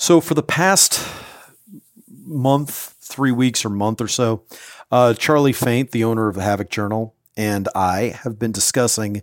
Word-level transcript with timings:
So 0.00 0.20
for 0.20 0.34
the 0.34 0.44
past 0.44 1.04
month, 2.24 2.94
three 3.00 3.32
weeks 3.32 3.64
or 3.64 3.68
month 3.68 4.00
or 4.00 4.06
so, 4.06 4.44
uh, 4.92 5.14
Charlie 5.14 5.52
Faint, 5.52 5.90
the 5.90 6.04
owner 6.04 6.28
of 6.28 6.36
the 6.36 6.42
Havok 6.42 6.70
Journal, 6.70 7.16
and 7.36 7.68
I 7.74 8.16
have 8.22 8.38
been 8.38 8.52
discussing 8.52 9.22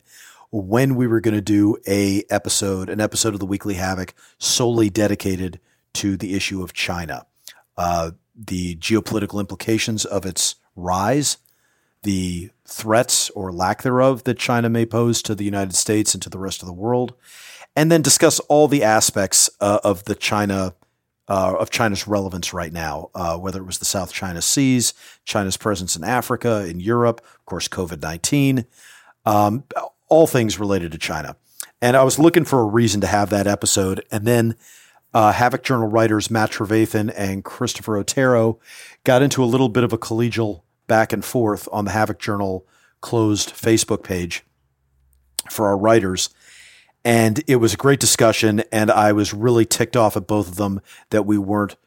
when 0.52 0.96
we 0.96 1.08
were 1.08 1.22
going 1.22 1.34
to 1.34 1.42
do 1.42 1.78
a 1.88 2.26
episode, 2.30 2.90
an 2.90 3.00
episode 3.00 3.34
of 3.34 3.40
the 3.40 3.46
Weekly 3.46 3.76
Havok 3.76 4.12
solely 4.38 4.90
dedicated 4.90 5.62
to 5.94 6.18
the 6.18 6.36
issue 6.36 6.62
of 6.62 6.74
China, 6.74 7.26
uh, 7.78 8.12
the 8.36 8.76
geopolitical 8.76 9.40
implications 9.40 10.04
of 10.04 10.26
its 10.26 10.56
rise, 10.76 11.38
the 12.04 12.50
threats 12.66 13.30
or 13.30 13.54
lack 13.54 13.82
thereof 13.82 14.26
that 14.26 14.38
China 14.38 14.70
may 14.70 14.86
pose 14.86 15.22
to 15.22 15.36
the 15.36 15.46
United 15.46 15.74
States 15.74 16.14
and 16.14 16.22
to 16.22 16.30
the 16.30 16.38
rest 16.38 16.62
of 16.62 16.68
the 16.68 16.74
world, 16.74 17.14
and 17.76 17.92
then 17.92 18.02
discuss 18.02 18.40
all 18.42 18.68
the 18.68 18.84
aspects 18.84 19.50
uh, 19.60 19.80
of 19.84 20.04
the 20.06 20.16
China 20.16 20.74
uh, 21.28 21.56
of 21.60 21.72
China's 21.72 22.08
relevance 22.08 22.54
right 22.54 22.72
now, 22.72 23.10
uh, 23.16 23.36
whether 23.36 23.60
it 23.60 23.66
was 23.66 23.80
the 23.80 23.86
South 23.86 24.14
China 24.14 24.42
Seas, 24.44 24.94
China's 25.24 25.58
presence 25.58 25.96
in 25.96 26.04
Africa, 26.04 26.68
in 26.68 26.80
Europe, 26.80 27.20
of 27.24 27.46
course, 27.46 27.68
COVID 27.68 28.02
19, 28.02 28.66
um, 29.26 29.64
all 30.08 30.28
things 30.28 30.60
related 30.60 30.92
to 30.92 30.98
China. 30.98 31.36
And 31.82 31.98
I 31.98 32.04
was 32.04 32.20
looking 32.20 32.46
for 32.46 32.60
a 32.60 32.66
reason 32.66 33.02
to 33.02 33.08
have 33.08 33.30
that 33.32 33.48
episode. 33.48 34.06
And 34.12 34.26
then 34.26 34.56
uh, 35.14 35.34
Havok 35.34 35.64
Journal 35.64 35.88
writers 35.88 36.30
Matt 36.30 36.52
Trevathan 36.52 37.12
and 37.16 37.44
Christopher 37.44 37.98
Otero 37.98 38.60
got 39.04 39.22
into 39.22 39.44
a 39.44 39.46
little 39.46 39.70
bit 39.70 39.84
of 39.84 39.94
a 39.94 39.98
collegial 39.98 40.62
back 40.88 41.12
and 41.12 41.24
forth 41.24 41.68
on 41.72 41.86
the 41.86 41.92
Havok 41.92 42.20
Journal 42.20 42.68
closed 43.02 43.50
Facebook 43.50 44.04
page 44.04 44.44
for 45.50 45.68
our 45.68 45.78
writers. 45.78 46.30
And 47.06 47.42
it 47.48 47.58
was 47.58 47.76
a 47.76 47.78
great 47.78 48.00
discussion. 48.00 48.64
And 48.72 48.92
I 48.92 49.14
was 49.14 49.34
really 49.34 49.66
ticked 49.66 49.96
off 49.96 50.18
at 50.18 50.28
both 50.28 50.50
of 50.50 50.56
them 50.56 50.82
that 51.12 51.26
we 51.26 51.38
weren't 51.38 51.78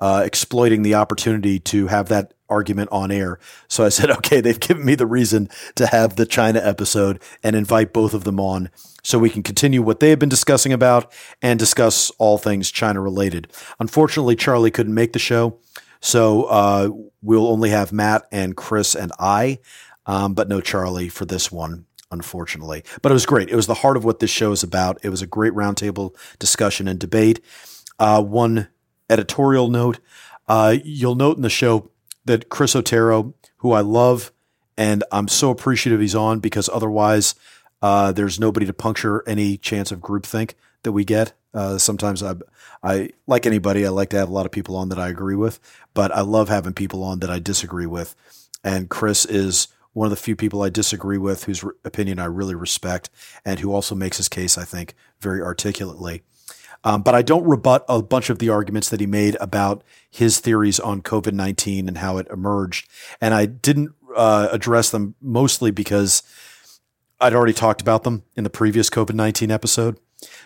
uh, 0.00 0.22
exploiting 0.24 0.82
the 0.82 0.94
opportunity 0.94 1.58
to 1.58 1.88
have 1.88 2.08
that 2.08 2.32
argument 2.48 2.88
on 2.92 3.10
air. 3.10 3.40
So 3.66 3.84
I 3.84 3.88
said, 3.88 4.10
okay, 4.18 4.40
they've 4.40 4.58
given 4.58 4.84
me 4.84 4.94
the 4.94 5.06
reason 5.06 5.48
to 5.74 5.88
have 5.88 6.14
the 6.14 6.24
China 6.24 6.60
episode 6.62 7.20
and 7.42 7.56
invite 7.56 7.92
both 7.92 8.14
of 8.14 8.22
them 8.22 8.38
on 8.38 8.70
so 9.02 9.18
we 9.18 9.30
can 9.30 9.42
continue 9.42 9.82
what 9.82 10.00
they 10.00 10.10
have 10.10 10.20
been 10.20 10.28
discussing 10.28 10.72
about 10.72 11.12
and 11.42 11.58
discuss 11.58 12.10
all 12.18 12.38
things 12.38 12.70
China 12.70 13.00
related. 13.00 13.52
Unfortunately, 13.80 14.36
Charlie 14.36 14.70
couldn't 14.70 14.94
make 14.94 15.12
the 15.12 15.18
show. 15.18 15.58
So 16.00 16.44
uh, 16.44 16.90
we'll 17.20 17.48
only 17.48 17.70
have 17.70 17.92
Matt 17.92 18.28
and 18.30 18.56
Chris 18.56 18.94
and 18.94 19.10
I, 19.18 19.58
um, 20.06 20.34
but 20.34 20.48
no 20.48 20.60
Charlie 20.60 21.08
for 21.08 21.24
this 21.24 21.50
one 21.50 21.87
unfortunately. 22.10 22.84
But 23.02 23.12
it 23.12 23.14
was 23.14 23.26
great. 23.26 23.50
It 23.50 23.56
was 23.56 23.66
the 23.66 23.74
heart 23.74 23.96
of 23.96 24.04
what 24.04 24.18
this 24.18 24.30
show 24.30 24.52
is 24.52 24.62
about. 24.62 24.98
It 25.02 25.10
was 25.10 25.22
a 25.22 25.26
great 25.26 25.52
roundtable 25.52 26.14
discussion 26.38 26.88
and 26.88 26.98
debate. 26.98 27.40
Uh, 27.98 28.22
one 28.22 28.68
editorial 29.10 29.68
note 29.68 29.98
uh, 30.48 30.76
you'll 30.82 31.14
note 31.14 31.36
in 31.36 31.42
the 31.42 31.50
show 31.50 31.90
that 32.24 32.48
Chris 32.48 32.74
Otero, 32.74 33.34
who 33.58 33.72
I 33.72 33.82
love, 33.82 34.32
and 34.76 35.04
I'm 35.12 35.28
so 35.28 35.50
appreciative 35.50 36.00
he's 36.00 36.14
on 36.14 36.40
because 36.40 36.68
otherwise 36.72 37.34
uh, 37.82 38.12
there's 38.12 38.40
nobody 38.40 38.66
to 38.66 38.72
puncture 38.72 39.22
any 39.28 39.56
chance 39.58 39.92
of 39.92 40.00
groupthink 40.00 40.54
that 40.82 40.92
we 40.92 41.04
get. 41.04 41.32
Uh, 41.52 41.78
sometimes 41.78 42.22
I, 42.22 42.34
I 42.82 43.10
like 43.26 43.46
anybody. 43.46 43.84
I 43.84 43.90
like 43.90 44.10
to 44.10 44.18
have 44.18 44.28
a 44.28 44.32
lot 44.32 44.46
of 44.46 44.52
people 44.52 44.76
on 44.76 44.88
that 44.88 44.98
I 44.98 45.08
agree 45.08 45.36
with, 45.36 45.60
but 45.94 46.12
I 46.12 46.20
love 46.20 46.48
having 46.48 46.72
people 46.72 47.02
on 47.02 47.20
that 47.20 47.30
I 47.30 47.38
disagree 47.38 47.86
with. 47.86 48.14
And 48.64 48.88
Chris 48.88 49.24
is 49.24 49.68
one 49.92 50.06
of 50.06 50.10
the 50.10 50.16
few 50.16 50.36
people 50.36 50.62
I 50.62 50.68
disagree 50.68 51.18
with, 51.18 51.44
whose 51.44 51.64
re- 51.64 51.72
opinion 51.84 52.18
I 52.18 52.26
really 52.26 52.54
respect, 52.54 53.10
and 53.44 53.58
who 53.60 53.72
also 53.72 53.94
makes 53.94 54.18
his 54.18 54.28
case, 54.28 54.56
I 54.56 54.64
think, 54.64 54.94
very 55.20 55.42
articulately. 55.42 56.22
Um, 56.84 57.02
but 57.02 57.14
I 57.14 57.22
don't 57.22 57.44
rebut 57.44 57.84
a 57.88 58.02
bunch 58.02 58.30
of 58.30 58.38
the 58.38 58.50
arguments 58.50 58.88
that 58.90 59.00
he 59.00 59.06
made 59.06 59.36
about 59.40 59.82
his 60.10 60.38
theories 60.38 60.78
on 60.78 61.02
COVID 61.02 61.32
19 61.32 61.88
and 61.88 61.98
how 61.98 62.18
it 62.18 62.28
emerged. 62.28 62.88
And 63.20 63.34
I 63.34 63.46
didn't 63.46 63.90
uh, 64.14 64.48
address 64.52 64.90
them 64.90 65.14
mostly 65.20 65.70
because 65.70 66.22
I'd 67.20 67.34
already 67.34 67.52
talked 67.52 67.80
about 67.80 68.04
them 68.04 68.22
in 68.36 68.44
the 68.44 68.50
previous 68.50 68.90
COVID 68.90 69.14
19 69.14 69.50
episode. 69.50 69.98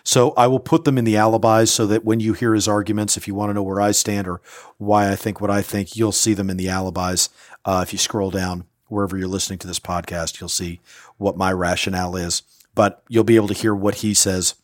So 0.03 0.31
I 0.31 0.47
will 0.47 0.59
put 0.59 0.83
them 0.83 0.97
in 0.97 1.05
the 1.05 1.17
alibis 1.17 1.71
so 1.71 1.87
that 1.87 2.05
when 2.05 2.19
you 2.19 2.33
hear 2.33 2.53
his 2.53 2.67
arguments, 2.67 3.17
if 3.17 3.27
you 3.27 3.33
want 3.33 3.49
to 3.49 3.53
know 3.53 3.63
where 3.63 3.81
I 3.81 3.91
stand 3.91 4.27
or 4.27 4.41
why 4.77 5.11
I 5.11 5.15
think 5.15 5.41
what 5.41 5.49
I 5.49 5.61
think, 5.61 5.95
you'll 5.95 6.11
see 6.11 6.33
them 6.33 6.49
in 6.49 6.57
the 6.57 6.69
alibis 6.69 7.29
uh, 7.65 7.83
if 7.83 7.93
you 7.93 7.99
scroll 7.99 8.29
down 8.29 8.65
wherever 8.93 9.17
you're 9.17 9.27
listening 9.27 9.59
to 9.59 9.67
this 9.67 9.79
podcast, 9.79 10.39
you'll 10.39 10.49
see 10.49 10.79
what 11.17 11.37
my 11.37 11.51
rationale 11.51 12.15
is. 12.15 12.43
But 12.75 13.03
you'll 13.07 13.23
be 13.23 13.35
able 13.35 13.47
to 13.49 13.53
hear 13.53 13.75
what 13.75 13.95
he 13.95 14.13
says. 14.13 14.55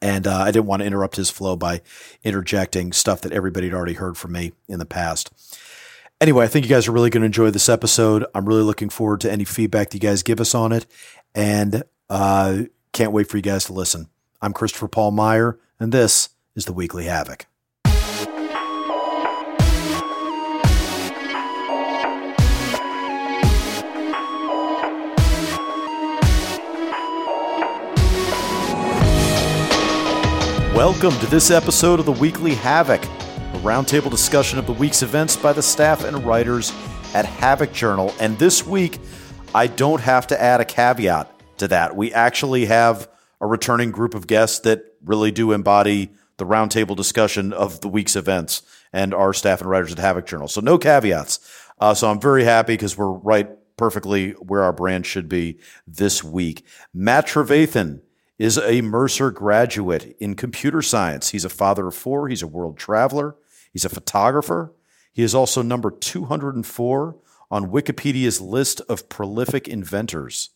And 0.00 0.26
uh, 0.26 0.38
I 0.38 0.50
didn't 0.50 0.66
want 0.66 0.80
to 0.80 0.86
interrupt 0.86 1.16
his 1.16 1.30
flow 1.30 1.56
by 1.56 1.80
interjecting 2.24 2.92
stuff 2.92 3.20
that 3.22 3.32
everybody 3.32 3.68
had 3.68 3.74
already 3.74 3.94
heard 3.94 4.16
from 4.16 4.32
me 4.32 4.52
in 4.68 4.78
the 4.78 4.84
past. 4.84 5.30
Anyway, 6.20 6.44
I 6.44 6.48
think 6.48 6.64
you 6.64 6.68
guys 6.68 6.86
are 6.86 6.92
really 6.92 7.10
going 7.10 7.22
to 7.22 7.26
enjoy 7.26 7.50
this 7.50 7.68
episode. 7.68 8.24
I'm 8.34 8.46
really 8.46 8.62
looking 8.62 8.88
forward 8.88 9.20
to 9.22 9.32
any 9.32 9.44
feedback 9.44 9.90
that 9.90 9.96
you 9.96 10.08
guys 10.08 10.22
give 10.22 10.40
us 10.40 10.54
on 10.54 10.72
it. 10.72 10.86
And 11.34 11.82
uh, 12.10 12.64
can't 12.92 13.12
wait 13.12 13.28
for 13.28 13.36
you 13.36 13.42
guys 13.42 13.64
to 13.66 13.72
listen. 13.72 14.08
I'm 14.40 14.52
Christopher 14.52 14.88
Paul 14.88 15.12
Meyer, 15.12 15.58
and 15.80 15.92
this 15.92 16.30
is 16.54 16.64
the 16.64 16.72
Weekly 16.72 17.04
Havok. 17.04 17.51
Welcome 30.74 31.12
to 31.18 31.26
this 31.26 31.50
episode 31.50 32.00
of 32.00 32.06
the 32.06 32.12
Weekly 32.12 32.52
Havok, 32.52 33.04
a 33.04 33.58
roundtable 33.58 34.10
discussion 34.10 34.58
of 34.58 34.64
the 34.64 34.72
week's 34.72 35.02
events 35.02 35.36
by 35.36 35.52
the 35.52 35.60
staff 35.60 36.02
and 36.02 36.24
writers 36.24 36.72
at 37.12 37.26
Havok 37.26 37.74
Journal. 37.74 38.14
And 38.18 38.38
this 38.38 38.66
week, 38.66 38.98
I 39.54 39.66
don't 39.66 40.00
have 40.00 40.26
to 40.28 40.42
add 40.42 40.62
a 40.62 40.64
caveat 40.64 41.30
to 41.58 41.68
that. 41.68 41.94
We 41.94 42.10
actually 42.14 42.64
have 42.64 43.06
a 43.38 43.46
returning 43.46 43.90
group 43.90 44.14
of 44.14 44.26
guests 44.26 44.60
that 44.60 44.82
really 45.04 45.30
do 45.30 45.52
embody 45.52 46.10
the 46.38 46.46
roundtable 46.46 46.96
discussion 46.96 47.52
of 47.52 47.82
the 47.82 47.88
week's 47.88 48.16
events 48.16 48.62
and 48.94 49.12
our 49.12 49.34
staff 49.34 49.60
and 49.60 49.68
writers 49.68 49.92
at 49.92 49.98
Havok 49.98 50.24
Journal. 50.24 50.48
So, 50.48 50.62
no 50.62 50.78
caveats. 50.78 51.38
Uh, 51.78 51.92
so, 51.92 52.10
I'm 52.10 52.18
very 52.18 52.44
happy 52.44 52.72
because 52.72 52.96
we're 52.96 53.12
right 53.12 53.50
perfectly 53.76 54.30
where 54.32 54.62
our 54.62 54.72
brand 54.72 55.04
should 55.04 55.28
be 55.28 55.58
this 55.86 56.24
week. 56.24 56.64
Matt 56.94 57.26
Trevathan 57.26 58.00
is 58.42 58.58
a 58.58 58.80
Mercer 58.80 59.30
graduate 59.30 60.16
in 60.18 60.34
computer 60.34 60.82
science. 60.82 61.30
He's 61.30 61.44
a 61.44 61.48
father 61.48 61.86
of 61.86 61.94
four. 61.94 62.28
He's 62.28 62.42
a 62.42 62.48
world 62.48 62.76
traveler. 62.76 63.36
He's 63.72 63.84
a 63.84 63.88
photographer. 63.88 64.72
He 65.12 65.22
is 65.22 65.32
also 65.32 65.62
number 65.62 65.92
204 65.92 67.16
on 67.52 67.70
Wikipedia's 67.70 68.40
list 68.40 68.80
of 68.88 69.08
prolific 69.08 69.68
inventors. 69.68 70.50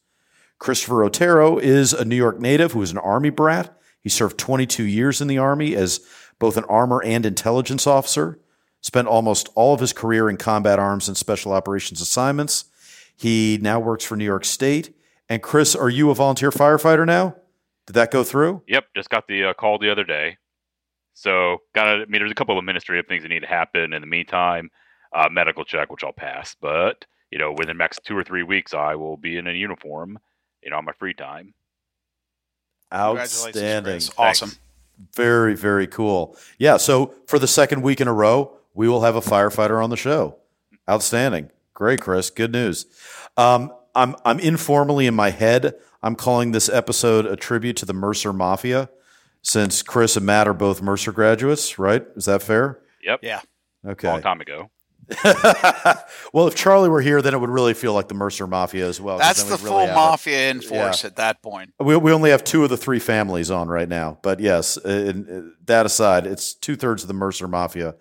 Christopher 0.58 1.04
Otero 1.04 1.58
is 1.58 1.92
a 1.92 2.04
New 2.04 2.16
York 2.16 2.40
native 2.40 2.72
who 2.72 2.82
is 2.82 2.90
an 2.90 2.98
Army 2.98 3.30
brat. 3.30 3.78
He 4.00 4.08
served 4.08 4.36
22 4.36 4.82
years 4.82 5.20
in 5.20 5.28
the 5.28 5.38
Army 5.38 5.76
as 5.76 6.00
both 6.40 6.56
an 6.56 6.64
armor 6.64 7.00
and 7.04 7.24
intelligence 7.24 7.86
officer, 7.86 8.40
spent 8.80 9.06
almost 9.06 9.48
all 9.54 9.74
of 9.74 9.80
his 9.80 9.92
career 9.92 10.28
in 10.28 10.38
combat 10.38 10.80
arms 10.80 11.06
and 11.06 11.16
special 11.16 11.52
operations 11.52 12.00
assignments. 12.00 12.64
He 13.16 13.60
now 13.62 13.78
works 13.78 14.04
for 14.04 14.16
New 14.16 14.24
York 14.24 14.44
State. 14.44 14.92
And 15.28 15.40
Chris, 15.40 15.76
are 15.76 15.88
you 15.88 16.10
a 16.10 16.16
volunteer 16.16 16.50
firefighter 16.50 17.06
now? 17.06 17.36
Did 17.86 17.94
that 17.94 18.10
go 18.10 18.24
through? 18.24 18.62
Yep, 18.66 18.86
just 18.96 19.10
got 19.10 19.26
the 19.28 19.44
uh, 19.44 19.54
call 19.54 19.78
the 19.78 19.90
other 19.90 20.04
day. 20.04 20.38
So, 21.14 21.58
got 21.74 21.84
to, 21.84 21.90
I 21.90 21.98
mean, 22.06 22.20
there's 22.20 22.30
a 22.30 22.34
couple 22.34 22.58
of 22.58 22.62
administrative 22.62 23.06
things 23.06 23.22
that 23.22 23.30
need 23.30 23.40
to 23.40 23.46
happen 23.46 23.92
in 23.92 24.00
the 24.02 24.06
meantime. 24.06 24.70
Uh, 25.14 25.28
medical 25.30 25.64
check, 25.64 25.90
which 25.90 26.04
I'll 26.04 26.12
pass, 26.12 26.54
but 26.60 27.06
you 27.30 27.38
know, 27.38 27.52
within 27.52 27.76
the 27.76 27.82
next 27.82 28.00
two 28.04 28.16
or 28.16 28.22
three 28.22 28.42
weeks, 28.42 28.74
I 28.74 28.94
will 28.94 29.16
be 29.16 29.36
in 29.36 29.46
a 29.46 29.52
uniform, 29.52 30.18
you 30.62 30.70
know, 30.70 30.76
on 30.76 30.84
my 30.84 30.92
free 30.92 31.14
time. 31.14 31.54
Outstanding. 32.92 34.00
Awesome. 34.18 34.52
Very, 35.14 35.56
very 35.56 35.86
cool. 35.86 36.36
Yeah. 36.58 36.76
So, 36.76 37.14
for 37.26 37.38
the 37.38 37.48
second 37.48 37.82
week 37.82 38.00
in 38.00 38.08
a 38.08 38.12
row, 38.12 38.56
we 38.74 38.88
will 38.88 39.02
have 39.02 39.16
a 39.16 39.20
firefighter 39.20 39.82
on 39.82 39.90
the 39.90 39.96
show. 39.96 40.36
Outstanding. 40.88 41.50
Great, 41.74 42.00
Chris. 42.00 42.30
Good 42.30 42.52
news. 42.52 42.86
Um, 43.36 43.72
I'm, 43.96 44.14
I'm 44.24 44.38
informally 44.38 45.06
in 45.06 45.14
my 45.14 45.30
head 45.30 45.74
I'm 46.06 46.14
calling 46.14 46.52
this 46.52 46.68
episode 46.68 47.26
a 47.26 47.34
tribute 47.34 47.76
to 47.78 47.84
the 47.84 47.92
Mercer 47.92 48.32
Mafia, 48.32 48.88
since 49.42 49.82
Chris 49.82 50.16
and 50.16 50.24
Matt 50.24 50.46
are 50.46 50.54
both 50.54 50.80
Mercer 50.80 51.10
graduates, 51.10 51.80
right? 51.80 52.06
Is 52.14 52.26
that 52.26 52.42
fair? 52.42 52.80
Yep. 53.02 53.20
Yeah. 53.22 53.40
Okay. 53.84 54.06
Long 54.08 54.22
time 54.22 54.40
ago. 54.40 54.70
well, 56.32 56.46
if 56.46 56.54
Charlie 56.54 56.88
were 56.88 57.00
here, 57.00 57.22
then 57.22 57.34
it 57.34 57.40
would 57.40 57.50
really 57.50 57.74
feel 57.74 57.92
like 57.92 58.06
the 58.06 58.14
Mercer 58.14 58.46
Mafia 58.46 58.86
as 58.88 59.00
well. 59.00 59.18
That's 59.18 59.42
the 59.42 59.54
we'd 59.54 59.60
full 59.60 59.78
really 59.80 59.94
mafia 59.94 60.50
in 60.50 60.60
force 60.60 61.04
at 61.04 61.16
that 61.16 61.42
point. 61.42 61.72
We, 61.80 61.96
we 61.96 62.12
only 62.12 62.30
have 62.30 62.44
two 62.44 62.62
of 62.62 62.70
the 62.70 62.76
three 62.76 63.00
families 63.00 63.50
on 63.50 63.66
right 63.66 63.88
now, 63.88 64.18
but 64.22 64.38
yes, 64.38 64.78
uh, 64.84 64.88
in- 64.88 65.28
uh, 65.28 65.56
that 65.64 65.86
aside, 65.86 66.26
it's 66.26 66.54
two 66.54 66.76
thirds 66.76 67.02
of 67.02 67.08
the 67.08 67.14
Mercer 67.14 67.48
Mafia 67.48 67.96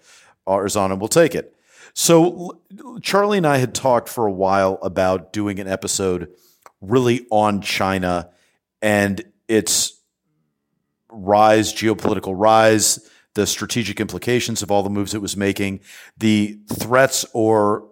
are, 0.45 0.65
is 0.65 0.75
on, 0.75 0.91
and 0.91 1.01
we'll 1.01 1.07
take 1.07 1.33
it. 1.33 1.54
So 1.95 2.59
Charlie 3.01 3.37
and 3.37 3.47
I 3.47 3.57
had 3.57 3.73
talked 3.73 4.09
for 4.09 4.27
a 4.27 4.31
while 4.31 4.77
about 4.81 5.31
doing 5.31 5.59
an 5.59 5.67
episode 5.67 6.29
really 6.81 7.25
on 7.31 7.61
China 7.61 8.29
and 8.81 9.23
its 9.47 9.93
rise, 11.09 11.73
geopolitical 11.73 12.33
rise, 12.35 13.09
the 13.33 13.47
strategic 13.47 14.01
implications 14.01 14.61
of 14.61 14.71
all 14.71 14.83
the 14.83 14.89
moves 14.89 15.13
it 15.13 15.21
was 15.21 15.37
making, 15.37 15.79
the 16.17 16.59
threats 16.67 17.25
or 17.33 17.87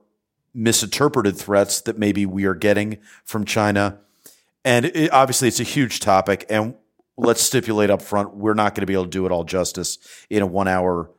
misinterpreted 0.53 1.37
threats 1.37 1.79
that 1.81 1.97
maybe 1.97 2.25
we 2.25 2.43
are 2.43 2.53
getting 2.53 2.97
from 3.23 3.45
China. 3.45 3.99
And 4.65 4.85
it, 4.85 5.13
obviously, 5.13 5.47
it's 5.47 5.61
a 5.61 5.63
huge 5.63 6.01
topic. 6.01 6.45
And 6.49 6.75
let's 7.15 7.41
stipulate 7.41 7.89
up 7.89 8.01
front, 8.01 8.35
we're 8.35 8.53
not 8.53 8.75
going 8.75 8.81
to 8.81 8.85
be 8.85 8.93
able 8.93 9.05
to 9.05 9.09
do 9.09 9.25
it 9.25 9.31
all 9.31 9.45
justice 9.45 9.97
in 10.29 10.41
a 10.41 10.45
one 10.45 10.67
hour 10.67 11.09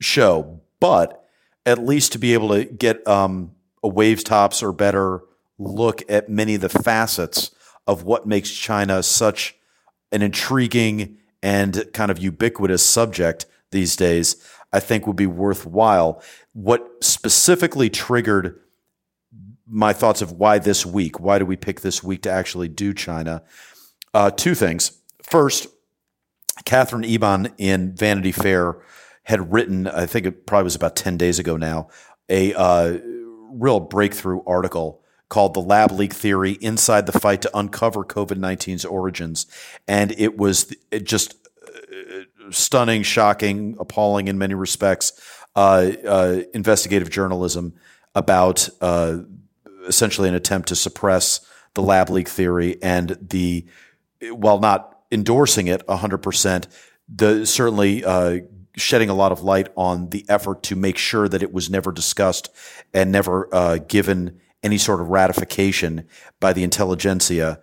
show, 0.00 0.60
but 0.80 1.25
at 1.66 1.84
least 1.84 2.12
to 2.12 2.18
be 2.18 2.32
able 2.32 2.48
to 2.50 2.64
get 2.64 3.06
um, 3.06 3.52
a 3.82 3.88
waves 3.88 4.22
tops 4.22 4.62
or 4.62 4.72
better 4.72 5.22
look 5.58 6.02
at 6.08 6.28
many 6.28 6.54
of 6.54 6.60
the 6.60 6.68
facets 6.68 7.50
of 7.86 8.04
what 8.04 8.26
makes 8.26 8.50
China 8.50 9.02
such 9.02 9.56
an 10.12 10.22
intriguing 10.22 11.18
and 11.42 11.84
kind 11.92 12.10
of 12.10 12.18
ubiquitous 12.18 12.84
subject 12.84 13.46
these 13.72 13.96
days, 13.96 14.36
I 14.72 14.80
think 14.80 15.06
would 15.06 15.16
be 15.16 15.26
worthwhile. 15.26 16.22
What 16.52 16.86
specifically 17.00 17.90
triggered 17.90 18.60
my 19.66 19.92
thoughts 19.92 20.22
of 20.22 20.32
why 20.32 20.58
this 20.58 20.86
week, 20.86 21.18
why 21.18 21.38
do 21.38 21.46
we 21.46 21.56
pick 21.56 21.80
this 21.80 22.02
week 22.02 22.22
to 22.22 22.30
actually 22.30 22.68
do 22.68 22.94
China? 22.94 23.42
Uh, 24.14 24.30
two 24.30 24.54
things. 24.54 24.98
First, 25.22 25.66
Katherine 26.64 27.04
Eban 27.04 27.52
in 27.58 27.94
Vanity 27.94 28.32
Fair 28.32 28.76
had 29.26 29.52
written, 29.52 29.88
I 29.88 30.06
think 30.06 30.24
it 30.24 30.46
probably 30.46 30.64
was 30.64 30.76
about 30.76 30.94
10 30.94 31.16
days 31.16 31.40
ago 31.40 31.56
now, 31.56 31.88
a 32.28 32.54
uh, 32.54 32.98
real 33.50 33.80
breakthrough 33.80 34.40
article 34.46 35.02
called 35.28 35.54
The 35.54 35.60
Lab 35.60 35.90
Leak 35.90 36.12
Theory 36.12 36.52
Inside 36.52 37.06
the 37.06 37.18
Fight 37.18 37.42
to 37.42 37.50
Uncover 37.52 38.04
COVID 38.04 38.38
19's 38.38 38.84
Origins. 38.84 39.46
And 39.88 40.12
it 40.16 40.38
was 40.38 40.72
just 41.02 41.34
uh, 41.66 42.50
stunning, 42.50 43.02
shocking, 43.02 43.76
appalling 43.80 44.28
in 44.28 44.38
many 44.38 44.54
respects 44.54 45.20
uh, 45.56 45.90
uh, 46.06 46.42
investigative 46.54 47.10
journalism 47.10 47.74
about 48.14 48.68
uh, 48.80 49.18
essentially 49.88 50.28
an 50.28 50.36
attempt 50.36 50.68
to 50.68 50.76
suppress 50.76 51.40
the 51.74 51.82
lab 51.82 52.10
leak 52.10 52.28
theory 52.28 52.80
and 52.80 53.18
the, 53.20 53.66
while 54.30 54.60
not 54.60 55.00
endorsing 55.10 55.66
it 55.66 55.84
100%, 55.88 56.66
the 57.08 57.44
certainly 57.44 58.04
uh, 58.04 58.38
shedding 58.76 59.08
a 59.08 59.14
lot 59.14 59.32
of 59.32 59.42
light 59.42 59.68
on 59.76 60.10
the 60.10 60.24
effort 60.28 60.62
to 60.64 60.76
make 60.76 60.98
sure 60.98 61.28
that 61.28 61.42
it 61.42 61.52
was 61.52 61.70
never 61.70 61.92
discussed 61.92 62.50
and 62.92 63.10
never 63.10 63.48
uh, 63.54 63.78
given 63.78 64.40
any 64.62 64.78
sort 64.78 65.00
of 65.00 65.08
ratification 65.08 66.06
by 66.40 66.52
the 66.52 66.62
intelligentsia. 66.62 67.60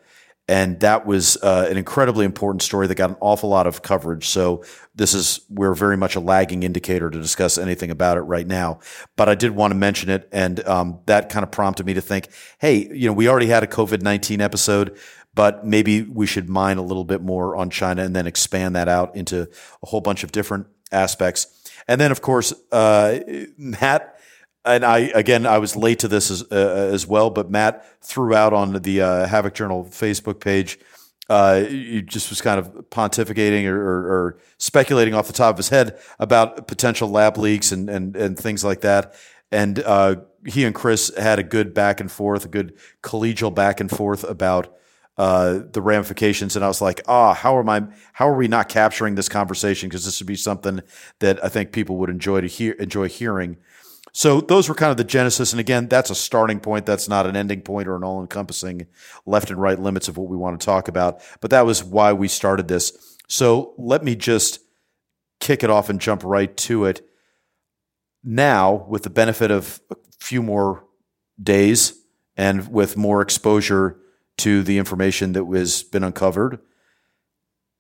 And 0.48 0.82
that 0.82 1.06
was 1.06 1.38
uh, 1.42 1.68
an 1.70 1.78
incredibly 1.78 2.26
important 2.26 2.62
story 2.64 2.88
that 2.88 2.96
got 2.96 3.12
an 3.12 3.16
awful 3.22 3.50
lot 3.50 3.66
of 3.66 3.82
coverage. 3.82 4.28
So 4.28 4.64
this 4.94 5.14
is 5.14 5.40
we're 5.50 5.74
very 5.74 5.96
much 5.96 6.18
a 6.18 6.20
lagging 6.20 6.64
indicator 6.64 7.10
to 7.10 7.18
discuss 7.18 7.58
anything 7.58 7.92
about 7.92 8.18
it 8.18 8.22
right 8.22 8.46
now. 8.46 8.80
But 9.16 9.30
I 9.30 9.36
did 9.36 9.52
want 9.52 9.72
to 9.72 9.78
mention 9.78 10.10
it, 10.10 10.28
and 10.34 10.60
um, 10.68 11.00
that 11.06 11.30
kind 11.30 11.44
of 11.44 11.52
prompted 11.52 11.86
me 11.86 11.94
to 11.94 12.02
think, 12.02 12.28
hey, 12.60 12.90
you 12.94 13.08
know, 13.08 13.14
we 13.14 13.30
already 13.30 13.48
had 13.48 13.64
a 13.64 13.68
COVID 13.68 14.02
nineteen 14.02 14.42
episode, 14.42 14.98
but 15.34 15.66
maybe 15.66 16.02
we 16.02 16.28
should 16.28 16.50
mine 16.50 16.78
a 16.78 16.84
little 16.84 17.06
bit 17.06 17.22
more 17.22 17.56
on 17.56 17.70
China 17.70 18.04
and 18.04 18.14
then 18.14 18.28
expand 18.28 18.76
that 18.76 18.90
out 18.90 19.16
into 19.16 19.50
a 19.82 19.86
whole 19.86 20.02
bunch 20.02 20.26
of 20.26 20.34
different 20.34 20.68
aspects. 20.94 21.48
And 21.88 22.00
then, 22.00 22.12
of 22.12 22.22
course, 22.22 22.54
uh, 22.72 23.20
Matt 23.58 24.14
and 24.66 24.86
I 24.86 25.00
again 25.14 25.46
I 25.46 25.58
was 25.58 25.76
late 25.76 26.00
to 26.00 26.08
this 26.08 26.32
as 26.32 26.44
uh, 26.52 26.90
as 26.94 27.06
well, 27.06 27.30
but 27.30 27.50
Matt 27.50 27.86
threw 28.02 28.34
out 28.34 28.54
on 28.54 28.74
the 28.74 29.02
uh, 29.02 29.28
Havok 29.28 29.54
Journal 29.54 29.86
Facebook 29.86 30.40
page. 30.40 30.80
Uh, 31.30 31.62
he 31.62 32.02
just 32.02 32.30
was 32.30 32.42
kind 32.42 32.60
of 32.60 32.68
pontificating 32.90 33.66
or, 33.66 33.80
or, 33.80 34.14
or, 34.14 34.38
speculating 34.58 35.14
off 35.14 35.26
the 35.26 35.34
top 35.34 35.56
of 35.56 35.58
his 35.58 35.70
head 35.70 35.98
about 36.20 36.68
potential 36.68 37.10
lab 37.10 37.38
leaks 37.38 37.72
and 37.72 37.90
and 37.90 38.16
and 38.16 38.38
things 38.38 38.64
like 38.64 38.82
that. 38.82 39.14
And 39.52 39.80
uh, 39.80 40.18
he 40.46 40.66
and 40.66 40.76
Chris 40.76 41.16
had 41.18 41.40
a 41.40 41.44
good 41.44 41.74
back 41.74 42.00
and 42.00 42.12
forth, 42.12 42.46
a 42.46 42.50
good 42.50 42.78
collegial 43.02 43.54
back 43.54 43.80
and 43.80 43.90
forth 43.90 44.24
about 44.24 44.76
uh, 45.18 45.60
the 45.72 45.82
ramifications. 45.82 46.56
And 46.56 46.66
I 46.66 46.68
was 46.68 46.82
like, 46.82 47.02
ah, 47.08 47.32
oh, 47.32 47.34
how 47.34 47.60
am 47.60 47.70
I? 47.70 47.84
How 48.14 48.30
are 48.30 48.36
we 48.36 48.48
not 48.48 48.70
capturing 48.70 49.16
this 49.16 49.30
conversation? 49.30 49.90
Because 49.90 50.06
this 50.06 50.20
would 50.20 50.28
be 50.28 50.36
something 50.36 50.82
that 51.20 51.44
I 51.44 51.50
think 51.50 51.72
people 51.72 51.98
would 51.98 52.10
enjoy 52.10 52.42
to 52.42 52.48
hear, 52.48 52.74
enjoy 52.74 53.10
hearing. 53.10 53.58
So 54.12 54.42
those 54.42 54.70
were 54.70 54.76
kind 54.76 54.92
of 54.92 54.98
the 54.98 55.04
genesis. 55.04 55.54
And 55.54 55.60
again, 55.60 55.88
that's 55.88 56.12
a 56.12 56.16
starting 56.16 56.60
point. 56.60 56.86
That's 56.86 57.10
not 57.10 57.26
an 57.26 57.36
ending 57.36 57.62
point 57.62 57.88
or 57.88 57.96
an 57.96 58.04
all 58.04 58.22
encompassing 58.22 58.88
left 59.26 59.50
and 59.50 59.60
right 59.60 59.80
limits 59.80 60.08
of 60.08 60.18
what 60.18 60.30
we 60.30 60.38
want 60.38 60.60
to 60.60 60.66
talk 60.66 60.88
about. 60.88 61.22
But 61.42 61.50
that 61.52 61.66
was 61.66 61.84
why 61.84 62.14
we 62.14 62.28
started 62.28 62.68
this. 62.68 63.18
So 63.28 63.74
let 63.78 64.04
me 64.04 64.16
just 64.16 64.60
kick 65.40 65.64
it 65.64 65.70
off 65.70 65.90
and 65.90 66.00
jump 66.00 66.24
right 66.24 66.56
to 66.58 66.86
it. 66.86 67.08
Now, 68.24 68.86
with 68.88 69.04
the 69.04 69.10
benefit 69.10 69.52
of 69.52 69.82
a 69.92 69.96
few 70.20 70.44
more 70.44 70.86
days 71.42 71.94
and 72.38 72.72
with 72.72 72.96
more 72.96 73.22
exposure 73.22 74.00
to 74.38 74.64
the 74.64 74.78
information 74.78 75.34
that 75.34 75.46
has 75.46 75.84
been 75.84 76.04
uncovered, 76.04 76.60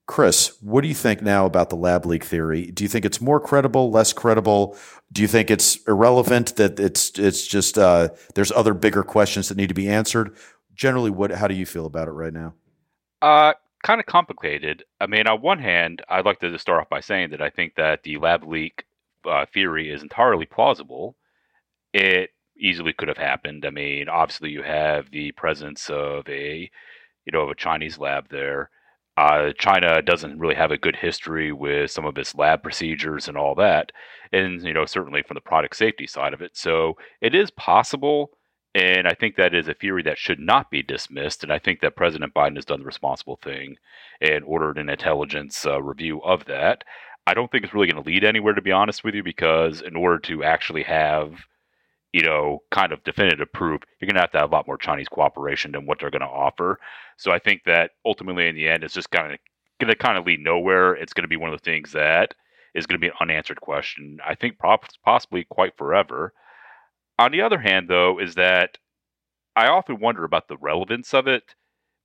Chris, 0.05 0.57
what 0.61 0.81
do 0.81 0.89
you 0.89 0.93
think 0.93 1.21
now 1.21 1.45
about 1.45 1.69
the 1.69 1.77
lab 1.77 2.05
leak 2.05 2.25
theory? 2.25 2.71
Do 2.71 2.83
you 2.83 2.89
think 2.89 3.05
it's 3.05 3.21
more 3.21 3.39
credible, 3.39 3.89
less 3.89 4.11
credible? 4.11 4.77
Do 5.11 5.21
you 5.21 5.27
think 5.27 5.49
it's 5.49 5.77
irrelevant 5.87 6.57
that 6.57 6.79
it's 6.79 7.17
it's 7.17 7.47
just 7.47 7.77
uh, 7.77 8.09
there's 8.35 8.51
other 8.51 8.73
bigger 8.73 9.03
questions 9.03 9.47
that 9.47 9.57
need 9.57 9.69
to 9.69 9.73
be 9.73 9.87
answered? 9.87 10.35
Generally, 10.75 11.11
what 11.11 11.31
how 11.31 11.47
do 11.47 11.55
you 11.55 11.65
feel 11.65 11.85
about 11.85 12.09
it 12.09 12.11
right 12.11 12.33
now? 12.33 12.53
Uh, 13.21 13.53
kind 13.83 14.01
of 14.01 14.05
complicated. 14.05 14.83
I 14.99 15.07
mean, 15.07 15.25
on 15.25 15.41
one 15.41 15.59
hand, 15.59 16.01
I'd 16.09 16.25
like 16.25 16.39
to 16.39 16.51
just 16.51 16.63
start 16.63 16.81
off 16.81 16.89
by 16.89 16.99
saying 16.99 17.29
that 17.29 17.41
I 17.41 17.49
think 17.49 17.75
that 17.75 18.03
the 18.03 18.17
lab 18.17 18.43
leak 18.43 18.83
uh, 19.25 19.45
theory 19.53 19.89
is 19.89 20.03
entirely 20.03 20.45
plausible. 20.45 21.15
It 21.93 22.31
easily 22.63 22.93
could 22.93 23.09
have 23.09 23.17
happened. 23.17 23.65
I 23.65 23.69
mean, 23.69 24.09
obviously, 24.09 24.49
you 24.49 24.63
have 24.63 25.11
the 25.11 25.31
presence 25.33 25.89
of 25.89 26.27
a 26.27 26.71
you 27.25 27.31
know 27.31 27.41
of 27.41 27.49
a 27.49 27.55
Chinese 27.55 27.97
lab 27.99 28.29
there 28.29 28.69
uh, 29.15 29.51
China 29.57 30.01
doesn't 30.01 30.39
really 30.39 30.55
have 30.55 30.71
a 30.71 30.77
good 30.77 30.95
history 30.95 31.51
with 31.51 31.91
some 31.91 32.05
of 32.05 32.17
its 32.17 32.35
lab 32.35 32.63
procedures 32.63 33.27
and 33.27 33.37
all 33.37 33.53
that, 33.55 33.91
and 34.31 34.61
you 34.63 34.73
know 34.73 34.85
certainly 34.85 35.21
from 35.21 35.35
the 35.35 35.41
product 35.41 35.75
safety 35.75 36.07
side 36.07 36.33
of 36.33 36.41
it. 36.41 36.57
So 36.57 36.97
it 37.21 37.35
is 37.35 37.51
possible, 37.51 38.31
and 38.73 39.07
I 39.07 39.13
think 39.13 39.35
that 39.35 39.53
is 39.53 39.67
a 39.67 39.75
theory 39.75 40.01
that 40.03 40.17
should 40.17 40.39
not 40.39 40.71
be 40.71 40.81
dismissed. 40.81 41.43
And 41.43 41.53
I 41.53 41.59
think 41.59 41.81
that 41.81 41.95
President 41.95 42.33
Biden 42.33 42.55
has 42.55 42.65
done 42.65 42.79
the 42.79 42.85
responsible 42.85 43.37
thing 43.43 43.75
and 44.19 44.43
ordered 44.45 44.79
an 44.79 44.89
intelligence 44.89 45.63
uh, 45.65 45.81
review 45.81 46.19
of 46.23 46.45
that. 46.45 46.83
I 47.27 47.35
don't 47.35 47.51
think 47.51 47.63
it's 47.63 47.73
really 47.73 47.87
going 47.87 48.03
to 48.03 48.09
lead 48.09 48.23
anywhere, 48.23 48.53
to 48.53 48.61
be 48.61 48.71
honest 48.71 49.03
with 49.03 49.13
you, 49.13 49.23
because 49.23 49.81
in 49.81 49.95
order 49.95 50.17
to 50.19 50.43
actually 50.43 50.83
have 50.83 51.45
you 52.13 52.21
know, 52.21 52.59
kind 52.71 52.91
of 52.91 53.03
definitive 53.03 53.51
proof, 53.51 53.81
you're 53.99 54.07
going 54.07 54.15
to 54.15 54.21
have 54.21 54.31
to 54.31 54.37
have 54.37 54.51
a 54.51 54.55
lot 54.55 54.67
more 54.67 54.77
Chinese 54.77 55.09
cooperation 55.09 55.71
than 55.71 55.85
what 55.85 55.99
they're 55.99 56.11
going 56.11 56.21
to 56.21 56.27
offer. 56.27 56.79
So 57.17 57.31
I 57.31 57.39
think 57.39 57.63
that 57.65 57.91
ultimately, 58.05 58.47
in 58.47 58.55
the 58.55 58.69
end, 58.69 58.83
it's 58.83 58.93
just 58.93 59.09
kind 59.09 59.33
of 59.33 59.39
going 59.81 59.89
to 59.89 59.95
kind 59.95 60.17
of 60.17 60.25
lead 60.25 60.39
nowhere. 60.39 60.93
It's 60.93 61.13
going 61.13 61.23
to 61.23 61.27
be 61.27 61.37
one 61.37 61.51
of 61.51 61.59
the 61.59 61.65
things 61.69 61.91
that 61.93 62.35
is 62.75 62.85
going 62.85 62.99
to 62.99 63.03
be 63.03 63.07
an 63.07 63.17
unanswered 63.19 63.61
question. 63.61 64.19
I 64.25 64.35
think 64.35 64.57
possibly 65.03 65.43
quite 65.43 65.75
forever. 65.77 66.33
On 67.17 67.31
the 67.31 67.41
other 67.41 67.59
hand, 67.59 67.89
though, 67.89 68.19
is 68.19 68.35
that 68.35 68.77
I 69.55 69.67
often 69.67 69.99
wonder 69.99 70.23
about 70.23 70.47
the 70.47 70.57
relevance 70.57 71.13
of 71.13 71.27
it 71.27 71.55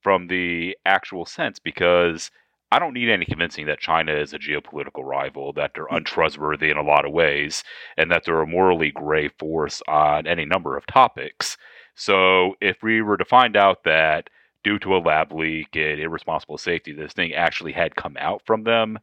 from 0.03 0.29
the 0.29 0.77
actual 0.85 1.27
sense 1.27 1.59
because 1.59 2.31
I 2.70 2.78
don't 2.78 2.94
need 2.94 3.08
any 3.08 3.25
convincing 3.25 3.66
that 3.66 3.80
China 3.80 4.12
is 4.14 4.34
a 4.34 4.38
geopolitical 4.38 5.02
rival, 5.02 5.52
that 5.54 5.72
they're 5.75 5.87
hmm. 5.87 5.96
untrustworthy 5.96 6.70
in 6.70 6.76
a 6.76 6.82
lot 6.82 7.04
of 7.04 7.12
ways, 7.12 7.64
and 7.96 8.10
that 8.10 8.25
they're 8.25 8.42
a 8.42 8.46
morally 8.46 8.90
gray 8.90 9.28
force 9.28 9.82
on 9.88 10.26
any 10.26 10.44
number 10.44 10.76
of 10.76 10.87
topics. 10.87 11.56
So 11.94 12.54
if 12.60 12.82
we 12.82 13.02
were 13.02 13.16
to 13.16 13.25
find 13.25 13.56
out 13.56 13.84
that 13.84 14.30
due 14.62 14.78
to 14.80 14.96
a 14.96 14.98
lab 14.98 15.32
leak 15.32 15.75
and 15.75 16.00
irresponsible 16.00 16.58
safety, 16.58 16.92
this 16.92 17.12
thing 17.12 17.32
actually 17.32 17.72
had 17.72 17.96
come 17.96 18.16
out 18.18 18.42
from 18.44 18.64
them, 18.64 18.98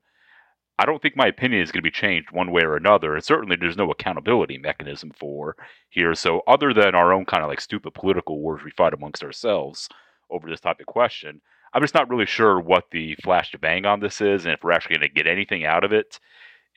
I 0.77 0.86
don't 0.86 1.01
think 1.01 1.15
my 1.15 1.27
opinion 1.27 1.62
is 1.62 1.72
going 1.72 1.79
to 1.81 1.89
be 1.89 1.91
changed 1.91 2.31
one 2.31 2.51
way 2.51 2.62
or 2.63 2.75
another. 2.75 3.15
And 3.15 3.24
certainly 3.24 3.55
there's 3.55 3.77
no 3.77 3.91
accountability 3.91 4.57
mechanism 4.57 5.12
for 5.17 5.55
here. 5.89 6.13
So 6.15 6.41
other 6.48 6.74
than 6.74 6.95
our 6.95 7.13
own 7.13 7.25
kind 7.25 7.43
of 7.43 7.50
like 7.50 7.62
stupid 7.62 7.93
political 7.93 8.39
wars 8.39 8.62
we 8.63 8.72
fight 8.72 8.93
amongst 8.93 9.24
ourselves 9.24 9.89
over 10.29 10.50
this 10.50 10.60
type 10.60 10.79
of 10.79 10.86
question, 10.86 11.41
I'm 11.75 11.82
just 11.82 11.94
not 11.94 12.10
really 12.10 12.25
sure 12.25 12.58
what 12.58 12.86
the 12.91 13.15
flash 13.22 13.51
to 13.51 13.60
bang 13.60 13.86
on 13.86 14.00
this 14.00 14.22
is 14.22 14.46
and 14.46 14.53
if 14.53 14.63
we're 14.63 14.72
actually 14.72 14.96
going 14.96 15.10
to 15.10 15.13
get 15.13 15.27
anything 15.27 15.65
out 15.65 15.84
of 15.84 15.91
it. 15.91 16.22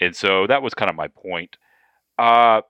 And 0.00 0.14
so 0.14 0.48
that 0.48 0.60
was 0.60 0.74
kind 0.74 0.90
of 0.90 0.96
my 0.96 1.06
point. 1.06 1.56
Uh, 2.18 2.62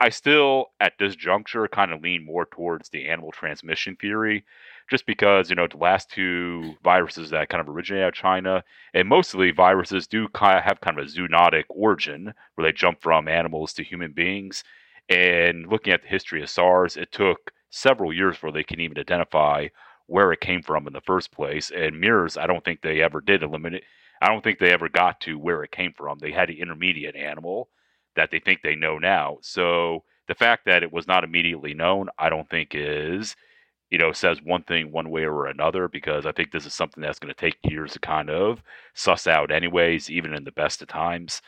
I 0.00 0.08
still, 0.10 0.66
at 0.80 0.94
this 0.98 1.14
juncture, 1.14 1.68
kind 1.68 1.92
of 1.92 2.02
lean 2.02 2.24
more 2.24 2.46
towards 2.46 2.88
the 2.88 3.08
animal 3.08 3.30
transmission 3.30 3.96
theory, 3.96 4.44
just 4.90 5.06
because, 5.06 5.50
you 5.50 5.56
know, 5.56 5.68
the 5.68 5.76
last 5.76 6.10
two 6.10 6.74
viruses 6.82 7.30
that 7.30 7.48
kind 7.48 7.60
of 7.60 7.68
originated 7.68 8.04
out 8.04 8.08
of 8.08 8.14
China, 8.14 8.64
and 8.92 9.08
mostly 9.08 9.52
viruses 9.52 10.08
do 10.08 10.28
kind 10.28 10.58
of 10.58 10.64
have 10.64 10.80
kind 10.80 10.98
of 10.98 11.06
a 11.06 11.08
zoonotic 11.08 11.64
origin 11.68 12.32
where 12.54 12.66
they 12.66 12.72
jump 12.72 13.00
from 13.00 13.28
animals 13.28 13.72
to 13.74 13.84
human 13.84 14.12
beings. 14.12 14.64
And 15.08 15.68
looking 15.68 15.92
at 15.92 16.02
the 16.02 16.08
history 16.08 16.42
of 16.42 16.50
SARS, 16.50 16.96
it 16.96 17.12
took 17.12 17.52
several 17.70 18.12
years 18.12 18.34
before 18.34 18.52
they 18.52 18.64
can 18.64 18.80
even 18.80 18.98
identify 18.98 19.68
where 20.08 20.32
it 20.32 20.40
came 20.40 20.62
from 20.62 20.86
in 20.86 20.92
the 20.92 21.00
first 21.02 21.30
place. 21.30 21.70
And 21.70 22.00
MERS, 22.00 22.36
I 22.36 22.46
don't 22.46 22.64
think 22.64 22.80
they 22.80 23.00
ever 23.00 23.20
did 23.20 23.42
eliminate. 23.42 23.84
I 24.20 24.28
don't 24.28 24.42
think 24.42 24.58
they 24.58 24.72
ever 24.72 24.88
got 24.88 25.20
to 25.20 25.38
where 25.38 25.62
it 25.62 25.70
came 25.70 25.92
from. 25.92 26.18
They 26.18 26.32
had 26.32 26.50
an 26.50 26.56
intermediate 26.56 27.14
animal 27.14 27.68
that 28.16 28.30
they 28.32 28.40
think 28.40 28.62
they 28.62 28.74
know 28.74 28.98
now. 28.98 29.38
So 29.42 30.02
the 30.26 30.34
fact 30.34 30.64
that 30.64 30.82
it 30.82 30.92
was 30.92 31.06
not 31.06 31.24
immediately 31.24 31.74
known, 31.74 32.08
I 32.18 32.30
don't 32.30 32.48
think 32.48 32.70
is, 32.74 33.36
you 33.90 33.98
know, 33.98 34.12
says 34.12 34.42
one 34.42 34.62
thing 34.62 34.90
one 34.90 35.10
way 35.10 35.24
or 35.24 35.46
another 35.46 35.88
because 35.88 36.26
I 36.26 36.32
think 36.32 36.50
this 36.50 36.66
is 36.66 36.74
something 36.74 37.02
that's 37.02 37.18
going 37.18 37.32
to 37.32 37.40
take 37.40 37.56
years 37.62 37.92
to 37.92 38.00
kind 38.00 38.30
of 38.30 38.62
suss 38.94 39.26
out, 39.26 39.52
anyways, 39.52 40.10
even 40.10 40.34
in 40.34 40.44
the 40.44 40.52
best 40.52 40.82
of 40.82 40.88
times. 40.88 41.42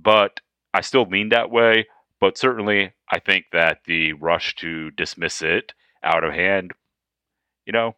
But 0.00 0.40
I 0.72 0.82
still 0.82 1.06
lean 1.08 1.30
that 1.30 1.50
way. 1.50 1.86
But 2.20 2.38
certainly, 2.38 2.92
I 3.10 3.18
think 3.18 3.46
that 3.52 3.80
the 3.86 4.12
rush 4.12 4.54
to 4.56 4.90
dismiss 4.92 5.42
it 5.42 5.72
out 6.04 6.24
of 6.24 6.32
hand, 6.32 6.72
you 7.66 7.72
know, 7.72 7.96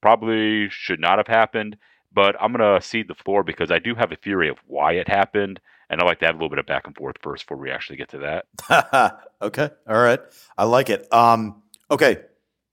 probably 0.00 0.68
should 0.70 1.00
not 1.00 1.18
have 1.18 1.26
happened. 1.26 1.76
But 2.12 2.36
I'm 2.40 2.52
going 2.52 2.80
to 2.80 2.84
cede 2.84 3.08
the 3.08 3.14
floor 3.14 3.42
because 3.42 3.70
I 3.70 3.78
do 3.78 3.94
have 3.94 4.12
a 4.12 4.16
theory 4.16 4.48
of 4.48 4.58
why 4.66 4.92
it 4.92 5.08
happened. 5.08 5.60
And 5.90 6.00
I'd 6.00 6.06
like 6.06 6.20
to 6.20 6.26
have 6.26 6.34
a 6.34 6.38
little 6.38 6.48
bit 6.48 6.58
of 6.58 6.66
back 6.66 6.86
and 6.86 6.96
forth 6.96 7.16
first 7.22 7.44
before 7.44 7.58
we 7.58 7.70
actually 7.70 7.96
get 7.96 8.08
to 8.10 8.44
that. 8.68 9.20
okay. 9.42 9.70
All 9.88 9.98
right. 9.98 10.20
I 10.56 10.64
like 10.64 10.90
it. 10.90 11.12
Um, 11.12 11.62
okay. 11.90 12.18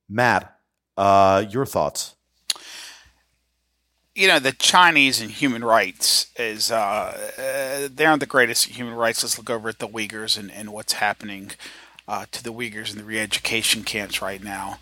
Matt, 0.09 0.57
uh, 0.97 1.45
your 1.49 1.65
thoughts? 1.65 2.15
You 4.13 4.29
know, 4.29 4.39
the 4.39 4.53
Chinese 4.53 5.19
and 5.19 5.29
human 5.29 5.63
rights 5.63 6.27
is, 6.37 6.71
uh, 6.71 6.75
uh, 7.37 7.89
they 7.93 8.05
aren't 8.05 8.21
the 8.21 8.25
greatest 8.25 8.69
at 8.69 8.75
human 8.75 8.93
rights. 8.93 9.23
Let's 9.23 9.37
look 9.37 9.49
over 9.49 9.67
at 9.67 9.79
the 9.79 9.89
Uyghurs 9.89 10.37
and, 10.37 10.49
and 10.51 10.71
what's 10.71 10.93
happening 10.93 11.51
uh, 12.07 12.25
to 12.31 12.43
the 12.43 12.53
Uyghurs 12.53 12.91
in 12.91 12.97
the 12.97 13.03
re 13.03 13.19
education 13.19 13.83
camps 13.83 14.21
right 14.21 14.41
now. 14.41 14.79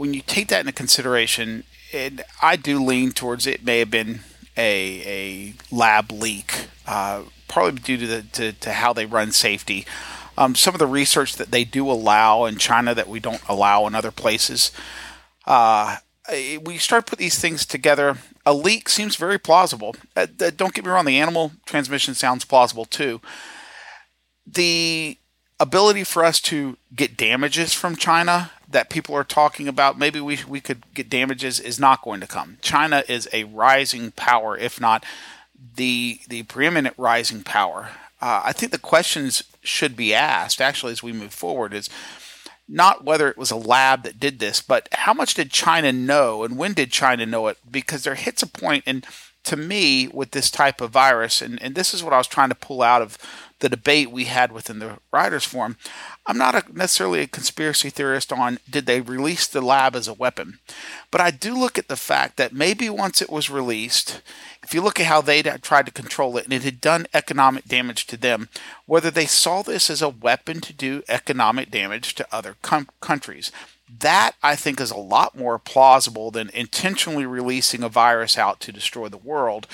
When 0.00 0.14
you 0.14 0.22
take 0.22 0.48
that 0.48 0.60
into 0.60 0.72
consideration, 0.72 1.64
it, 1.92 2.22
I 2.40 2.56
do 2.56 2.82
lean 2.82 3.12
towards 3.12 3.46
it 3.46 3.62
may 3.62 3.80
have 3.80 3.90
been 3.90 4.20
a, 4.56 5.02
a 5.04 5.54
lab 5.70 6.10
leak, 6.10 6.68
uh, 6.86 7.24
partly 7.48 7.80
due 7.80 7.98
to, 7.98 8.06
the, 8.06 8.22
to, 8.22 8.52
to 8.54 8.72
how 8.72 8.94
they 8.94 9.04
run 9.04 9.30
safety. 9.30 9.84
Um, 10.38 10.54
some 10.54 10.74
of 10.74 10.78
the 10.78 10.86
research 10.86 11.36
that 11.36 11.50
they 11.50 11.64
do 11.64 11.90
allow 11.90 12.46
in 12.46 12.56
China 12.56 12.94
that 12.94 13.08
we 13.08 13.20
don't 13.20 13.46
allow 13.46 13.86
in 13.86 13.94
other 13.94 14.10
places. 14.10 14.72
Uh, 15.46 15.98
we 16.64 16.78
start 16.78 17.04
to 17.04 17.10
put 17.10 17.18
these 17.18 17.38
things 17.38 17.66
together. 17.66 18.16
A 18.46 18.54
leak 18.54 18.88
seems 18.88 19.16
very 19.16 19.38
plausible. 19.38 19.96
Uh, 20.16 20.24
don't 20.56 20.72
get 20.72 20.86
me 20.86 20.90
wrong, 20.90 21.04
the 21.04 21.20
animal 21.20 21.52
transmission 21.66 22.14
sounds 22.14 22.46
plausible 22.46 22.86
too. 22.86 23.20
The 24.46 25.18
ability 25.60 26.04
for 26.04 26.24
us 26.24 26.40
to 26.40 26.76
get 26.96 27.16
damages 27.16 27.74
from 27.74 27.94
China 27.94 28.50
that 28.68 28.90
people 28.90 29.14
are 29.14 29.24
talking 29.24 29.68
about, 29.68 29.98
maybe 29.98 30.20
we, 30.20 30.38
we 30.48 30.60
could 30.60 30.82
get 30.94 31.10
damages, 31.10 31.60
is 31.60 31.78
not 31.78 32.02
going 32.02 32.20
to 32.20 32.26
come. 32.26 32.56
China 32.62 33.04
is 33.08 33.28
a 33.32 33.44
rising 33.44 34.12
power, 34.12 34.56
if 34.56 34.80
not 34.80 35.04
the 35.76 36.20
the 36.28 36.42
preeminent 36.44 36.94
rising 36.96 37.42
power. 37.42 37.90
Uh, 38.20 38.42
I 38.44 38.52
think 38.52 38.72
the 38.72 38.78
questions 38.78 39.42
should 39.62 39.96
be 39.96 40.14
asked, 40.14 40.60
actually, 40.60 40.92
as 40.92 41.02
we 41.02 41.12
move 41.12 41.32
forward, 41.32 41.72
is 41.74 41.88
not 42.68 43.04
whether 43.04 43.28
it 43.28 43.36
was 43.36 43.50
a 43.50 43.56
lab 43.56 44.04
that 44.04 44.20
did 44.20 44.38
this, 44.38 44.62
but 44.62 44.88
how 44.92 45.12
much 45.12 45.34
did 45.34 45.50
China 45.50 45.92
know 45.92 46.44
and 46.44 46.56
when 46.56 46.72
did 46.72 46.92
China 46.92 47.26
know 47.26 47.48
it? 47.48 47.58
Because 47.70 48.04
there 48.04 48.14
hits 48.14 48.42
a 48.42 48.46
point, 48.46 48.84
and 48.86 49.06
to 49.44 49.56
me, 49.56 50.06
with 50.08 50.30
this 50.30 50.50
type 50.50 50.80
of 50.80 50.90
virus, 50.90 51.42
and, 51.42 51.60
and 51.62 51.74
this 51.74 51.92
is 51.92 52.04
what 52.04 52.12
I 52.12 52.18
was 52.18 52.28
trying 52.28 52.50
to 52.50 52.54
pull 52.54 52.82
out 52.82 53.02
of 53.02 53.18
the 53.60 53.68
debate 53.68 54.10
we 54.10 54.24
had 54.24 54.52
within 54.52 54.78
the 54.78 54.98
writers' 55.12 55.44
forum. 55.44 55.76
I'm 56.26 56.36
not 56.36 56.54
a, 56.54 56.64
necessarily 56.76 57.20
a 57.20 57.26
conspiracy 57.26 57.90
theorist 57.90 58.32
on 58.32 58.58
did 58.68 58.86
they 58.86 59.00
release 59.00 59.46
the 59.46 59.60
lab 59.60 59.94
as 59.94 60.08
a 60.08 60.14
weapon, 60.14 60.58
but 61.10 61.20
I 61.20 61.30
do 61.30 61.54
look 61.54 61.78
at 61.78 61.88
the 61.88 61.96
fact 61.96 62.36
that 62.36 62.52
maybe 62.52 62.90
once 62.90 63.22
it 63.22 63.30
was 63.30 63.50
released, 63.50 64.22
if 64.62 64.74
you 64.74 64.82
look 64.82 64.98
at 64.98 65.06
how 65.06 65.20
they 65.20 65.42
tried 65.42 65.86
to 65.86 65.92
control 65.92 66.36
it 66.36 66.44
and 66.44 66.52
it 66.52 66.64
had 66.64 66.80
done 66.80 67.06
economic 67.14 67.66
damage 67.66 68.06
to 68.08 68.16
them, 68.16 68.48
whether 68.86 69.10
they 69.10 69.26
saw 69.26 69.62
this 69.62 69.90
as 69.90 70.02
a 70.02 70.08
weapon 70.08 70.60
to 70.60 70.72
do 70.72 71.02
economic 71.08 71.70
damage 71.70 72.14
to 72.16 72.26
other 72.34 72.56
com- 72.62 72.88
countries. 73.00 73.52
That 73.98 74.36
I 74.42 74.56
think 74.56 74.80
is 74.80 74.92
a 74.92 74.96
lot 74.96 75.36
more 75.36 75.58
plausible 75.58 76.30
than 76.30 76.50
intentionally 76.50 77.26
releasing 77.26 77.82
a 77.82 77.88
virus 77.88 78.38
out 78.38 78.60
to 78.60 78.72
destroy 78.72 79.08
the 79.08 79.16
world. 79.16 79.66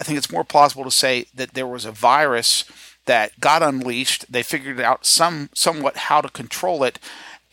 I 0.00 0.02
think 0.02 0.18
it's 0.18 0.32
more 0.32 0.44
plausible 0.44 0.84
to 0.84 0.90
say 0.90 1.26
that 1.34 1.54
there 1.54 1.66
was 1.66 1.84
a 1.84 1.92
virus 1.92 2.64
that 3.06 3.38
got 3.40 3.62
unleashed. 3.62 4.30
They 4.30 4.42
figured 4.42 4.80
out 4.80 5.06
some 5.06 5.50
somewhat 5.54 5.96
how 5.96 6.20
to 6.20 6.28
control 6.28 6.84
it, 6.84 6.98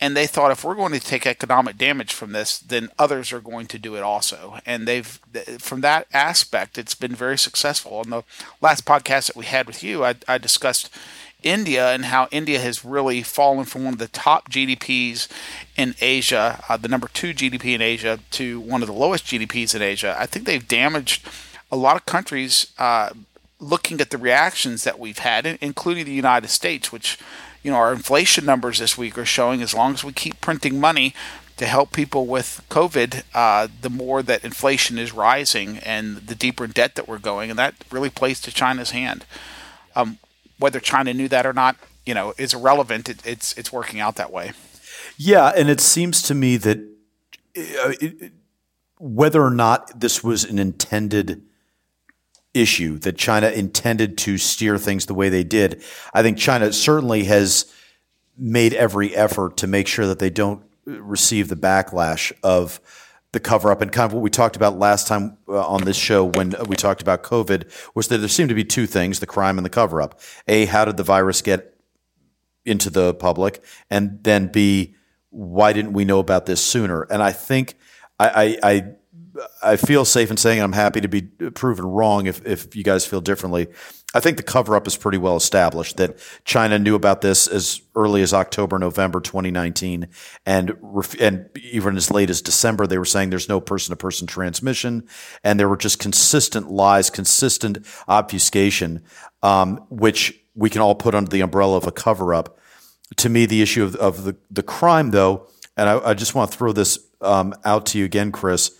and 0.00 0.16
they 0.16 0.26
thought 0.26 0.50
if 0.50 0.64
we're 0.64 0.74
going 0.74 0.92
to 0.92 1.00
take 1.00 1.26
economic 1.26 1.78
damage 1.78 2.12
from 2.12 2.32
this, 2.32 2.58
then 2.58 2.90
others 2.98 3.32
are 3.32 3.40
going 3.40 3.66
to 3.68 3.78
do 3.78 3.94
it 3.94 4.02
also. 4.02 4.58
And 4.66 4.86
they've 4.86 5.20
from 5.58 5.80
that 5.82 6.08
aspect, 6.12 6.76
it's 6.76 6.94
been 6.94 7.14
very 7.14 7.38
successful. 7.38 7.98
On 7.98 8.10
the 8.10 8.24
last 8.60 8.84
podcast 8.84 9.28
that 9.28 9.36
we 9.36 9.44
had 9.44 9.66
with 9.66 9.82
you, 9.82 10.04
I, 10.04 10.16
I 10.26 10.38
discussed. 10.38 10.90
India 11.44 11.92
and 11.92 12.04
how 12.04 12.28
India 12.30 12.60
has 12.60 12.84
really 12.84 13.20
fallen 13.20 13.64
from 13.64 13.82
one 13.82 13.94
of 13.94 13.98
the 13.98 14.06
top 14.06 14.48
GDPs 14.48 15.26
in 15.76 15.96
Asia, 16.00 16.62
uh, 16.68 16.76
the 16.76 16.86
number 16.86 17.08
two 17.08 17.34
GDP 17.34 17.74
in 17.74 17.82
Asia, 17.82 18.20
to 18.30 18.60
one 18.60 18.80
of 18.80 18.86
the 18.86 18.94
lowest 18.94 19.26
GDPs 19.26 19.74
in 19.74 19.82
Asia. 19.82 20.14
I 20.16 20.26
think 20.26 20.46
they've 20.46 20.68
damaged 20.68 21.28
a 21.72 21.76
lot 21.76 21.96
of 21.96 22.06
countries 22.06 22.72
uh, 22.78 23.10
looking 23.62 24.00
at 24.00 24.10
the 24.10 24.18
reactions 24.18 24.84
that 24.84 24.98
we've 24.98 25.18
had, 25.18 25.46
including 25.60 26.04
the 26.04 26.12
United 26.12 26.48
States, 26.48 26.92
which 26.92 27.18
you 27.62 27.70
know 27.70 27.76
our 27.76 27.92
inflation 27.92 28.44
numbers 28.44 28.78
this 28.78 28.98
week 28.98 29.16
are 29.16 29.24
showing 29.24 29.62
as 29.62 29.72
long 29.72 29.94
as 29.94 30.04
we 30.04 30.12
keep 30.12 30.40
printing 30.40 30.80
money 30.80 31.14
to 31.56 31.66
help 31.66 31.92
people 31.92 32.26
with 32.26 32.64
COVID, 32.70 33.22
uh, 33.34 33.68
the 33.80 33.90
more 33.90 34.22
that 34.22 34.44
inflation 34.44 34.98
is 34.98 35.12
rising 35.12 35.78
and 35.78 36.16
the 36.16 36.34
deeper 36.34 36.64
in 36.64 36.72
debt 36.72 36.96
that 36.96 37.06
we're 37.06 37.18
going, 37.18 37.50
and 37.50 37.58
that 37.58 37.74
really 37.90 38.10
plays 38.10 38.40
to 38.40 38.52
China's 38.52 38.90
hand. 38.90 39.24
Um, 39.94 40.18
whether 40.58 40.80
China 40.80 41.14
knew 41.14 41.28
that 41.28 41.46
or 41.46 41.52
not, 41.52 41.76
you 42.04 42.14
know, 42.14 42.34
is 42.36 42.54
irrelevant. 42.54 43.08
It, 43.08 43.24
it's 43.24 43.56
it's 43.56 43.72
working 43.72 44.00
out 44.00 44.16
that 44.16 44.32
way. 44.32 44.52
Yeah, 45.16 45.52
and 45.56 45.70
it 45.70 45.80
seems 45.80 46.22
to 46.22 46.34
me 46.34 46.56
that 46.56 46.78
uh, 46.78 47.92
it, 48.00 48.32
whether 48.98 49.42
or 49.42 49.50
not 49.50 50.00
this 50.00 50.24
was 50.24 50.44
an 50.44 50.58
intended 50.58 51.42
issue 52.54 52.98
that 52.98 53.16
China 53.16 53.48
intended 53.48 54.18
to 54.18 54.38
steer 54.38 54.78
things 54.78 55.06
the 55.06 55.14
way 55.14 55.28
they 55.28 55.44
did. 55.44 55.82
I 56.12 56.22
think 56.22 56.38
China 56.38 56.72
certainly 56.72 57.24
has 57.24 57.72
made 58.36 58.74
every 58.74 59.14
effort 59.14 59.56
to 59.58 59.66
make 59.66 59.86
sure 59.86 60.06
that 60.06 60.18
they 60.18 60.30
don't 60.30 60.62
receive 60.84 61.48
the 61.48 61.56
backlash 61.56 62.32
of 62.42 62.80
the 63.32 63.40
cover 63.40 63.70
up 63.70 63.80
and 63.80 63.90
kind 63.90 64.04
of 64.06 64.12
what 64.12 64.22
we 64.22 64.28
talked 64.28 64.56
about 64.56 64.78
last 64.78 65.06
time 65.06 65.38
uh, 65.48 65.66
on 65.66 65.84
this 65.84 65.96
show 65.96 66.24
when 66.24 66.54
we 66.68 66.76
talked 66.76 67.00
about 67.00 67.22
COVID 67.22 67.70
was 67.94 68.08
that 68.08 68.18
there 68.18 68.28
seemed 68.28 68.50
to 68.50 68.54
be 68.54 68.64
two 68.64 68.86
things, 68.86 69.20
the 69.20 69.26
crime 69.26 69.56
and 69.58 69.64
the 69.64 69.70
cover 69.70 70.02
up. 70.02 70.20
A, 70.46 70.66
how 70.66 70.84
did 70.84 70.98
the 70.98 71.02
virus 71.02 71.40
get 71.40 71.74
into 72.66 72.90
the 72.90 73.14
public? 73.14 73.64
And 73.88 74.22
then 74.22 74.48
B, 74.48 74.96
why 75.30 75.72
didn't 75.72 75.94
we 75.94 76.04
know 76.04 76.18
about 76.18 76.44
this 76.44 76.60
sooner? 76.60 77.02
And 77.02 77.22
I 77.22 77.32
think 77.32 77.74
I, 78.20 78.58
I, 78.62 78.70
I 78.70 78.94
I 79.62 79.76
feel 79.76 80.04
safe 80.04 80.30
in 80.30 80.36
saying 80.36 80.60
I'm 80.60 80.72
happy 80.72 81.00
to 81.00 81.08
be 81.08 81.22
proven 81.22 81.86
wrong 81.86 82.26
if, 82.26 82.44
if 82.46 82.74
you 82.76 82.84
guys 82.84 83.06
feel 83.06 83.20
differently. 83.20 83.68
I 84.14 84.20
think 84.20 84.36
the 84.36 84.42
cover 84.42 84.76
up 84.76 84.86
is 84.86 84.96
pretty 84.96 85.16
well 85.16 85.36
established 85.36 85.96
that 85.96 86.18
China 86.44 86.78
knew 86.78 86.94
about 86.94 87.22
this 87.22 87.46
as 87.46 87.80
early 87.96 88.20
as 88.20 88.34
October, 88.34 88.78
November 88.78 89.20
2019. 89.20 90.08
And, 90.44 90.76
and 91.18 91.48
even 91.62 91.96
as 91.96 92.10
late 92.10 92.28
as 92.28 92.42
December, 92.42 92.86
they 92.86 92.98
were 92.98 93.06
saying 93.06 93.30
there's 93.30 93.48
no 93.48 93.60
person 93.60 93.92
to 93.92 93.96
person 93.96 94.26
transmission. 94.26 95.08
And 95.42 95.58
there 95.58 95.68
were 95.68 95.78
just 95.78 95.98
consistent 95.98 96.70
lies, 96.70 97.08
consistent 97.08 97.86
obfuscation, 98.06 99.02
um, 99.42 99.78
which 99.88 100.38
we 100.54 100.68
can 100.68 100.82
all 100.82 100.94
put 100.94 101.14
under 101.14 101.30
the 101.30 101.40
umbrella 101.40 101.78
of 101.78 101.86
a 101.86 101.92
cover 101.92 102.34
up. 102.34 102.58
To 103.16 103.30
me, 103.30 103.46
the 103.46 103.62
issue 103.62 103.84
of, 103.84 103.96
of 103.96 104.24
the, 104.24 104.36
the 104.50 104.62
crime, 104.62 105.10
though, 105.10 105.48
and 105.76 105.88
I, 105.88 106.10
I 106.10 106.14
just 106.14 106.34
want 106.34 106.50
to 106.50 106.58
throw 106.58 106.72
this 106.72 106.98
um, 107.22 107.54
out 107.64 107.86
to 107.86 107.98
you 107.98 108.04
again, 108.04 108.30
Chris 108.30 108.78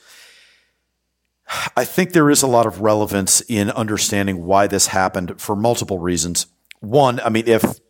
I 1.76 1.84
think 1.84 2.12
there 2.12 2.30
is 2.30 2.42
a 2.42 2.46
lot 2.46 2.66
of 2.66 2.80
relevance 2.80 3.40
in 3.42 3.70
understanding 3.70 4.44
why 4.44 4.66
this 4.66 4.86
happened 4.88 5.40
for 5.40 5.56
multiple 5.56 5.98
reasons. 5.98 6.46
One, 6.80 7.20
I 7.20 7.28
mean, 7.28 7.46
if 7.46 7.80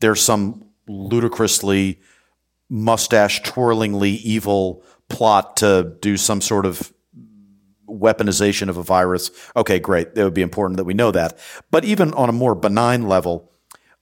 there's 0.00 0.22
some 0.22 0.66
ludicrously 0.86 2.00
mustache 2.68 3.42
twirlingly 3.42 4.18
evil 4.18 4.84
plot 5.08 5.56
to 5.58 5.96
do 6.00 6.16
some 6.16 6.40
sort 6.40 6.66
of 6.66 6.92
weaponization 7.86 8.68
of 8.68 8.76
a 8.76 8.82
virus, 8.82 9.30
okay, 9.56 9.78
great. 9.78 10.08
It 10.14 10.22
would 10.22 10.34
be 10.34 10.42
important 10.42 10.76
that 10.76 10.84
we 10.84 10.94
know 10.94 11.10
that. 11.10 11.38
But 11.70 11.84
even 11.84 12.12
on 12.14 12.28
a 12.28 12.32
more 12.32 12.54
benign 12.54 13.08
level, 13.08 13.50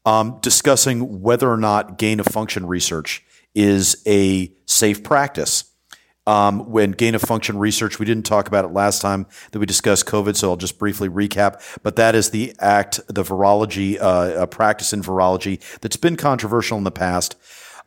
um, 0.04 0.38
discussing 0.40 1.20
whether 1.20 1.50
or 1.50 1.56
not 1.56 1.98
gain 1.98 2.20
of 2.20 2.26
function 2.26 2.66
research 2.66 3.24
is 3.54 4.02
a 4.06 4.52
safe 4.66 5.02
practice 5.02 5.65
um, 6.26 6.70
when 6.70 6.92
gain 6.92 7.14
of 7.14 7.22
function 7.22 7.58
research, 7.58 7.98
we 7.98 8.06
didn't 8.06 8.26
talk 8.26 8.48
about 8.48 8.64
it 8.64 8.72
last 8.72 9.00
time 9.00 9.26
that 9.52 9.58
we 9.58 9.66
discussed 9.66 10.06
COVID, 10.06 10.36
so 10.36 10.50
I'll 10.50 10.56
just 10.56 10.78
briefly 10.78 11.08
recap. 11.08 11.62
But 11.82 11.96
that 11.96 12.14
is 12.14 12.30
the 12.30 12.54
act, 12.58 13.00
the 13.08 13.22
virology, 13.22 13.98
uh, 14.00 14.46
practice 14.46 14.92
in 14.92 15.02
virology 15.02 15.60
that's 15.80 15.96
been 15.96 16.16
controversial 16.16 16.78
in 16.78 16.84
the 16.84 16.90
past 16.90 17.36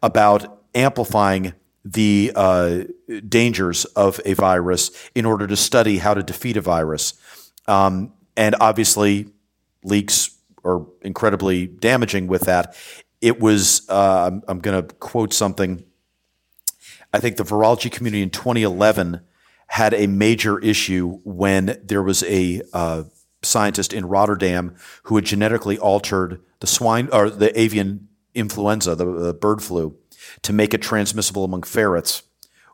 about 0.01 0.61
amplifying 0.73 1.53
the 1.83 2.31
uh, 2.35 2.83
dangers 3.27 3.85
of 3.85 4.19
a 4.25 4.33
virus 4.33 4.91
in 5.15 5.25
order 5.25 5.47
to 5.47 5.55
study 5.55 5.97
how 5.97 6.13
to 6.13 6.23
defeat 6.23 6.57
a 6.57 6.61
virus. 6.61 7.13
Um, 7.67 8.13
and 8.37 8.55
obviously, 8.59 9.27
leaks 9.83 10.37
are 10.63 10.85
incredibly 11.01 11.67
damaging 11.67 12.27
with 12.27 12.43
that. 12.43 12.75
It 13.21 13.39
was, 13.39 13.87
uh, 13.89 14.27
I'm, 14.27 14.43
I'm 14.47 14.59
going 14.59 14.85
to 14.85 14.95
quote 14.95 15.33
something. 15.33 15.83
I 17.13 17.19
think 17.19 17.37
the 17.37 17.43
virology 17.43 17.91
community 17.91 18.21
in 18.21 18.29
2011 18.29 19.21
had 19.67 19.93
a 19.93 20.07
major 20.07 20.59
issue 20.59 21.19
when 21.23 21.79
there 21.83 22.03
was 22.03 22.23
a 22.23 22.61
uh, 22.73 23.03
scientist 23.41 23.93
in 23.93 24.05
Rotterdam 24.05 24.75
who 25.03 25.15
had 25.15 25.25
genetically 25.25 25.77
altered 25.77 26.41
the 26.59 26.67
swine 26.67 27.09
or 27.11 27.29
the 27.29 27.57
avian 27.59 28.07
influenza, 28.33 28.95
the, 28.95 29.05
the 29.05 29.33
bird 29.33 29.61
flu, 29.61 29.95
to 30.41 30.53
make 30.53 30.73
it 30.73 30.81
transmissible 30.81 31.43
among 31.43 31.63
ferrets, 31.63 32.23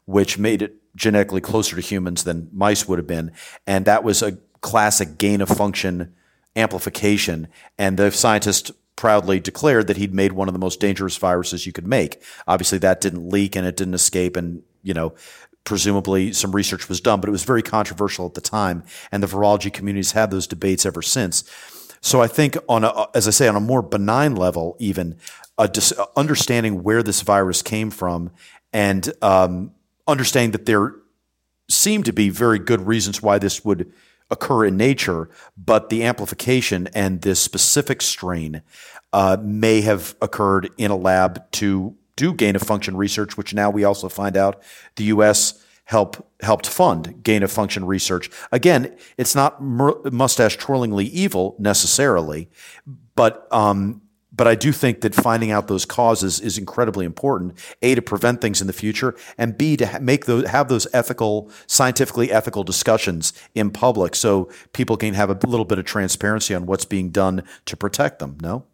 which 0.06 0.38
made 0.38 0.62
it 0.62 0.76
genetically 0.96 1.42
closer 1.42 1.76
to 1.76 1.82
humans 1.82 2.24
than 2.24 2.50
mice 2.54 2.88
would 2.88 3.00
have 3.00 3.08
been. 3.08 3.32
And 3.68 3.86
that 3.86 4.04
was 4.04 4.22
a 4.22 4.38
classic 4.62 5.18
gain 5.18 5.42
of 5.42 5.50
function 5.50 6.14
amplification. 6.56 7.48
And 7.78 7.98
the 7.98 8.12
scientist 8.12 8.72
proudly 8.96 9.40
declared 9.40 9.88
that 9.88 9.98
he'd 9.98 10.14
made 10.14 10.32
one 10.32 10.48
of 10.48 10.54
the 10.54 10.60
most 10.60 10.80
dangerous 10.80 11.18
viruses 11.18 11.66
you 11.66 11.72
could 11.72 11.88
make. 11.88 12.22
Obviously, 12.48 12.78
that 12.80 13.02
didn't 13.02 13.30
leak 13.30 13.56
and 13.56 13.68
it 13.68 13.76
didn't 13.76 13.94
escape. 13.94 14.36
And, 14.36 14.64
you 14.84 14.94
know, 14.94 15.14
presumably 15.64 16.32
some 16.32 16.54
research 16.54 16.88
was 16.88 17.02
done, 17.02 17.20
but 17.20 17.28
it 17.28 17.32
was 17.32 17.44
very 17.44 17.62
controversial 17.62 18.26
at 18.26 18.36
the 18.36 18.42
time. 18.42 18.84
And 19.12 19.22
the 19.22 19.28
virology 19.28 19.74
communities 19.74 20.14
had 20.14 20.32
those 20.32 20.48
debates 20.48 20.86
ever 20.86 21.02
since. 21.02 21.44
So 22.02 22.22
I 22.22 22.28
think 22.28 22.56
on 22.70 22.84
a, 22.84 23.08
as 23.16 23.28
I 23.28 23.32
say, 23.32 23.48
on 23.48 23.56
a 23.56 23.60
more 23.60 23.82
benign 23.82 24.36
level, 24.36 24.76
even 24.80 25.18
dis- 25.72 25.94
understanding 26.16 26.84
where 26.84 27.02
this 27.02 27.22
virus 27.22 27.62
came 27.62 27.90
from 27.90 28.32
and 28.72 29.12
um, 29.22 29.72
understanding 30.08 30.52
that 30.52 30.66
there 30.66 30.96
seem 31.68 32.04
to 32.04 32.14
be 32.14 32.30
very 32.30 32.60
good 32.60 32.82
reasons 32.82 33.22
why 33.22 33.40
this 33.40 33.66
would 33.66 33.92
occur 34.30 34.66
in 34.66 34.78
nature, 34.78 35.30
but 35.58 35.90
the 35.90 36.04
amplification 36.04 36.88
and 36.94 37.22
this 37.22 37.40
specific 37.40 38.02
strain 38.02 38.62
uh, 39.14 39.38
may 39.42 39.82
have 39.82 40.16
occurred 40.22 40.70
in 40.78 40.92
a 40.92 40.96
lab 40.96 41.50
to 41.52 41.96
do 42.16 42.34
gain 42.34 42.56
of 42.56 42.62
function 42.62 42.98
research, 42.98 43.38
which 43.38 43.54
now 43.54 43.70
we 43.70 43.84
also 43.84 44.10
find 44.10 44.36
out 44.38 44.62
the 44.96 45.06
U.S. 45.06 45.64
help 45.86 46.28
helped 46.42 46.68
fund 46.68 47.24
gain 47.24 47.44
of 47.44 47.52
function 47.52 47.86
research. 47.86 48.30
Again, 48.52 48.96
it's 49.18 49.36
not 49.36 49.62
mustache 49.62 50.58
twirlingly 50.58 51.10
evil 51.10 51.56
necessarily, 51.60 52.50
but 53.16 53.48
um, 53.52 54.02
but 54.36 54.48
I 54.48 54.56
do 54.56 54.72
think 54.72 55.02
that 55.02 55.16
finding 55.16 55.52
out 55.52 55.68
those 55.68 55.86
causes 55.86 56.40
is 56.40 56.58
incredibly 56.58 57.06
important. 57.06 57.58
A 57.82 57.96
to 57.96 58.02
prevent 58.02 58.42
things 58.42 58.62
in 58.62 58.68
the 58.68 58.74
future, 58.74 59.16
and 59.38 59.58
B 59.58 59.78
to 59.78 60.00
make 60.00 60.26
those 60.26 60.48
have 60.48 60.68
those 60.68 60.88
ethical, 60.94 61.50
scientifically 61.68 62.32
ethical 62.32 62.64
discussions 62.64 63.34
in 63.54 63.72
public, 63.72 64.16
so 64.16 64.50
people 64.74 64.98
can 64.98 65.14
have 65.14 65.30
a 65.30 65.48
little 65.48 65.66
bit 65.66 65.80
of 65.80 65.86
transparency 65.86 66.54
on 66.54 66.66
what's 66.66 66.86
being 66.86 67.10
done 67.12 67.44
to 67.66 67.78
protect 67.78 68.20
them. 68.20 68.38
No. 68.42 68.66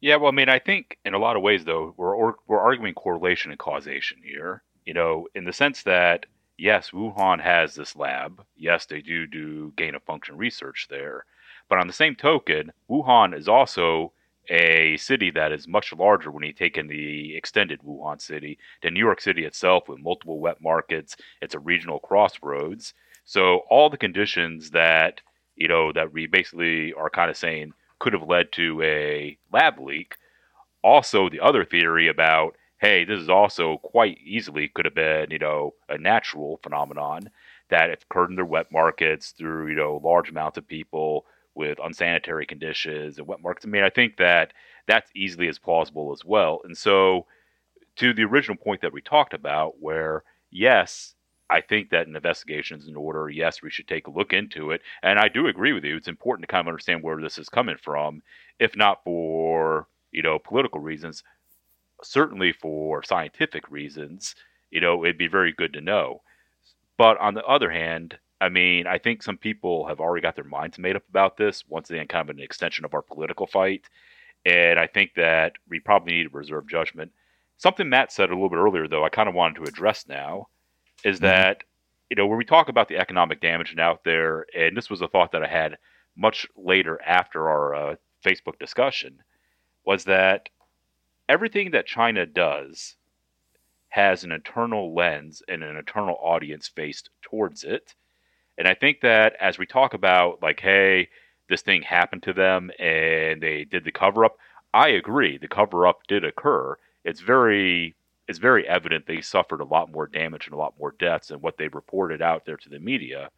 Yeah, 0.00 0.16
well, 0.16 0.32
I 0.32 0.34
mean, 0.34 0.48
I 0.48 0.58
think 0.58 0.96
in 1.04 1.12
a 1.12 1.18
lot 1.18 1.36
of 1.36 1.42
ways, 1.42 1.64
though, 1.64 1.94
we're 1.96 2.32
we're 2.46 2.58
arguing 2.58 2.94
correlation 2.94 3.50
and 3.50 3.58
causation 3.58 4.18
here. 4.24 4.62
You 4.86 4.94
know, 4.94 5.26
in 5.34 5.44
the 5.44 5.52
sense 5.52 5.82
that 5.82 6.24
yes, 6.56 6.90
Wuhan 6.90 7.40
has 7.40 7.74
this 7.74 7.96
lab. 7.96 8.42
Yes, 8.56 8.86
they 8.86 9.02
do 9.02 9.26
do 9.26 9.72
gain 9.76 9.94
of 9.94 10.02
function 10.04 10.36
research 10.36 10.86
there. 10.88 11.24
But 11.68 11.78
on 11.78 11.86
the 11.86 11.92
same 11.92 12.16
token, 12.16 12.72
Wuhan 12.88 13.36
is 13.36 13.46
also 13.46 14.12
a 14.48 14.96
city 14.96 15.30
that 15.30 15.52
is 15.52 15.68
much 15.68 15.92
larger 15.92 16.30
when 16.30 16.44
you 16.44 16.52
take 16.52 16.76
in 16.76 16.88
the 16.88 17.36
extended 17.36 17.80
Wuhan 17.82 18.20
city 18.20 18.58
than 18.82 18.94
New 18.94 19.00
York 19.00 19.20
City 19.20 19.44
itself, 19.44 19.88
with 19.88 20.00
multiple 20.00 20.40
wet 20.40 20.60
markets. 20.60 21.16
It's 21.40 21.54
a 21.54 21.58
regional 21.60 22.00
crossroads. 22.00 22.94
So 23.24 23.60
all 23.70 23.90
the 23.90 23.96
conditions 23.96 24.70
that 24.70 25.20
you 25.56 25.68
know 25.68 25.92
that 25.92 26.12
we 26.12 26.26
basically 26.26 26.92
are 26.94 27.10
kind 27.10 27.30
of 27.30 27.36
saying 27.36 27.72
could 27.98 28.12
have 28.12 28.28
led 28.28 28.50
to 28.52 28.82
a 28.82 29.38
lab 29.52 29.78
leak. 29.78 30.14
Also, 30.82 31.28
the 31.28 31.40
other 31.40 31.64
theory 31.64 32.08
about 32.08 32.56
hey, 32.80 33.04
this 33.04 33.20
is 33.20 33.28
also 33.28 33.76
quite 33.76 34.16
easily 34.24 34.68
could 34.68 34.86
have 34.86 34.94
been 34.94 35.30
you 35.30 35.38
know 35.38 35.74
a 35.88 35.98
natural 35.98 36.58
phenomenon 36.62 37.30
that 37.68 37.90
occurred 37.90 38.30
in 38.30 38.36
their 38.36 38.44
wet 38.44 38.72
markets 38.72 39.30
through 39.30 39.68
you 39.68 39.76
know 39.76 40.00
large 40.02 40.30
amounts 40.30 40.58
of 40.58 40.66
people 40.66 41.24
with 41.60 41.78
unsanitary 41.82 42.46
conditions 42.46 43.18
and 43.18 43.26
wet 43.26 43.42
markets. 43.42 43.66
I 43.66 43.68
mean, 43.68 43.84
I 43.84 43.90
think 43.90 44.16
that 44.16 44.52
that's 44.86 45.10
easily 45.14 45.46
as 45.46 45.58
plausible 45.58 46.12
as 46.12 46.24
well. 46.24 46.60
And 46.64 46.76
so, 46.76 47.26
to 47.96 48.14
the 48.14 48.24
original 48.24 48.56
point 48.56 48.80
that 48.80 48.92
we 48.92 49.02
talked 49.02 49.34
about, 49.34 49.74
where 49.80 50.24
yes, 50.50 51.14
I 51.50 51.60
think 51.60 51.90
that 51.90 52.06
an 52.06 52.16
investigation 52.16 52.78
is 52.78 52.88
in 52.88 52.96
order. 52.96 53.28
Yes, 53.28 53.60
we 53.60 53.70
should 53.70 53.88
take 53.88 54.06
a 54.06 54.10
look 54.10 54.32
into 54.32 54.70
it. 54.70 54.80
And 55.02 55.18
I 55.18 55.28
do 55.28 55.48
agree 55.48 55.72
with 55.72 55.84
you. 55.84 55.96
It's 55.96 56.08
important 56.08 56.48
to 56.48 56.52
kind 56.52 56.62
of 56.62 56.68
understand 56.68 57.02
where 57.02 57.20
this 57.20 57.38
is 57.38 57.48
coming 57.48 57.76
from, 57.76 58.22
if 58.58 58.74
not 58.74 59.04
for, 59.04 59.88
you 60.12 60.22
know, 60.22 60.38
political 60.38 60.80
reasons, 60.80 61.22
certainly 62.02 62.52
for 62.52 63.02
scientific 63.02 63.70
reasons. 63.70 64.34
You 64.70 64.80
know, 64.80 65.04
it'd 65.04 65.18
be 65.18 65.26
very 65.26 65.52
good 65.52 65.72
to 65.74 65.80
know. 65.80 66.22
But 66.96 67.18
on 67.18 67.34
the 67.34 67.44
other 67.44 67.70
hand, 67.70 68.18
I 68.40 68.48
mean, 68.48 68.86
I 68.86 68.98
think 68.98 69.22
some 69.22 69.36
people 69.36 69.86
have 69.86 70.00
already 70.00 70.22
got 70.22 70.34
their 70.34 70.44
minds 70.44 70.78
made 70.78 70.96
up 70.96 71.08
about 71.08 71.36
this. 71.36 71.64
Once 71.68 71.90
again, 71.90 72.08
kind 72.08 72.28
of 72.28 72.34
an 72.34 72.42
extension 72.42 72.84
of 72.84 72.94
our 72.94 73.02
political 73.02 73.46
fight. 73.46 73.84
And 74.46 74.78
I 74.78 74.86
think 74.86 75.12
that 75.16 75.52
we 75.68 75.80
probably 75.80 76.14
need 76.14 76.30
to 76.30 76.36
reserve 76.36 76.66
judgment. 76.68 77.12
Something 77.58 77.90
Matt 77.90 78.10
said 78.10 78.30
a 78.30 78.34
little 78.34 78.48
bit 78.48 78.56
earlier, 78.56 78.88
though, 78.88 79.04
I 79.04 79.10
kind 79.10 79.28
of 79.28 79.34
wanted 79.34 79.56
to 79.56 79.68
address 79.68 80.06
now, 80.08 80.48
is 81.04 81.16
mm-hmm. 81.16 81.26
that, 81.26 81.64
you 82.08 82.16
know, 82.16 82.26
when 82.26 82.38
we 82.38 82.44
talk 82.46 82.70
about 82.70 82.88
the 82.88 82.96
economic 82.96 83.42
damage 83.42 83.76
out 83.76 84.02
there, 84.04 84.46
and 84.56 84.74
this 84.74 84.88
was 84.88 85.02
a 85.02 85.08
thought 85.08 85.32
that 85.32 85.44
I 85.44 85.48
had 85.48 85.76
much 86.16 86.46
later 86.56 86.98
after 87.06 87.50
our 87.50 87.74
uh, 87.74 87.94
Facebook 88.24 88.58
discussion, 88.58 89.22
was 89.84 90.04
that 90.04 90.48
everything 91.28 91.72
that 91.72 91.86
China 91.86 92.24
does 92.24 92.96
has 93.90 94.24
an 94.24 94.32
internal 94.32 94.94
lens 94.94 95.42
and 95.48 95.62
an 95.62 95.76
internal 95.76 96.16
audience 96.22 96.68
faced 96.68 97.10
towards 97.22 97.64
it. 97.64 97.94
And 98.58 98.68
I 98.68 98.74
think 98.74 99.00
that 99.00 99.34
as 99.40 99.58
we 99.58 99.66
talk 99.66 99.94
about, 99.94 100.42
like, 100.42 100.60
hey, 100.60 101.08
this 101.48 101.62
thing 101.62 101.82
happened 101.82 102.22
to 102.24 102.32
them 102.32 102.70
and 102.78 103.42
they 103.42 103.64
did 103.64 103.84
the 103.84 103.92
cover 103.92 104.24
up, 104.24 104.36
I 104.72 104.88
agree. 104.88 105.38
The 105.38 105.48
cover 105.48 105.86
up 105.86 106.06
did 106.06 106.24
occur. 106.24 106.76
It's 107.04 107.20
very 107.20 107.96
it's 108.28 108.38
very 108.38 108.68
evident 108.68 109.06
they 109.06 109.20
suffered 109.20 109.60
a 109.60 109.64
lot 109.64 109.90
more 109.90 110.06
damage 110.06 110.46
and 110.46 110.54
a 110.54 110.56
lot 110.56 110.78
more 110.78 110.94
deaths 111.00 111.28
than 111.28 111.40
what 111.40 111.56
they 111.58 111.66
reported 111.66 112.22
out 112.22 112.44
there 112.44 112.56
to 112.56 112.68
the 112.68 112.78
media. 112.78 113.28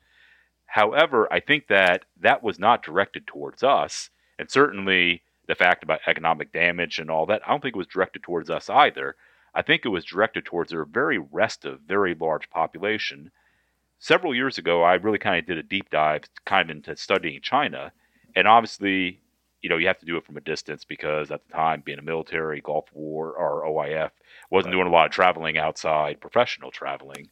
However, 0.67 1.33
I 1.33 1.41
think 1.41 1.69
that 1.69 2.05
that 2.21 2.43
was 2.43 2.59
not 2.59 2.83
directed 2.83 3.27
towards 3.27 3.63
us, 3.63 4.11
and 4.39 4.51
certainly 4.51 5.23
the 5.49 5.55
fact 5.55 5.83
about 5.83 6.01
economic 6.07 6.53
damage 6.53 6.99
and 6.99 7.11
all 7.11 7.25
that, 7.27 7.41
I 7.47 7.51
don't 7.51 7.63
think 7.63 7.75
it 7.75 7.79
was 7.79 7.87
directed 7.87 8.23
towards 8.23 8.51
us 8.51 8.69
either. 8.69 9.17
I 9.55 9.63
think 9.63 9.85
it 9.85 9.89
was 9.89 10.05
directed 10.05 10.45
towards 10.45 10.75
a 10.75 10.85
very 10.85 11.19
restive, 11.19 11.81
very 11.87 12.15
large 12.15 12.51
population 12.51 13.31
several 14.03 14.35
years 14.35 14.59
ago, 14.59 14.83
I 14.83 14.95
really 14.95 15.19
kind 15.19 15.39
of 15.39 15.47
did 15.47 15.59
a 15.59 15.63
deep 15.63 15.89
dive 15.89 16.25
kind 16.45 16.69
of 16.69 16.77
into 16.77 16.97
studying 16.97 17.41
China. 17.41 17.93
And 18.35 18.49
obviously, 18.49 19.21
you 19.63 19.71
know, 19.71 19.77
you 19.77 19.87
have 19.87 20.01
to 20.01 20.07
do 20.07 20.17
it 20.17 20.27
from 20.27 20.37
a 20.37 20.41
distance 20.41 20.85
because 20.85 21.31
at 21.31 21.47
the 21.47 21.55
time, 21.55 21.85
being 21.87 22.01
a 22.01 22.03
military, 22.03 22.61
Gulf 22.61 22.87
War, 22.93 23.33
or 23.33 23.65
OIF, 23.65 24.11
wasn't 24.51 24.75
right. 24.75 24.79
doing 24.79 24.89
a 24.89 24.91
lot 24.91 25.07
of 25.07 25.13
traveling 25.13 25.57
outside, 25.57 26.21
professional 26.21 26.73
traveling. 26.73 27.31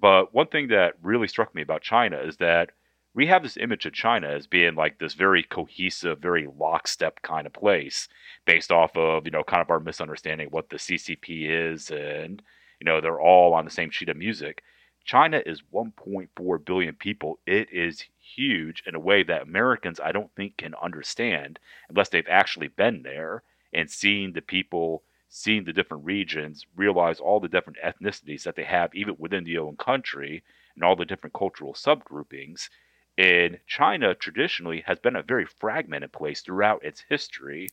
But 0.00 0.32
one 0.32 0.46
thing 0.46 0.68
that 0.68 0.94
really 1.02 1.28
struck 1.28 1.54
me 1.54 1.60
about 1.60 1.82
China 1.82 2.16
is 2.16 2.38
that 2.38 2.70
we 3.14 3.26
have 3.26 3.42
this 3.42 3.58
image 3.58 3.84
of 3.84 3.92
China 3.92 4.28
as 4.28 4.46
being 4.46 4.76
like 4.76 4.98
this 4.98 5.12
very 5.12 5.42
cohesive, 5.42 6.20
very 6.20 6.48
lockstep 6.58 7.20
kind 7.20 7.46
of 7.46 7.52
place 7.52 8.08
based 8.46 8.72
off 8.72 8.96
of, 8.96 9.26
you 9.26 9.30
know, 9.30 9.42
kind 9.42 9.60
of 9.60 9.68
our 9.68 9.80
misunderstanding 9.80 10.46
of 10.46 10.52
what 10.54 10.70
the 10.70 10.76
CCP 10.76 11.72
is 11.72 11.90
and, 11.90 12.42
you 12.80 12.86
know, 12.86 13.00
they're 13.02 13.20
all 13.20 13.52
on 13.52 13.66
the 13.66 13.70
same 13.70 13.90
sheet 13.90 14.08
of 14.08 14.16
music. 14.16 14.62
China 15.08 15.42
is 15.46 15.62
1.4 15.72 16.64
billion 16.66 16.94
people. 16.94 17.38
It 17.46 17.72
is 17.72 18.04
huge 18.20 18.82
in 18.86 18.94
a 18.94 19.00
way 19.00 19.22
that 19.22 19.40
Americans, 19.40 19.98
I 19.98 20.12
don't 20.12 20.30
think, 20.34 20.58
can 20.58 20.74
understand 20.74 21.58
unless 21.88 22.10
they've 22.10 22.28
actually 22.28 22.68
been 22.68 23.02
there 23.04 23.42
and 23.72 23.90
seen 23.90 24.34
the 24.34 24.42
people, 24.42 25.02
seen 25.30 25.64
the 25.64 25.72
different 25.72 26.04
regions, 26.04 26.66
realize 26.76 27.20
all 27.20 27.40
the 27.40 27.48
different 27.48 27.78
ethnicities 27.82 28.42
that 28.42 28.54
they 28.54 28.64
have, 28.64 28.94
even 28.94 29.16
within 29.18 29.44
the 29.44 29.56
own 29.56 29.78
country, 29.78 30.42
and 30.74 30.84
all 30.84 30.94
the 30.94 31.06
different 31.06 31.32
cultural 31.32 31.72
subgroupings. 31.72 32.68
And 33.16 33.60
China 33.66 34.14
traditionally 34.14 34.82
has 34.82 34.98
been 34.98 35.16
a 35.16 35.22
very 35.22 35.46
fragmented 35.46 36.12
place 36.12 36.42
throughout 36.42 36.84
its 36.84 37.02
history. 37.08 37.70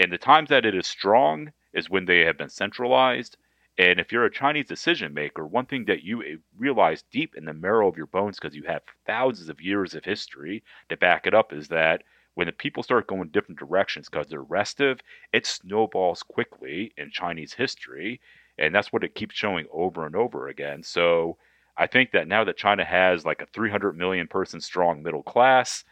And 0.00 0.10
the 0.10 0.18
times 0.18 0.48
that 0.48 0.66
it 0.66 0.74
is 0.74 0.88
strong 0.88 1.52
is 1.72 1.88
when 1.88 2.06
they 2.06 2.22
have 2.22 2.36
been 2.36 2.50
centralized 2.50 3.36
and 3.76 3.98
if 3.98 4.12
you're 4.12 4.24
a 4.24 4.30
Chinese 4.30 4.66
decision 4.66 5.12
maker, 5.14 5.46
one 5.46 5.66
thing 5.66 5.84
that 5.86 6.02
you 6.02 6.22
eh, 6.22 6.36
realize 6.56 7.02
deep 7.10 7.34
in 7.36 7.44
the 7.44 7.52
marrow 7.52 7.88
of 7.88 7.96
your 7.96 8.06
bones, 8.06 8.38
because 8.38 8.54
you 8.54 8.62
have 8.64 8.82
thousands 9.06 9.48
of 9.48 9.60
years 9.60 9.94
of 9.94 10.04
history 10.04 10.62
to 10.88 10.96
back 10.96 11.26
it 11.26 11.34
up, 11.34 11.52
is 11.52 11.68
that 11.68 12.02
when 12.34 12.46
the 12.46 12.52
people 12.52 12.82
start 12.82 13.06
going 13.06 13.28
different 13.28 13.58
directions 13.58 14.08
because 14.08 14.28
they're 14.28 14.42
restive, 14.42 15.00
it 15.32 15.46
snowballs 15.46 16.22
quickly 16.22 16.92
in 16.96 17.10
Chinese 17.10 17.52
history. 17.52 18.20
And 18.58 18.74
that's 18.74 18.92
what 18.92 19.04
it 19.04 19.14
keeps 19.14 19.34
showing 19.34 19.66
over 19.72 20.06
and 20.06 20.14
over 20.14 20.48
again. 20.48 20.82
So 20.82 21.36
I 21.76 21.86
think 21.88 22.12
that 22.12 22.28
now 22.28 22.44
that 22.44 22.56
China 22.56 22.84
has 22.84 23.24
like 23.24 23.42
a 23.42 23.46
300 23.46 23.96
million 23.96 24.28
person 24.28 24.60
strong 24.60 25.02
middle 25.02 25.22
class, 25.22 25.84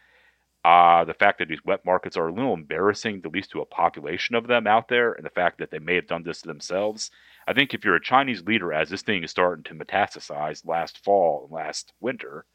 uh, 0.65 1.03
the 1.03 1.13
fact 1.13 1.39
that 1.39 1.49
these 1.49 1.63
wet 1.65 1.83
markets 1.85 2.15
are 2.15 2.29
a 2.29 2.33
little 2.33 2.53
embarrassing, 2.53 3.21
at 3.25 3.31
least 3.33 3.51
to 3.51 3.61
a 3.61 3.65
population 3.65 4.35
of 4.35 4.47
them 4.47 4.65
out 4.65 4.87
there, 4.87 5.11
and 5.13 5.25
the 5.25 5.29
fact 5.29 5.57
that 5.57 5.71
they 5.71 5.79
may 5.79 5.95
have 5.95 6.07
done 6.07 6.23
this 6.23 6.41
to 6.41 6.47
themselves. 6.47 7.11
I 7.47 7.53
think 7.53 7.73
if 7.73 7.83
you're 7.83 7.95
a 7.95 8.01
Chinese 8.01 8.43
leader, 8.43 8.73
as 8.73 8.89
this 8.89 9.01
thing 9.01 9.23
is 9.23 9.31
starting 9.31 9.63
to 9.65 9.75
metastasize 9.75 10.65
last 10.65 11.03
fall 11.03 11.43
and 11.43 11.51
last 11.51 11.93
winter, 11.99 12.45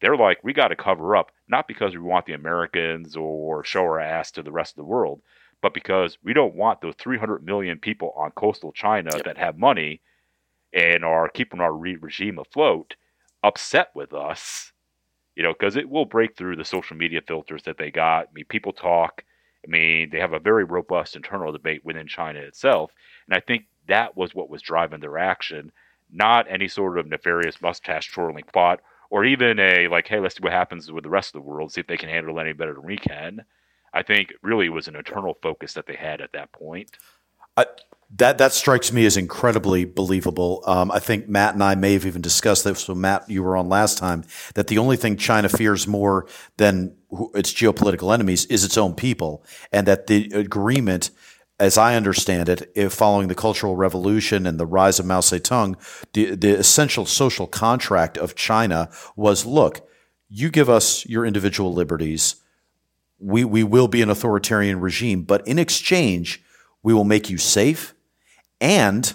they're 0.00 0.16
like, 0.16 0.42
we 0.42 0.52
got 0.52 0.68
to 0.68 0.76
cover 0.76 1.14
up, 1.14 1.30
not 1.48 1.68
because 1.68 1.92
we 1.92 2.00
want 2.00 2.26
the 2.26 2.32
Americans 2.32 3.16
or 3.16 3.62
show 3.64 3.82
our 3.82 4.00
ass 4.00 4.30
to 4.32 4.42
the 4.42 4.52
rest 4.52 4.72
of 4.72 4.76
the 4.76 4.84
world, 4.84 5.20
but 5.60 5.74
because 5.74 6.18
we 6.24 6.32
don't 6.32 6.54
want 6.54 6.80
those 6.80 6.94
300 6.98 7.44
million 7.44 7.78
people 7.78 8.12
on 8.16 8.30
coastal 8.32 8.72
China 8.72 9.10
yep. 9.14 9.24
that 9.24 9.38
have 9.38 9.58
money 9.58 10.00
and 10.72 11.04
are 11.04 11.28
keeping 11.28 11.60
our 11.60 11.72
re- 11.72 11.96
regime 11.96 12.38
afloat 12.38 12.96
upset 13.44 13.90
with 13.94 14.12
us 14.12 14.72
you 15.34 15.42
know, 15.42 15.52
because 15.52 15.76
it 15.76 15.88
will 15.88 16.04
break 16.04 16.36
through 16.36 16.56
the 16.56 16.64
social 16.64 16.96
media 16.96 17.20
filters 17.26 17.62
that 17.64 17.78
they 17.78 17.90
got. 17.90 18.28
I 18.28 18.32
mean, 18.34 18.44
people 18.46 18.72
talk. 18.72 19.24
I 19.64 19.70
mean, 19.70 20.10
they 20.10 20.18
have 20.18 20.32
a 20.32 20.40
very 20.40 20.64
robust 20.64 21.16
internal 21.16 21.52
debate 21.52 21.84
within 21.84 22.06
China 22.06 22.40
itself. 22.40 22.90
And 23.26 23.36
I 23.36 23.40
think 23.40 23.66
that 23.88 24.16
was 24.16 24.34
what 24.34 24.50
was 24.50 24.62
driving 24.62 25.00
their 25.00 25.18
action, 25.18 25.72
not 26.10 26.46
any 26.48 26.68
sort 26.68 26.98
of 26.98 27.06
nefarious 27.06 27.60
mustache 27.62 28.12
twirling 28.12 28.44
plot 28.52 28.80
or 29.10 29.24
even 29.24 29.58
a 29.58 29.88
like, 29.88 30.08
hey, 30.08 30.20
let's 30.20 30.36
see 30.36 30.42
what 30.42 30.52
happens 30.52 30.90
with 30.90 31.04
the 31.04 31.10
rest 31.10 31.34
of 31.34 31.42
the 31.42 31.48
world, 31.48 31.72
see 31.72 31.80
if 31.80 31.86
they 31.86 31.96
can 31.96 32.08
handle 32.08 32.40
any 32.40 32.52
better 32.52 32.74
than 32.74 32.84
we 32.84 32.96
can. 32.96 33.44
I 33.92 34.02
think 34.02 34.32
really 34.42 34.68
was 34.70 34.88
an 34.88 34.96
internal 34.96 35.36
focus 35.42 35.74
that 35.74 35.86
they 35.86 35.96
had 35.96 36.22
at 36.22 36.32
that 36.32 36.50
point. 36.52 36.90
I, 37.56 37.66
that 38.16 38.38
that 38.38 38.52
strikes 38.52 38.92
me 38.92 39.06
as 39.06 39.16
incredibly 39.16 39.84
believable. 39.84 40.62
Um, 40.66 40.90
I 40.90 40.98
think 40.98 41.28
Matt 41.28 41.54
and 41.54 41.62
I 41.62 41.74
may 41.74 41.94
have 41.94 42.04
even 42.04 42.20
discussed 42.20 42.64
this. 42.64 42.80
So 42.80 42.94
Matt, 42.94 43.28
you 43.28 43.42
were 43.42 43.56
on 43.56 43.68
last 43.68 43.96
time. 43.96 44.24
That 44.54 44.66
the 44.66 44.78
only 44.78 44.96
thing 44.96 45.16
China 45.16 45.48
fears 45.48 45.86
more 45.86 46.26
than 46.58 46.94
its 47.34 47.52
geopolitical 47.52 48.12
enemies 48.12 48.44
is 48.46 48.64
its 48.64 48.76
own 48.76 48.94
people, 48.94 49.44
and 49.72 49.86
that 49.86 50.08
the 50.08 50.30
agreement, 50.34 51.10
as 51.58 51.78
I 51.78 51.96
understand 51.96 52.48
it, 52.50 52.92
following 52.92 53.28
the 53.28 53.34
Cultural 53.34 53.76
Revolution 53.76 54.46
and 54.46 54.60
the 54.60 54.66
rise 54.66 54.98
of 54.98 55.06
Mao 55.06 55.20
Zedong, 55.20 55.76
the 56.12 56.34
the 56.34 56.58
essential 56.58 57.06
social 57.06 57.46
contract 57.46 58.18
of 58.18 58.34
China 58.34 58.90
was: 59.16 59.46
look, 59.46 59.88
you 60.28 60.50
give 60.50 60.68
us 60.68 61.06
your 61.06 61.24
individual 61.24 61.72
liberties, 61.72 62.36
we 63.18 63.42
we 63.42 63.64
will 63.64 63.88
be 63.88 64.02
an 64.02 64.10
authoritarian 64.10 64.80
regime, 64.80 65.22
but 65.22 65.46
in 65.48 65.58
exchange, 65.58 66.42
we 66.82 66.92
will 66.92 67.04
make 67.04 67.30
you 67.30 67.38
safe 67.38 67.94
and 68.62 69.12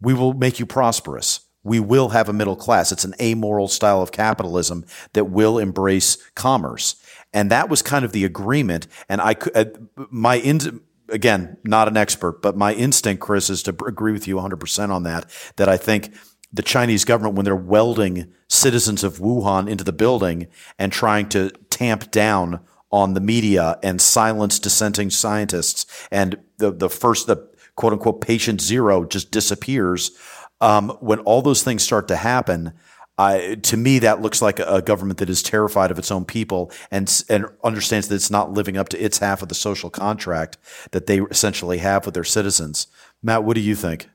we 0.00 0.14
will 0.14 0.32
make 0.32 0.58
you 0.58 0.66
prosperous. 0.66 1.40
We 1.62 1.78
will 1.78 2.08
have 2.08 2.28
a 2.28 2.32
middle 2.32 2.56
class. 2.56 2.90
It's 2.90 3.04
an 3.04 3.14
amoral 3.20 3.68
style 3.68 4.02
of 4.02 4.10
capitalism 4.10 4.84
that 5.12 5.26
will 5.26 5.58
embrace 5.58 6.16
commerce. 6.34 6.96
And 7.32 7.50
that 7.52 7.68
was 7.68 7.82
kind 7.82 8.04
of 8.04 8.10
the 8.10 8.24
agreement. 8.24 8.88
And 9.08 9.20
I 9.20 9.34
could, 9.34 9.56
uh, 9.56 9.64
my, 10.10 10.36
in, 10.36 10.80
again, 11.08 11.58
not 11.62 11.86
an 11.86 11.96
expert, 11.96 12.42
but 12.42 12.56
my 12.56 12.74
instinct, 12.74 13.22
Chris, 13.22 13.48
is 13.48 13.62
to 13.64 13.76
agree 13.86 14.12
with 14.12 14.26
you 14.26 14.36
100% 14.36 14.88
on 14.88 15.04
that, 15.04 15.30
that 15.56 15.68
I 15.68 15.76
think 15.76 16.12
the 16.52 16.62
Chinese 16.62 17.04
government, 17.04 17.36
when 17.36 17.44
they're 17.44 17.54
welding 17.54 18.32
citizens 18.48 19.04
of 19.04 19.18
Wuhan 19.18 19.68
into 19.68 19.84
the 19.84 19.92
building 19.92 20.48
and 20.78 20.90
trying 20.92 21.28
to 21.30 21.50
tamp 21.70 22.10
down 22.10 22.60
on 22.90 23.14
the 23.14 23.20
media 23.20 23.78
and 23.82 24.00
silence 24.00 24.58
dissenting 24.58 25.10
scientists 25.10 25.86
and 26.10 26.38
the, 26.58 26.70
the 26.70 26.90
first, 26.90 27.26
the, 27.26 27.48
quote 27.76 27.92
unquote 27.92 28.20
patient 28.20 28.60
zero 28.60 29.04
just 29.04 29.30
disappears. 29.30 30.12
Um, 30.60 30.90
when 31.00 31.18
all 31.20 31.42
those 31.42 31.62
things 31.62 31.82
start 31.82 32.06
to 32.08 32.16
happen, 32.16 32.72
I, 33.18 33.56
to 33.62 33.76
me, 33.76 33.98
that 34.00 34.22
looks 34.22 34.40
like 34.40 34.58
a, 34.58 34.80
government 34.80 35.18
that 35.18 35.28
is 35.28 35.42
terrified 35.42 35.90
of 35.90 35.98
its 35.98 36.10
own 36.10 36.24
people 36.24 36.72
and 36.90 37.22
and 37.28 37.46
understands 37.62 38.08
that 38.08 38.14
it's 38.14 38.30
not 38.30 38.52
living 38.52 38.76
up 38.76 38.88
to 38.90 39.04
its 39.04 39.18
half 39.18 39.42
of 39.42 39.48
the 39.48 39.54
social 39.54 39.90
contract 39.90 40.56
that 40.92 41.06
they 41.06 41.20
essentially 41.20 41.78
have 41.78 42.06
with 42.06 42.14
their 42.14 42.24
citizens. 42.24 42.86
Matt, 43.22 43.44
what 43.44 43.54
do 43.54 43.60
you 43.60 43.74
think? 43.74 44.08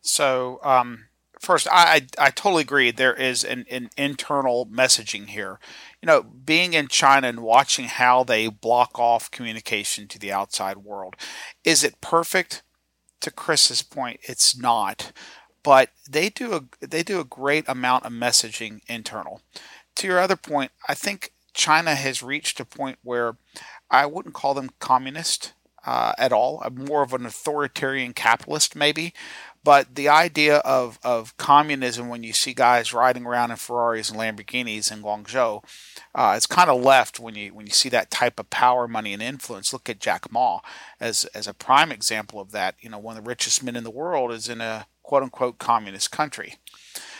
So, 0.00 0.60
um, 0.62 1.06
first, 1.40 1.68
I, 1.70 2.02
I, 2.18 2.26
I 2.26 2.30
totally 2.30 2.62
agree. 2.62 2.90
There 2.90 3.14
is 3.14 3.44
an, 3.44 3.64
an 3.70 3.90
internal 3.96 4.66
messaging 4.66 5.28
here. 5.28 5.58
You 6.02 6.06
know, 6.06 6.22
being 6.22 6.74
in 6.74 6.88
China 6.88 7.28
and 7.28 7.40
watching 7.40 7.86
how 7.86 8.24
they 8.24 8.48
block 8.48 8.98
off 8.98 9.30
communication 9.30 10.08
to 10.08 10.18
the 10.18 10.32
outside 10.32 10.78
world. 10.78 11.16
Is 11.64 11.84
it 11.84 12.00
perfect? 12.00 12.62
To 13.20 13.30
Chris's 13.30 13.82
point, 13.82 14.20
it's 14.22 14.56
not. 14.56 15.12
But 15.62 15.90
they 16.08 16.28
do 16.28 16.54
a 16.54 16.86
they 16.86 17.02
do 17.02 17.18
a 17.18 17.24
great 17.24 17.64
amount 17.68 18.04
of 18.04 18.12
messaging 18.12 18.80
internal. 18.86 19.42
To 19.96 20.06
your 20.06 20.20
other 20.20 20.36
point, 20.36 20.70
I 20.88 20.94
think 20.94 21.32
China 21.54 21.94
has 21.94 22.22
reached 22.22 22.60
a 22.60 22.64
point 22.64 22.98
where 23.02 23.36
I 23.90 24.06
wouldn't 24.06 24.34
call 24.34 24.54
them 24.54 24.70
communist 24.78 25.54
uh, 25.84 26.12
at 26.18 26.32
all. 26.32 26.60
I'm 26.64 26.84
more 26.84 27.02
of 27.02 27.14
an 27.14 27.26
authoritarian 27.26 28.12
capitalist, 28.12 28.76
maybe. 28.76 29.14
But 29.66 29.96
the 29.96 30.08
idea 30.08 30.58
of, 30.58 31.00
of 31.02 31.36
communism, 31.38 32.08
when 32.08 32.22
you 32.22 32.32
see 32.32 32.54
guys 32.54 32.94
riding 32.94 33.26
around 33.26 33.50
in 33.50 33.56
Ferraris 33.56 34.08
and 34.08 34.20
Lamborghinis 34.20 34.92
in 34.92 35.02
Guangzhou, 35.02 35.64
uh, 36.14 36.34
it's 36.36 36.46
kind 36.46 36.70
of 36.70 36.80
left 36.80 37.18
when 37.18 37.34
you 37.34 37.52
when 37.52 37.66
you 37.66 37.72
see 37.72 37.88
that 37.88 38.12
type 38.12 38.38
of 38.38 38.48
power, 38.48 38.86
money, 38.86 39.12
and 39.12 39.20
influence. 39.20 39.72
Look 39.72 39.88
at 39.88 39.98
Jack 39.98 40.30
Ma 40.30 40.60
as 41.00 41.24
as 41.34 41.48
a 41.48 41.52
prime 41.52 41.90
example 41.90 42.38
of 42.38 42.52
that. 42.52 42.76
You 42.80 42.90
know, 42.90 42.98
one 43.00 43.16
of 43.16 43.24
the 43.24 43.28
richest 43.28 43.64
men 43.64 43.74
in 43.74 43.82
the 43.82 43.90
world 43.90 44.30
is 44.30 44.48
in 44.48 44.60
a 44.60 44.86
quote 45.02 45.24
unquote 45.24 45.58
communist 45.58 46.12
country. 46.12 46.54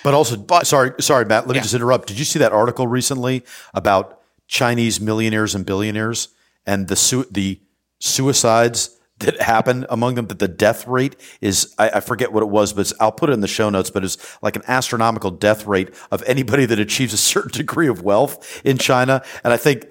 But 0.05 0.15
also, 0.15 0.37
but, 0.37 0.69
sorry, 0.69 0.93
sorry, 1.01 1.25
Matt. 1.25 1.49
Let 1.49 1.57
me 1.57 1.63
just 1.63 1.75
interrupt. 1.75 2.07
Did 2.07 2.21
you 2.21 2.25
see 2.25 2.39
that 2.39 2.53
article 2.53 2.87
recently 2.87 3.45
about 3.75 4.21
Chinese 4.47 5.01
millionaires 5.01 5.57
and 5.57 5.67
billionaires 5.67 6.29
and 6.65 6.87
the 6.87 6.95
su- 6.95 7.27
the 7.29 7.59
suicides 7.99 8.96
that 9.19 9.41
happen 9.41 9.87
among 9.89 10.15
them 10.15 10.27
that 10.27 10.39
the 10.39 10.49
death 10.49 10.87
rate 10.87 11.17
is 11.41 11.75
I, 11.79 11.91
I 11.91 12.01
forget 12.01 12.33
what 12.33 12.43
it 12.43 12.49
was, 12.49 12.73
but 12.73 12.93
I'll 13.01 13.13
put 13.13 13.31
it 13.31 13.33
in 13.33 13.41
the 13.41 13.49
show 13.49 13.71
notes. 13.71 13.91
But 13.91 14.05
it's 14.05 14.39
like 14.43 14.57
an 14.57 14.63
astronomical 14.69 15.31
death 15.31 15.67
rate 15.67 15.95
of 16.11 16.23
anybody 16.25 16.67
that 16.67 16.79
achieves 16.79 17.13
a 17.13 17.19
certain 17.19 17.53
degree 17.53 17.89
of 17.89 18.03
wealth 18.03 18.61
in 18.65 18.79
China, 18.79 19.23
and 19.43 19.53
I 19.53 19.57
think 19.57 19.91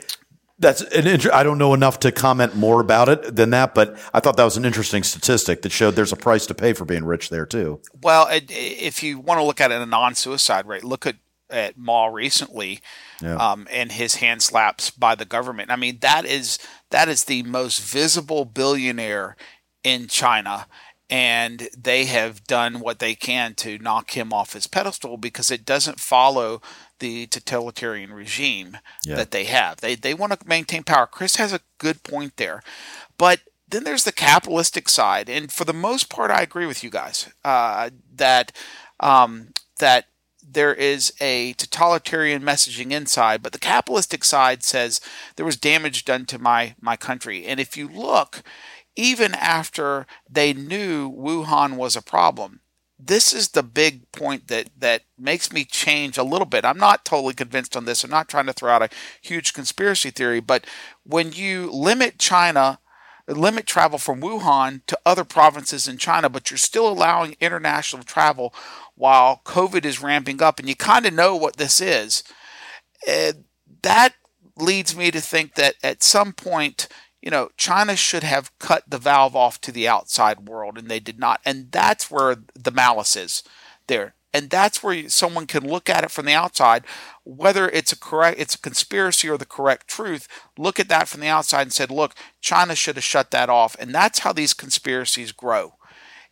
that's 0.59 0.81
an 0.81 1.07
inter- 1.07 1.33
I 1.33 1.43
don't 1.43 1.57
know 1.57 1.73
enough 1.73 1.99
to 2.01 2.11
comment 2.11 2.55
more 2.55 2.79
about 2.79 3.09
it 3.09 3.35
than 3.35 3.49
that, 3.49 3.75
but 3.75 3.97
I 4.13 4.19
thought 4.19 4.37
that 4.37 4.43
was 4.43 4.57
an 4.57 4.65
interesting 4.65 5.03
statistic 5.03 5.63
that 5.63 5.71
showed 5.71 5.95
there's 5.95 6.13
a 6.13 6.17
price 6.17 6.45
to 6.47 6.53
pay 6.53 6.73
for 6.73 6.85
being 6.85 7.03
rich 7.03 7.29
there 7.29 7.45
too. 7.45 7.81
Well, 8.01 8.27
if 8.31 9.03
you 9.03 9.19
want 9.19 9.39
to 9.39 9.43
look 9.43 9.59
at 9.59 9.71
it 9.71 9.81
a 9.81 9.85
non-suicide 9.85 10.65
rate, 10.65 10.83
look 10.83 11.05
at 11.05 11.15
at 11.49 11.77
Ma 11.77 12.07
recently, 12.07 12.79
yeah. 13.21 13.35
um, 13.35 13.67
and 13.71 13.91
his 13.91 14.15
hand 14.15 14.41
slaps 14.41 14.89
by 14.89 15.13
the 15.13 15.25
government. 15.25 15.69
I 15.69 15.75
mean, 15.75 15.99
that 16.01 16.25
is 16.25 16.57
that 16.95 17.09
is 17.09 17.25
the 17.25 17.43
most 17.43 17.81
visible 17.81 18.45
billionaire 18.45 19.35
in 19.83 20.07
China. 20.07 20.65
And 21.09 21.67
they 21.77 22.05
have 22.05 22.45
done 22.45 22.79
what 22.79 22.99
they 22.99 23.15
can 23.15 23.53
to 23.55 23.77
knock 23.79 24.11
him 24.11 24.31
off 24.31 24.53
his 24.53 24.65
pedestal 24.65 25.17
because 25.17 25.51
it 25.51 25.65
doesn't 25.65 25.99
follow 25.99 26.61
the 26.99 27.27
totalitarian 27.27 28.13
regime 28.13 28.77
yeah. 29.03 29.17
that 29.17 29.31
they 29.31 29.43
have. 29.43 29.81
They, 29.81 29.95
they 29.95 30.13
want 30.13 30.39
to 30.39 30.47
maintain 30.47 30.83
power. 30.83 31.05
Chris 31.05 31.35
has 31.35 31.51
a 31.51 31.59
good 31.79 32.01
point 32.01 32.37
there. 32.37 32.63
But 33.17 33.41
then 33.67 33.83
there's 33.83 34.05
the 34.05 34.13
capitalistic 34.13 34.87
side. 34.87 35.29
And 35.29 35.51
for 35.51 35.65
the 35.65 35.73
most 35.73 36.09
part, 36.09 36.31
I 36.31 36.43
agree 36.43 36.65
with 36.65 36.81
you 36.81 36.89
guys 36.89 37.29
uh, 37.43 37.89
that 38.15 38.53
um, 39.01 39.49
that 39.79 40.05
there 40.47 40.73
is 40.73 41.13
a 41.19 41.53
totalitarian 41.53 42.41
messaging 42.41 42.91
inside, 42.91 43.41
but 43.41 43.51
the 43.51 43.59
capitalistic 43.59 44.23
side 44.23 44.63
says 44.63 45.01
there 45.35 45.45
was 45.45 45.57
damage 45.57 46.05
done 46.05 46.25
to 46.25 46.39
my, 46.39 46.75
my 46.79 46.95
country. 46.95 47.45
And 47.45 47.59
if 47.59 47.75
you 47.75 47.87
look, 47.87 48.43
even 48.95 49.33
after 49.35 50.05
they 50.29 50.53
knew 50.53 51.11
Wuhan 51.11 51.75
was 51.75 51.95
a 51.95 52.01
problem, 52.01 52.61
this 52.97 53.33
is 53.33 53.49
the 53.49 53.63
big 53.63 54.09
point 54.11 54.47
that, 54.47 54.69
that 54.77 55.03
makes 55.19 55.51
me 55.51 55.65
change 55.65 56.17
a 56.17 56.23
little 56.23 56.45
bit. 56.45 56.63
I'm 56.63 56.77
not 56.77 57.03
totally 57.03 57.33
convinced 57.33 57.75
on 57.75 57.85
this. 57.85 58.03
I'm 58.03 58.09
not 58.09 58.29
trying 58.29 58.45
to 58.45 58.53
throw 58.53 58.71
out 58.71 58.83
a 58.83 58.89
huge 59.21 59.53
conspiracy 59.53 60.11
theory, 60.11 60.39
but 60.39 60.65
when 61.03 61.33
you 61.33 61.69
limit 61.71 62.19
China 62.19 62.79
limit 63.27 63.65
travel 63.65 63.97
from 63.97 64.21
Wuhan 64.21 64.81
to 64.87 64.99
other 65.05 65.23
provinces 65.23 65.87
in 65.87 65.97
China, 65.97 66.29
but 66.29 66.51
you're 66.51 66.57
still 66.57 66.87
allowing 66.87 67.35
international 67.39 68.03
travel 68.03 68.53
while 68.95 69.41
COVID 69.45 69.85
is 69.85 70.01
ramping 70.01 70.41
up, 70.41 70.59
and 70.59 70.67
you 70.67 70.75
kind 70.75 71.05
of 71.05 71.13
know 71.13 71.35
what 71.35 71.57
this 71.57 71.79
is. 71.79 72.23
Uh, 73.07 73.33
that 73.81 74.13
leads 74.57 74.95
me 74.95 75.11
to 75.11 75.21
think 75.21 75.55
that 75.55 75.75
at 75.83 76.03
some 76.03 76.33
point, 76.33 76.87
you 77.21 77.29
know, 77.29 77.49
China 77.57 77.95
should 77.95 78.23
have 78.23 78.57
cut 78.59 78.83
the 78.87 78.97
valve 78.97 79.35
off 79.35 79.59
to 79.61 79.71
the 79.71 79.87
outside 79.87 80.47
world, 80.47 80.77
and 80.77 80.89
they 80.89 80.99
did 80.99 81.19
not. 81.19 81.41
And 81.45 81.71
that's 81.71 82.09
where 82.09 82.37
the 82.53 82.71
malice 82.71 83.15
is 83.15 83.43
there. 83.87 84.15
And 84.33 84.49
that's 84.49 84.83
where 84.83 85.07
someone 85.07 85.47
can 85.47 85.65
look 85.65 85.89
at 85.89 86.03
it 86.03 86.11
from 86.11 86.25
the 86.25 86.33
outside, 86.33 86.83
whether 87.23 87.69
it's 87.69 87.93
a 87.93 87.97
correct, 87.97 88.37
it's 88.37 88.55
a 88.55 88.59
conspiracy 88.59 89.29
or 89.29 89.37
the 89.37 89.45
correct 89.45 89.87
truth. 89.87 90.27
Look 90.57 90.77
at 90.77 90.89
that 90.89 91.07
from 91.07 91.21
the 91.21 91.27
outside 91.27 91.61
and 91.61 91.73
said, 91.73 91.89
look, 91.89 92.13
China 92.41 92.75
should 92.75 92.97
have 92.97 93.03
shut 93.05 93.31
that 93.31 93.49
off. 93.49 93.77
And 93.79 93.95
that's 93.95 94.19
how 94.19 94.33
these 94.33 94.53
conspiracies 94.53 95.31
grow 95.31 95.75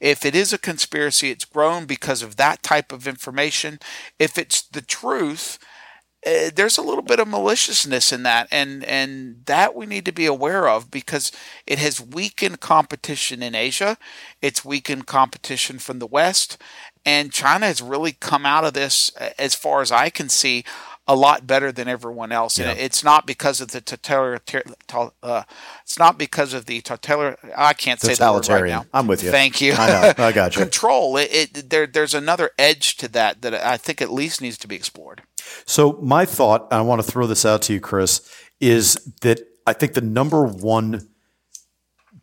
If 0.03 0.25
it 0.25 0.35
is 0.35 0.51
a 0.51 0.57
conspiracy, 0.57 1.31
it's 1.31 1.45
grown 1.45 1.85
because 1.85 2.21
of 2.21 2.35
that 2.35 2.61
type 2.61 2.91
of 2.91 3.07
information. 3.07 3.79
If 4.19 4.37
it's 4.37 4.61
the 4.61 4.81
truth, 4.81 5.57
uh, 6.27 6.51
there's 6.53 6.77
a 6.77 6.81
little 6.81 7.03
bit 7.03 7.21
of 7.21 7.27
maliciousness 7.29 8.11
in 8.11 8.23
that, 8.23 8.49
and 8.51 8.83
and 8.83 9.45
that 9.45 9.75
we 9.75 9.85
need 9.85 10.03
to 10.03 10.11
be 10.11 10.25
aware 10.25 10.67
of 10.67 10.91
because 10.91 11.31
it 11.65 11.79
has 11.79 12.01
weakened 12.01 12.59
competition 12.59 13.41
in 13.41 13.55
Asia, 13.55 13.97
it's 14.41 14.65
weakened 14.65 15.07
competition 15.07 15.79
from 15.79 15.99
the 15.99 16.07
West, 16.07 16.57
and 17.05 17.31
China 17.31 17.65
has 17.65 17.81
really 17.81 18.11
come 18.11 18.45
out 18.45 18.65
of 18.65 18.73
this, 18.73 19.09
as 19.39 19.55
far 19.55 19.81
as 19.81 19.89
I 19.89 20.09
can 20.09 20.27
see, 20.27 20.65
a 21.07 21.15
lot 21.15 21.45
better 21.45 21.71
than 21.71 21.87
everyone 21.87 22.31
else. 22.31 22.57
Yeah. 22.57 22.71
And 22.71 22.79
it's 22.79 23.03
not 23.03 23.27
because 23.27 23.59
of 23.59 23.71
the 23.71 23.81
totalitarian. 23.81 24.73
Uh, 25.21 25.43
it's 25.83 25.99
not 25.99 26.17
because 26.17 26.53
of 26.53 26.65
the 26.65 26.81
totalitarian. 26.81 27.37
I 27.57 27.73
can't 27.73 27.99
say 27.99 28.13
that 28.15 28.49
right 28.49 28.69
now. 28.69 28.85
I'm 28.93 29.07
with 29.07 29.23
you. 29.23 29.31
Thank 29.31 29.59
you. 29.59 29.73
I 29.73 30.13
know. 30.17 30.23
I 30.23 30.31
got 30.31 30.55
you. 30.55 30.61
Control. 30.63 31.17
It, 31.17 31.29
it, 31.31 31.69
there, 31.69 31.87
there's 31.87 32.13
another 32.13 32.51
edge 32.57 32.95
to 32.97 33.07
that 33.09 33.41
that 33.41 33.53
I 33.53 33.77
think 33.77 34.01
at 34.01 34.11
least 34.11 34.41
needs 34.41 34.57
to 34.59 34.67
be 34.67 34.75
explored. 34.75 35.23
So 35.65 35.99
my 36.01 36.25
thought, 36.25 36.67
and 36.71 36.79
I 36.79 36.81
want 36.81 37.03
to 37.03 37.11
throw 37.11 37.27
this 37.27 37.45
out 37.45 37.61
to 37.63 37.73
you, 37.73 37.81
Chris, 37.81 38.21
is 38.61 38.95
that 39.21 39.41
I 39.67 39.73
think 39.73 39.93
the 39.93 40.01
number 40.01 40.45
one 40.45 41.09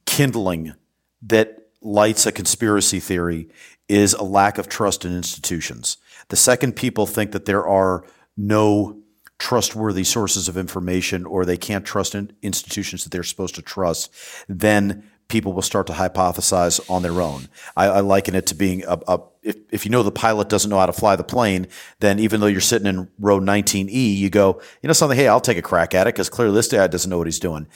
kindling 0.07 0.75
that 1.23 1.59
lights 1.83 2.25
a 2.25 2.33
conspiracy 2.33 3.01
theory 3.01 3.49
is 3.89 4.15
a 4.15 4.23
lack 4.23 4.57
of 4.57 4.69
trust 4.69 5.05
in 5.05 5.15
institutions. 5.15 5.99
The 6.29 6.37
second 6.37 6.77
people 6.77 7.07
think 7.07 7.33
that 7.33 7.45
there 7.45 7.67
are 7.67 8.05
no 8.37 9.01
trustworthy 9.39 10.05
sources 10.05 10.49
of 10.49 10.57
information 10.57 11.25
or 11.25 11.45
they 11.45 11.57
can't 11.57 11.85
trust 11.85 12.15
in 12.15 12.33
institutions 12.43 13.05
that 13.05 13.11
they're 13.11 13.23
supposed 13.23 13.55
to 13.55 13.63
trust, 13.63 14.13
then 14.49 15.11
people 15.29 15.53
will 15.53 15.63
start 15.63 15.87
to 15.87 15.93
hypothesize 15.95 16.79
on 16.91 17.03
their 17.03 17.21
own. 17.23 17.49
I, 17.77 17.87
I 17.87 18.01
liken 18.01 18.35
it 18.35 18.47
to 18.49 18.55
being 18.55 18.85
a, 18.85 18.99
a 19.09 19.21
if, 19.43 19.57
if 19.71 19.85
you 19.87 19.91
know 19.91 20.03
the 20.03 20.11
pilot 20.11 20.51
doesn't 20.51 20.69
know 20.69 20.79
how 20.79 20.87
to 20.87 20.93
fly 20.93 21.17
the 21.17 21.25
plane, 21.25 21.69
then 22.01 22.19
even 22.19 22.41
though 22.41 22.47
you're 22.47 22.61
sitting 22.61 22.87
in 22.87 23.09
row 23.19 23.41
19E, 23.41 24.17
you 24.17 24.29
go, 24.29 24.61
you 24.83 24.87
know 24.87 24.93
something, 24.93 25.17
hey, 25.17 25.29
I'll 25.29 25.41
take 25.41 25.57
a 25.57 25.63
crack 25.63 25.95
at 25.95 26.07
it 26.07 26.15
because 26.15 26.29
clearly 26.29 26.55
this 26.55 26.69
guy 26.69 26.87
doesn't 26.87 27.09
know 27.09 27.17
what 27.17 27.27
he's 27.27 27.39
doing. 27.39 27.67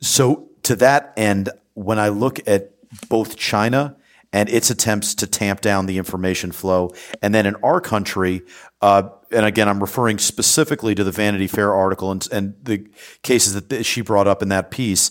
So 0.00 0.48
to 0.62 0.76
that 0.76 1.12
end, 1.16 1.50
when 1.74 1.98
I 1.98 2.08
look 2.08 2.40
at 2.48 2.72
both 3.08 3.36
China 3.36 3.96
and 4.32 4.48
its 4.48 4.70
attempts 4.70 5.14
to 5.16 5.26
tamp 5.26 5.60
down 5.60 5.86
the 5.86 5.98
information 5.98 6.52
flow, 6.52 6.94
and 7.20 7.34
then 7.34 7.44
in 7.44 7.56
our 7.56 7.80
country, 7.80 8.42
uh, 8.80 9.10
and 9.30 9.46
again, 9.46 9.68
I'm 9.68 9.80
referring 9.80 10.18
specifically 10.18 10.94
to 10.94 11.04
the 11.04 11.12
Vanity 11.12 11.46
Fair 11.46 11.74
article 11.74 12.10
and, 12.10 12.26
and 12.32 12.54
the 12.62 12.86
cases 13.22 13.54
that 13.54 13.84
she 13.84 14.00
brought 14.00 14.26
up 14.26 14.42
in 14.42 14.48
that 14.48 14.70
piece. 14.70 15.10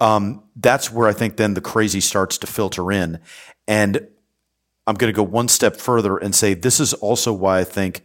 Um, 0.00 0.42
that's 0.56 0.90
where 0.90 1.08
I 1.08 1.12
think 1.12 1.36
then 1.36 1.54
the 1.54 1.60
crazy 1.60 2.00
starts 2.00 2.36
to 2.38 2.46
filter 2.46 2.90
in. 2.90 3.20
And 3.68 4.08
I'm 4.86 4.96
going 4.96 5.12
to 5.12 5.16
go 5.16 5.22
one 5.22 5.48
step 5.48 5.76
further 5.76 6.16
and 6.16 6.34
say 6.34 6.54
this 6.54 6.80
is 6.80 6.92
also 6.94 7.32
why 7.32 7.60
I 7.60 7.64
think 7.64 8.04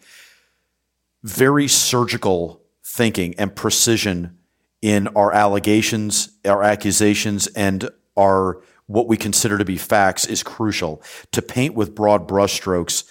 very 1.23 1.67
surgical 1.67 2.61
thinking 2.85 3.35
and 3.37 3.55
precision 3.55 4.37
in 4.81 5.07
our 5.09 5.33
allegations, 5.33 6.29
our 6.45 6.63
accusations, 6.63 7.47
and 7.47 7.89
our 8.17 8.61
what 8.85 9.07
we 9.07 9.17
consider 9.17 9.57
to 9.57 9.65
be 9.65 9.77
facts 9.77 10.25
is 10.25 10.41
crucial. 10.41 11.03
To 11.33 11.41
paint 11.41 11.75
with 11.75 11.93
broad 11.93 12.27
brushstrokes 12.27 13.03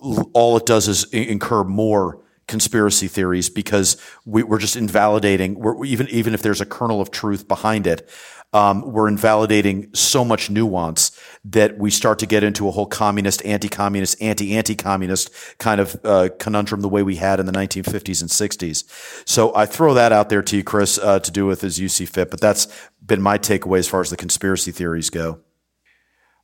all 0.00 0.56
it 0.56 0.66
does 0.66 0.88
is 0.88 1.04
incur 1.12 1.64
more 1.64 2.22
conspiracy 2.46 3.08
theories 3.08 3.50
because 3.50 3.96
we, 4.24 4.42
are 4.42 4.58
just 4.58 4.76
invalidating. 4.76 5.54
We're, 5.58 5.84
even 5.84 6.08
even 6.08 6.34
if 6.34 6.42
there's 6.42 6.60
a 6.60 6.66
kernel 6.66 7.00
of 7.00 7.10
truth 7.10 7.46
behind 7.46 7.86
it, 7.86 8.08
um, 8.52 8.80
we're 8.80 9.08
invalidating 9.08 9.90
so 9.94 10.24
much 10.24 10.48
nuance 10.48 11.18
that 11.44 11.78
we 11.78 11.90
start 11.90 12.18
to 12.20 12.26
get 12.26 12.42
into 12.42 12.66
a 12.66 12.70
whole 12.70 12.86
communist, 12.86 13.44
anti-communist, 13.44 14.20
anti-anti-communist 14.22 15.30
kind 15.58 15.80
of 15.80 16.00
uh, 16.02 16.30
conundrum 16.38 16.80
the 16.80 16.88
way 16.88 17.02
we 17.02 17.16
had 17.16 17.40
in 17.40 17.46
the 17.46 17.52
1950s 17.52 18.22
and 18.22 18.30
60s. 18.30 19.28
So 19.28 19.54
I 19.54 19.66
throw 19.66 19.92
that 19.94 20.12
out 20.12 20.30
there 20.30 20.42
to 20.42 20.56
you, 20.56 20.64
Chris, 20.64 20.98
uh, 20.98 21.20
to 21.20 21.30
do 21.30 21.44
with 21.44 21.62
as 21.62 21.78
you 21.78 21.90
see 21.90 22.06
fit. 22.06 22.30
But 22.30 22.40
that's 22.40 22.68
been 23.04 23.20
my 23.20 23.36
takeaway 23.36 23.80
as 23.80 23.88
far 23.88 24.00
as 24.00 24.08
the 24.08 24.16
conspiracy 24.16 24.72
theories 24.72 25.10
go. 25.10 25.40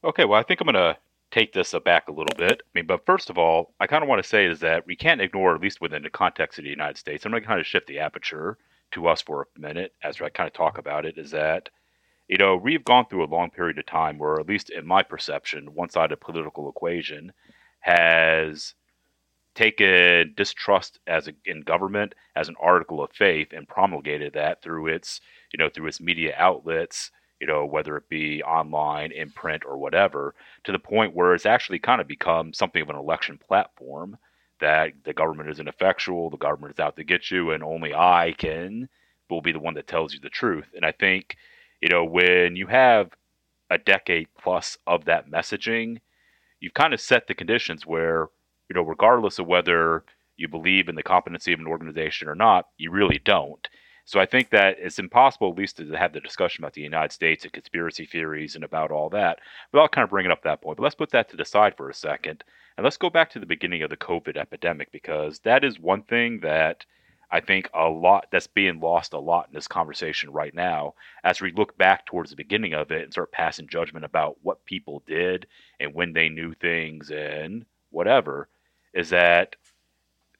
Okay, 0.04 0.26
well, 0.26 0.38
I 0.38 0.42
think 0.42 0.60
I'm 0.60 0.66
going 0.66 0.74
to 0.74 0.98
take 1.34 1.52
this 1.52 1.74
back 1.84 2.06
a 2.06 2.12
little 2.12 2.36
bit. 2.38 2.62
I 2.62 2.70
mean, 2.76 2.86
but 2.86 3.04
first 3.04 3.28
of 3.28 3.36
all, 3.36 3.74
I 3.80 3.88
kind 3.88 4.04
of 4.04 4.08
want 4.08 4.22
to 4.22 4.28
say 4.28 4.46
is 4.46 4.60
that 4.60 4.86
we 4.86 4.94
can't 4.94 5.20
ignore, 5.20 5.52
at 5.52 5.60
least 5.60 5.80
within 5.80 6.02
the 6.02 6.10
context 6.10 6.58
of 6.58 6.64
the 6.64 6.70
United 6.70 6.96
States, 6.96 7.24
I'm 7.24 7.32
going 7.32 7.42
to 7.42 7.46
kind 7.46 7.58
of 7.58 7.66
shift 7.66 7.88
the 7.88 7.98
aperture 7.98 8.56
to 8.92 9.08
us 9.08 9.20
for 9.20 9.48
a 9.56 9.60
minute 9.60 9.92
as 10.04 10.22
I 10.22 10.28
kind 10.28 10.46
of 10.46 10.52
talk 10.52 10.78
about 10.78 11.04
it, 11.04 11.18
is 11.18 11.32
that, 11.32 11.70
you 12.28 12.38
know, 12.38 12.54
we've 12.54 12.84
gone 12.84 13.06
through 13.06 13.24
a 13.24 13.26
long 13.26 13.50
period 13.50 13.78
of 13.78 13.86
time 13.86 14.16
where, 14.16 14.38
at 14.38 14.46
least 14.46 14.70
in 14.70 14.86
my 14.86 15.02
perception, 15.02 15.74
one 15.74 15.90
side 15.90 16.12
of 16.12 16.20
the 16.20 16.24
political 16.24 16.68
equation 16.68 17.32
has 17.80 18.74
taken 19.56 20.34
distrust 20.36 21.00
as 21.08 21.26
a, 21.26 21.32
in 21.46 21.62
government 21.62 22.14
as 22.36 22.48
an 22.48 22.54
article 22.60 23.02
of 23.02 23.10
faith 23.10 23.48
and 23.52 23.66
promulgated 23.66 24.34
that 24.34 24.62
through 24.62 24.86
its, 24.86 25.20
you 25.52 25.58
know, 25.58 25.68
through 25.68 25.88
its 25.88 26.00
media 26.00 26.32
outlets 26.38 27.10
you 27.40 27.46
know, 27.46 27.66
whether 27.66 27.96
it 27.96 28.08
be 28.08 28.42
online, 28.42 29.12
in 29.12 29.30
print, 29.30 29.64
or 29.66 29.76
whatever, 29.76 30.34
to 30.64 30.72
the 30.72 30.78
point 30.78 31.14
where 31.14 31.34
it's 31.34 31.46
actually 31.46 31.78
kind 31.78 32.00
of 32.00 32.06
become 32.06 32.52
something 32.52 32.82
of 32.82 32.90
an 32.90 32.96
election 32.96 33.38
platform 33.38 34.18
that 34.60 34.92
the 35.04 35.12
government 35.12 35.50
is 35.50 35.60
ineffectual, 35.60 36.30
the 36.30 36.36
government 36.36 36.74
is 36.74 36.80
out 36.80 36.96
to 36.96 37.04
get 37.04 37.30
you, 37.30 37.50
and 37.50 37.62
only 37.62 37.92
I 37.94 38.34
can 38.38 38.88
will 39.28 39.42
be 39.42 39.52
the 39.52 39.58
one 39.58 39.74
that 39.74 39.86
tells 39.86 40.14
you 40.14 40.20
the 40.20 40.28
truth. 40.28 40.68
And 40.74 40.84
I 40.84 40.92
think, 40.92 41.36
you 41.80 41.88
know, 41.88 42.04
when 42.04 42.56
you 42.56 42.66
have 42.68 43.10
a 43.70 43.78
decade 43.78 44.28
plus 44.38 44.78
of 44.86 45.06
that 45.06 45.30
messaging, 45.30 45.98
you've 46.60 46.74
kind 46.74 46.94
of 46.94 47.00
set 47.00 47.26
the 47.26 47.34
conditions 47.34 47.86
where, 47.86 48.28
you 48.68 48.74
know, 48.74 48.82
regardless 48.82 49.38
of 49.38 49.46
whether 49.46 50.04
you 50.36 50.48
believe 50.48 50.88
in 50.88 50.94
the 50.94 51.02
competency 51.02 51.52
of 51.52 51.60
an 51.60 51.66
organization 51.66 52.28
or 52.28 52.34
not, 52.34 52.68
you 52.78 52.90
really 52.90 53.20
don't. 53.24 53.68
So 54.06 54.20
I 54.20 54.26
think 54.26 54.50
that 54.50 54.76
it's 54.78 54.98
impossible, 54.98 55.50
at 55.50 55.56
least, 55.56 55.78
to 55.78 55.86
have 55.92 56.12
the 56.12 56.20
discussion 56.20 56.62
about 56.62 56.74
the 56.74 56.82
United 56.82 57.12
States 57.12 57.44
and 57.44 57.52
conspiracy 57.52 58.04
theories 58.04 58.54
and 58.54 58.62
about 58.62 58.90
all 58.90 59.08
that 59.10 59.38
without 59.72 59.92
kind 59.92 60.04
of 60.04 60.10
bringing 60.10 60.30
up 60.30 60.42
that 60.42 60.60
point. 60.60 60.76
But 60.76 60.82
let's 60.82 60.94
put 60.94 61.10
that 61.10 61.30
to 61.30 61.36
the 61.36 61.44
side 61.44 61.76
for 61.76 61.88
a 61.88 61.94
second. 61.94 62.44
And 62.76 62.84
let's 62.84 62.98
go 62.98 63.08
back 63.08 63.30
to 63.30 63.38
the 63.38 63.46
beginning 63.46 63.82
of 63.82 63.90
the 63.90 63.96
COVID 63.96 64.36
epidemic 64.36 64.92
because 64.92 65.38
that 65.40 65.64
is 65.64 65.78
one 65.78 66.02
thing 66.02 66.40
that 66.40 66.84
I 67.30 67.40
think 67.40 67.68
a 67.74 67.88
lot 67.88 68.28
that's 68.30 68.46
being 68.46 68.78
lost 68.78 69.12
a 69.12 69.18
lot 69.18 69.48
in 69.48 69.54
this 69.54 69.66
conversation 69.66 70.30
right 70.30 70.54
now 70.54 70.94
as 71.24 71.40
we 71.40 71.52
look 71.52 71.76
back 71.78 72.06
towards 72.06 72.30
the 72.30 72.36
beginning 72.36 72.74
of 72.74 72.90
it 72.92 73.02
and 73.02 73.12
start 73.12 73.32
passing 73.32 73.66
judgment 73.66 74.04
about 74.04 74.36
what 74.42 74.64
people 74.66 75.02
did 75.06 75.46
and 75.80 75.94
when 75.94 76.12
they 76.12 76.28
knew 76.28 76.54
things 76.54 77.10
and 77.10 77.64
whatever 77.90 78.48
is 78.92 79.10
that 79.10 79.56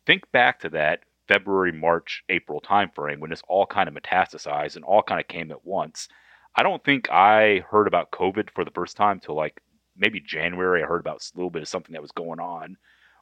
think 0.07 0.31
back 0.31 0.61
to 0.61 0.69
that 0.69 1.01
February, 1.29 1.73
March, 1.73 2.23
April 2.29 2.61
timeframe 2.61 3.19
when 3.19 3.31
this 3.31 3.43
all 3.49 3.67
kind 3.67 3.89
of 3.89 3.95
metastasized 3.95 4.77
and 4.77 4.85
all 4.85 5.03
kind 5.03 5.21
of 5.21 5.29
came 5.29 5.51
at 5.51 5.65
once. 5.65 6.09
I 6.57 6.63
don't 6.63 6.85
think 6.85 7.11
I 7.11 7.65
heard 7.71 7.87
about 7.87 8.13
COVID 8.13 8.51
for 8.51 8.65
the 8.65 8.71
first 8.71 8.97
time 8.97 9.21
till 9.21 9.35
like 9.35 9.61
maybe 9.97 10.21
January. 10.21 10.83
I 10.83 10.87
heard 10.87 11.01
about 11.01 11.23
a 11.23 11.37
little 11.37 11.51
bit 11.51 11.63
of 11.63 11.69
something 11.69 11.93
that 11.93 12.03
was 12.03 12.13
going 12.13 12.41
on 12.41 12.77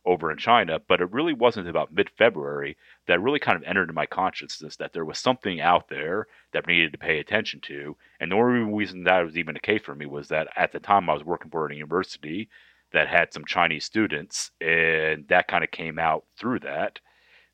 over 0.05 0.33
in 0.33 0.39
China, 0.39 0.81
but 0.89 1.01
it 1.01 1.13
really 1.13 1.33
wasn't 1.33 1.69
about 1.69 1.93
mid 1.93 2.11
February 2.11 2.77
that 3.07 3.21
really 3.21 3.39
kind 3.39 3.57
of 3.57 3.63
entered 3.63 3.83
into 3.83 3.93
my 3.93 4.07
consciousness 4.07 4.77
that 4.77 4.93
there 4.93 5.05
was 5.05 5.19
something 5.19 5.61
out 5.61 5.89
there 5.89 6.27
that 6.53 6.67
we 6.67 6.75
needed 6.75 6.93
to 6.93 6.99
pay 6.99 7.21
attention 7.21 7.61
to. 7.61 7.97
And 8.21 8.33
the 8.33 8.37
only 8.37 8.75
reason 8.75 9.05
that 9.05 9.25
was 9.25 9.37
even 9.37 9.55
the 9.55 9.61
case 9.61 9.83
for 9.83 9.95
me 9.95 10.07
was 10.07 10.29
that 10.29 10.49
at 10.57 10.73
the 10.73 10.81
time 10.81 11.09
I 11.09 11.15
was 11.15 11.25
working 11.25 11.51
for 11.51 11.67
a 11.67 11.75
university 11.75 12.49
that 12.93 13.09
had 13.09 13.33
some 13.33 13.45
Chinese 13.45 13.85
students, 13.85 14.51
and 14.61 15.27
that 15.29 15.49
kind 15.49 15.65
of 15.65 15.71
came 15.71 15.99
out 15.99 16.25
through 16.37 16.61
that. 16.61 16.99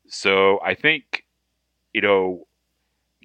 So 0.09 0.59
I 0.63 0.75
think, 0.75 1.25
you 1.93 2.01
know, 2.01 2.47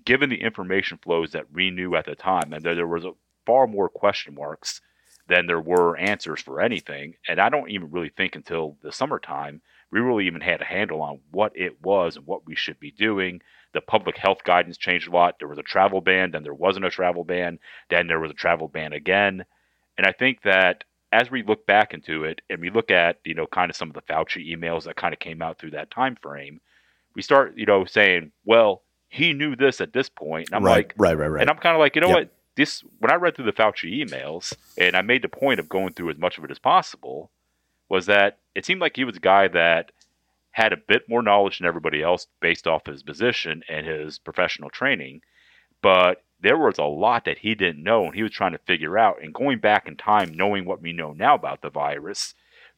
given 0.05 0.31
the 0.31 0.43
information 0.43 0.99
flows 0.99 1.33
that 1.33 1.53
we 1.53 1.71
knew 1.71 1.97
at 1.97 2.07
the 2.07 2.15
time, 2.15 2.53
and 2.53 2.63
there, 2.63 2.75
there 2.75 2.87
was 2.87 3.05
a, 3.05 3.13
far 3.47 3.67
more 3.67 3.89
question 3.89 4.35
marks 4.35 4.81
than 5.29 5.47
there 5.47 5.61
were 5.61 5.97
answers 5.97 6.41
for 6.41 6.61
anything. 6.61 7.15
And 7.29 7.41
I 7.41 7.49
don't 7.49 7.71
even 7.71 7.91
really 7.91 8.11
think 8.11 8.37
until 8.37 8.77
the 8.83 8.93
summertime 8.93 9.63
we 9.95 10.01
really 10.01 10.27
even 10.27 10.41
had 10.41 10.61
a 10.61 10.65
handle 10.65 11.01
on 11.03 11.21
what 11.31 11.53
it 11.55 11.81
was 11.81 12.17
and 12.17 12.27
what 12.27 12.45
we 12.47 12.57
should 12.57 12.81
be 12.81 12.91
doing. 12.91 13.41
The 13.75 13.81
public 13.81 14.17
health 14.17 14.43
guidance 14.43 14.77
changed 14.77 15.07
a 15.07 15.13
lot. 15.13 15.39
There 15.39 15.47
was 15.47 15.59
a 15.59 15.63
travel 15.63 16.01
ban, 16.01 16.33
then 16.33 16.43
there 16.43 16.53
wasn't 16.53 16.87
a 16.87 16.91
travel 16.91 17.23
ban, 17.23 17.61
then 17.91 18.09
there 18.09 18.19
was 18.19 18.33
a 18.33 18.35
travel 18.35 18.67
ban 18.67 18.93
again. 18.93 19.45
And 19.97 20.05
I 20.05 20.11
think 20.11 20.43
that 20.43 20.83
as 21.13 21.31
we 21.31 21.45
look 21.45 21.65
back 21.65 21.95
into 21.95 22.25
it 22.25 22.41
and 22.51 22.61
we 22.61 22.71
look 22.71 22.91
at, 22.91 23.19
you 23.25 23.35
know, 23.35 23.47
kind 23.47 23.71
of 23.71 23.77
some 23.77 23.89
of 23.89 23.95
the 23.95 24.03
Fauci 24.03 24.53
emails 24.53 24.83
that 24.85 24.97
kind 24.97 25.15
of 25.15 25.21
came 25.21 25.41
out 25.41 25.59
through 25.59 25.71
that 25.71 25.93
time 25.93 26.17
frame, 26.21 26.61
we 27.15 27.23
start, 27.23 27.55
you 27.57 27.67
know, 27.67 27.85
saying, 27.85 28.33
well, 28.45 28.83
he 29.09 29.33
knew 29.33 29.57
this 29.57 29.81
at 29.81 29.93
this 29.93 30.09
point. 30.09 30.49
And 30.49 30.57
I'm 30.57 30.65
right, 30.65 30.89
like, 30.89 30.95
right, 30.97 31.17
right, 31.17 31.29
right. 31.29 31.41
And 31.41 31.51
I'm 31.51 31.59
kind 31.59 31.75
of 31.75 31.81
like, 31.81 31.95
you 31.95 32.01
know 32.01 32.09
yep. 32.09 32.17
what? 32.17 32.31
This 32.57 32.83
when 33.01 33.11
I 33.11 33.17
read 33.17 33.35
through 33.35 33.47
the 33.47 33.53
Fauci 33.53 34.05
emails, 34.05 34.55
and 34.79 34.97
I 34.97 35.03
made 35.03 35.23
the 35.23 35.29
point 35.29 35.59
of 35.59 35.69
going 35.69 35.93
through 35.93 36.11
as 36.11 36.19
much 36.19 36.39
of 36.39 36.45
it 36.45 36.51
as 36.51 36.59
possible, 36.59 37.31
was 37.89 38.07
that 38.07 38.39
it 38.55 38.65
seemed 38.65 38.81
like 38.81 38.97
he 38.97 39.05
was 39.05 39.17
a 39.17 39.21
guy 39.21 39.49
that 39.49 39.91
had 40.53 40.73
a 40.73 40.77
bit 40.77 41.09
more 41.09 41.21
knowledge 41.21 41.59
than 41.59 41.67
everybody 41.67 42.01
else 42.01 42.29
based 42.41 42.69
off 42.69 42.87
his 42.87 43.03
position 43.03 43.63
and 43.69 43.87
his 43.87 44.21
professional 44.21 44.71
training, 44.71 45.21
but 45.83 46.23
there 46.41 46.57
was 46.57 46.79
a 46.79 46.85
lot 46.85 47.25
that 47.25 47.39
he 47.39 47.57
didn't 47.57 47.83
know 47.83 48.05
and 48.05 48.15
he 48.15 48.23
was 48.23 48.31
trying 48.31 48.53
to 48.53 48.59
figure 48.59 48.97
out. 48.97 49.21
And 49.21 49.35
going 49.35 49.59
back 49.59 49.89
in 49.89 49.97
time, 49.97 50.33
knowing 50.33 50.65
what 50.65 50.81
we 50.81 50.93
know 50.93 51.13
now 51.13 51.35
about 51.35 51.61
the 51.61 51.71
virus, 51.71 52.35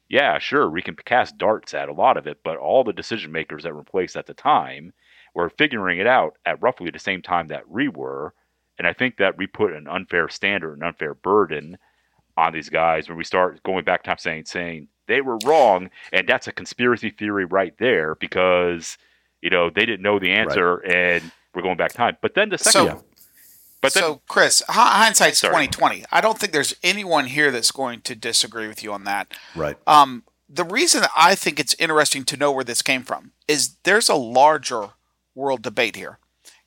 yeah, 0.09 0.39
sure, 0.39 0.71
we 0.71 0.83
can 0.83 0.95
cast 0.95 1.37
darts 1.37 1.75
at 1.75 1.89
a 1.89 1.93
lot 1.93 2.17
of 2.17 2.27
it, 2.27 2.39
but 2.45 2.57
all 2.57 2.85
the 2.85 2.93
decision 2.93 3.33
makers 3.33 3.65
that 3.65 3.73
were 3.73 3.81
in 3.81 3.85
place 3.85 4.15
at 4.15 4.27
the 4.27 4.35
time 4.35 4.93
were 5.35 5.51
figuring 5.51 5.99
it 5.99 6.07
out 6.07 6.37
at 6.47 6.63
roughly 6.63 6.91
the 6.91 6.99
same 6.99 7.23
time 7.23 7.49
that 7.49 7.69
we 7.69 7.89
were. 7.89 8.33
And 8.79 8.87
I 8.87 8.93
think 8.93 9.17
that 9.17 9.37
we 9.37 9.47
put 9.47 9.73
an 9.73 9.89
unfair 9.89 10.29
standard, 10.29 10.77
an 10.77 10.85
unfair 10.85 11.15
burden 11.15 11.79
on 12.37 12.53
these 12.53 12.69
guys 12.69 13.09
when 13.09 13.19
we 13.19 13.25
start 13.25 13.63
going 13.63 13.85
back 13.85 14.03
time 14.03 14.19
saying 14.19 14.45
saying 14.45 14.89
they 15.09 15.21
were 15.21 15.39
wrong, 15.45 15.91
and 16.13 16.29
that's 16.29 16.47
a 16.47 16.53
conspiracy 16.53 17.11
theory 17.11 17.45
right 17.45 17.75
there 17.79 18.15
because 18.17 18.99
you 19.41 19.51
know 19.51 19.71
they 19.71 19.87
didn't 19.87 20.03
know 20.03 20.19
the 20.19 20.33
answer 20.33 20.77
right. 20.77 20.95
and 20.95 21.33
we're 21.55 21.63
going 21.63 21.77
back 21.77 21.93
time. 21.93 22.17
But 22.21 22.35
then 22.35 22.51
the 22.51 22.59
second, 22.59 22.99
so, 22.99 23.05
but 23.87 23.95
then, 23.95 24.03
so 24.03 24.23
Chris, 24.29 24.63
hindsight's 24.69 25.41
twenty 25.41 25.69
twenty. 25.69 26.05
I 26.11 26.21
don't 26.21 26.39
think 26.39 26.53
there's 26.53 26.75
anyone 26.83 27.27
here 27.27 27.51
that's 27.51 27.71
going 27.71 28.01
to 28.03 28.15
disagree 28.15 28.69
with 28.69 28.83
you 28.83 28.93
on 28.93 29.05
that. 29.05 29.33
Right. 29.55 29.77
Um, 29.87 30.25
the 30.49 30.65
reason 30.65 31.05
I 31.17 31.35
think 31.35 31.59
it's 31.59 31.75
interesting 31.79 32.25
to 32.25 32.37
know 32.37 32.53
where 32.53 32.65
this 32.65 32.83
came 32.83 33.03
from 33.03 33.33
is 33.49 33.77
there's 33.85 34.09
a 34.09 34.15
larger 34.15 34.91
world 35.35 35.63
debate 35.63 35.97
here, 35.97 36.19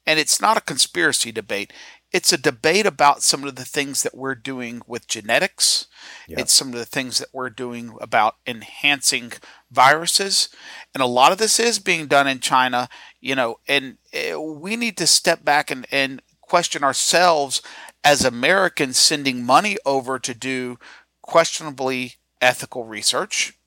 and 0.06 0.20
it's 0.20 0.42
not 0.42 0.58
a 0.58 0.62
conspiracy 0.62 1.32
debate 1.32 1.74
it's 2.12 2.34
a 2.34 2.38
debate 2.38 2.86
about 2.86 3.22
some 3.22 3.44
of 3.44 3.56
the 3.56 3.66
things 3.66 4.02
that 4.04 4.16
we're 4.16 4.36
doing 4.36 4.82
with 4.88 5.08
genetics. 5.08 5.88
Yep. 6.28 6.40
It's 6.40 6.54
some 6.54 6.70
of 6.70 6.76
the 6.76 6.86
things 6.86 7.20
that 7.20 7.30
we're 7.34 7.52
doing 7.52 7.94
about 8.02 8.38
enhancing 8.48 9.34
viruses. 9.70 10.50
And 10.94 11.04
a 11.04 11.08
lot 11.08 11.32
of 11.32 11.38
this 11.38 11.60
is 11.60 11.78
being 11.78 12.08
done 12.08 12.28
in 12.28 12.40
China, 12.40 12.90
you 13.22 13.36
know, 13.36 13.60
and 13.68 13.98
eh, 14.12 14.36
we 14.36 14.76
need 14.76 14.98
to 14.98 15.08
step 15.08 15.46
back 15.46 15.70
and, 15.70 15.86
and 15.92 16.22
question 16.50 16.84
ourselves 16.84 17.62
as 18.04 18.26
Americans 18.26 18.98
sending 18.98 19.46
money 19.46 19.78
over 19.86 20.18
to 20.20 20.34
do 20.34 20.78
questionably 21.22 22.16
ethical 22.42 22.86
research 22.86 23.60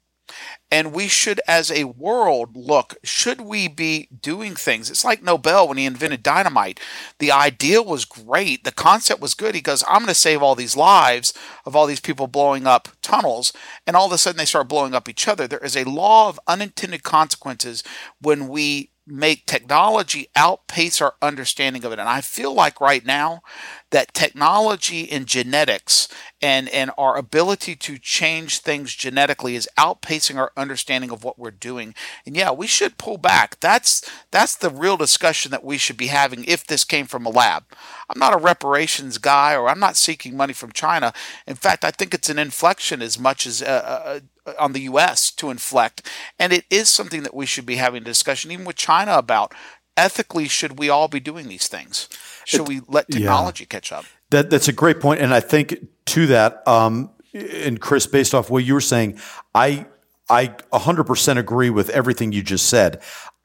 and 0.71 0.93
we 0.93 1.09
should, 1.09 1.41
as 1.47 1.71
a 1.71 1.85
world, 1.85 2.57
look, 2.57 2.97
should 3.05 3.43
we 3.43 3.69
be 3.69 4.09
doing 4.19 4.55
things? 4.55 4.91
It's 4.91 5.05
like 5.05 5.23
Nobel 5.23 5.69
when 5.69 5.77
he 5.77 5.85
invented 5.85 6.23
dynamite. 6.23 6.81
The 7.19 7.31
idea 7.31 7.83
was 7.83 8.05
great, 8.05 8.65
the 8.65 8.73
concept 8.73 9.21
was 9.21 9.35
good. 9.35 9.55
He 9.55 9.61
goes, 9.61 9.85
I'm 9.87 9.99
going 9.99 10.09
to 10.09 10.15
save 10.15 10.43
all 10.43 10.55
these 10.55 10.77
lives 10.77 11.35
of 11.67 11.77
all 11.77 11.87
these 11.87 12.01
people 12.01 12.27
blowing 12.27 12.67
up 12.67 12.89
tunnels. 13.03 13.53
And 13.87 13.97
all 13.97 14.07
of 14.07 14.13
a 14.13 14.19
sudden 14.19 14.39
they 14.39 14.47
start 14.47 14.69
blowing 14.69 14.95
up 14.95 15.09
each 15.09 15.29
other. 15.29 15.47
There 15.47 15.59
is 15.59 15.77
a 15.77 15.85
law 15.85 16.29
of 16.29 16.41
unintended 16.47 17.03
consequences 17.03 17.83
when 18.21 18.49
we 18.49 18.92
make 19.07 19.47
technology 19.47 20.29
outpace 20.37 21.01
our 21.01 21.15
understanding 21.21 21.85
of 21.85 21.93
it. 21.93 21.99
And 21.99 22.09
I 22.09 22.21
feel 22.21 22.55
like 22.55 22.81
right 22.81 23.05
now 23.05 23.43
that 23.93 24.13
technology 24.15 25.11
and 25.11 25.27
genetics 25.27 26.09
and, 26.41 26.69
and 26.71 26.91
our 26.99 27.17
ability 27.17 27.77
to 27.77 27.99
change 27.99 28.59
things 28.59 28.95
genetically 28.95 29.55
is 29.55 29.69
outpacing 29.79 30.37
our 30.37 30.51
understanding 30.57 31.11
of 31.11 31.23
what 31.23 31.39
we're 31.39 31.51
doing. 31.53 31.95
And 32.27 32.35
yeah, 32.35 32.51
we 32.51 32.67
should 32.67 32.99
pull 32.99 33.19
back. 33.19 33.61
That's 33.61 34.03
that's 34.31 34.57
the 34.57 34.71
real 34.71 34.97
discussion 34.97 35.51
that 35.53 35.65
we 35.65 35.79
should 35.79 35.97
be 35.97 36.09
having 36.09 36.45
if 36.45 36.67
this 36.67 36.85
came 36.85 37.07
from 37.07 37.25
a 37.25 37.31
lab. 37.31 37.65
I'm 38.11 38.19
not 38.19 38.35
a 38.35 38.39
reparations 38.39 39.19
guy 39.19 39.55
or 39.55 39.69
I'm 39.69 39.81
not 39.81 39.97
seeking 39.97 40.37
money 40.37 40.53
from 40.53 40.73
China. 40.73 41.13
In 41.47 41.55
fact, 41.55 41.85
I 41.85 41.91
think 41.93 42.13
it's 42.13 42.31
an 42.31 42.39
inflection 42.39 43.03
as 43.03 43.19
much 43.19 43.47
as 43.47 43.63
uh, 43.63 44.21
uh, 44.47 44.53
on 44.59 44.73
the 44.73 44.81
US 44.81 45.31
to 45.33 45.51
inflect. 45.51 46.09
And 46.39 46.53
it 46.53 46.65
is 46.71 46.89
something 46.89 47.23
that 47.23 47.35
we 47.35 47.47
should 47.47 47.67
be 47.67 47.77
having 47.77 48.03
a 48.03 48.07
discussion 48.07 48.51
even 48.51 48.65
with 48.65 48.77
China 48.77 49.17
about 49.17 49.55
ethically 49.97 50.49
should 50.49 50.79
we 50.79 50.89
all 50.89 51.09
be 51.09 51.21
doing 51.21 51.49
these 51.49 51.69
things? 51.69 52.09
Should 52.45 52.61
it, 52.61 52.69
we 52.69 52.81
let 52.89 53.09
technology 53.09 53.65
yeah. 53.65 53.69
catch 53.69 53.93
up? 53.93 54.05
That 54.31 54.51
that's 54.51 54.69
a 54.69 54.73
great 54.73 55.01
point, 55.01 55.21
and 55.21 55.33
I 55.33 55.41
think 55.41 55.77
to 56.07 56.27
that, 56.29 56.67
um, 56.67 57.11
and 57.35 57.81
Chris, 57.81 58.07
based 58.07 58.35
off 58.35 58.51
what 58.51 58.65
you 58.65 58.75
were 58.75 58.81
saying, 58.81 59.19
I 59.55 59.87
I 60.29 60.49
100% 60.73 61.37
agree 61.37 61.71
with 61.71 61.91
everything 61.91 62.33
you 62.33 62.43
just 62.43 62.67
said. 62.67 63.03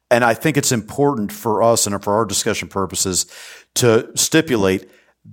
And 0.10 0.24
I 0.24 0.34
think 0.36 0.56
it's 0.56 0.72
important 0.72 1.34
for 1.34 1.62
us 1.62 1.86
and 1.86 2.02
for 2.02 2.14
our 2.14 2.24
discussion 2.24 2.70
purposes 2.70 3.26
to 3.76 4.10
stipulate 4.16 4.90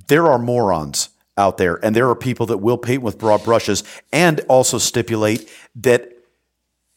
there 0.08 0.26
are 0.26 0.38
morons 0.38 1.10
out 1.36 1.58
there 1.58 1.84
and 1.84 1.94
there 1.94 2.08
are 2.08 2.16
people 2.16 2.46
that 2.46 2.58
will 2.58 2.78
paint 2.78 3.02
with 3.02 3.18
broad 3.18 3.42
brushes 3.44 3.82
and 4.12 4.40
also 4.48 4.78
stipulate 4.78 5.50
that 5.76 6.10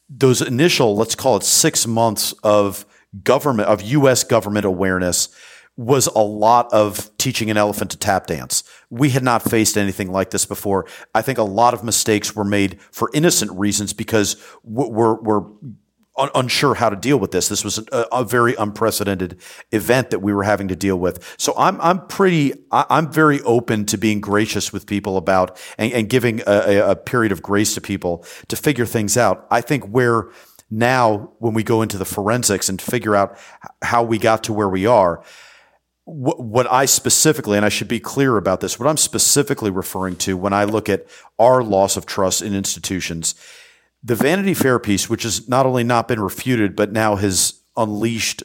those 0.10 0.42
initial, 0.42 0.96
let's 0.96 1.16
call 1.16 1.38
it 1.38 1.44
six 1.44 1.86
months 1.86 2.34
of 2.44 2.86
government, 3.24 3.68
of 3.68 3.82
U.S. 3.82 4.24
government 4.24 4.66
awareness 4.66 5.30
was 5.78 6.08
a 6.08 6.20
lot 6.20 6.74
of 6.74 7.16
teaching 7.18 7.52
an 7.52 7.58
elephant 7.58 7.92
to 7.92 7.98
tap 7.98 8.26
dance. 8.26 8.64
We 8.90 9.12
had 9.12 9.24
not 9.24 9.44
faced 9.44 9.78
anything 9.78 10.12
like 10.12 10.32
this 10.32 10.46
before. 10.46 10.88
I 11.14 11.22
think 11.22 11.38
a 11.38 11.44
lot 11.44 11.76
of 11.76 11.84
mistakes 11.84 12.36
were 12.36 12.44
made 12.44 12.82
for 12.92 13.12
innocent 13.14 13.52
reasons 13.52 13.94
because 13.94 14.44
we're, 14.64 15.22
we're 15.22 15.44
un- 16.18 16.32
unsure 16.34 16.74
how 16.74 16.90
to 16.90 16.96
deal 16.96 17.20
with 17.20 17.32
this. 17.32 17.48
This 17.48 17.64
was 17.64 17.78
a, 17.92 18.06
a, 18.12 18.24
very 18.24 18.56
unprecedented 18.56 19.40
event 19.72 20.10
that 20.10 20.20
we 20.20 20.34
were 20.34 20.44
having 20.44 20.68
to 20.70 20.76
deal 20.76 20.98
with. 20.98 21.36
So 21.38 21.54
I'm, 21.56 21.80
I'm 21.80 22.08
pretty, 22.08 22.54
I'm 22.72 23.12
very 23.12 23.40
open 23.42 23.86
to 23.86 23.98
being 23.98 24.20
gracious 24.20 24.74
with 24.74 24.88
people 24.88 25.16
about 25.16 25.60
and, 25.78 25.94
and 25.94 26.10
giving 26.10 26.42
a, 26.48 26.92
a 26.92 26.96
period 26.96 27.32
of 27.32 27.44
grace 27.44 27.76
to 27.76 27.82
people 27.82 28.26
to 28.48 28.56
figure 28.56 28.88
things 28.88 29.16
out. 29.16 29.46
I 29.52 29.62
think 29.62 29.86
where 29.86 30.30
now, 30.70 31.32
when 31.40 31.54
we 31.54 31.64
go 31.64 31.82
into 31.82 31.98
the 31.98 32.04
forensics 32.04 32.68
and 32.68 32.82
figure 32.82 33.16
out 33.16 33.38
how 33.82 34.04
we 34.04 34.18
got 34.18 34.44
to 34.46 34.54
where 34.54 34.68
we 34.68 34.86
are, 34.86 35.24
what 36.10 36.72
I 36.72 36.86
specifically, 36.86 37.58
and 37.58 37.66
I 37.66 37.70
should 37.70 37.90
be 37.90 38.00
clear 38.00 38.38
about 38.38 38.62
this, 38.62 38.80
what 38.80 38.88
I'm 38.88 38.96
specifically 38.96 39.70
referring 39.70 40.16
to 40.18 40.38
when 40.38 40.54
I 40.54 40.64
look 40.64 40.88
at 40.88 41.06
our 41.38 41.62
loss 41.62 41.98
of 41.98 42.06
trust 42.06 42.42
in 42.42 42.56
institutions, 42.56 43.36
the 44.02 44.16
Vanity 44.16 44.54
Fair 44.54 44.80
piece, 44.80 45.10
which 45.10 45.24
has 45.24 45.50
not 45.50 45.66
only 45.66 45.84
not 45.84 46.08
been 46.08 46.22
refuted, 46.22 46.78
but 46.78 46.94
now 46.94 47.18
has 47.18 47.62
unleashed 47.76 48.42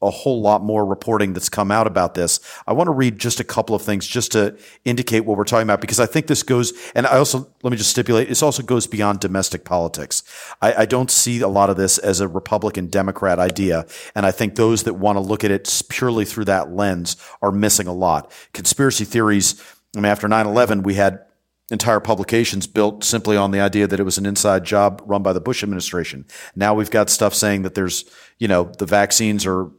a 0.00 0.10
whole 0.10 0.40
lot 0.40 0.62
more 0.62 0.84
reporting 0.84 1.32
that's 1.32 1.48
come 1.48 1.70
out 1.70 1.86
about 1.86 2.14
this. 2.14 2.40
I 2.66 2.72
want 2.72 2.86
to 2.86 2.92
read 2.92 3.18
just 3.18 3.40
a 3.40 3.44
couple 3.44 3.74
of 3.74 3.82
things 3.82 4.06
just 4.06 4.32
to 4.32 4.56
indicate 4.84 5.20
what 5.20 5.36
we're 5.36 5.44
talking 5.44 5.64
about 5.64 5.80
because 5.80 5.98
I 5.98 6.06
think 6.06 6.28
this 6.28 6.42
goes, 6.42 6.72
and 6.94 7.06
I 7.06 7.18
also, 7.18 7.50
let 7.62 7.70
me 7.70 7.76
just 7.76 7.90
stipulate, 7.90 8.28
this 8.28 8.42
also 8.42 8.62
goes 8.62 8.86
beyond 8.86 9.20
domestic 9.20 9.64
politics. 9.64 10.22
I, 10.62 10.82
I 10.82 10.86
don't 10.86 11.10
see 11.10 11.40
a 11.40 11.48
lot 11.48 11.70
of 11.70 11.76
this 11.76 11.98
as 11.98 12.20
a 12.20 12.28
Republican 12.28 12.86
Democrat 12.86 13.38
idea. 13.38 13.86
And 14.14 14.24
I 14.24 14.30
think 14.30 14.54
those 14.54 14.84
that 14.84 14.94
want 14.94 15.16
to 15.16 15.20
look 15.20 15.42
at 15.42 15.50
it 15.50 15.82
purely 15.88 16.24
through 16.24 16.44
that 16.46 16.70
lens 16.72 17.16
are 17.42 17.52
missing 17.52 17.86
a 17.86 17.92
lot. 17.92 18.30
Conspiracy 18.52 19.04
theories, 19.04 19.60
I 19.96 20.00
mean, 20.00 20.06
after 20.06 20.28
9 20.28 20.46
11, 20.46 20.82
we 20.82 20.94
had 20.94 21.20
entire 21.70 22.00
publications 22.00 22.66
built 22.66 23.04
simply 23.04 23.36
on 23.36 23.50
the 23.50 23.60
idea 23.60 23.86
that 23.86 24.00
it 24.00 24.04
was 24.04 24.16
an 24.16 24.24
inside 24.24 24.64
job 24.64 25.02
run 25.04 25.22
by 25.22 25.32
the 25.32 25.40
Bush 25.40 25.62
administration. 25.62 26.24
Now 26.56 26.72
we've 26.74 26.90
got 26.90 27.10
stuff 27.10 27.34
saying 27.34 27.62
that 27.62 27.74
there's, 27.74 28.04
you 28.38 28.48
know, 28.48 28.72
the 28.78 28.86
vaccines 28.86 29.44
are 29.44 29.70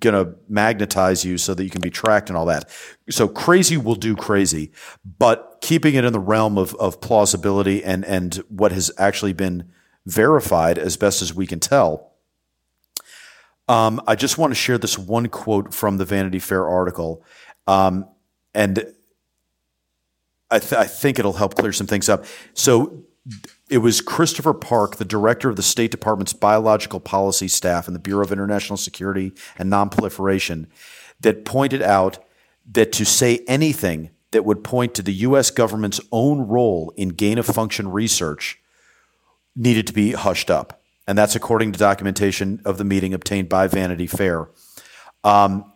going 0.00 0.14
to 0.14 0.34
magnetize 0.48 1.24
you 1.24 1.38
so 1.38 1.54
that 1.54 1.64
you 1.64 1.70
can 1.70 1.80
be 1.80 1.90
tracked 1.90 2.28
and 2.28 2.36
all 2.36 2.46
that. 2.46 2.68
So 3.10 3.26
crazy 3.26 3.76
will 3.76 3.94
do 3.94 4.14
crazy, 4.14 4.72
but 5.18 5.58
keeping 5.60 5.94
it 5.94 6.04
in 6.04 6.12
the 6.12 6.20
realm 6.20 6.58
of, 6.58 6.74
of 6.76 7.00
plausibility 7.00 7.82
and, 7.82 8.04
and 8.04 8.36
what 8.48 8.72
has 8.72 8.90
actually 8.98 9.32
been 9.32 9.70
verified 10.06 10.78
as 10.78 10.96
best 10.96 11.22
as 11.22 11.34
we 11.34 11.46
can 11.46 11.60
tell. 11.60 12.12
Um, 13.68 14.00
I 14.06 14.14
just 14.14 14.38
want 14.38 14.50
to 14.50 14.54
share 14.54 14.78
this 14.78 14.98
one 14.98 15.28
quote 15.28 15.74
from 15.74 15.98
the 15.98 16.04
Vanity 16.04 16.38
Fair 16.38 16.66
article. 16.66 17.24
Um, 17.66 18.06
and 18.54 18.94
I, 20.50 20.58
th- 20.58 20.72
I 20.72 20.84
think 20.84 21.18
it'll 21.18 21.34
help 21.34 21.54
clear 21.54 21.72
some 21.72 21.86
things 21.86 22.08
up. 22.08 22.24
So 22.54 23.04
it 23.68 23.78
was 23.78 24.00
Christopher 24.00 24.54
Park, 24.54 24.96
the 24.96 25.04
director 25.04 25.48
of 25.48 25.56
the 25.56 25.62
State 25.62 25.90
Department's 25.90 26.32
biological 26.32 27.00
policy 27.00 27.48
staff 27.48 27.86
and 27.86 27.94
the 27.94 28.00
Bureau 28.00 28.24
of 28.24 28.32
International 28.32 28.76
Security 28.76 29.32
and 29.58 29.70
Nonproliferation, 29.70 30.66
that 31.20 31.44
pointed 31.44 31.82
out 31.82 32.18
that 32.70 32.92
to 32.92 33.04
say 33.04 33.44
anything 33.46 34.10
that 34.30 34.44
would 34.44 34.64
point 34.64 34.94
to 34.94 35.02
the 35.02 35.12
U.S. 35.12 35.50
government's 35.50 36.00
own 36.12 36.40
role 36.40 36.92
in 36.96 37.10
gain 37.10 37.38
of 37.38 37.46
function 37.46 37.90
research 37.90 38.58
needed 39.56 39.86
to 39.86 39.92
be 39.92 40.12
hushed 40.12 40.50
up. 40.50 40.82
And 41.06 41.16
that's 41.16 41.34
according 41.34 41.72
to 41.72 41.78
documentation 41.78 42.60
of 42.64 42.78
the 42.78 42.84
meeting 42.84 43.14
obtained 43.14 43.48
by 43.48 43.66
Vanity 43.66 44.06
Fair. 44.06 44.48
Um, 45.24 45.72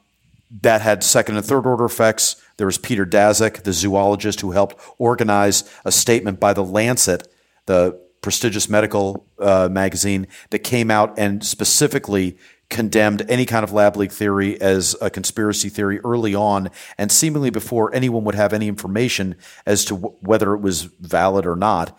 that 0.60 0.82
had 0.82 1.02
second 1.02 1.36
and 1.36 1.44
third 1.44 1.66
order 1.66 1.86
effects. 1.86 2.36
There 2.58 2.66
was 2.66 2.76
Peter 2.76 3.06
Daszak, 3.06 3.62
the 3.62 3.72
zoologist 3.72 4.42
who 4.42 4.50
helped 4.50 4.78
organize 4.98 5.64
a 5.86 5.90
statement 5.90 6.38
by 6.38 6.52
the 6.52 6.64
Lancet 6.64 7.26
the 7.66 7.98
prestigious 8.20 8.68
medical 8.68 9.26
uh, 9.38 9.68
magazine 9.70 10.26
that 10.50 10.60
came 10.60 10.90
out 10.90 11.18
and 11.18 11.44
specifically 11.44 12.38
condemned 12.70 13.22
any 13.28 13.44
kind 13.44 13.64
of 13.64 13.72
lab 13.72 13.96
leak 13.96 14.10
theory 14.10 14.58
as 14.60 14.96
a 15.02 15.10
conspiracy 15.10 15.68
theory 15.68 15.98
early 16.00 16.34
on 16.34 16.70
and 16.96 17.12
seemingly 17.12 17.50
before 17.50 17.94
anyone 17.94 18.24
would 18.24 18.34
have 18.34 18.54
any 18.54 18.66
information 18.66 19.36
as 19.66 19.84
to 19.84 19.94
w- 19.94 20.16
whether 20.20 20.54
it 20.54 20.60
was 20.60 20.82
valid 20.84 21.44
or 21.44 21.54
not. 21.54 21.98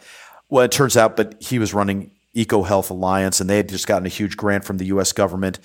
Well, 0.50 0.66
it 0.66 0.72
turns 0.72 0.98
out, 0.98 1.16
but 1.16 1.36
he 1.44 1.60
was 1.60 1.76
running 1.76 2.10
EcoHealth 2.36 2.90
Alliance 2.90 3.40
and 3.40 3.48
they 3.48 3.58
had 3.58 3.70
just 3.70 3.86
gotten 3.86 4.08
a 4.08 4.10
huge 4.10 4.36
grant 4.36 4.66
from 4.66 4.78
the 4.78 4.86
US 4.86 5.12
government. 5.12 5.60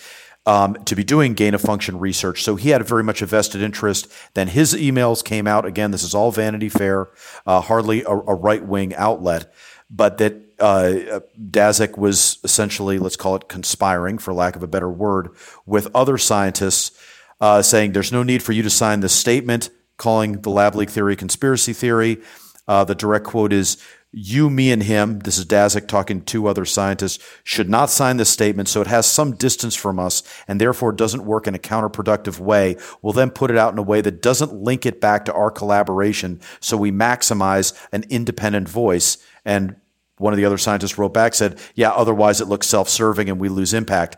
um, 0.47 0.83
to 0.87 0.97
be 0.97 1.05
doing 1.05 1.35
gain 1.35 1.53
of 1.53 1.61
function 1.61 1.99
research. 1.99 2.43
So 2.43 2.57
he 2.57 2.71
had 2.71 2.83
very 2.87 3.05
much 3.05 3.21
a 3.21 3.27
vested 3.27 3.61
interest. 3.61 4.11
Then 4.33 4.49
his 4.49 4.73
emails 4.73 5.23
came 5.23 5.47
out. 5.47 5.67
Again, 5.67 5.91
this 5.91 6.03
is 6.03 6.15
all 6.15 6.33
Vanity 6.33 6.71
Fair, 6.71 7.09
uh, 7.47 7.61
hardly 7.61 8.03
a, 8.05 8.11
a 8.13 8.35
right 8.35 8.65
wing 8.65 8.95
outlet, 8.95 9.53
but 9.91 10.19
that 10.19 10.35
uh, 10.59 11.21
Daszak 11.39 11.97
was 11.97 12.39
essentially, 12.45 12.99
let's 12.99 13.17
call 13.17 13.37
it 13.37 13.49
conspiring, 13.49 14.19
for 14.19 14.35
lack 14.35 14.57
of 14.57 14.63
a 14.63 14.67
better 14.67 14.91
word, 14.91 15.31
with 15.67 15.89
other 15.95 16.19
scientists, 16.19 16.99
uh, 17.41 17.63
saying 17.63 17.93
there's 17.93 18.13
no 18.13 18.23
need 18.23 18.43
for 18.43 18.53
you 18.53 18.63
to 18.63 18.71
sign 18.71 19.01
this 19.01 19.15
statement, 19.15 19.71
calling 19.97 20.41
the 20.43 20.51
lab 20.51 20.75
leak 20.75 20.91
theory 20.91 21.17
conspiracy 21.17 21.73
theory. 21.73 22.19
Uh, 22.67 22.85
the 22.85 22.95
direct 22.95 23.25
quote 23.25 23.53
is 23.53 23.83
you, 24.11 24.49
me, 24.49 24.73
and 24.73 24.83
him, 24.83 25.19
this 25.21 25.37
is 25.37 25.45
Daszak 25.45 25.87
talking 25.87 26.23
to 26.23 26.47
other 26.47 26.65
scientists, 26.65 27.23
should 27.45 27.69
not 27.69 27.91
sign 27.91 28.17
this 28.17 28.31
statement 28.31 28.69
so 28.69 28.81
it 28.81 28.87
has 28.87 29.07
some 29.07 29.35
distance 29.35 29.75
from 29.75 29.99
us 29.99 30.23
and 30.49 30.59
therefore 30.59 30.93
doesn't 30.93 31.27
work 31.27 31.47
in 31.47 31.55
a 31.55 31.59
counterproductive 31.59 32.39
way. 32.39 32.77
We'll 33.03 33.13
then 33.13 33.31
put 33.31 33.51
it 33.51 33.59
out 33.59 33.73
in 33.73 33.79
a 33.79 33.83
way 33.83 34.01
that 34.01 34.23
doesn't 34.23 34.55
link 34.55 34.87
it 34.87 35.01
back 35.01 35.27
to 35.27 35.35
our 35.35 35.51
collaboration 35.51 36.41
so 36.59 36.77
we 36.77 36.91
maximize 36.91 37.79
an 37.93 38.05
independent 38.09 38.67
voice. 38.67 39.19
And 39.45 39.77
one 40.17 40.33
of 40.33 40.39
the 40.39 40.45
other 40.47 40.59
scientists 40.59 40.97
wrote 40.97 41.13
back, 41.13 41.35
said, 41.35 41.61
yeah, 41.75 41.91
otherwise 41.91 42.41
it 42.41 42.49
looks 42.49 42.67
self 42.67 42.89
serving 42.89 43.29
and 43.29 43.39
we 43.39 43.51
lose 43.51 43.75
impact. 43.75 44.17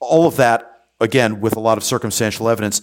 All 0.00 0.26
of 0.26 0.36
that, 0.36 0.86
again, 1.00 1.40
with 1.40 1.54
a 1.54 1.60
lot 1.60 1.78
of 1.78 1.84
circumstantial 1.84 2.48
evidence, 2.48 2.82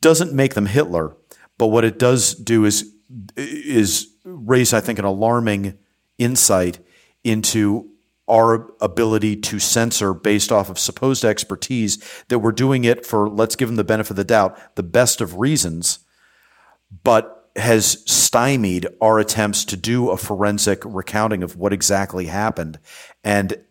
doesn't 0.00 0.32
make 0.32 0.54
them 0.54 0.66
Hitler. 0.66 1.16
But 1.58 1.68
what 1.68 1.84
it 1.84 1.98
does 1.98 2.34
do 2.34 2.64
is, 2.64 2.92
is 3.36 4.15
raise, 4.46 4.72
I 4.72 4.80
think, 4.80 4.98
an 4.98 5.04
alarming 5.04 5.78
insight 6.18 6.78
into 7.24 7.90
our 8.28 8.72
ability 8.80 9.36
to 9.36 9.58
censor 9.58 10.12
based 10.14 10.50
off 10.50 10.68
of 10.70 10.78
supposed 10.78 11.24
expertise 11.24 11.98
that 12.28 12.40
we're 12.40 12.52
doing 12.52 12.84
it 12.84 13.06
for, 13.06 13.28
let's 13.28 13.56
give 13.56 13.68
them 13.68 13.76
the 13.76 13.84
benefit 13.84 14.10
of 14.10 14.16
the 14.16 14.24
doubt, 14.24 14.58
the 14.74 14.82
best 14.82 15.20
of 15.20 15.38
reasons, 15.38 16.00
but 17.04 17.50
has 17.54 18.02
stymied 18.10 18.86
our 19.00 19.18
attempts 19.18 19.64
to 19.64 19.76
do 19.76 20.10
a 20.10 20.16
forensic 20.16 20.82
recounting 20.84 21.42
of 21.42 21.56
what 21.56 21.72
exactly 21.72 22.26
happened. 22.26 22.78
And 23.22 23.62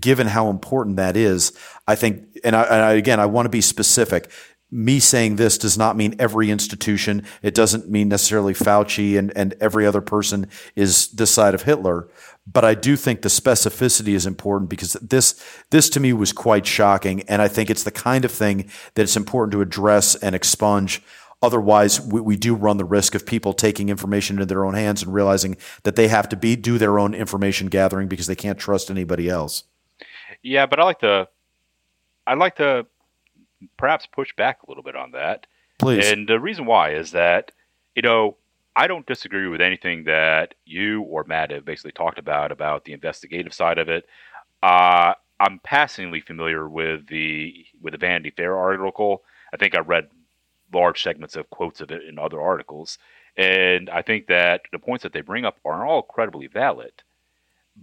given 0.00 0.26
how 0.26 0.48
important 0.48 0.96
that 0.96 1.16
is, 1.16 1.52
I 1.86 1.94
think, 1.94 2.38
and, 2.44 2.56
I, 2.56 2.62
and 2.62 2.82
I, 2.82 2.92
again, 2.92 3.20
I 3.20 3.26
want 3.26 3.46
to 3.46 3.50
be 3.50 3.60
specific 3.60 4.30
me 4.72 4.98
saying 4.98 5.36
this 5.36 5.58
does 5.58 5.76
not 5.76 5.96
mean 5.96 6.16
every 6.18 6.50
institution. 6.50 7.24
It 7.42 7.54
doesn't 7.54 7.90
mean 7.90 8.08
necessarily 8.08 8.54
Fauci 8.54 9.18
and, 9.18 9.30
and 9.36 9.54
every 9.60 9.86
other 9.86 10.00
person 10.00 10.48
is 10.74 11.08
this 11.08 11.30
side 11.30 11.54
of 11.54 11.62
Hitler. 11.62 12.08
But 12.50 12.64
I 12.64 12.74
do 12.74 12.96
think 12.96 13.20
the 13.20 13.28
specificity 13.28 14.14
is 14.14 14.24
important 14.26 14.70
because 14.70 14.94
this 14.94 15.40
this 15.70 15.88
to 15.90 16.00
me 16.00 16.12
was 16.12 16.32
quite 16.32 16.66
shocking, 16.66 17.22
and 17.28 17.40
I 17.40 17.46
think 17.46 17.70
it's 17.70 17.84
the 17.84 17.92
kind 17.92 18.24
of 18.24 18.32
thing 18.32 18.68
that 18.94 19.02
it's 19.02 19.16
important 19.16 19.52
to 19.52 19.60
address 19.60 20.16
and 20.16 20.34
expunge. 20.34 21.02
Otherwise, 21.40 22.00
we, 22.00 22.20
we 22.20 22.36
do 22.36 22.54
run 22.54 22.78
the 22.78 22.84
risk 22.84 23.14
of 23.14 23.26
people 23.26 23.52
taking 23.52 23.90
information 23.90 24.36
into 24.36 24.46
their 24.46 24.64
own 24.64 24.74
hands 24.74 25.02
and 25.02 25.12
realizing 25.14 25.56
that 25.84 25.96
they 25.96 26.08
have 26.08 26.28
to 26.30 26.36
be 26.36 26.56
do 26.56 26.78
their 26.78 26.98
own 26.98 27.14
information 27.14 27.68
gathering 27.68 28.08
because 28.08 28.26
they 28.26 28.34
can't 28.34 28.58
trust 28.58 28.90
anybody 28.90 29.28
else. 29.28 29.64
Yeah, 30.42 30.66
but 30.66 30.80
I 30.80 30.84
like 30.84 31.00
to 31.00 31.28
I 32.26 32.34
like 32.34 32.56
to 32.56 32.86
perhaps 33.76 34.06
push 34.06 34.34
back 34.36 34.62
a 34.62 34.70
little 34.70 34.82
bit 34.82 34.96
on 34.96 35.12
that. 35.12 35.46
Please. 35.78 36.10
And 36.10 36.28
the 36.28 36.40
reason 36.40 36.66
why 36.66 36.94
is 36.94 37.12
that, 37.12 37.52
you 37.94 38.02
know, 38.02 38.36
I 38.74 38.86
don't 38.86 39.06
disagree 39.06 39.48
with 39.48 39.60
anything 39.60 40.04
that 40.04 40.54
you 40.64 41.02
or 41.02 41.24
Matt 41.24 41.50
have 41.50 41.64
basically 41.64 41.92
talked 41.92 42.18
about 42.18 42.52
about 42.52 42.84
the 42.84 42.92
investigative 42.92 43.52
side 43.52 43.78
of 43.78 43.88
it. 43.88 44.06
Uh, 44.62 45.14
I'm 45.40 45.58
passingly 45.58 46.20
familiar 46.20 46.68
with 46.68 47.08
the 47.08 47.66
with 47.80 47.92
the 47.92 47.98
Vanity 47.98 48.30
Fair 48.30 48.56
article. 48.56 49.24
I 49.52 49.56
think 49.56 49.74
I 49.74 49.80
read 49.80 50.08
large 50.72 51.02
segments 51.02 51.36
of 51.36 51.50
quotes 51.50 51.80
of 51.80 51.90
it 51.90 52.04
in 52.04 52.18
other 52.18 52.40
articles, 52.40 52.96
and 53.36 53.90
I 53.90 54.02
think 54.02 54.28
that 54.28 54.62
the 54.70 54.78
points 54.78 55.02
that 55.02 55.12
they 55.12 55.20
bring 55.20 55.44
up 55.44 55.58
are 55.64 55.84
all 55.84 56.02
credibly 56.02 56.46
valid. 56.46 56.92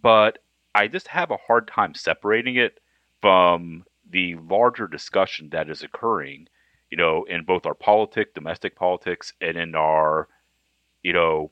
But 0.02 0.40
I 0.74 0.88
just 0.88 1.08
have 1.10 1.32
a 1.32 1.38
hard 1.38 1.68
time 1.68 1.94
separating 1.94 2.56
it 2.56 2.80
from 3.22 3.84
the 4.10 4.36
larger 4.36 4.88
discussion 4.88 5.50
that 5.52 5.70
is 5.70 5.84
occurring, 5.84 6.48
you 6.90 6.98
know, 6.98 7.24
in 7.26 7.44
both 7.44 7.66
our 7.66 7.76
politics, 7.76 8.32
domestic 8.34 8.76
politics, 8.76 9.34
and 9.42 9.58
in 9.58 9.76
our, 9.76 10.28
you 11.04 11.14
know, 11.14 11.52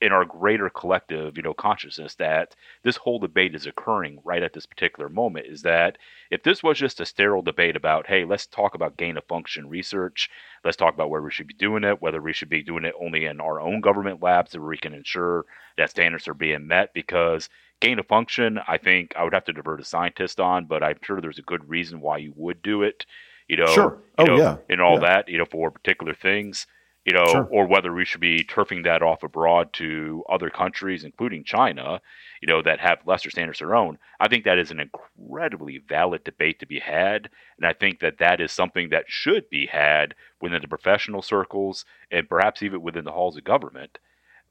in 0.00 0.12
our 0.12 0.24
greater 0.24 0.70
collective, 0.70 1.36
you 1.36 1.42
know, 1.42 1.52
consciousness 1.52 2.14
that 2.14 2.56
this 2.82 2.96
whole 2.96 3.18
debate 3.18 3.54
is 3.54 3.66
occurring 3.66 4.18
right 4.24 4.42
at 4.42 4.54
this 4.54 4.64
particular 4.64 5.08
moment 5.08 5.46
is 5.46 5.62
that 5.62 5.98
if 6.30 6.42
this 6.42 6.62
was 6.62 6.78
just 6.78 7.00
a 7.00 7.06
sterile 7.06 7.42
debate 7.42 7.76
about, 7.76 8.06
hey, 8.06 8.24
let's 8.24 8.46
talk 8.46 8.74
about 8.74 8.96
gain 8.96 9.18
of 9.18 9.24
function 9.24 9.68
research, 9.68 10.30
let's 10.64 10.76
talk 10.76 10.94
about 10.94 11.10
where 11.10 11.20
we 11.20 11.30
should 11.30 11.46
be 11.46 11.54
doing 11.54 11.84
it, 11.84 12.00
whether 12.00 12.22
we 12.22 12.32
should 12.32 12.48
be 12.48 12.62
doing 12.62 12.84
it 12.84 12.94
only 12.98 13.26
in 13.26 13.40
our 13.40 13.60
own 13.60 13.80
government 13.80 14.22
labs 14.22 14.52
so 14.52 14.60
we 14.60 14.78
can 14.78 14.94
ensure 14.94 15.44
that 15.76 15.90
standards 15.90 16.26
are 16.28 16.34
being 16.34 16.66
met, 16.66 16.94
because 16.94 17.50
gain 17.80 17.98
of 17.98 18.06
function, 18.06 18.58
I 18.66 18.78
think 18.78 19.12
I 19.16 19.24
would 19.24 19.34
have 19.34 19.44
to 19.44 19.52
divert 19.52 19.80
a 19.80 19.84
scientist 19.84 20.40
on, 20.40 20.64
but 20.64 20.82
I'm 20.82 20.98
sure 21.02 21.20
there's 21.20 21.38
a 21.38 21.42
good 21.42 21.68
reason 21.68 22.00
why 22.00 22.18
you 22.18 22.32
would 22.36 22.62
do 22.62 22.82
it. 22.82 23.04
You 23.48 23.56
know, 23.56 23.66
sure. 23.66 23.98
Oh 24.16 24.24
know, 24.24 24.36
yeah, 24.36 24.56
and 24.68 24.80
all 24.80 24.94
yeah. 24.94 25.00
that. 25.00 25.28
You 25.28 25.38
know, 25.38 25.44
for 25.44 25.70
particular 25.70 26.14
things. 26.14 26.66
You 27.10 27.16
know, 27.16 27.26
Sure. 27.26 27.48
or 27.50 27.66
whether 27.66 27.92
we 27.92 28.04
should 28.04 28.20
be 28.20 28.44
turfing 28.44 28.84
that 28.84 29.02
off 29.02 29.24
abroad 29.24 29.72
to 29.72 30.22
other 30.30 30.48
countries, 30.48 31.02
including 31.02 31.42
China. 31.42 32.00
You 32.40 32.46
know, 32.46 32.62
that 32.62 32.78
have 32.78 33.04
lesser 33.04 33.30
standards 33.30 33.60
of 33.60 33.66
their 33.66 33.74
own. 33.76 33.98
I 34.20 34.28
think 34.28 34.44
that 34.44 34.58
is 34.58 34.70
an 34.70 34.78
incredibly 34.78 35.78
valid 35.78 36.22
debate 36.22 36.60
to 36.60 36.66
be 36.66 36.78
had, 36.78 37.28
and 37.58 37.66
I 37.66 37.72
think 37.72 37.98
that 37.98 38.18
that 38.18 38.40
is 38.40 38.52
something 38.52 38.90
that 38.90 39.06
should 39.08 39.50
be 39.50 39.66
had 39.66 40.14
within 40.40 40.62
the 40.62 40.68
professional 40.68 41.20
circles 41.20 41.84
and 42.12 42.28
perhaps 42.28 42.62
even 42.62 42.80
within 42.80 43.04
the 43.04 43.10
halls 43.12 43.36
of 43.36 43.42
government. 43.42 43.98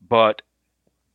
But 0.05 0.41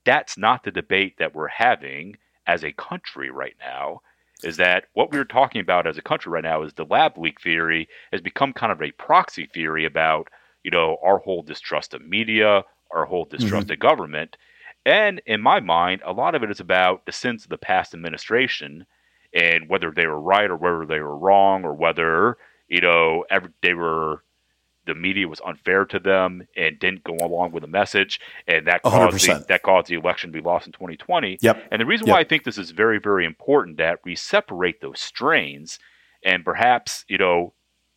that's 0.04 0.38
not 0.38 0.64
the 0.64 0.70
debate 0.70 1.18
that 1.18 1.34
we're 1.34 1.48
having 1.48 2.16
as 2.46 2.64
a 2.64 2.72
country 2.72 3.30
right 3.30 3.56
now. 3.60 4.00
Is 4.42 4.56
that 4.56 4.86
what 4.94 5.12
we're 5.12 5.24
talking 5.24 5.60
about 5.60 5.86
as 5.86 5.98
a 5.98 6.02
country 6.02 6.32
right 6.32 6.42
now? 6.42 6.62
Is 6.62 6.72
the 6.72 6.86
lab 6.86 7.18
leak 7.18 7.40
theory 7.40 7.88
has 8.12 8.20
become 8.22 8.52
kind 8.54 8.72
of 8.72 8.82
a 8.82 8.90
proxy 8.92 9.46
theory 9.46 9.84
about 9.84 10.28
you 10.64 10.70
know 10.70 10.96
our 11.02 11.18
whole 11.18 11.42
distrust 11.42 11.94
of 11.94 12.06
media, 12.06 12.64
our 12.90 13.04
whole 13.04 13.24
distrust 13.26 13.70
of 13.70 13.78
government, 13.78 14.36
and 14.84 15.22
in 15.26 15.40
my 15.40 15.60
mind, 15.60 16.02
a 16.04 16.12
lot 16.12 16.34
of 16.34 16.42
it 16.42 16.50
is 16.50 16.60
about 16.60 17.06
the 17.06 17.12
sins 17.12 17.44
of 17.44 17.50
the 17.50 17.58
past 17.58 17.94
administration 17.94 18.86
and 19.32 19.68
whether 19.68 19.90
they 19.90 20.06
were 20.06 20.20
right 20.20 20.50
or 20.50 20.56
whether 20.56 20.86
they 20.86 21.00
were 21.00 21.16
wrong 21.16 21.64
or 21.64 21.74
whether 21.74 22.36
you 22.68 22.80
know 22.80 23.24
every, 23.30 23.50
they 23.62 23.74
were 23.74 24.22
the 24.86 24.94
media 24.94 25.26
was 25.28 25.40
unfair 25.44 25.84
to 25.86 25.98
them 25.98 26.46
and 26.56 26.78
didn't 26.78 27.04
go 27.04 27.14
along 27.24 27.52
with 27.52 27.62
the 27.62 27.68
message, 27.68 28.20
and 28.46 28.66
that 28.66 28.82
caused 28.82 29.20
the, 29.22 29.44
that 29.48 29.62
caused 29.62 29.88
the 29.88 29.94
election 29.94 30.30
to 30.30 30.38
be 30.38 30.44
lost 30.44 30.66
in 30.66 30.72
2020. 30.72 31.38
Yep. 31.40 31.68
And 31.70 31.80
the 31.80 31.86
reason 31.86 32.06
Yep. 32.06 32.14
why 32.14 32.20
I 32.20 32.24
think 32.24 32.44
this 32.44 32.58
is 32.58 32.70
very, 32.70 32.98
very 32.98 33.24
important 33.24 33.78
that 33.78 34.00
we 34.04 34.14
separate 34.14 34.80
those 34.80 35.00
strains 35.00 35.78
and 36.24 36.44
perhaps, 36.44 37.04
you 37.08 37.18
know, 37.18 37.54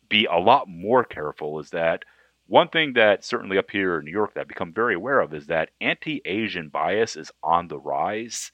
be 0.08 0.26
a 0.26 0.38
lot 0.38 0.68
more 0.68 1.04
careful 1.04 1.60
is 1.60 1.70
that 1.70 2.04
one 2.48 2.68
thing 2.68 2.94
that 2.94 3.24
certainly 3.24 3.58
up 3.58 3.70
here 3.70 3.98
in 3.98 4.06
New 4.06 4.10
York 4.10 4.32
that 4.34 4.40
I've 4.40 4.48
become 4.48 4.72
very 4.72 4.94
aware 4.94 5.20
of 5.20 5.34
is 5.34 5.46
that 5.46 5.70
anti-Asian 5.82 6.70
bias 6.70 7.14
is 7.14 7.30
on 7.42 7.68
the 7.68 7.78
rise. 7.78 8.52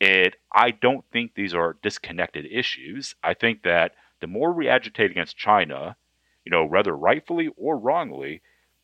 And 0.00 0.34
I 0.54 0.70
don't 0.70 1.04
think 1.12 1.34
these 1.34 1.52
are 1.52 1.76
disconnected 1.82 2.46
issues. 2.50 3.14
I 3.22 3.34
think 3.34 3.62
that 3.62 3.92
the 4.20 4.26
more 4.26 4.52
we 4.52 4.68
agitate 4.68 5.10
against 5.10 5.36
China, 5.36 5.96
you 6.46 6.50
know, 6.50 6.64
whether 6.64 6.96
rightfully 6.96 7.50
or 7.58 7.78
wrongly, 7.78 8.40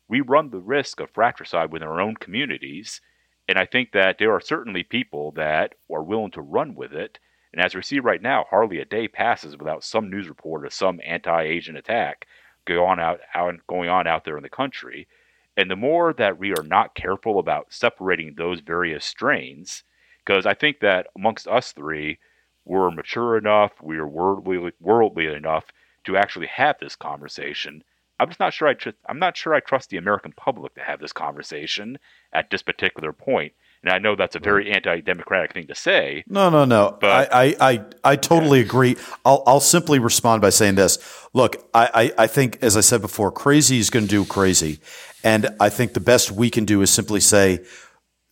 we 0.07 0.21
run 0.21 0.51
the 0.51 0.59
risk 0.59 0.99
of 0.99 1.09
fratricide 1.09 1.71
within 1.71 1.87
our 1.87 1.99
own 1.99 2.15
communities. 2.15 3.01
And 3.47 3.57
I 3.57 3.65
think 3.65 3.91
that 3.93 4.19
there 4.19 4.31
are 4.33 4.39
certainly 4.39 4.83
people 4.83 5.31
that 5.31 5.73
are 5.91 6.03
willing 6.03 6.31
to 6.31 6.41
run 6.41 6.75
with 6.75 6.93
it. 6.93 7.17
And 7.51 7.59
as 7.59 7.73
we 7.73 7.81
see 7.81 7.99
right 7.99 8.21
now, 8.21 8.45
hardly 8.51 8.79
a 8.79 8.85
day 8.85 9.07
passes 9.07 9.57
without 9.57 9.83
some 9.83 10.11
news 10.11 10.29
report 10.29 10.63
of 10.63 10.73
some 10.73 11.01
anti-Asian 11.03 11.75
attack 11.75 12.27
going 12.67 12.79
on 12.79 12.99
out, 12.99 13.19
out 13.33 13.55
going 13.67 13.89
on 13.89 14.07
out 14.07 14.25
there 14.25 14.37
in 14.37 14.43
the 14.43 14.49
country. 14.49 15.07
And 15.55 15.71
the 15.71 15.75
more 15.75 16.13
that 16.13 16.37
we 16.37 16.51
are 16.51 16.63
not 16.63 16.93
careful 16.93 17.39
about 17.39 17.73
separating 17.73 18.35
those 18.35 18.59
various 18.59 19.05
strains, 19.05 19.83
because 20.23 20.45
I 20.45 20.53
think 20.53 20.81
that 20.81 21.07
amongst 21.15 21.47
us 21.47 21.71
three, 21.71 22.19
we're 22.63 22.91
mature 22.91 23.37
enough, 23.37 23.71
we 23.81 23.97
are 23.97 24.07
worldly, 24.07 24.71
worldly 24.79 25.25
enough 25.25 25.65
to 26.03 26.17
actually 26.17 26.47
have 26.47 26.77
this 26.79 26.95
conversation. 26.95 27.83
I'm 28.19 28.27
just 28.27 28.39
not 28.39 28.53
sure 28.53 28.67
I 28.67 28.73
tr- 28.73 28.89
I'm 29.07 29.19
not 29.19 29.37
sure 29.37 29.53
I 29.53 29.59
trust 29.59 29.89
the 29.89 29.97
American 29.97 30.33
public 30.33 30.75
to 30.75 30.81
have 30.81 30.99
this 30.99 31.13
conversation 31.13 31.97
at 32.33 32.49
this 32.49 32.61
particular 32.61 33.13
point. 33.13 33.53
And 33.83 33.93
I 33.93 33.99
know 33.99 34.15
that's 34.15 34.35
a 34.35 34.39
very 34.39 34.71
anti-democratic 34.71 35.53
thing 35.53 35.67
to 35.67 35.75
say. 35.75 36.23
No, 36.27 36.49
no, 36.49 36.65
no. 36.65 36.97
But- 36.99 37.33
I, 37.33 37.45
I, 37.45 37.55
I, 37.71 37.85
I 38.03 38.15
totally 38.15 38.59
agree. 38.59 38.97
I'll, 39.23 39.43
I'll 39.45 39.59
simply 39.59 39.99
respond 39.99 40.41
by 40.41 40.49
saying 40.49 40.75
this. 40.75 40.97
Look, 41.33 41.67
I, 41.73 42.11
I, 42.17 42.23
I 42.23 42.27
think, 42.27 42.57
as 42.61 42.75
I 42.75 42.81
said 42.81 43.01
before, 43.01 43.31
crazy 43.31 43.77
is 43.77 43.89
going 43.89 44.05
to 44.05 44.09
do 44.09 44.25
crazy. 44.25 44.79
And 45.23 45.49
I 45.59 45.69
think 45.69 45.93
the 45.93 45.99
best 45.99 46.31
we 46.31 46.49
can 46.49 46.65
do 46.65 46.81
is 46.81 46.89
simply 46.89 47.19
say, 47.19 47.65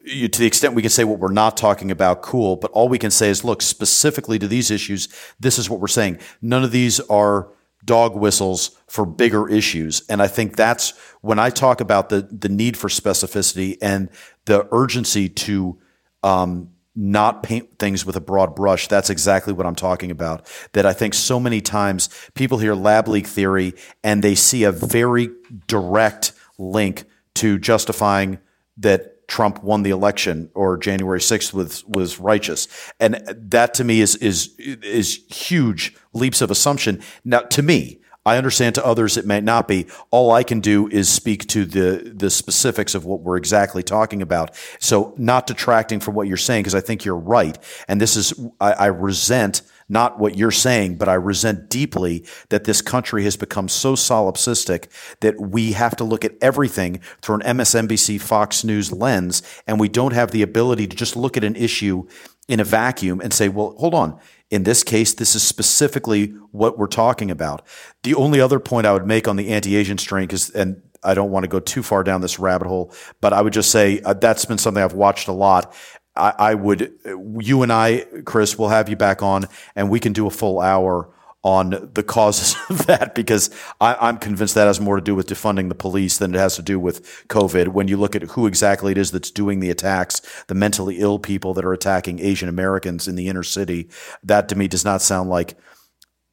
you, 0.01 0.27
to 0.27 0.39
the 0.39 0.45
extent 0.45 0.73
we 0.75 0.81
can 0.81 0.91
say 0.91 1.03
what 1.03 1.19
we're 1.19 1.31
not 1.31 1.57
talking 1.57 1.89
about, 1.91 2.21
cool. 2.21 2.55
But 2.55 2.71
all 2.71 2.89
we 2.89 2.99
can 2.99 3.11
say 3.11 3.29
is, 3.29 3.43
look, 3.43 3.61
specifically 3.61 4.37
to 4.39 4.47
these 4.47 4.71
issues, 4.71 5.07
this 5.39 5.57
is 5.57 5.69
what 5.69 5.79
we're 5.79 5.87
saying. 5.87 6.19
None 6.41 6.63
of 6.63 6.71
these 6.71 6.99
are 7.01 7.49
dog 7.85 8.15
whistles 8.15 8.77
for 8.87 9.05
bigger 9.05 9.47
issues. 9.47 10.03
And 10.09 10.21
I 10.21 10.27
think 10.27 10.55
that's 10.55 10.91
when 11.21 11.39
I 11.39 11.49
talk 11.49 11.81
about 11.81 12.09
the 12.09 12.21
the 12.21 12.49
need 12.49 12.75
for 12.77 12.89
specificity 12.89 13.77
and 13.81 14.09
the 14.45 14.67
urgency 14.71 15.29
to 15.29 15.79
um, 16.23 16.71
not 16.95 17.43
paint 17.43 17.77
things 17.77 18.05
with 18.05 18.15
a 18.15 18.21
broad 18.21 18.55
brush. 18.55 18.87
That's 18.87 19.09
exactly 19.09 19.53
what 19.53 19.65
I'm 19.65 19.75
talking 19.75 20.11
about. 20.11 20.47
That 20.73 20.85
I 20.85 20.93
think 20.93 21.13
so 21.13 21.39
many 21.39 21.61
times 21.61 22.09
people 22.33 22.57
hear 22.57 22.73
lab 22.73 23.07
leak 23.07 23.27
theory 23.27 23.73
and 24.03 24.23
they 24.23 24.35
see 24.35 24.63
a 24.63 24.71
very 24.71 25.29
direct 25.67 26.31
link 26.57 27.05
to 27.35 27.59
justifying 27.59 28.39
that 28.77 29.14
Trump 29.27 29.63
won 29.63 29.83
the 29.83 29.89
election 29.89 30.49
or 30.53 30.77
January 30.77 31.19
6th 31.19 31.53
was 31.53 31.85
was 31.85 32.19
righteous. 32.19 32.67
And 32.99 33.15
that 33.27 33.73
to 33.75 33.83
me 33.83 34.01
is 34.01 34.15
is 34.17 34.55
is 34.59 35.23
huge 35.29 35.95
leaps 36.13 36.41
of 36.41 36.51
assumption. 36.51 37.01
Now 37.23 37.39
to 37.41 37.61
me, 37.61 38.01
I 38.25 38.37
understand 38.37 38.75
to 38.75 38.85
others 38.85 39.17
it 39.17 39.25
may 39.25 39.39
not 39.39 39.67
be. 39.67 39.85
All 40.09 40.31
I 40.31 40.43
can 40.43 40.59
do 40.59 40.87
is 40.87 41.09
speak 41.09 41.47
to 41.47 41.65
the 41.65 42.11
the 42.15 42.29
specifics 42.29 42.95
of 42.95 43.05
what 43.05 43.21
we're 43.21 43.37
exactly 43.37 43.83
talking 43.83 44.21
about. 44.21 44.55
So 44.79 45.13
not 45.17 45.47
detracting 45.47 45.99
from 45.99 46.15
what 46.15 46.27
you're 46.27 46.37
saying 46.37 46.63
because 46.63 46.75
I 46.75 46.81
think 46.81 47.05
you're 47.05 47.15
right. 47.15 47.57
And 47.87 48.01
this 48.01 48.15
is 48.15 48.33
I, 48.59 48.73
I 48.73 48.85
resent 48.87 49.61
not 49.87 50.19
what 50.19 50.37
you're 50.37 50.51
saying, 50.51 50.97
but 50.97 51.07
I 51.07 51.13
resent 51.13 51.69
deeply 51.69 52.25
that 52.49 52.63
this 52.63 52.81
country 52.81 53.23
has 53.23 53.37
become 53.37 53.69
so 53.69 53.93
solipsistic 53.93 54.87
that 55.21 55.39
we 55.39 55.73
have 55.73 55.95
to 55.97 56.03
look 56.03 56.25
at 56.25 56.35
everything 56.41 57.01
through 57.21 57.35
an 57.35 57.57
MSNBC 57.57 58.19
Fox 58.19 58.63
News 58.63 58.91
lens, 58.91 59.43
and 59.67 59.79
we 59.79 59.89
don't 59.89 60.13
have 60.13 60.31
the 60.31 60.41
ability 60.41 60.87
to 60.87 60.95
just 60.95 61.15
look 61.15 61.37
at 61.37 61.43
an 61.43 61.55
issue 61.55 62.07
in 62.47 62.59
a 62.59 62.63
vacuum 62.63 63.21
and 63.21 63.33
say, 63.33 63.49
well, 63.49 63.75
hold 63.77 63.93
on. 63.93 64.19
In 64.51 64.63
this 64.63 64.83
case, 64.83 65.13
this 65.13 65.35
is 65.35 65.41
specifically 65.41 66.27
what 66.51 66.77
we're 66.77 66.87
talking 66.87 67.31
about. 67.31 67.65
The 68.03 68.13
only 68.13 68.39
other 68.39 68.59
point 68.59 68.85
I 68.85 68.93
would 68.93 69.07
make 69.07 69.27
on 69.27 69.35
the 69.35 69.49
anti-Asian 69.49 69.97
strain 69.97 70.29
is, 70.29 70.51
and 70.51 70.81
I 71.05 71.13
don't 71.13 71.31
want 71.31 71.43
to 71.43 71.47
go 71.47 71.59
too 71.59 71.83
far 71.83 72.03
down 72.03 72.21
this 72.21 72.39
rabbit 72.39 72.67
hole, 72.67 72.91
but 73.21 73.33
I 73.33 73.41
would 73.41 73.53
just 73.53 73.71
say 73.71 74.01
uh, 74.01 74.13
that's 74.13 74.45
been 74.45 74.57
something 74.57 74.83
I've 74.83 74.93
watched 74.93 75.27
a 75.27 75.31
lot. 75.31 75.73
I, 76.15 76.33
I 76.37 76.53
would, 76.53 76.93
you 77.39 77.63
and 77.63 77.71
I, 77.71 78.05
Chris, 78.25 78.57
will 78.57 78.69
have 78.69 78.89
you 78.89 78.95
back 78.95 79.21
on 79.21 79.47
and 79.75 79.89
we 79.89 79.99
can 79.99 80.13
do 80.13 80.27
a 80.27 80.31
full 80.31 80.59
hour 80.59 81.09
on 81.45 81.91
the 81.93 82.01
causes 82.01 82.55
of 82.69 82.87
that 82.87 83.13
because 83.13 83.51
I, 83.79 84.09
am 84.09 84.17
convinced 84.17 84.55
that 84.55 84.65
has 84.65 84.81
more 84.81 84.95
to 84.95 85.01
do 85.01 85.13
with 85.13 85.27
defunding 85.27 85.69
the 85.69 85.75
police 85.75 86.17
than 86.17 86.33
it 86.33 86.39
has 86.39 86.55
to 86.55 86.63
do 86.63 86.79
with 86.79 87.05
COVID. 87.27 87.69
When 87.69 87.87
you 87.87 87.97
look 87.97 88.15
at 88.15 88.23
who 88.23 88.47
exactly 88.47 88.91
it 88.91 88.97
is 88.97 89.11
that's 89.11 89.29
doing 89.29 89.59
the 89.59 89.69
attacks, 89.69 90.21
the 90.47 90.55
mentally 90.55 90.97
ill 90.99 91.19
people 91.19 91.53
that 91.53 91.63
are 91.63 91.71
attacking 91.71 92.19
Asian 92.19 92.49
Americans 92.49 93.07
in 93.07 93.15
the 93.15 93.27
inner 93.27 93.43
city, 93.43 93.89
that 94.23 94.49
to 94.49 94.55
me 94.55 94.67
does 94.67 94.83
not 94.83 95.03
sound 95.03 95.29
like 95.29 95.55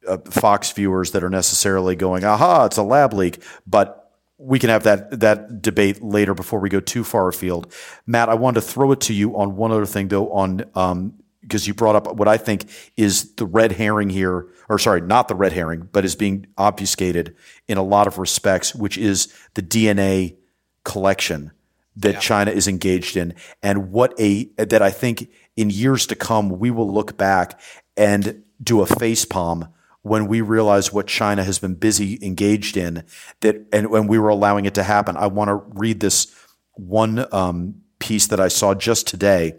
uh, 0.07 0.17
Fox 0.25 0.71
viewers 0.71 1.11
that 1.11 1.23
are 1.23 1.29
necessarily 1.29 1.95
going, 1.95 2.25
aha, 2.25 2.65
it's 2.65 2.77
a 2.77 2.83
lab 2.83 3.13
leak. 3.13 3.41
But 3.67 4.02
we 4.43 4.59
can 4.59 4.69
have 4.69 4.83
that 4.83 5.19
that 5.21 5.61
debate 5.61 6.03
later 6.03 6.33
before 6.33 6.59
we 6.59 6.69
go 6.69 6.79
too 6.79 7.03
far 7.03 7.27
afield. 7.29 7.73
Matt, 8.05 8.29
I 8.29 8.33
wanted 8.33 8.61
to 8.61 8.67
throw 8.67 8.91
it 8.91 8.99
to 9.01 9.13
you 9.13 9.37
on 9.37 9.55
one 9.55 9.71
other 9.71 9.85
thing 9.85 10.09
though 10.09 10.31
on 10.31 10.65
um, 10.75 11.13
because 11.41 11.67
you 11.67 11.73
brought 11.73 11.95
up 11.95 12.15
what 12.15 12.27
I 12.27 12.37
think 12.37 12.65
is 12.97 13.33
the 13.35 13.45
red 13.45 13.73
herring 13.73 14.09
here, 14.09 14.47
or 14.69 14.79
sorry, 14.79 15.01
not 15.01 15.27
the 15.27 15.35
red 15.35 15.53
herring, 15.53 15.89
but 15.91 16.05
is 16.05 16.15
being 16.15 16.47
obfuscated 16.57 17.35
in 17.67 17.77
a 17.77 17.83
lot 17.83 18.07
of 18.07 18.17
respects, 18.17 18.73
which 18.75 18.97
is 18.97 19.33
the 19.53 19.61
DNA 19.61 20.35
collection 20.83 21.51
that 21.95 22.15
yeah. 22.15 22.19
China 22.19 22.51
is 22.51 22.67
engaged 22.67 23.15
in, 23.15 23.33
and 23.61 23.91
what 23.91 24.13
a 24.19 24.45
that 24.57 24.81
I 24.81 24.89
think 24.89 25.29
in 25.55 25.69
years 25.69 26.05
to 26.07 26.15
come 26.15 26.59
we 26.59 26.71
will 26.71 26.91
look 26.91 27.17
back 27.17 27.59
and 27.95 28.43
do 28.61 28.81
a 28.81 28.85
face 28.85 29.23
palm 29.23 29.69
when 30.03 30.27
we 30.27 30.41
realize 30.41 30.93
what 30.93 31.07
China 31.07 31.43
has 31.43 31.59
been 31.59 31.75
busy 31.75 32.19
engaged 32.21 32.77
in 32.77 33.03
that, 33.39 33.65
and 33.71 33.89
when 33.89 34.05
we 34.07 34.19
were 34.19 34.29
allowing 34.29 34.65
it 34.65 34.75
to 34.75 34.83
happen. 34.83 35.17
I 35.17 35.27
want 35.27 35.47
to 35.47 35.55
read 35.55 36.01
this 36.01 36.33
one 36.73 37.25
um, 37.33 37.81
piece 37.99 38.27
that 38.27 38.39
I 38.39 38.49
saw 38.49 38.73
just 38.73 39.07
today 39.07 39.55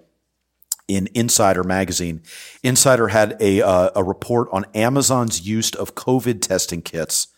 in 0.87 1.09
Insider 1.15 1.65
magazine. 1.65 2.23
Insider 2.63 3.09
had 3.09 3.37
a 3.41 3.63
uh, 3.63 3.91
a 3.97 4.05
report 4.05 4.49
on 4.53 4.67
Amazon's 4.75 5.47
use 5.47 5.75
of 5.75 5.95
COVID 5.95 6.43
testing 6.43 6.83
kits, 6.83 7.29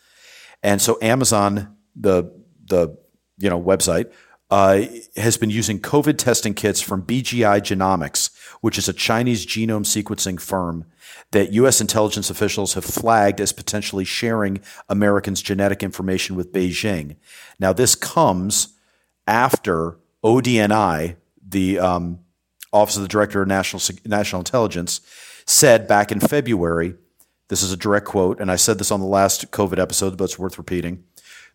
and 0.61 0.81
so 0.81 0.97
Amazon, 1.01 1.77
the 1.95 2.31
the 2.65 2.97
you 3.37 3.49
know 3.49 3.61
website, 3.61 4.11
uh, 4.49 4.83
has 5.15 5.37
been 5.37 5.49
using 5.49 5.79
COVID 5.79 6.17
testing 6.17 6.53
kits 6.53 6.81
from 6.81 7.03
BGI 7.03 7.59
Genomics, 7.59 8.29
which 8.61 8.77
is 8.77 8.87
a 8.87 8.93
Chinese 8.93 9.45
genome 9.45 9.85
sequencing 9.85 10.39
firm 10.39 10.85
that 11.31 11.51
U.S. 11.53 11.81
intelligence 11.81 12.29
officials 12.29 12.73
have 12.73 12.85
flagged 12.85 13.41
as 13.41 13.51
potentially 13.51 14.05
sharing 14.05 14.61
Americans' 14.87 15.41
genetic 15.41 15.83
information 15.83 16.35
with 16.35 16.53
Beijing. 16.53 17.17
Now, 17.59 17.73
this 17.73 17.95
comes 17.95 18.73
after 19.25 19.97
ODNI, 20.23 21.17
the 21.45 21.79
um, 21.79 22.19
Office 22.71 22.95
of 22.95 23.01
the 23.01 23.09
Director 23.09 23.41
of 23.41 23.47
National, 23.47 23.81
National 24.05 24.39
Intelligence, 24.39 25.01
said 25.45 25.87
back 25.87 26.11
in 26.11 26.19
February, 26.19 26.95
this 27.49 27.63
is 27.63 27.71
a 27.71 27.77
direct 27.77 28.05
quote, 28.05 28.39
and 28.39 28.51
I 28.51 28.57
said 28.57 28.77
this 28.77 28.91
on 28.91 28.99
the 28.99 29.05
last 29.05 29.51
COVID 29.51 29.79
episode, 29.79 30.17
but 30.17 30.25
it's 30.25 30.39
worth 30.39 30.57
repeating. 30.57 31.03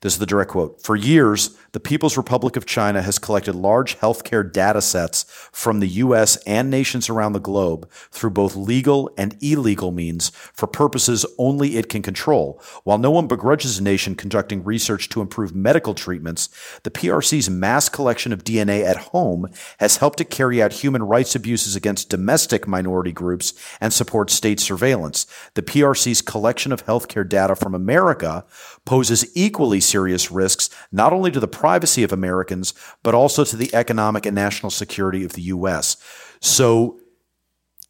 This 0.03 0.14
is 0.14 0.18
the 0.18 0.26
direct 0.26 0.50
quote. 0.50 0.82
For 0.82 0.96
years, 0.96 1.57
the 1.70 1.80
People's 1.80 2.16
Republic 2.16 2.57
of 2.57 2.66
China 2.66 3.03
has 3.03 3.20
collected 3.20 3.55
large 3.55 3.98
healthcare 4.00 4.53
data 4.53 4.82
sets 4.82 5.24
from 5.51 5.80
the 5.80 5.88
U.S. 5.88 6.36
and 6.47 6.70
nations 6.70 7.09
around 7.09 7.32
the 7.32 7.40
globe 7.40 7.90
through 8.11 8.30
both 8.30 8.55
legal 8.55 9.11
and 9.16 9.36
illegal 9.43 9.90
means 9.90 10.30
for 10.53 10.66
purposes 10.66 11.26
only 11.38 11.76
it 11.76 11.88
can 11.88 12.03
control. 12.03 12.61
While 12.84 12.99
no 12.99 13.11
one 13.11 13.26
begrudges 13.26 13.78
a 13.78 13.82
nation 13.82 14.14
conducting 14.14 14.64
research 14.64 15.09
to 15.11 15.20
improve 15.20 15.55
medical 15.55 15.95
treatments, 15.95 16.49
the 16.82 16.90
PRC's 16.90 17.51
mass 17.51 17.88
collection 17.88 18.32
of 18.32 18.45
DNA 18.45 18.84
at 18.84 18.97
home 18.97 19.49
has 19.78 19.97
helped 19.97 20.18
to 20.18 20.24
carry 20.24 20.62
out 20.62 20.72
human 20.72 21.03
rights 21.03 21.34
abuses 21.34 21.76
against 21.76 22.09
domestic 22.09 22.68
minority 22.68 23.12
groups 23.12 23.55
and 23.80 23.93
support 23.93 24.30
state 24.30 24.61
surveillance. 24.61 25.26
The 25.55 25.62
PRC's 25.62 26.22
collection 26.22 26.72
of 26.72 26.86
healthcare 26.86 27.28
data 27.28 27.55
from 27.55 27.74
America 27.74 28.45
poses 28.84 29.30
equally 29.36 29.80
serious 29.80 30.30
risks 30.30 30.70
not 30.90 31.12
only 31.12 31.30
to 31.30 31.40
the 31.40 31.49
privacy 31.49 32.03
of 32.03 32.12
Americans, 32.12 32.74
but 33.03 33.14
also 33.14 33.45
to 33.45 33.57
the 33.57 33.74
economic 33.74 34.26
and 34.26 34.34
national 34.34 34.70
security 34.70 35.24
of 35.24 35.32
the 35.33 35.43
U.S. 35.43 35.97
So, 36.41 37.01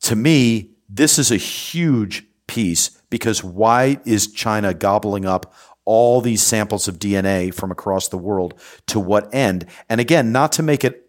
to 0.03 0.17
me, 0.17 0.71
this 0.89 1.19
is 1.19 1.31
a 1.31 1.37
huge 1.37 2.25
piece 2.47 2.91
because 3.09 3.43
why 3.43 4.01
is 4.05 4.33
China 4.33 4.75
gobbling 4.75 5.25
up 5.25 5.55
all 5.85 6.21
these 6.21 6.43
samples 6.43 6.87
of 6.87 6.99
DNA 6.99 7.53
from 7.53 7.71
across 7.71 8.09
the 8.09 8.19
world 8.19 8.59
to 8.87 9.01
what 9.01 9.35
end? 9.35 9.67
And 9.89 10.01
again, 10.01 10.33
not 10.33 10.53
to 10.53 10.63
make 10.63 10.85
it, 10.85 11.07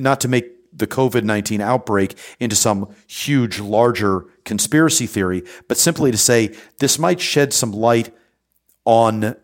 not 0.00 0.20
to 0.20 0.28
make 0.28 0.54
the 0.72 0.86
COVID 0.86 1.24
19 1.24 1.60
outbreak 1.60 2.16
into 2.40 2.56
some 2.56 2.94
huge, 3.06 3.58
larger 3.60 4.26
conspiracy 4.44 5.06
theory, 5.06 5.42
but 5.66 5.76
simply 5.76 6.10
to 6.10 6.16
say 6.16 6.54
this 6.78 6.98
might 6.98 7.20
shed 7.20 7.52
some 7.52 7.72
light 7.72 8.14
on 8.84 9.36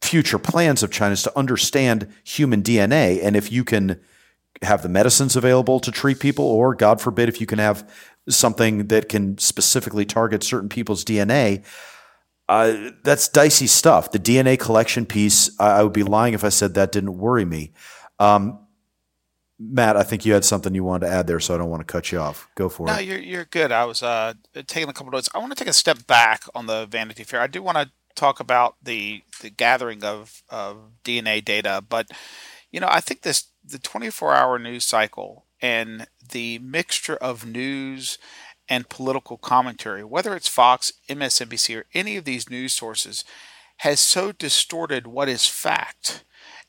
future 0.00 0.38
plans 0.38 0.82
of 0.82 0.90
China's 0.90 1.22
to 1.22 1.38
understand 1.38 2.12
human 2.24 2.62
DNA. 2.62 3.22
And 3.22 3.36
if 3.36 3.52
you 3.52 3.64
can 3.64 4.00
have 4.62 4.82
the 4.82 4.88
medicines 4.88 5.36
available 5.36 5.80
to 5.80 5.90
treat 5.90 6.20
people, 6.20 6.44
or 6.44 6.74
God 6.74 7.00
forbid, 7.00 7.28
if 7.28 7.40
you 7.40 7.46
can 7.46 7.58
have 7.58 7.88
something 8.28 8.88
that 8.88 9.08
can 9.08 9.38
specifically 9.38 10.04
target 10.04 10.42
certain 10.42 10.68
people's 10.68 11.04
DNA, 11.04 11.64
uh, 12.48 12.90
that's 13.04 13.28
dicey 13.28 13.66
stuff. 13.66 14.10
The 14.10 14.18
DNA 14.18 14.58
collection 14.58 15.06
piece, 15.06 15.50
I, 15.60 15.78
I, 15.78 15.82
would 15.82 15.92
be 15.92 16.02
lying 16.02 16.34
if 16.34 16.44
I 16.44 16.48
said 16.48 16.74
that 16.74 16.92
didn't 16.92 17.16
worry 17.16 17.44
me. 17.44 17.72
Um, 18.18 18.58
Matt, 19.58 19.96
I 19.96 20.02
think 20.02 20.26
you 20.26 20.32
had 20.32 20.44
something 20.44 20.74
you 20.74 20.82
wanted 20.82 21.06
to 21.06 21.12
add 21.12 21.26
there, 21.26 21.38
so 21.38 21.54
I 21.54 21.58
don't 21.58 21.70
want 21.70 21.86
to 21.86 21.90
cut 21.90 22.10
you 22.10 22.18
off. 22.18 22.48
Go 22.56 22.68
for 22.68 22.86
no, 22.86 22.94
it. 22.94 22.96
No, 22.96 23.02
you're, 23.02 23.18
you're 23.18 23.44
good. 23.44 23.70
I 23.70 23.84
was 23.84 24.02
uh, 24.02 24.34
taking 24.66 24.88
a 24.88 24.92
couple 24.92 25.12
notes. 25.12 25.28
I 25.34 25.38
want 25.38 25.52
to 25.52 25.56
take 25.56 25.68
a 25.68 25.72
step 25.72 26.06
back 26.06 26.42
on 26.54 26.66
the 26.66 26.86
Vanity 26.86 27.24
Fair. 27.24 27.40
I 27.40 27.46
do 27.46 27.62
want 27.62 27.76
to 27.76 27.90
talk 28.14 28.40
about 28.40 28.76
the 28.82 29.22
the 29.42 29.50
gathering 29.50 30.02
of, 30.02 30.42
of 30.48 30.78
DNA 31.04 31.44
data, 31.44 31.84
but 31.88 32.10
you 32.70 32.80
know, 32.80 32.88
I 32.90 33.00
think 33.00 33.22
this 33.22 33.44
the 33.64 33.78
24 33.78 34.34
hour 34.34 34.58
news 34.58 34.84
cycle 34.84 35.46
and 35.60 36.06
the 36.32 36.58
mixture 36.60 37.16
of 37.16 37.46
news 37.46 38.18
and 38.68 38.88
political 38.88 39.36
commentary, 39.36 40.04
whether 40.04 40.34
it's 40.34 40.48
Fox, 40.48 40.92
MSNBC, 41.08 41.80
or 41.80 41.86
any 41.92 42.16
of 42.16 42.24
these 42.24 42.48
news 42.48 42.72
sources, 42.72 43.24
has 43.78 43.98
so 43.98 44.32
distorted 44.32 45.06
what 45.06 45.28
is 45.28 45.46
fact 45.46 46.24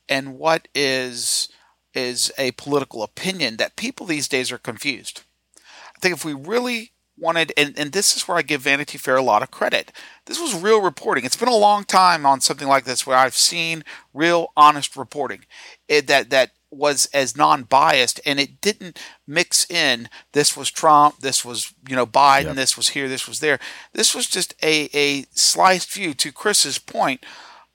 and 0.10 0.38
what 0.38 0.68
is 0.74 1.50
is 1.94 2.32
a 2.38 2.52
political 2.52 3.04
opinion 3.04 3.58
that 3.58 3.76
people 3.76 4.06
these 4.06 4.30
days 4.30 4.52
are 4.52 4.58
confused. 4.58 5.24
I 5.58 6.00
think 6.00 6.16
if 6.16 6.24
we 6.24 6.34
really 6.34 6.94
wanted, 7.18 7.52
and, 7.58 7.78
and 7.78 7.92
this 7.92 8.16
is 8.16 8.28
where 8.28 8.38
I 8.38 8.42
give 8.42 8.62
Vanity 8.62 8.98
Fair 8.98 9.18
a 9.18 9.22
lot 9.22 9.44
of 9.44 9.52
credit. 9.52 9.92
This 10.32 10.40
was 10.40 10.56
real 10.56 10.82
reporting. 10.82 11.26
It's 11.26 11.36
been 11.36 11.50
a 11.50 11.56
long 11.58 11.84
time 11.84 12.26
on 12.26 12.40
something 12.40 12.70
like 12.70 12.86
this 12.86 13.06
where 13.06 13.18
I've 13.18 13.36
seen 13.36 13.84
real, 14.14 14.54
honest 14.56 14.96
reporting 14.96 15.44
it, 15.90 16.08
that 16.08 16.30
that 16.30 16.52
was 16.70 17.10
as 17.14 17.36
non-biased 17.36 18.22
and 18.26 18.40
it 18.40 18.62
didn't 18.62 18.98
mix 19.28 19.70
in 19.70 20.08
this 20.32 20.56
was 20.56 20.72
Trump, 20.72 21.20
this 21.20 21.44
was 21.44 21.74
you 21.90 21.98
know 21.98 22.06
Biden, 22.06 22.46
yep. 22.46 22.56
this 22.56 22.78
was 22.78 22.88
here, 22.88 23.10
this 23.10 23.28
was 23.28 23.42
there. 23.42 23.60
This 23.92 24.16
was 24.16 24.26
just 24.26 24.54
a 24.64 24.90
a 24.94 25.26
sliced 25.32 25.92
view 25.92 26.14
to 26.14 26.32
Chris's 26.32 26.80
point 26.80 27.26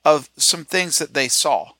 of 0.03 0.31
some 0.39 0.65
things 0.65 0.97
that 0.97 1.13
they 1.13 1.29
saw. 1.29 1.73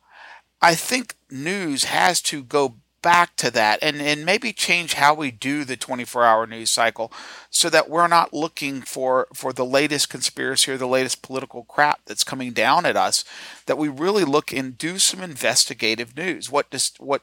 I 0.61 0.75
think 0.75 1.17
news 1.31 1.85
has 1.85 2.21
to 2.25 2.43
go 2.43 2.75
back 3.07 3.37
to 3.37 3.53
that 3.53 3.79
and, 3.83 4.03
and 4.03 4.27
maybe 4.27 4.53
change 4.53 4.95
how 4.95 5.15
we 5.15 5.31
do 5.31 5.63
the 5.63 5.77
24 5.77 6.25
hour 6.25 6.45
news 6.45 6.73
cycle 6.73 7.13
so 7.51 7.71
that 7.71 7.89
we're 7.89 8.09
not 8.09 8.35
looking 8.35 8.83
for, 8.83 9.29
for 9.33 9.53
the 9.53 9.65
latest 9.65 10.11
conspiracy 10.11 10.73
or 10.73 10.77
the 10.77 10.89
latest 10.89 11.23
political 11.23 11.63
crap 11.63 12.01
that's 12.05 12.25
coming 12.25 12.53
down 12.53 12.85
at 12.85 12.97
us, 12.97 13.25
that 13.67 13.79
we 13.79 13.89
really 13.89 14.25
look 14.25 14.53
and 14.53 14.77
do 14.77 14.99
some 14.99 15.23
investigative 15.23 16.17
news. 16.17 16.51
What, 16.51 16.69
dis- 16.69 16.99
what 16.99 17.23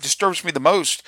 disturbs 0.00 0.44
me 0.44 0.52
the 0.52 0.60
most 0.60 1.02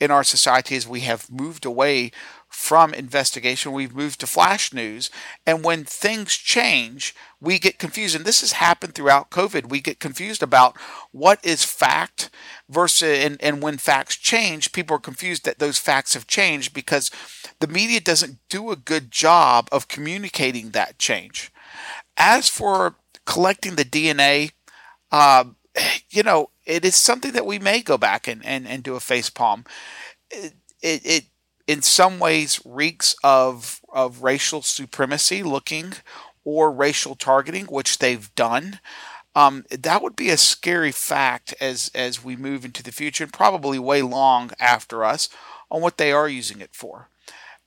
in 0.00 0.10
our 0.10 0.24
society 0.24 0.74
is 0.76 0.86
we 0.86 1.00
have 1.00 1.30
moved 1.30 1.64
away 1.64 2.12
from 2.48 2.94
investigation. 2.94 3.72
We've 3.72 3.94
moved 3.94 4.20
to 4.20 4.26
flash 4.26 4.72
news. 4.72 5.10
And 5.46 5.64
when 5.64 5.84
things 5.84 6.34
change, 6.34 7.14
we 7.40 7.58
get 7.58 7.78
confused. 7.78 8.16
And 8.16 8.24
this 8.24 8.40
has 8.40 8.52
happened 8.52 8.94
throughout 8.94 9.30
COVID. 9.30 9.68
We 9.68 9.80
get 9.80 10.00
confused 10.00 10.42
about 10.42 10.76
what 11.12 11.44
is 11.44 11.64
fact 11.64 12.30
versus, 12.68 13.24
and, 13.24 13.36
and 13.42 13.62
when 13.62 13.76
facts 13.76 14.16
change, 14.16 14.72
people 14.72 14.96
are 14.96 15.00
confused 15.00 15.44
that 15.44 15.58
those 15.58 15.78
facts 15.78 16.14
have 16.14 16.26
changed 16.26 16.72
because 16.72 17.10
the 17.60 17.66
media 17.66 18.00
doesn't 18.00 18.38
do 18.48 18.70
a 18.70 18.76
good 18.76 19.10
job 19.10 19.68
of 19.70 19.88
communicating 19.88 20.70
that 20.70 20.98
change. 20.98 21.52
As 22.16 22.48
for 22.48 22.96
collecting 23.26 23.74
the 23.76 23.84
DNA, 23.84 24.52
uh, 25.12 25.44
you 26.10 26.22
know, 26.22 26.50
it 26.68 26.84
is 26.84 26.94
something 26.94 27.32
that 27.32 27.46
we 27.46 27.58
may 27.58 27.80
go 27.80 27.98
back 27.98 28.28
and, 28.28 28.44
and, 28.44 28.68
and 28.68 28.82
do 28.82 28.94
a 28.94 29.00
face 29.00 29.30
palm. 29.30 29.64
It, 30.30 30.52
it, 30.82 31.00
it 31.04 31.24
in 31.66 31.82
some 31.82 32.18
ways 32.18 32.60
reeks 32.64 33.16
of 33.24 33.80
of 33.92 34.22
racial 34.22 34.62
supremacy 34.62 35.42
looking 35.42 35.94
or 36.44 36.70
racial 36.70 37.14
targeting, 37.14 37.66
which 37.66 37.98
they've 37.98 38.32
done. 38.34 38.80
Um, 39.34 39.64
that 39.70 40.02
would 40.02 40.16
be 40.16 40.30
a 40.30 40.36
scary 40.36 40.92
fact 40.92 41.54
as 41.60 41.90
as 41.94 42.22
we 42.22 42.36
move 42.36 42.64
into 42.64 42.82
the 42.82 42.92
future 42.92 43.24
and 43.24 43.32
probably 43.32 43.78
way 43.78 44.02
long 44.02 44.50
after 44.60 45.04
us 45.04 45.28
on 45.70 45.80
what 45.80 45.96
they 45.96 46.12
are 46.12 46.28
using 46.28 46.60
it 46.60 46.74
for. 46.74 47.08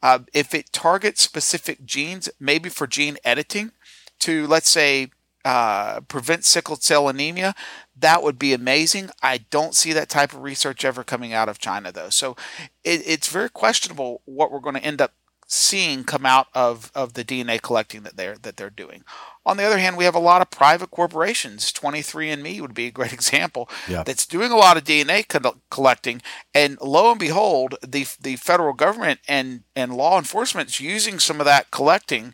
Uh, 0.03 0.19
if 0.33 0.53
it 0.55 0.71
targets 0.71 1.21
specific 1.21 1.85
genes, 1.85 2.29
maybe 2.39 2.69
for 2.69 2.87
gene 2.87 3.17
editing, 3.23 3.71
to 4.19 4.47
let's 4.47 4.69
say 4.69 5.11
uh, 5.45 6.01
prevent 6.01 6.45
sickle 6.45 6.75
cell 6.75 7.09
anemia, 7.09 7.55
that 7.97 8.23
would 8.23 8.39
be 8.39 8.53
amazing. 8.53 9.09
I 9.21 9.39
don't 9.49 9.75
see 9.75 9.93
that 9.93 10.09
type 10.09 10.33
of 10.33 10.41
research 10.41 10.85
ever 10.85 11.03
coming 11.03 11.33
out 11.33 11.49
of 11.49 11.59
China, 11.59 11.91
though. 11.91 12.09
So 12.09 12.35
it, 12.83 13.03
it's 13.05 13.27
very 13.27 13.49
questionable 13.49 14.21
what 14.25 14.51
we're 14.51 14.59
going 14.59 14.75
to 14.75 14.83
end 14.83 15.01
up 15.01 15.13
seeing 15.53 16.05
come 16.05 16.25
out 16.25 16.47
of, 16.53 16.91
of 16.95 17.13
the 17.13 17.25
DNA 17.25 17.61
collecting 17.61 18.03
that 18.03 18.15
they're 18.15 18.37
that 18.37 18.55
they're 18.55 18.69
doing. 18.69 19.03
On 19.45 19.57
the 19.57 19.63
other 19.63 19.79
hand, 19.79 19.97
we 19.97 20.05
have 20.05 20.15
a 20.15 20.19
lot 20.19 20.41
of 20.41 20.49
private 20.49 20.91
corporations. 20.91 21.73
23andMe 21.73 22.61
would 22.61 22.73
be 22.73 22.87
a 22.87 22.91
great 22.91 23.11
example 23.21 23.69
yeah. 23.87 24.03
that's 24.03 24.25
doing 24.25 24.51
a 24.51 24.57
lot 24.57 24.77
of 24.77 24.85
DNA 24.85 25.27
co- 25.27 25.57
collecting, 25.69 26.21
and 26.53 26.79
lo 26.81 27.11
and 27.11 27.19
behold, 27.19 27.75
the 27.85 28.07
the 28.19 28.37
federal 28.37 28.73
government 28.73 29.19
and 29.27 29.63
and 29.75 29.93
law 29.93 30.17
enforcement 30.17 30.69
is 30.69 30.79
using 30.79 31.19
some 31.19 31.39
of 31.39 31.45
that 31.45 31.69
collecting 31.69 32.33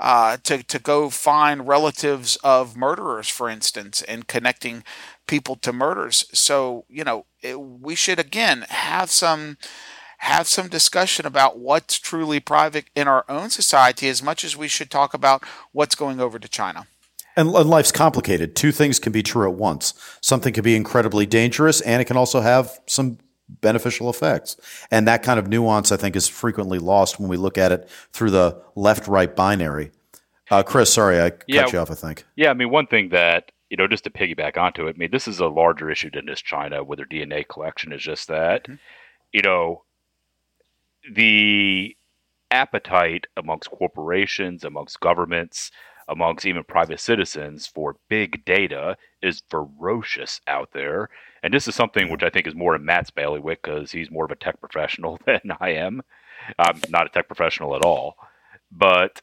uh, 0.00 0.36
to 0.44 0.62
to 0.62 0.78
go 0.78 1.10
find 1.10 1.68
relatives 1.68 2.36
of 2.44 2.76
murderers, 2.76 3.28
for 3.28 3.48
instance, 3.48 4.02
and 4.02 4.28
connecting 4.28 4.84
people 5.26 5.56
to 5.56 5.72
murders. 5.72 6.26
So 6.32 6.84
you 6.88 7.04
know, 7.04 7.26
it, 7.42 7.60
we 7.60 7.94
should 7.94 8.18
again 8.18 8.66
have 8.68 9.10
some 9.10 9.56
have 10.18 10.46
some 10.46 10.68
discussion 10.68 11.26
about 11.26 11.58
what's 11.58 11.98
truly 11.98 12.40
private 12.40 12.86
in 12.94 13.06
our 13.06 13.24
own 13.28 13.50
society, 13.50 14.08
as 14.08 14.22
much 14.22 14.44
as 14.44 14.56
we 14.56 14.68
should 14.68 14.90
talk 14.90 15.12
about 15.12 15.44
what's 15.72 15.94
going 15.94 16.18
over 16.20 16.38
to 16.38 16.48
China. 16.48 16.86
And, 17.36 17.48
and 17.54 17.68
life's 17.68 17.92
complicated. 17.92 18.54
Two 18.54 18.72
things 18.72 18.98
can 18.98 19.12
be 19.12 19.22
true 19.22 19.48
at 19.50 19.56
once. 19.56 19.92
Something 20.20 20.54
can 20.54 20.62
be 20.62 20.76
incredibly 20.76 21.26
dangerous, 21.26 21.80
and 21.80 22.00
it 22.00 22.06
can 22.06 22.16
also 22.16 22.40
have 22.40 22.78
some 22.86 23.18
beneficial 23.48 24.10
effects. 24.10 24.56
And 24.90 25.06
that 25.08 25.22
kind 25.22 25.38
of 25.38 25.48
nuance, 25.48 25.92
I 25.92 25.96
think, 25.96 26.16
is 26.16 26.28
frequently 26.28 26.78
lost 26.78 27.18
when 27.20 27.28
we 27.28 27.36
look 27.36 27.58
at 27.58 27.72
it 27.72 27.88
through 28.12 28.30
the 28.30 28.60
left 28.74 29.06
right 29.06 29.34
binary. 29.34 29.90
Uh, 30.50 30.62
Chris, 30.62 30.92
sorry, 30.92 31.20
I 31.20 31.30
cut 31.30 31.72
you 31.72 31.78
off, 31.78 31.90
I 31.90 31.94
think. 31.94 32.24
Yeah, 32.36 32.50
I 32.50 32.54
mean, 32.54 32.70
one 32.70 32.86
thing 32.86 33.08
that, 33.10 33.50
you 33.70 33.76
know, 33.76 33.86
just 33.86 34.04
to 34.04 34.10
piggyback 34.10 34.56
onto 34.58 34.86
it, 34.86 34.96
I 34.96 34.98
mean, 34.98 35.10
this 35.10 35.26
is 35.26 35.40
a 35.40 35.46
larger 35.46 35.90
issue 35.90 36.10
than 36.10 36.26
just 36.26 36.44
China 36.44 36.84
with 36.84 36.98
their 36.98 37.06
DNA 37.06 37.46
collection, 37.48 37.92
is 37.92 38.02
just 38.02 38.28
that, 38.28 38.64
mm-hmm. 38.64 38.74
you 39.32 39.42
know, 39.42 39.82
the 41.10 41.96
appetite 42.50 43.26
amongst 43.36 43.70
corporations, 43.70 44.64
amongst 44.64 45.00
governments, 45.00 45.70
amongst 46.08 46.46
even 46.46 46.64
private 46.64 47.00
citizens 47.00 47.66
for 47.66 47.96
big 48.08 48.44
data 48.44 48.96
is 49.22 49.42
ferocious 49.48 50.40
out 50.46 50.70
there. 50.72 51.08
And 51.44 51.52
this 51.52 51.68
is 51.68 51.74
something 51.74 52.10
which 52.10 52.22
I 52.22 52.30
think 52.30 52.46
is 52.46 52.54
more 52.54 52.74
in 52.74 52.86
Matt's 52.86 53.10
bailiwick 53.10 53.62
because 53.62 53.92
he's 53.92 54.10
more 54.10 54.24
of 54.24 54.30
a 54.30 54.34
tech 54.34 54.58
professional 54.60 55.20
than 55.26 55.40
I 55.60 55.72
am. 55.72 56.00
I'm 56.58 56.80
not 56.88 57.04
a 57.04 57.10
tech 57.10 57.26
professional 57.26 57.76
at 57.76 57.84
all. 57.84 58.16
But 58.72 59.20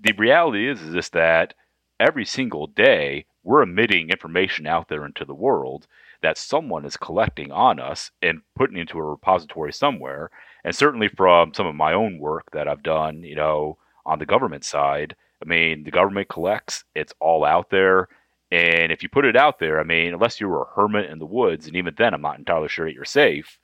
the 0.00 0.12
reality 0.16 0.68
is, 0.70 0.80
is 0.80 1.10
that 1.10 1.54
every 1.98 2.24
single 2.24 2.68
day 2.68 3.26
we're 3.42 3.62
emitting 3.62 4.08
information 4.08 4.68
out 4.68 4.88
there 4.88 5.04
into 5.04 5.24
the 5.24 5.34
world 5.34 5.88
that 6.22 6.38
someone 6.38 6.84
is 6.84 6.96
collecting 6.96 7.50
on 7.50 7.80
us 7.80 8.12
and 8.22 8.42
putting 8.54 8.76
into 8.76 8.98
a 8.98 9.02
repository 9.02 9.72
somewhere. 9.72 10.30
And 10.62 10.76
certainly 10.76 11.08
from 11.08 11.54
some 11.54 11.66
of 11.66 11.74
my 11.74 11.92
own 11.92 12.20
work 12.20 12.52
that 12.52 12.68
I've 12.68 12.84
done, 12.84 13.24
you 13.24 13.34
know, 13.34 13.78
on 14.06 14.20
the 14.20 14.26
government 14.26 14.64
side, 14.64 15.16
I 15.42 15.48
mean, 15.48 15.82
the 15.82 15.90
government 15.90 16.28
collects, 16.28 16.84
it's 16.94 17.12
all 17.18 17.44
out 17.44 17.70
there. 17.70 18.08
And 18.52 18.92
if 18.92 19.02
you 19.02 19.08
put 19.08 19.24
it 19.24 19.34
out 19.34 19.58
there, 19.58 19.80
I 19.80 19.82
mean, 19.82 20.12
unless 20.12 20.38
you 20.38 20.46
were 20.46 20.60
a 20.60 20.74
hermit 20.74 21.08
in 21.08 21.18
the 21.18 21.24
woods, 21.24 21.66
and 21.66 21.74
even 21.74 21.94
then, 21.96 22.12
I'm 22.12 22.20
not 22.20 22.38
entirely 22.38 22.68
sure 22.68 22.84
that 22.84 22.92
you're 22.94 23.06
safe. 23.06 23.58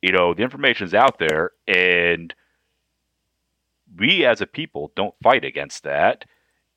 You 0.00 0.10
know, 0.10 0.32
the 0.32 0.42
information's 0.42 0.94
out 0.94 1.18
there, 1.18 1.50
and 1.68 2.34
we 3.94 4.24
as 4.24 4.40
a 4.40 4.46
people 4.46 4.90
don't 4.96 5.14
fight 5.22 5.44
against 5.44 5.82
that 5.82 6.24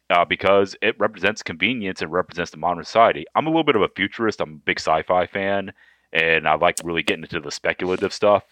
uh, 0.09 0.25
because 0.25 0.75
it 0.81 0.99
represents 0.99 1.41
convenience 1.43 2.01
and 2.01 2.11
represents 2.11 2.51
the 2.51 2.57
modern 2.57 2.83
society. 2.83 3.25
I'm 3.35 3.47
a 3.47 3.49
little 3.49 3.63
bit 3.63 3.77
of 3.77 3.83
a 3.83 3.89
futurist. 3.95 4.41
I'm 4.41 4.55
a 4.55 4.65
big 4.65 4.81
sci-fi 4.81 5.25
fan, 5.25 5.71
and 6.11 6.49
I 6.49 6.55
like 6.55 6.75
really 6.83 7.03
getting 7.03 7.23
into 7.23 7.39
the 7.39 7.51
speculative 7.51 8.11
stuff. 8.11 8.43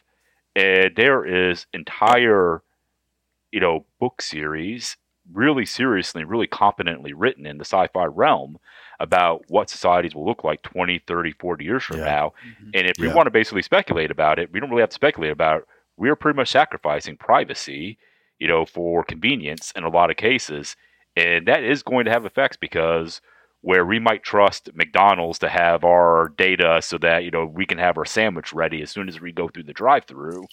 And 0.56 0.96
there 0.96 1.26
is 1.26 1.66
entire, 1.74 2.64
you 3.52 3.60
know, 3.60 3.86
book 4.00 4.22
series 4.22 4.96
really 5.34 5.66
seriously, 5.66 6.24
really 6.24 6.48
competently 6.48 7.12
written 7.12 7.46
in 7.46 7.58
the 7.58 7.66
sci-fi 7.66 8.06
realm 8.06 8.60
about 9.00 9.44
what 9.50 9.70
societies 9.70 10.16
will 10.16 10.26
look 10.26 10.44
like 10.44 10.62
20, 10.62 11.00
30, 11.00 11.34
40 11.34 11.66
years 11.66 11.84
from 11.84 12.00
yeah. 12.00 12.06
now. 12.06 12.34
Mm-hmm. 12.48 12.70
And 12.74 12.88
if 12.88 12.98
yeah. 12.98 13.08
we 13.08 13.14
want 13.14 13.28
to 13.28 13.32
basically 13.32 13.62
speculate 13.62 14.12
about 14.12 14.40
it, 14.40 14.52
we 14.52 14.60
don't 14.60 14.70
really 14.70 14.82
have 14.82 14.90
to 14.90 14.96
speculate 14.96 15.32
about 15.32 15.62
it. 15.62 15.68
We're 15.98 16.16
pretty 16.16 16.38
much 16.38 16.50
sacrificing 16.50 17.18
privacy, 17.18 17.98
you 18.40 18.48
know, 18.48 18.66
for 18.66 19.04
convenience 19.04 19.72
in 19.76 19.84
a 19.84 19.90
lot 19.90 20.10
of 20.10 20.18
cases. 20.18 20.76
And 21.16 21.48
that 21.48 21.64
is 21.64 21.84
going 21.84 22.06
to 22.06 22.12
have 22.12 22.26
effects 22.26 22.58
because 22.58 23.22
where 23.62 23.86
we 23.86 24.00
might 24.00 24.24
trust 24.24 24.70
McDonald's 24.74 25.40
to 25.40 25.50
have 25.50 25.86
our 25.86 26.34
data 26.38 26.82
so 26.82 26.98
that, 26.98 27.24
you 27.24 27.32
know, 27.32 27.46
we 27.46 27.66
can 27.66 27.78
have 27.78 27.98
our 27.98 28.06
sandwich 28.06 28.52
ready 28.52 28.82
as 28.82 28.92
soon 28.92 29.08
as 29.08 29.22
we 29.22 29.32
go 29.32 29.48
through 29.48 29.64
the 29.64 29.74
drive 29.74 30.04
through. 30.04 30.46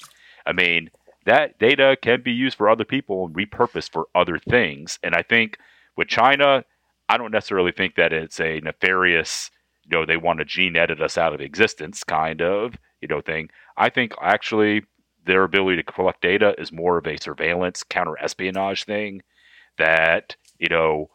I 0.47 0.53
mean, 0.53 0.91
that 1.27 1.59
data 1.59 1.97
can 2.01 2.23
be 2.23 2.33
used 2.33 2.57
for 2.57 2.69
other 2.69 2.85
people 2.85 3.27
and 3.27 3.35
repurposed 3.35 3.91
for 3.91 4.07
other 4.15 4.39
things. 4.39 4.99
And 5.03 5.15
I 5.15 5.23
think 5.23 5.59
with 5.97 6.09
China, 6.09 6.65
I 7.11 7.17
don't 7.19 7.33
necessarily 7.33 7.73
think 7.73 7.97
that 7.97 8.13
it's 8.13 8.39
a 8.39 8.61
nefarious, 8.61 9.51
you 9.85 9.91
know, 9.91 10.07
they 10.07 10.17
want 10.17 10.39
to 10.39 10.45
gene 10.45 10.77
edit 10.77 11.01
us 11.01 11.19
out 11.19 11.35
of 11.35 11.41
existence 11.41 12.05
kind 12.05 12.41
of, 12.41 12.75
you 13.01 13.09
know, 13.09 13.21
thing. 13.21 13.51
I 13.77 13.91
think 13.91 14.15
actually 14.23 14.85
their 15.27 15.43
ability 15.43 15.83
to 15.83 15.93
collect 15.93 16.23
data 16.23 16.55
is 16.57 16.71
more 16.71 16.99
of 16.99 17.09
a 17.09 17.21
surveillance, 17.21 17.83
counter 17.83 18.17
espionage 18.23 18.85
thing 18.85 19.23
that, 19.77 20.37
you 20.61 20.69
know, 20.69 21.11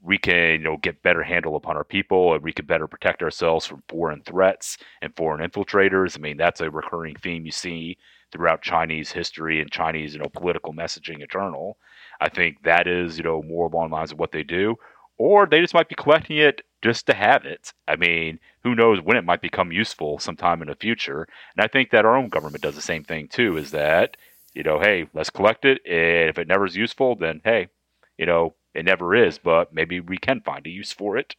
we 0.00 0.18
can, 0.18 0.54
you 0.54 0.58
know, 0.58 0.76
get 0.78 1.04
better 1.04 1.22
handle 1.22 1.54
upon 1.54 1.76
our 1.76 1.84
people 1.84 2.34
and 2.34 2.42
we 2.42 2.52
can 2.52 2.66
better 2.66 2.88
protect 2.88 3.22
ourselves 3.22 3.64
from 3.64 3.84
foreign 3.88 4.22
threats 4.22 4.76
and 5.02 5.14
foreign 5.14 5.48
infiltrators. 5.48 6.18
I 6.18 6.20
mean, 6.20 6.36
that's 6.36 6.60
a 6.60 6.68
recurring 6.68 7.14
theme 7.14 7.46
you 7.46 7.52
see 7.52 7.96
throughout 8.32 8.62
Chinese 8.62 9.12
history 9.12 9.60
and 9.60 9.70
Chinese, 9.70 10.14
you 10.14 10.18
know, 10.18 10.30
political 10.32 10.72
messaging 10.72 11.20
in 11.20 11.28
general. 11.30 11.76
I 12.20 12.28
think 12.28 12.64
that 12.64 12.88
is, 12.88 13.18
you 13.18 13.22
know, 13.22 13.40
more 13.44 13.68
along 13.68 13.90
the 13.90 13.94
lines 13.94 14.10
of 14.10 14.18
what 14.18 14.32
they 14.32 14.42
do. 14.42 14.74
Or 15.24 15.46
they 15.46 15.60
just 15.60 15.72
might 15.72 15.88
be 15.88 15.94
collecting 15.94 16.38
it 16.38 16.62
just 16.82 17.06
to 17.06 17.14
have 17.14 17.44
it. 17.44 17.72
I 17.86 17.94
mean, 17.94 18.40
who 18.64 18.74
knows 18.74 19.00
when 19.00 19.16
it 19.16 19.24
might 19.24 19.40
become 19.40 19.70
useful 19.70 20.18
sometime 20.18 20.62
in 20.62 20.68
the 20.68 20.74
future. 20.74 21.28
And 21.56 21.64
I 21.64 21.68
think 21.68 21.90
that 21.90 22.04
our 22.04 22.16
own 22.16 22.28
government 22.28 22.64
does 22.64 22.74
the 22.74 22.82
same 22.82 23.04
thing 23.04 23.28
too, 23.28 23.56
is 23.56 23.70
that, 23.70 24.16
you 24.52 24.64
know, 24.64 24.80
hey, 24.80 25.06
let's 25.14 25.30
collect 25.30 25.64
it. 25.64 25.80
And 25.86 26.28
if 26.28 26.38
it 26.38 26.48
never 26.48 26.66
is 26.66 26.76
useful, 26.76 27.14
then 27.14 27.40
hey, 27.44 27.68
you 28.18 28.26
know, 28.26 28.54
it 28.74 28.84
never 28.84 29.14
is, 29.14 29.38
but 29.38 29.72
maybe 29.72 30.00
we 30.00 30.18
can 30.18 30.40
find 30.40 30.66
a 30.66 30.70
use 30.70 30.90
for 30.90 31.16
it. 31.16 31.36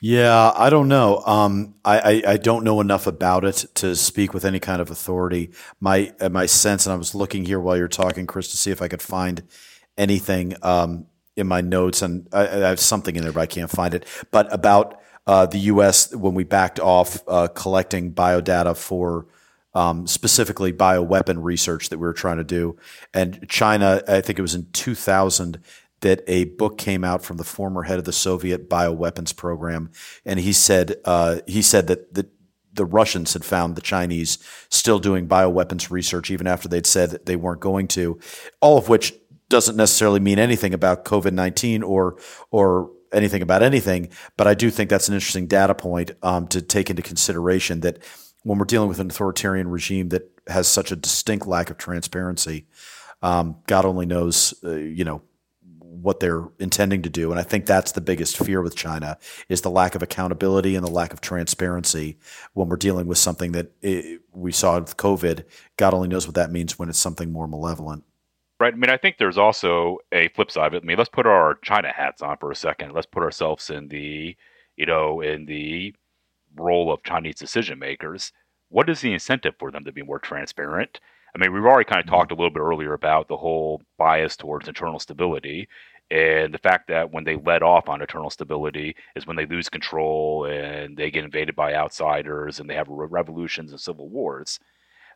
Yeah, 0.00 0.50
I 0.56 0.68
don't 0.68 0.88
know. 0.88 1.18
Um, 1.18 1.76
I, 1.84 2.00
I, 2.00 2.22
I, 2.32 2.36
don't 2.38 2.64
know 2.64 2.80
enough 2.80 3.06
about 3.06 3.44
it 3.44 3.66
to 3.74 3.94
speak 3.94 4.34
with 4.34 4.44
any 4.44 4.58
kind 4.58 4.82
of 4.82 4.90
authority. 4.90 5.52
My 5.78 6.12
uh, 6.18 6.28
my 6.28 6.46
sense, 6.46 6.86
and 6.86 6.92
I 6.92 6.96
was 6.96 7.14
looking 7.14 7.44
here 7.44 7.60
while 7.60 7.76
you're 7.76 7.86
talking, 7.86 8.26
Chris, 8.26 8.50
to 8.50 8.56
see 8.56 8.72
if 8.72 8.82
I 8.82 8.88
could 8.88 9.02
find 9.02 9.44
anything 9.98 10.56
um, 10.62 11.06
in 11.36 11.46
my 11.46 11.60
notes, 11.60 12.02
and 12.02 12.28
I, 12.32 12.42
I, 12.42 12.68
have 12.68 12.80
something 12.80 13.16
in 13.16 13.22
there, 13.22 13.32
but 13.32 13.40
I 13.40 13.46
can't 13.46 13.70
find 13.70 13.94
it. 13.94 14.04
But 14.30 14.52
about 14.52 15.00
uh, 15.26 15.46
the 15.46 15.58
U.S. 15.58 16.14
when 16.14 16.34
we 16.34 16.44
backed 16.44 16.80
off 16.80 17.22
uh, 17.28 17.48
collecting 17.48 18.12
biodata 18.12 18.76
for 18.76 19.26
um, 19.74 20.06
specifically 20.06 20.72
bioweapon 20.72 21.38
research 21.42 21.88
that 21.90 21.98
we 21.98 22.06
were 22.06 22.12
trying 22.12 22.38
to 22.38 22.44
do, 22.44 22.76
and 23.14 23.46
China, 23.48 24.02
I 24.08 24.20
think 24.20 24.38
it 24.38 24.42
was 24.42 24.54
in 24.54 24.66
2000 24.72 25.60
that 26.00 26.22
a 26.26 26.44
book 26.44 26.78
came 26.78 27.04
out 27.04 27.22
from 27.22 27.36
the 27.36 27.44
former 27.44 27.82
head 27.82 27.98
of 27.98 28.06
the 28.06 28.12
Soviet 28.12 28.68
bioweapons 28.68 29.36
program, 29.36 29.90
and 30.24 30.40
he 30.40 30.52
said 30.52 30.96
uh, 31.04 31.40
he 31.46 31.62
said 31.62 31.86
that 31.86 32.14
the 32.14 32.28
the 32.72 32.84
Russians 32.84 33.32
had 33.32 33.44
found 33.44 33.76
the 33.76 33.80
Chinese 33.80 34.38
still 34.68 34.98
doing 34.98 35.28
bioweapons 35.28 35.90
research 35.90 36.30
even 36.30 36.46
after 36.46 36.68
they'd 36.68 36.86
said 36.86 37.18
they 37.26 37.36
weren't 37.36 37.60
going 37.60 37.88
to, 37.88 38.18
all 38.60 38.78
of 38.78 38.88
which 38.88 39.12
doesn't 39.50 39.76
necessarily 39.76 40.20
mean 40.20 40.38
anything 40.38 40.72
about 40.72 41.04
COVID 41.04 41.32
nineteen 41.32 41.82
or 41.82 42.16
or 42.50 42.90
anything 43.12 43.42
about 43.42 43.62
anything. 43.62 44.08
But 44.36 44.46
I 44.46 44.54
do 44.54 44.70
think 44.70 44.88
that's 44.88 45.08
an 45.08 45.14
interesting 45.14 45.46
data 45.46 45.74
point 45.74 46.12
um, 46.22 46.46
to 46.48 46.62
take 46.62 46.88
into 46.88 47.02
consideration 47.02 47.80
that 47.80 47.98
when 48.42 48.58
we're 48.58 48.64
dealing 48.64 48.88
with 48.88 49.00
an 49.00 49.10
authoritarian 49.10 49.68
regime 49.68 50.08
that 50.10 50.30
has 50.46 50.66
such 50.66 50.90
a 50.90 50.96
distinct 50.96 51.46
lack 51.46 51.70
of 51.70 51.76
transparency, 51.76 52.66
um, 53.22 53.56
God 53.66 53.84
only 53.84 54.06
knows, 54.06 54.54
uh, 54.64 54.70
you 54.70 55.04
know, 55.04 55.22
what 55.80 56.20
they're 56.20 56.48
intending 56.58 57.02
to 57.02 57.10
do. 57.10 57.30
And 57.30 57.38
I 57.38 57.42
think 57.42 57.66
that's 57.66 57.92
the 57.92 58.00
biggest 58.00 58.38
fear 58.38 58.62
with 58.62 58.74
China 58.76 59.18
is 59.48 59.60
the 59.60 59.70
lack 59.70 59.94
of 59.94 60.02
accountability 60.02 60.74
and 60.74 60.86
the 60.86 60.90
lack 60.90 61.12
of 61.12 61.20
transparency 61.20 62.18
when 62.54 62.68
we're 62.68 62.76
dealing 62.76 63.06
with 63.06 63.18
something 63.18 63.52
that 63.52 63.72
it, 63.82 64.04
eh, 64.04 64.16
we 64.32 64.52
saw 64.52 64.78
with 64.78 64.96
COVID. 64.96 65.44
God 65.76 65.92
only 65.92 66.08
knows 66.08 66.26
what 66.26 66.36
that 66.36 66.52
means 66.52 66.78
when 66.78 66.88
it's 66.88 66.98
something 66.98 67.32
more 67.32 67.48
malevolent. 67.48 68.04
Right. 68.60 68.74
I 68.74 68.76
mean, 68.76 68.90
I 68.90 68.98
think 68.98 69.16
there's 69.16 69.38
also 69.38 69.98
a 70.12 70.28
flip 70.28 70.50
side 70.50 70.66
of 70.66 70.74
it. 70.74 70.82
I 70.82 70.86
mean, 70.86 70.98
let's 70.98 71.08
put 71.08 71.26
our 71.26 71.54
China 71.62 71.90
hats 71.92 72.20
on 72.20 72.36
for 72.36 72.50
a 72.50 72.56
second. 72.56 72.92
Let's 72.92 73.06
put 73.06 73.22
ourselves 73.22 73.70
in 73.70 73.88
the, 73.88 74.36
you 74.76 74.84
know, 74.84 75.22
in 75.22 75.46
the 75.46 75.94
role 76.56 76.92
of 76.92 77.02
Chinese 77.02 77.36
decision 77.36 77.78
makers. 77.78 78.32
What 78.68 78.90
is 78.90 79.00
the 79.00 79.14
incentive 79.14 79.54
for 79.58 79.70
them 79.70 79.84
to 79.84 79.92
be 79.92 80.02
more 80.02 80.18
transparent? 80.18 81.00
I 81.34 81.38
mean, 81.38 81.54
we've 81.54 81.64
already 81.64 81.88
kind 81.88 82.00
of 82.00 82.06
mm-hmm. 82.06 82.14
talked 82.14 82.32
a 82.32 82.34
little 82.34 82.50
bit 82.50 82.60
earlier 82.60 82.92
about 82.92 83.28
the 83.28 83.36
whole 83.38 83.80
bias 83.96 84.36
towards 84.36 84.68
internal 84.68 84.98
stability 84.98 85.66
and 86.10 86.52
the 86.52 86.58
fact 86.58 86.88
that 86.88 87.12
when 87.12 87.24
they 87.24 87.36
let 87.36 87.62
off 87.62 87.88
on 87.88 88.00
internal 88.00 88.30
stability 88.30 88.96
is 89.14 89.26
when 89.26 89.36
they 89.36 89.46
lose 89.46 89.68
control 89.68 90.44
and 90.44 90.96
they 90.96 91.10
get 91.10 91.24
invaded 91.24 91.54
by 91.54 91.74
outsiders 91.74 92.58
and 92.58 92.68
they 92.68 92.74
have 92.74 92.88
revolutions 92.88 93.70
and 93.70 93.80
civil 93.80 94.08
wars. 94.08 94.58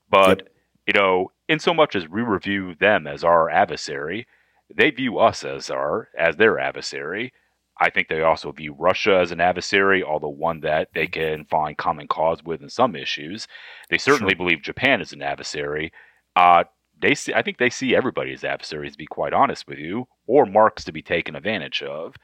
But, 0.09 0.39
yep. 0.39 0.49
You 0.87 0.93
know, 0.93 1.33
in 1.49 1.59
so 1.59 1.75
much 1.75 1.95
as 1.95 2.09
we 2.09 2.23
review 2.23 2.75
them 2.75 3.07
as 3.07 3.25
our 3.25 3.51
adversary, 3.51 4.27
they 4.75 4.91
view 4.91 5.19
us 5.19 5.45
as 5.45 5.71
our 5.71 6.09
as 6.19 6.37
their 6.37 6.59
adversary. 6.59 7.33
I 7.81 7.91
think 7.91 8.09
they 8.09 8.23
also 8.23 8.53
view 8.53 8.75
Russia 8.79 9.19
as 9.19 9.33
an 9.33 9.41
adversary, 9.41 10.03
although 10.03 10.29
one 10.29 10.61
that 10.61 10.89
they 10.95 11.07
can 11.07 11.45
find 11.47 11.77
common 11.77 12.07
cause 12.07 12.43
with 12.45 12.63
in 12.63 12.69
some 12.69 12.95
issues. 12.95 13.49
They 13.91 13.99
certainly 13.99 14.33
sure. 14.33 14.39
believe 14.39 14.63
Japan 14.63 15.01
is 15.01 15.13
an 15.13 15.23
adversary. 15.23 15.93
Uh, 16.37 16.65
they 17.01 17.17
see, 17.17 17.35
I 17.35 17.43
think 17.43 17.59
they 17.59 17.71
see 17.71 17.97
everybody 17.97 18.33
as 18.33 18.45
adversaries, 18.45 18.93
to 18.93 18.99
be 18.99 19.07
quite 19.07 19.33
honest 19.33 19.67
with 19.67 19.79
you, 19.79 20.07
or 20.27 20.47
marks 20.47 20.85
to 20.85 20.93
be 20.93 21.03
taken 21.03 21.35
advantage 21.35 21.83
of. 21.83 22.15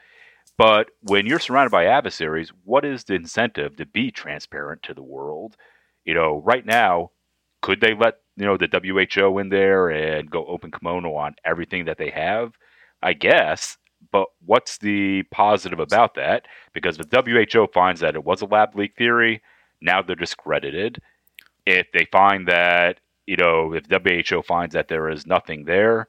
But 0.56 0.90
when 1.02 1.26
you're 1.26 1.40
surrounded 1.40 1.70
by 1.70 1.86
adversaries, 1.86 2.52
what 2.64 2.84
is 2.84 3.04
the 3.04 3.14
incentive 3.14 3.76
to 3.76 3.86
be 3.86 4.11
transparent 4.11 4.82
to 4.84 4.94
the 4.94 5.02
world? 5.02 5.56
You 6.04 6.14
know, 6.14 6.42
right 6.44 6.64
now, 6.64 7.11
could 7.62 7.80
they 7.80 7.94
let 7.94 8.14
you 8.36 8.46
know 8.46 8.56
the 8.56 8.68
WHO 8.68 9.38
in 9.38 9.48
there 9.48 9.90
and 9.90 10.30
go 10.30 10.46
open 10.46 10.70
kimono 10.70 11.14
on 11.14 11.34
everything 11.44 11.84
that 11.86 11.98
they 11.98 12.11
have? 12.11 12.52
I 13.02 13.12
guess, 13.14 13.78
but 14.12 14.28
what's 14.44 14.78
the 14.78 15.22
positive 15.30 15.80
about 15.80 16.14
that? 16.14 16.46
Because 16.72 16.98
if 16.98 17.08
the 17.11 17.50
WHO 17.52 17.68
finds 17.72 18.00
that 18.00 18.14
it 18.14 18.24
was 18.24 18.42
a 18.42 18.46
lab 18.46 18.74
leak 18.76 18.96
theory, 18.96 19.42
now 19.80 20.02
they're 20.02 20.16
discredited. 20.16 21.00
If 21.66 21.86
they 21.92 22.06
find 22.11 22.48
that, 22.48 23.00
you 23.26 23.36
know, 23.36 23.74
if 23.74 23.84
WHO 23.90 24.42
finds 24.42 24.74
that 24.74 24.88
there 24.88 25.08
is 25.08 25.26
nothing 25.26 25.64
there, 25.64 26.08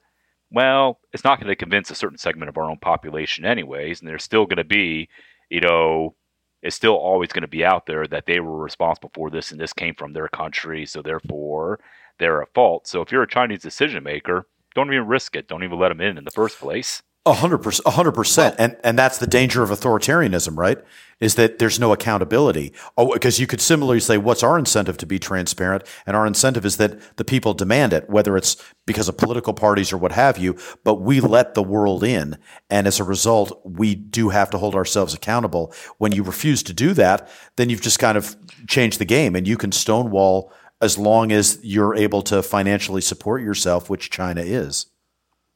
well, 0.50 1.00
it's 1.12 1.24
not 1.24 1.38
going 1.38 1.48
to 1.48 1.56
convince 1.56 1.90
a 1.90 1.94
certain 1.94 2.18
segment 2.18 2.48
of 2.50 2.58
our 2.58 2.68
own 2.68 2.78
population, 2.78 3.44
anyways. 3.44 4.00
And 4.00 4.08
there's 4.08 4.24
still 4.24 4.44
going 4.44 4.58
to 4.58 4.64
be, 4.64 5.08
you 5.48 5.60
know, 5.60 6.14
it's 6.62 6.76
still 6.76 6.94
always 6.94 7.32
going 7.32 7.42
to 7.42 7.48
be 7.48 7.64
out 7.64 7.86
there 7.86 8.06
that 8.06 8.26
they 8.26 8.40
were 8.40 8.56
responsible 8.56 9.10
for 9.14 9.30
this 9.30 9.50
and 9.50 9.60
this 9.60 9.72
came 9.72 9.94
from 9.94 10.12
their 10.12 10.28
country. 10.28 10.86
So 10.86 11.02
therefore, 11.02 11.80
they're 12.18 12.42
at 12.42 12.54
fault. 12.54 12.86
So 12.86 13.02
if 13.02 13.10
you're 13.10 13.22
a 13.22 13.28
Chinese 13.28 13.62
decision 13.62 14.02
maker, 14.04 14.46
don't 14.74 14.92
even 14.92 15.06
risk 15.06 15.36
it. 15.36 15.48
Don't 15.48 15.64
even 15.64 15.78
let 15.78 15.88
them 15.88 16.00
in 16.00 16.18
in 16.18 16.24
the 16.24 16.30
first 16.30 16.58
place. 16.58 17.02
A 17.24 17.34
hundred 17.34 17.58
percent, 17.58 17.86
a 17.86 17.92
hundred 17.92 18.12
percent, 18.12 18.56
and 18.58 18.76
and 18.82 18.98
that's 18.98 19.18
the 19.18 19.28
danger 19.28 19.62
of 19.62 19.70
authoritarianism, 19.70 20.58
right? 20.58 20.78
Is 21.20 21.36
that 21.36 21.60
there's 21.60 21.78
no 21.78 21.92
accountability. 21.92 22.72
Oh, 22.98 23.12
because 23.12 23.38
you 23.38 23.46
could 23.46 23.60
similarly 23.60 24.00
say, 24.00 24.18
what's 24.18 24.42
our 24.42 24.58
incentive 24.58 24.98
to 24.98 25.06
be 25.06 25.20
transparent? 25.20 25.84
And 26.04 26.16
our 26.16 26.26
incentive 26.26 26.66
is 26.66 26.78
that 26.78 27.16
the 27.18 27.24
people 27.24 27.54
demand 27.54 27.92
it, 27.92 28.10
whether 28.10 28.36
it's 28.36 28.56
because 28.86 29.08
of 29.08 29.18
political 29.18 29.54
parties 29.54 29.92
or 29.92 29.98
what 29.98 30.10
have 30.10 30.36
you. 30.36 30.56
But 30.82 30.96
we 30.96 31.20
let 31.20 31.54
the 31.54 31.62
world 31.62 32.02
in, 32.02 32.38
and 32.68 32.88
as 32.88 32.98
a 32.98 33.04
result, 33.04 33.60
we 33.64 33.94
do 33.94 34.30
have 34.30 34.50
to 34.50 34.58
hold 34.58 34.74
ourselves 34.74 35.14
accountable. 35.14 35.72
When 35.98 36.10
you 36.10 36.24
refuse 36.24 36.64
to 36.64 36.72
do 36.72 36.92
that, 36.94 37.28
then 37.54 37.70
you've 37.70 37.82
just 37.82 38.00
kind 38.00 38.18
of 38.18 38.34
changed 38.66 38.98
the 38.98 39.04
game, 39.04 39.36
and 39.36 39.46
you 39.46 39.56
can 39.56 39.70
stonewall 39.70 40.52
as 40.80 40.98
long 40.98 41.30
as 41.30 41.60
you're 41.62 41.94
able 41.94 42.22
to 42.22 42.42
financially 42.42 43.00
support 43.00 43.42
yourself, 43.42 43.88
which 43.88 44.10
China 44.10 44.40
is. 44.40 44.86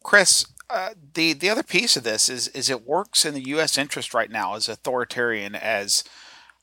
Chris, 0.05 0.47
uh, 0.69 0.91
the 1.15 1.33
the 1.33 1.51
other 1.51 1.63
piece 1.63 1.97
of 1.97 2.05
this 2.05 2.29
is 2.29 2.49
is 2.49 2.69
it 2.69 2.87
works 2.87 3.25
in 3.25 3.35
the 3.35 3.49
U.S. 3.49 3.79
interest 3.79 4.15
right 4.15 4.31
now, 4.31 4.55
as 4.55 4.69
authoritarian 4.69 5.55
as 5.55 6.03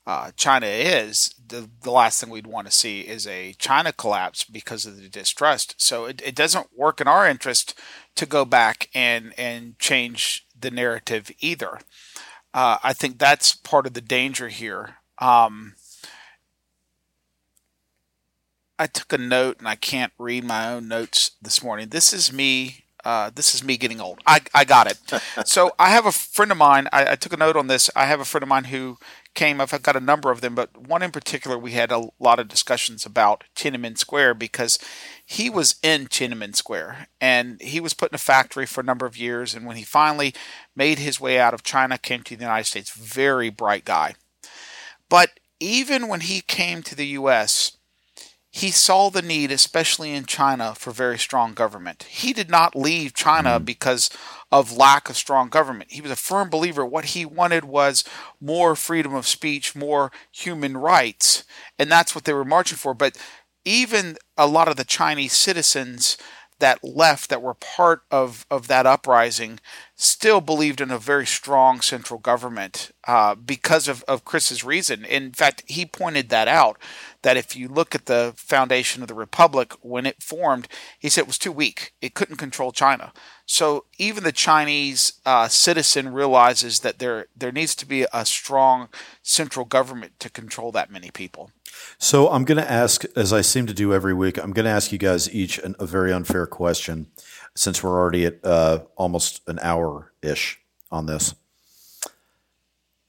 uh, 0.06 0.30
China 0.36 0.66
is. 0.66 1.34
The 1.46 1.70
the 1.82 1.90
last 1.90 2.20
thing 2.20 2.30
we'd 2.30 2.46
want 2.46 2.66
to 2.66 2.72
see 2.72 3.00
is 3.00 3.26
a 3.26 3.54
China 3.54 3.92
collapse 3.92 4.44
because 4.44 4.84
of 4.84 5.00
the 5.00 5.08
distrust. 5.08 5.74
So 5.78 6.04
it, 6.04 6.22
it 6.24 6.34
doesn't 6.34 6.76
work 6.76 7.00
in 7.00 7.08
our 7.08 7.26
interest 7.26 7.78
to 8.16 8.26
go 8.26 8.44
back 8.44 8.90
and 8.94 9.32
and 9.38 9.78
change 9.78 10.46
the 10.58 10.70
narrative 10.70 11.30
either. 11.40 11.78
Uh, 12.52 12.78
I 12.82 12.92
think 12.92 13.18
that's 13.18 13.54
part 13.54 13.86
of 13.86 13.94
the 13.94 14.00
danger 14.00 14.48
here. 14.48 14.96
Um, 15.18 15.74
I 18.78 18.86
took 18.86 19.12
a 19.12 19.18
note 19.18 19.58
and 19.58 19.68
I 19.68 19.76
can't 19.76 20.12
read 20.18 20.44
my 20.44 20.72
own 20.72 20.88
notes 20.88 21.32
this 21.40 21.62
morning. 21.62 21.88
This 21.88 22.12
is 22.12 22.32
me 22.32 22.83
uh, 23.04 23.30
this 23.34 23.54
is 23.54 23.62
me 23.62 23.76
getting 23.76 24.00
old. 24.00 24.20
I, 24.26 24.40
I 24.54 24.64
got 24.64 24.90
it. 24.90 24.98
so 25.46 25.72
I 25.78 25.90
have 25.90 26.06
a 26.06 26.12
friend 26.12 26.50
of 26.50 26.58
mine. 26.58 26.88
I, 26.92 27.12
I, 27.12 27.16
took 27.16 27.32
a 27.32 27.36
note 27.36 27.56
on 27.56 27.66
this. 27.66 27.90
I 27.94 28.06
have 28.06 28.20
a 28.20 28.24
friend 28.24 28.42
of 28.42 28.48
mine 28.48 28.64
who 28.64 28.96
came. 29.34 29.60
I've 29.60 29.82
got 29.82 29.96
a 29.96 30.00
number 30.00 30.30
of 30.30 30.40
them, 30.40 30.54
but 30.54 30.76
one 30.76 31.02
in 31.02 31.10
particular, 31.10 31.58
we 31.58 31.72
had 31.72 31.92
a 31.92 32.08
lot 32.18 32.38
of 32.38 32.48
discussions 32.48 33.04
about 33.04 33.44
Tiananmen 33.54 33.98
Square 33.98 34.34
because 34.34 34.78
he 35.24 35.50
was 35.50 35.76
in 35.82 36.06
Tiananmen 36.06 36.56
Square 36.56 37.08
and 37.20 37.60
he 37.60 37.78
was 37.80 37.94
put 37.94 38.10
in 38.10 38.16
a 38.16 38.18
factory 38.18 38.66
for 38.66 38.80
a 38.80 38.84
number 38.84 39.04
of 39.06 39.16
years. 39.16 39.54
And 39.54 39.66
when 39.66 39.76
he 39.76 39.84
finally 39.84 40.34
made 40.74 40.98
his 40.98 41.20
way 41.20 41.38
out 41.38 41.54
of 41.54 41.62
China, 41.62 41.98
came 41.98 42.22
to 42.22 42.36
the 42.36 42.44
United 42.44 42.64
States, 42.64 42.90
very 42.90 43.50
bright 43.50 43.84
guy. 43.84 44.14
But 45.10 45.38
even 45.60 46.08
when 46.08 46.20
he 46.20 46.40
came 46.40 46.82
to 46.82 46.94
the 46.94 47.06
U.S., 47.08 47.76
he 48.56 48.70
saw 48.70 49.10
the 49.10 49.20
need, 49.20 49.50
especially 49.50 50.12
in 50.12 50.26
China, 50.26 50.76
for 50.76 50.92
very 50.92 51.18
strong 51.18 51.54
government. 51.54 52.04
He 52.04 52.32
did 52.32 52.48
not 52.48 52.76
leave 52.76 53.12
China 53.12 53.58
mm. 53.58 53.64
because 53.64 54.10
of 54.52 54.76
lack 54.76 55.10
of 55.10 55.16
strong 55.16 55.48
government. 55.48 55.90
He 55.90 56.00
was 56.00 56.12
a 56.12 56.16
firm 56.16 56.50
believer. 56.50 56.86
What 56.86 57.06
he 57.06 57.26
wanted 57.26 57.64
was 57.64 58.04
more 58.40 58.76
freedom 58.76 59.12
of 59.12 59.26
speech, 59.26 59.74
more 59.74 60.12
human 60.30 60.76
rights, 60.76 61.42
and 61.80 61.90
that's 61.90 62.14
what 62.14 62.26
they 62.26 62.32
were 62.32 62.44
marching 62.44 62.78
for. 62.78 62.94
But 62.94 63.18
even 63.64 64.18
a 64.36 64.46
lot 64.46 64.68
of 64.68 64.76
the 64.76 64.84
Chinese 64.84 65.32
citizens 65.32 66.16
that 66.60 66.84
left, 66.84 67.30
that 67.30 67.42
were 67.42 67.54
part 67.54 68.02
of, 68.12 68.46
of 68.52 68.68
that 68.68 68.86
uprising, 68.86 69.58
still 69.96 70.40
believed 70.40 70.80
in 70.80 70.92
a 70.92 70.98
very 70.98 71.26
strong 71.26 71.80
central 71.80 72.20
government 72.20 72.92
uh, 73.08 73.34
because 73.34 73.88
of, 73.88 74.04
of 74.04 74.24
Chris's 74.24 74.62
reason. 74.62 75.04
In 75.04 75.32
fact, 75.32 75.64
he 75.66 75.84
pointed 75.84 76.28
that 76.28 76.46
out 76.46 76.78
that 77.24 77.36
if 77.36 77.56
you 77.56 77.68
look 77.68 77.94
at 77.94 78.06
the 78.06 78.32
foundation 78.36 79.02
of 79.02 79.08
the 79.08 79.14
republic 79.14 79.72
when 79.80 80.06
it 80.06 80.22
formed, 80.22 80.68
he 80.98 81.08
said 81.08 81.22
it 81.22 81.26
was 81.26 81.38
too 81.38 81.50
weak. 81.50 81.92
It 82.00 82.14
couldn't 82.14 82.36
control 82.36 82.70
China. 82.70 83.12
So 83.46 83.86
even 83.98 84.24
the 84.24 84.32
Chinese 84.32 85.14
uh, 85.26 85.48
citizen 85.48 86.12
realizes 86.12 86.80
that 86.80 86.98
there 86.98 87.26
there 87.36 87.52
needs 87.52 87.74
to 87.76 87.86
be 87.86 88.06
a 88.12 88.24
strong 88.24 88.88
central 89.22 89.64
government 89.64 90.12
to 90.20 90.30
control 90.30 90.70
that 90.72 90.90
many 90.90 91.10
people. 91.10 91.50
So 91.98 92.28
I'm 92.28 92.44
going 92.44 92.62
to 92.62 92.70
ask, 92.70 93.04
as 93.16 93.32
I 93.32 93.40
seem 93.42 93.66
to 93.66 93.74
do 93.74 93.92
every 93.92 94.14
week, 94.14 94.38
I'm 94.38 94.52
going 94.52 94.66
to 94.66 94.70
ask 94.70 94.92
you 94.92 94.98
guys 94.98 95.34
each 95.34 95.58
an, 95.58 95.74
a 95.78 95.86
very 95.86 96.12
unfair 96.12 96.46
question, 96.46 97.06
since 97.54 97.82
we're 97.82 97.98
already 97.98 98.26
at 98.26 98.44
uh, 98.44 98.84
almost 98.96 99.40
an 99.48 99.58
hour 99.60 100.12
ish 100.22 100.60
on 100.90 101.06
this. 101.06 101.34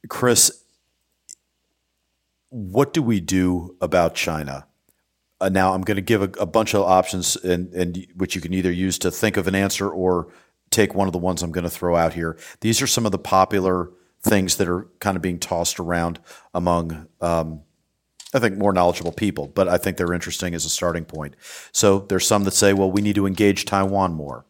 Chris, 0.07 0.63
what 2.56 2.93
do 2.93 3.03
we 3.03 3.20
do 3.20 3.76
about 3.82 4.16
China? 4.16 4.66
Uh, 5.41 5.49
now, 5.49 5.74
I'm 5.74 5.82
going 5.82 5.97
to 5.97 6.01
give 6.01 6.22
a, 6.22 6.30
a, 6.39 6.45
bunch 6.45 6.74
of 6.74 6.84
options, 6.84 7.36
and, 7.36 7.74
and 7.74 8.08
which 8.16 8.34
you 8.34 8.39
can 8.39 8.53
either 8.53 8.72
use 8.72 8.97
to 8.99 9.12
think 9.12 9.36
of 9.36 9.47
an 9.49 9.56
answer 9.56 9.89
or 9.89 10.32
take 10.70 10.95
one 10.95 11.06
of 11.06 11.12
the 11.12 11.20
ones 11.20 11.43
I'm 11.43 11.51
going 11.51 11.66
to 11.66 11.70
throw 11.70 11.97
out 11.97 12.14
here. 12.14 12.38
These 12.62 12.82
are 12.82 12.88
some 12.88 13.06
of 13.06 13.12
the 13.12 13.20
popular 13.20 13.91
things 14.22 14.56
that 14.56 14.70
are 14.70 14.88
kind 14.99 15.18
of 15.18 15.22
being 15.22 15.38
tossed 15.38 15.82
around 15.82 16.22
among, 16.53 17.08
um, 17.20 17.62
I 18.34 18.39
think, 18.39 18.58
more 18.58 18.72
knowledgeable 18.72 19.12
people, 19.12 19.47
but 19.47 19.68
I 19.68 19.78
think 19.78 19.97
they're 19.97 20.14
interesting 20.14 20.56
as 20.56 20.64
a 20.64 20.70
starting 20.70 21.03
point. 21.03 21.36
So 21.74 21.99
there's 21.99 22.26
some 22.26 22.45
that 22.45 22.51
say, 22.51 22.72
well, 22.72 22.89
we 22.89 23.01
need 23.01 23.16
to 23.16 23.28
engage 23.28 23.66
Taiwan 23.66 24.14
more. 24.14 24.45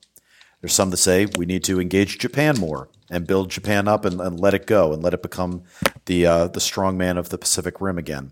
There's 0.66 0.74
some 0.74 0.90
that 0.90 0.98
say 0.98 1.28
we 1.38 1.46
need 1.46 1.64
to 1.66 1.80
engage 1.80 2.18
Japan 2.18 2.60
more 2.60 2.90
and 3.12 3.28
build 3.28 3.52
Japan 3.52 3.88
up 3.88 4.04
and, 4.04 4.20
and 4.20 4.40
let 4.40 4.56
it 4.56 4.66
go 4.66 4.94
and 4.94 5.04
let 5.04 5.14
it 5.14 5.22
become 5.22 5.62
the 6.06 6.26
uh, 6.26 6.48
the 6.48 6.60
strong 6.60 6.98
man 6.98 7.20
of 7.20 7.30
the 7.30 7.38
Pacific 7.38 7.80
Rim 7.80 8.00
again. 8.00 8.32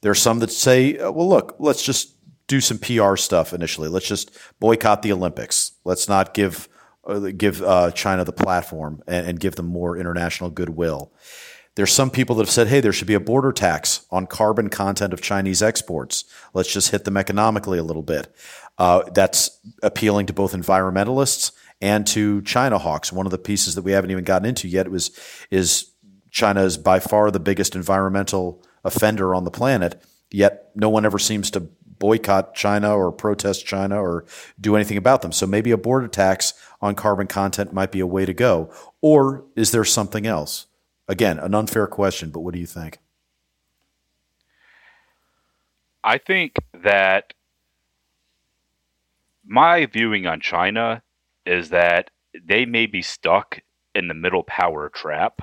There 0.00 0.12
are 0.12 0.14
some 0.14 0.38
that 0.38 0.52
say, 0.52 0.96
uh, 0.96 1.10
well, 1.10 1.28
look, 1.28 1.56
let's 1.58 1.82
just 1.82 2.14
do 2.46 2.60
some 2.60 2.78
PR 2.78 3.16
stuff 3.16 3.52
initially. 3.52 3.88
Let's 3.88 4.06
just 4.06 4.30
boycott 4.60 5.02
the 5.02 5.12
Olympics. 5.12 5.72
Let's 5.84 6.08
not 6.08 6.34
give 6.34 6.68
uh, 7.04 7.32
give 7.36 7.60
uh, 7.62 7.90
China 7.90 8.24
the 8.24 8.32
platform 8.32 9.02
and, 9.08 9.26
and, 9.26 9.40
give 9.40 9.56
them 9.56 9.66
more 9.66 9.96
international 9.96 10.50
goodwill. 10.50 11.10
There's 11.74 11.92
some 11.92 12.10
people 12.10 12.36
that 12.36 12.42
have 12.42 12.50
said, 12.50 12.68
hey, 12.68 12.80
there 12.80 12.92
should 12.92 13.08
be 13.08 13.14
a 13.14 13.20
border 13.20 13.52
tax 13.52 14.06
on 14.12 14.28
carbon 14.28 14.70
content 14.70 15.12
of 15.12 15.20
Chinese 15.20 15.62
exports. 15.62 16.24
Let's 16.54 16.72
just 16.72 16.90
hit 16.90 17.04
them 17.04 17.16
economically 17.16 17.78
a 17.78 17.82
little 17.82 18.02
bit. 18.02 18.32
Uh, 18.78 19.02
that's 19.12 19.58
appealing 19.82 20.26
to 20.26 20.32
both 20.32 20.52
environmentalists 20.52 21.52
and 21.80 22.06
to 22.06 22.42
China 22.42 22.78
hawks. 22.78 23.12
One 23.12 23.26
of 23.26 23.32
the 23.32 23.38
pieces 23.38 23.74
that 23.74 23.82
we 23.82 23.92
haven't 23.92 24.10
even 24.10 24.24
gotten 24.24 24.46
into 24.46 24.68
yet 24.68 24.90
was 24.90 25.10
is 25.50 25.92
China 26.30 26.62
is 26.62 26.76
by 26.76 27.00
far 27.00 27.30
the 27.30 27.40
biggest 27.40 27.74
environmental 27.74 28.62
offender 28.84 29.34
on 29.34 29.44
the 29.44 29.50
planet. 29.50 30.02
Yet 30.30 30.70
no 30.74 30.90
one 30.90 31.06
ever 31.06 31.18
seems 31.18 31.50
to 31.52 31.60
boycott 31.98 32.54
China 32.54 32.94
or 32.94 33.10
protest 33.12 33.64
China 33.64 34.00
or 34.00 34.26
do 34.60 34.76
anything 34.76 34.96
about 34.96 35.22
them. 35.22 35.32
So 35.32 35.46
maybe 35.46 35.70
a 35.70 35.78
border 35.78 36.08
tax 36.08 36.52
on 36.80 36.94
carbon 36.94 37.26
content 37.26 37.72
might 37.72 37.92
be 37.92 38.00
a 38.00 38.06
way 38.06 38.26
to 38.26 38.34
go. 38.34 38.70
Or 39.00 39.44
is 39.54 39.70
there 39.70 39.84
something 39.84 40.26
else? 40.26 40.66
Again, 41.08 41.38
an 41.38 41.54
unfair 41.54 41.86
question, 41.86 42.30
but 42.30 42.40
what 42.40 42.52
do 42.52 42.60
you 42.60 42.66
think? 42.66 42.98
I 46.02 46.18
think 46.18 46.56
that 46.84 47.32
my 49.46 49.86
viewing 49.86 50.26
on 50.26 50.40
China 50.40 51.02
is 51.44 51.70
that 51.70 52.10
they 52.44 52.66
may 52.66 52.86
be 52.86 53.02
stuck 53.02 53.60
in 53.94 54.08
the 54.08 54.14
middle 54.14 54.42
power 54.42 54.88
trap 54.88 55.40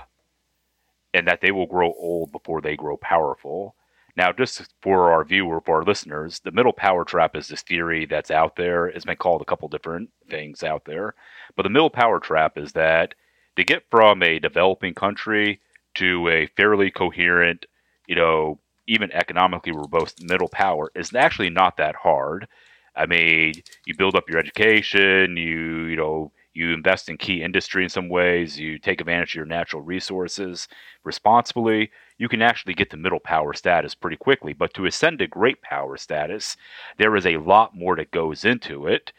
and 1.13 1.27
that 1.27 1.41
they 1.41 1.51
will 1.51 1.65
grow 1.65 1.93
old 1.93 2.31
before 2.31 2.61
they 2.61 2.75
grow 2.75 2.97
powerful. 2.97 3.75
Now, 4.15 4.31
just 4.31 4.73
for 4.81 5.11
our 5.11 5.23
viewer, 5.23 5.59
for 5.61 5.77
our 5.77 5.83
listeners, 5.83 6.39
the 6.39 6.51
middle 6.51 6.73
power 6.73 7.03
trap 7.03 7.35
is 7.35 7.47
this 7.47 7.63
theory 7.63 8.05
that's 8.05 8.29
out 8.29 8.55
there. 8.55 8.85
It's 8.85 9.05
been 9.05 9.17
called 9.17 9.41
a 9.41 9.45
couple 9.45 9.67
different 9.69 10.11
things 10.29 10.63
out 10.63 10.85
there. 10.85 11.15
But 11.55 11.63
the 11.63 11.69
middle 11.69 11.89
power 11.89 12.19
trap 12.19 12.57
is 12.57 12.73
that 12.73 13.15
to 13.55 13.63
get 13.63 13.85
from 13.89 14.21
a 14.21 14.39
developing 14.39 14.93
country 14.93 15.61
to 15.95 16.27
a 16.27 16.47
fairly 16.47 16.91
coherent, 16.91 17.65
you 18.07 18.15
know, 18.15 18.59
even 18.87 19.11
economically 19.11 19.71
robust 19.71 20.21
middle 20.21 20.49
power 20.49 20.91
is 20.93 21.13
actually 21.15 21.49
not 21.49 21.77
that 21.77 21.95
hard. 21.95 22.47
I 22.95 23.05
mean, 23.05 23.53
you 23.85 23.95
build 23.97 24.15
up 24.15 24.29
your 24.29 24.39
education, 24.39 25.37
you 25.37 25.85
you 25.85 25.95
know, 25.95 26.31
you 26.53 26.71
invest 26.73 27.09
in 27.09 27.17
key 27.17 27.41
industry 27.41 27.83
in 27.83 27.89
some 27.89 28.09
ways, 28.09 28.59
you 28.59 28.77
take 28.77 29.01
advantage 29.01 29.31
of 29.31 29.35
your 29.35 29.45
natural 29.45 29.81
resources 29.81 30.67
responsibly, 31.03 31.91
you 32.17 32.29
can 32.29 32.41
actually 32.41 32.75
get 32.75 32.91
to 32.91 32.97
middle 32.97 33.19
power 33.19 33.53
status 33.53 33.95
pretty 33.95 34.17
quickly. 34.17 34.53
But 34.53 34.73
to 34.75 34.85
ascend 34.85 35.19
to 35.19 35.27
great 35.27 35.61
power 35.61 35.97
status, 35.97 36.55
there 36.97 37.15
is 37.15 37.25
a 37.25 37.37
lot 37.37 37.75
more 37.75 37.95
that 37.95 38.11
goes 38.11 38.45
into 38.45 38.87
it. 38.87 39.11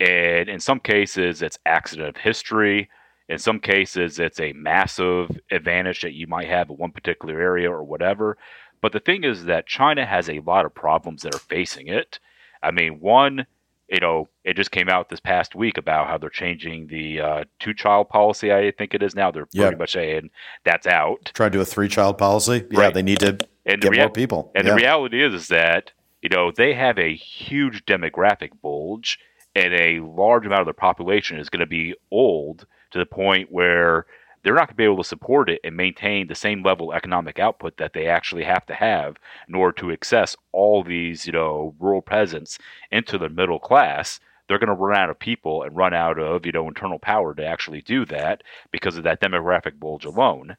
And 0.00 0.48
in 0.48 0.60
some 0.60 0.80
cases, 0.80 1.42
it's 1.42 1.58
accident 1.64 2.08
of 2.08 2.16
history. 2.16 2.88
In 3.28 3.38
some 3.38 3.60
cases, 3.60 4.18
it's 4.18 4.40
a 4.40 4.52
massive 4.54 5.38
advantage 5.52 6.00
that 6.00 6.14
you 6.14 6.26
might 6.26 6.48
have 6.48 6.70
in 6.70 6.76
one 6.76 6.90
particular 6.90 7.40
area 7.40 7.70
or 7.70 7.84
whatever. 7.84 8.36
But 8.82 8.92
the 8.92 9.00
thing 9.00 9.24
is 9.24 9.44
that 9.44 9.66
China 9.66 10.06
has 10.06 10.28
a 10.28 10.40
lot 10.40 10.64
of 10.64 10.74
problems 10.74 11.22
that 11.22 11.34
are 11.34 11.38
facing 11.38 11.86
it. 11.86 12.18
I 12.62 12.70
mean, 12.70 13.00
one, 13.00 13.46
you 13.88 14.00
know, 14.00 14.28
it 14.44 14.54
just 14.54 14.70
came 14.70 14.88
out 14.88 15.08
this 15.08 15.20
past 15.20 15.54
week 15.54 15.76
about 15.76 16.06
how 16.06 16.18
they're 16.18 16.30
changing 16.30 16.86
the 16.86 17.20
uh, 17.20 17.44
two 17.58 17.74
child 17.74 18.08
policy. 18.08 18.52
I 18.52 18.70
think 18.70 18.94
it 18.94 19.02
is 19.02 19.14
now. 19.14 19.30
They're 19.30 19.46
pretty 19.46 19.76
much 19.76 19.92
saying 19.92 20.30
that's 20.64 20.86
out. 20.86 21.30
Try 21.34 21.46
to 21.46 21.50
do 21.50 21.60
a 21.60 21.64
three 21.64 21.88
child 21.88 22.16
policy. 22.16 22.66
Yeah, 22.70 22.80
right. 22.80 22.94
they 22.94 23.02
need 23.02 23.18
to 23.20 23.38
and 23.66 23.80
get 23.80 23.90
rea- 23.90 23.98
more 23.98 24.10
people. 24.10 24.52
And 24.54 24.64
yeah. 24.64 24.72
the 24.72 24.76
reality 24.76 25.24
is, 25.24 25.34
is 25.34 25.48
that 25.48 25.92
you 26.22 26.28
know 26.28 26.52
they 26.54 26.72
have 26.74 26.98
a 26.98 27.14
huge 27.14 27.84
demographic 27.84 28.50
bulge, 28.62 29.18
and 29.54 29.74
a 29.74 30.00
large 30.00 30.46
amount 30.46 30.60
of 30.60 30.66
their 30.66 30.74
population 30.74 31.38
is 31.38 31.48
going 31.48 31.60
to 31.60 31.66
be 31.66 31.94
old 32.10 32.66
to 32.92 32.98
the 32.98 33.06
point 33.06 33.50
where 33.50 34.06
they're 34.42 34.54
not 34.54 34.68
going 34.68 34.74
to 34.74 34.74
be 34.74 34.84
able 34.84 34.96
to 34.96 35.04
support 35.04 35.50
it 35.50 35.60
and 35.64 35.76
maintain 35.76 36.26
the 36.26 36.34
same 36.34 36.62
level 36.62 36.90
of 36.90 36.96
economic 36.96 37.38
output 37.38 37.76
that 37.76 37.92
they 37.92 38.06
actually 38.06 38.44
have 38.44 38.64
to 38.66 38.74
have 38.74 39.16
in 39.48 39.54
order 39.54 39.72
to 39.80 39.92
access 39.92 40.36
all 40.52 40.82
these, 40.82 41.26
you 41.26 41.32
know, 41.32 41.74
rural 41.78 42.02
peasants 42.02 42.58
into 42.90 43.18
the 43.18 43.28
middle 43.28 43.58
class. 43.58 44.20
They're 44.48 44.58
going 44.58 44.68
to 44.68 44.74
run 44.74 44.98
out 44.98 45.10
of 45.10 45.18
people 45.18 45.62
and 45.62 45.76
run 45.76 45.94
out 45.94 46.18
of, 46.18 46.44
you 46.44 46.52
know, 46.52 46.66
internal 46.66 46.98
power 46.98 47.34
to 47.34 47.44
actually 47.44 47.82
do 47.82 48.04
that 48.06 48.42
because 48.72 48.96
of 48.96 49.04
that 49.04 49.20
demographic 49.20 49.78
bulge 49.78 50.04
alone. 50.04 50.56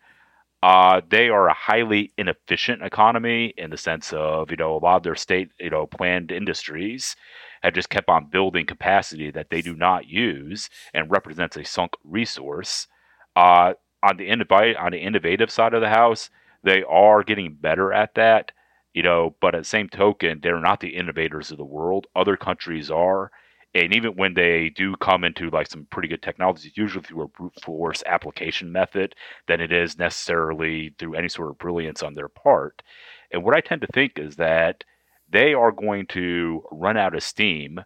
Uh, 0.64 1.02
they 1.10 1.28
are 1.28 1.48
a 1.48 1.54
highly 1.54 2.12
inefficient 2.18 2.84
economy 2.84 3.54
in 3.58 3.72
the 3.72 3.78
sense 3.78 4.14
of, 4.14 4.52
you 4.52 4.58
know, 4.58 4.76
a 4.76 4.78
lot 4.78 4.98
of 4.98 5.04
their 5.04 5.16
state, 5.16 5.50
you 5.60 5.72
know, 5.72 5.88
planned 5.88 6.32
industries 6.32 7.16
have 7.64 7.74
just 7.74 7.90
kept 7.90 8.10
on 8.10 8.26
building 8.26 8.66
capacity 8.66 9.32
that 9.32 9.50
they 9.50 9.62
do 9.62 9.76
not 9.76 10.08
use 10.08 10.70
and 10.94 11.10
represents 11.10 11.58
a 11.58 11.64
sunk 11.66 11.94
resource. 12.04 12.88
Uh, 13.36 13.74
on 14.04 14.18
the 14.18 14.30
on 14.78 14.92
the 14.92 14.98
innovative 14.98 15.52
side 15.52 15.74
of 15.74 15.82
the 15.82 15.90
house, 15.90 16.30
they 16.64 16.84
are 16.84 17.24
getting 17.24 17.54
better 17.54 17.94
at 17.94 18.16
that. 18.16 18.52
You 18.94 19.04
know, 19.04 19.36
but 19.40 19.56
at 19.56 19.62
the 19.62 19.66
same 19.66 19.88
token, 19.88 20.40
they're 20.42 20.60
not 20.60 20.82
the 20.82 20.96
innovators 20.96 21.50
of 21.52 21.58
the 21.58 21.64
world. 21.64 22.08
Other 22.16 22.36
countries 22.36 22.92
are. 22.92 23.32
And 23.74 23.96
even 23.96 24.18
when 24.18 24.34
they 24.34 24.70
do 24.70 24.96
come 24.98 25.24
into 25.24 25.50
like 25.50 25.68
some 25.68 25.88
pretty 25.90 26.10
good 26.10 26.22
technology, 26.22 26.68
it's 26.68 26.78
usually 26.78 27.04
through 27.06 27.24
a 27.24 27.28
brute 27.30 27.54
force 27.64 28.04
application 28.06 28.70
method 28.70 29.16
than 29.48 29.62
it 29.62 29.72
is 29.72 29.98
necessarily 29.98 30.94
through 31.00 31.16
any 31.16 31.30
sort 31.30 31.50
of 31.50 31.58
brilliance 31.58 32.04
on 32.04 32.14
their 32.14 32.28
part. 32.28 32.82
And 33.32 33.44
what 33.44 33.56
I 33.56 33.62
tend 33.62 33.80
to 33.82 33.88
think 33.94 34.20
is 34.20 34.36
that 34.36 34.84
they 35.30 35.54
are 35.54 35.72
going 35.72 36.08
to 36.08 36.64
run 36.70 36.98
out 36.98 37.16
of 37.16 37.24
steam 37.24 37.80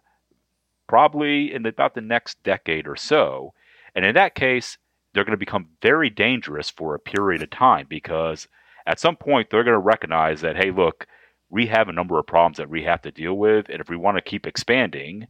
probably 0.88 1.54
in 1.54 1.64
about 1.66 1.94
the 1.94 2.00
next 2.00 2.42
decade 2.42 2.88
or 2.88 2.96
so. 2.96 3.52
And 3.94 4.04
in 4.04 4.14
that 4.16 4.34
case, 4.34 4.78
they're 5.16 5.24
going 5.24 5.32
to 5.32 5.38
become 5.38 5.68
very 5.80 6.10
dangerous 6.10 6.68
for 6.68 6.94
a 6.94 7.00
period 7.00 7.42
of 7.42 7.48
time 7.48 7.86
because 7.88 8.46
at 8.86 9.00
some 9.00 9.16
point 9.16 9.48
they're 9.48 9.64
going 9.64 9.72
to 9.72 9.78
recognize 9.78 10.42
that, 10.42 10.56
hey, 10.56 10.70
look, 10.70 11.06
we 11.48 11.66
have 11.66 11.88
a 11.88 11.92
number 11.92 12.18
of 12.18 12.26
problems 12.26 12.58
that 12.58 12.68
we 12.68 12.82
have 12.82 13.00
to 13.00 13.10
deal 13.10 13.34
with. 13.34 13.70
And 13.70 13.80
if 13.80 13.88
we 13.88 13.96
want 13.96 14.18
to 14.18 14.22
keep 14.22 14.46
expanding, 14.46 15.26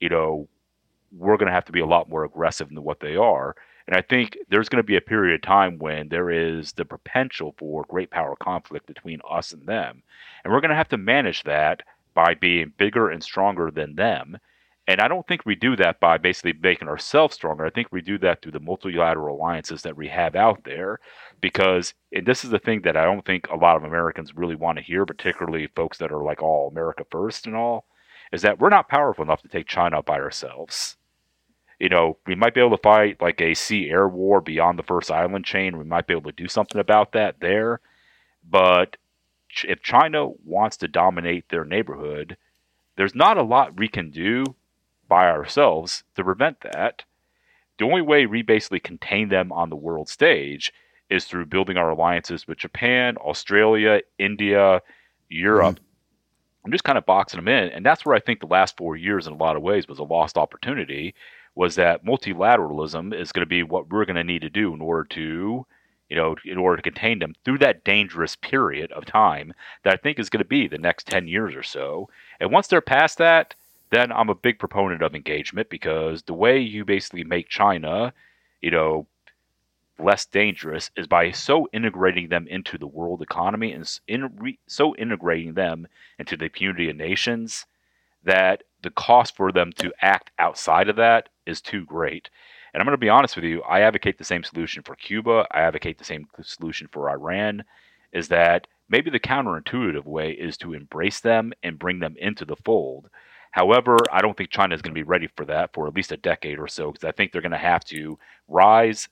you 0.00 0.08
know, 0.08 0.48
we're 1.10 1.36
going 1.36 1.48
to 1.48 1.54
have 1.54 1.64
to 1.64 1.72
be 1.72 1.80
a 1.80 1.86
lot 1.86 2.08
more 2.08 2.24
aggressive 2.24 2.68
than 2.68 2.84
what 2.84 3.00
they 3.00 3.16
are. 3.16 3.56
And 3.88 3.96
I 3.96 4.02
think 4.02 4.36
there's 4.48 4.68
going 4.68 4.82
to 4.82 4.86
be 4.86 4.96
a 4.96 5.00
period 5.00 5.34
of 5.34 5.42
time 5.42 5.78
when 5.78 6.08
there 6.08 6.30
is 6.30 6.72
the 6.72 6.84
potential 6.84 7.54
for 7.58 7.84
great 7.88 8.10
power 8.10 8.36
conflict 8.36 8.86
between 8.86 9.20
us 9.28 9.52
and 9.52 9.66
them. 9.66 10.04
And 10.44 10.52
we're 10.52 10.60
going 10.60 10.70
to 10.70 10.76
have 10.76 10.88
to 10.90 10.98
manage 10.98 11.42
that 11.44 11.82
by 12.14 12.34
being 12.34 12.72
bigger 12.78 13.10
and 13.10 13.22
stronger 13.22 13.72
than 13.72 13.96
them 13.96 14.38
and 14.88 15.00
I 15.00 15.08
don't 15.08 15.26
think 15.26 15.44
we 15.44 15.56
do 15.56 15.74
that 15.76 15.98
by 15.98 16.16
basically 16.16 16.52
making 16.60 16.86
ourselves 16.88 17.34
stronger. 17.34 17.66
I 17.66 17.70
think 17.70 17.88
we 17.90 18.00
do 18.00 18.18
that 18.18 18.40
through 18.40 18.52
the 18.52 18.60
multilateral 18.60 19.36
alliances 19.36 19.82
that 19.82 19.96
we 19.96 20.08
have 20.08 20.36
out 20.36 20.62
there. 20.64 21.00
Because, 21.40 21.92
and 22.12 22.24
this 22.24 22.44
is 22.44 22.50
the 22.50 22.60
thing 22.60 22.82
that 22.82 22.96
I 22.96 23.04
don't 23.04 23.24
think 23.24 23.48
a 23.48 23.56
lot 23.56 23.76
of 23.76 23.84
Americans 23.84 24.36
really 24.36 24.54
want 24.54 24.78
to 24.78 24.84
hear, 24.84 25.04
particularly 25.04 25.66
folks 25.74 25.98
that 25.98 26.12
are 26.12 26.22
like 26.22 26.42
all 26.42 26.68
America 26.68 27.04
first 27.10 27.46
and 27.46 27.56
all, 27.56 27.86
is 28.32 28.42
that 28.42 28.60
we're 28.60 28.68
not 28.68 28.88
powerful 28.88 29.24
enough 29.24 29.42
to 29.42 29.48
take 29.48 29.66
China 29.66 30.02
by 30.02 30.18
ourselves. 30.20 30.96
you 31.78 31.88
know, 31.88 32.16
we 32.26 32.34
might 32.34 32.54
be 32.54 32.60
able 32.60 32.76
to 32.76 32.82
fight 32.82 33.20
like 33.20 33.40
a 33.40 33.54
sea 33.54 33.90
air 33.90 34.08
war 34.08 34.40
beyond 34.40 34.78
the 34.78 34.82
first 34.82 35.10
island 35.10 35.44
chain. 35.44 35.76
We 35.76 35.84
might 35.84 36.06
be 36.06 36.14
able 36.14 36.30
to 36.30 36.42
do 36.42 36.48
something 36.48 36.80
about 36.80 37.12
that 37.12 37.40
there. 37.40 37.80
But 38.48 38.96
if 39.64 39.82
China 39.82 40.28
wants 40.44 40.76
to 40.78 40.88
dominate 40.88 41.48
their 41.48 41.64
neighborhood, 41.64 42.36
there's 42.96 43.14
not 43.14 43.36
a 43.36 43.42
lot 43.42 43.76
we 43.76 43.88
can 43.88 44.10
do 44.10 44.44
by 45.08 45.28
ourselves 45.28 46.04
to 46.14 46.24
prevent 46.24 46.60
that. 46.60 47.04
The 47.78 47.84
only 47.84 48.02
way 48.02 48.26
we 48.26 48.42
basically 48.42 48.80
contain 48.80 49.28
them 49.28 49.52
on 49.52 49.70
the 49.70 49.76
world 49.76 50.08
stage 50.08 50.72
is 51.10 51.24
through 51.24 51.46
building 51.46 51.76
our 51.76 51.90
alliances 51.90 52.46
with 52.46 52.58
Japan, 52.58 53.16
Australia, 53.18 54.00
India, 54.18 54.82
Europe. 55.28 55.76
Mm-hmm. 55.76 55.84
I'm 56.64 56.72
just 56.72 56.84
kind 56.84 56.98
of 56.98 57.06
boxing 57.06 57.38
them 57.38 57.48
in. 57.48 57.70
And 57.70 57.86
that's 57.86 58.04
where 58.04 58.16
I 58.16 58.20
think 58.20 58.40
the 58.40 58.46
last 58.46 58.76
four 58.76 58.96
years, 58.96 59.26
in 59.26 59.32
a 59.32 59.36
lot 59.36 59.56
of 59.56 59.62
ways, 59.62 59.86
was 59.86 60.00
a 60.00 60.04
lost 60.04 60.36
opportunity. 60.36 61.14
Was 61.54 61.76
that 61.76 62.04
multilateralism 62.04 63.14
is 63.14 63.30
going 63.30 63.44
to 63.44 63.48
be 63.48 63.62
what 63.62 63.88
we're 63.88 64.04
going 64.04 64.16
to 64.16 64.24
need 64.24 64.42
to 64.42 64.50
do 64.50 64.74
in 64.74 64.80
order 64.80 65.04
to, 65.10 65.64
you 66.08 66.16
know, 66.16 66.34
in 66.44 66.58
order 66.58 66.76
to 66.76 66.82
contain 66.82 67.20
them 67.20 67.34
through 67.44 67.58
that 67.58 67.84
dangerous 67.84 68.34
period 68.34 68.90
of 68.92 69.04
time 69.04 69.54
that 69.84 69.94
I 69.94 69.96
think 69.96 70.18
is 70.18 70.28
going 70.28 70.42
to 70.42 70.48
be 70.48 70.66
the 70.66 70.76
next 70.76 71.06
10 71.06 71.28
years 71.28 71.54
or 71.54 71.62
so. 71.62 72.08
And 72.40 72.50
once 72.50 72.66
they're 72.66 72.80
past 72.80 73.18
that, 73.18 73.54
then 73.96 74.12
I'm 74.12 74.28
a 74.28 74.34
big 74.34 74.58
proponent 74.58 75.02
of 75.02 75.14
engagement 75.14 75.70
because 75.70 76.22
the 76.22 76.34
way 76.34 76.58
you 76.58 76.84
basically 76.84 77.24
make 77.24 77.48
China, 77.48 78.12
you 78.60 78.70
know, 78.70 79.06
less 79.98 80.26
dangerous 80.26 80.90
is 80.96 81.06
by 81.06 81.30
so 81.30 81.66
integrating 81.72 82.28
them 82.28 82.46
into 82.46 82.76
the 82.76 82.86
world 82.86 83.22
economy 83.22 83.72
and 83.72 83.98
in 84.06 84.36
re, 84.36 84.58
so 84.66 84.94
integrating 84.96 85.54
them 85.54 85.88
into 86.18 86.36
the 86.36 86.50
community 86.50 86.90
of 86.90 86.96
nations 86.96 87.64
that 88.22 88.64
the 88.82 88.90
cost 88.90 89.34
for 89.34 89.50
them 89.50 89.72
to 89.72 89.90
act 90.02 90.30
outside 90.38 90.90
of 90.90 90.96
that 90.96 91.30
is 91.46 91.62
too 91.62 91.86
great. 91.86 92.28
And 92.74 92.82
I'm 92.82 92.86
going 92.86 92.92
to 92.92 92.98
be 92.98 93.08
honest 93.08 93.36
with 93.36 93.46
you, 93.46 93.62
I 93.62 93.80
advocate 93.80 94.18
the 94.18 94.24
same 94.24 94.44
solution 94.44 94.82
for 94.82 94.94
Cuba. 94.96 95.46
I 95.50 95.60
advocate 95.60 95.96
the 95.96 96.04
same 96.04 96.26
solution 96.42 96.88
for 96.92 97.08
Iran 97.08 97.64
is 98.12 98.28
that 98.28 98.66
maybe 98.90 99.08
the 99.08 99.18
counterintuitive 99.18 100.04
way 100.04 100.32
is 100.32 100.58
to 100.58 100.74
embrace 100.74 101.20
them 101.20 101.54
and 101.62 101.78
bring 101.78 102.00
them 102.00 102.14
into 102.18 102.44
the 102.44 102.56
fold. 102.56 103.08
However, 103.56 103.96
I 104.12 104.20
don't 104.20 104.36
think 104.36 104.50
China 104.50 104.74
is 104.74 104.82
going 104.82 104.94
to 104.94 104.98
be 104.98 105.02
ready 105.02 105.28
for 105.34 105.46
that 105.46 105.72
for 105.72 105.88
at 105.88 105.94
least 105.96 106.12
a 106.12 106.18
decade 106.18 106.58
or 106.58 106.68
so 106.68 106.92
because 106.92 107.08
I 107.08 107.12
think 107.12 107.32
they're 107.32 107.40
going 107.40 107.52
to 107.52 107.58
have 107.58 107.82
to 107.86 108.18
rise 108.48 109.08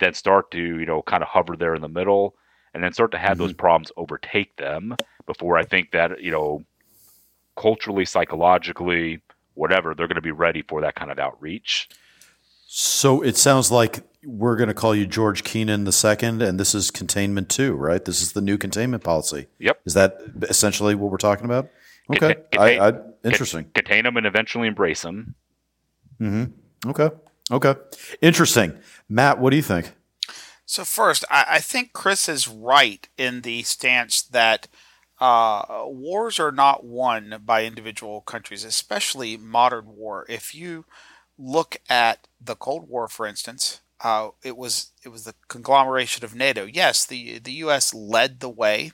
then 0.00 0.14
start 0.14 0.50
to 0.50 0.58
you 0.58 0.84
know 0.84 1.00
kind 1.02 1.22
of 1.22 1.28
hover 1.28 1.56
there 1.56 1.76
in 1.76 1.80
the 1.82 1.88
middle 1.88 2.34
and 2.74 2.82
then 2.82 2.92
start 2.92 3.12
to 3.12 3.18
have 3.18 3.32
mm-hmm. 3.32 3.42
those 3.42 3.52
problems 3.52 3.92
overtake 3.96 4.56
them 4.56 4.96
before 5.26 5.56
I 5.56 5.62
think 5.62 5.92
that 5.92 6.20
you 6.20 6.32
know 6.32 6.64
culturally, 7.56 8.04
psychologically, 8.04 9.20
whatever 9.54 9.94
they're 9.94 10.08
going 10.08 10.16
to 10.16 10.20
be 10.20 10.32
ready 10.32 10.62
for 10.62 10.80
that 10.80 10.96
kind 10.96 11.12
of 11.12 11.20
outreach. 11.20 11.88
So 12.66 13.22
it 13.22 13.36
sounds 13.36 13.70
like 13.70 14.00
we're 14.24 14.56
going 14.56 14.68
to 14.68 14.74
call 14.74 14.92
you 14.92 15.06
George 15.06 15.44
Kennan 15.44 15.84
the 15.84 15.92
second, 15.92 16.42
and 16.42 16.58
this 16.58 16.74
is 16.74 16.90
containment 16.90 17.48
two, 17.48 17.74
right? 17.74 18.04
This 18.04 18.22
is 18.22 18.32
the 18.32 18.40
new 18.40 18.58
containment 18.58 19.04
policy. 19.04 19.46
Yep. 19.60 19.82
Is 19.86 19.94
that 19.94 20.18
essentially 20.42 20.96
what 20.96 21.12
we're 21.12 21.16
talking 21.16 21.44
about? 21.44 21.70
Okay. 22.10 22.34
Contain, 22.52 22.80
I, 22.80 22.88
I, 22.88 22.92
interesting. 23.24 23.70
Contain 23.74 24.04
them 24.04 24.16
and 24.16 24.26
eventually 24.26 24.68
embrace 24.68 25.02
them. 25.02 25.34
Mm-hmm. 26.20 26.90
Okay. 26.90 27.10
Okay. 27.50 27.74
Interesting. 28.20 28.78
Matt, 29.08 29.38
what 29.38 29.50
do 29.50 29.56
you 29.56 29.62
think? 29.62 29.92
So, 30.66 30.84
first, 30.84 31.24
I, 31.30 31.44
I 31.48 31.58
think 31.60 31.92
Chris 31.92 32.28
is 32.28 32.46
right 32.46 33.08
in 33.16 33.40
the 33.40 33.62
stance 33.62 34.22
that 34.22 34.68
uh, 35.20 35.84
wars 35.86 36.38
are 36.38 36.52
not 36.52 36.84
won 36.84 37.42
by 37.44 37.64
individual 37.64 38.20
countries, 38.20 38.64
especially 38.64 39.36
modern 39.36 39.96
war. 39.96 40.26
If 40.28 40.54
you 40.54 40.84
look 41.38 41.78
at 41.88 42.28
the 42.40 42.54
Cold 42.54 42.88
War, 42.88 43.08
for 43.08 43.26
instance, 43.26 43.80
uh, 44.00 44.28
it 44.44 44.56
was 44.56 44.92
it 45.04 45.08
was 45.08 45.24
the 45.24 45.34
conglomeration 45.48 46.24
of 46.24 46.34
NATO. 46.34 46.64
Yes, 46.64 47.04
the 47.04 47.38
the 47.38 47.52
U.S. 47.52 47.92
led 47.92 48.40
the 48.40 48.48
way, 48.48 48.92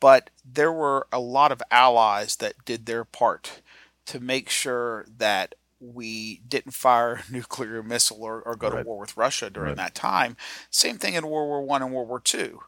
but 0.00 0.30
there 0.44 0.72
were 0.72 1.06
a 1.12 1.20
lot 1.20 1.52
of 1.52 1.62
allies 1.70 2.36
that 2.36 2.64
did 2.64 2.86
their 2.86 3.04
part 3.04 3.62
to 4.06 4.18
make 4.18 4.50
sure 4.50 5.06
that 5.18 5.54
we 5.78 6.40
didn't 6.46 6.72
fire 6.72 7.22
a 7.28 7.32
nuclear 7.32 7.82
missile 7.82 8.22
or, 8.22 8.42
or 8.42 8.56
go 8.56 8.68
right. 8.70 8.82
to 8.82 8.86
war 8.86 8.98
with 8.98 9.16
Russia 9.16 9.50
during 9.50 9.70
right. 9.70 9.76
that 9.76 9.94
time. 9.94 10.36
Same 10.70 10.98
thing 10.98 11.14
in 11.14 11.26
World 11.26 11.48
War 11.48 11.62
One 11.62 11.82
and 11.82 11.92
World 11.92 12.08
War 12.08 12.20
Two. 12.20 12.60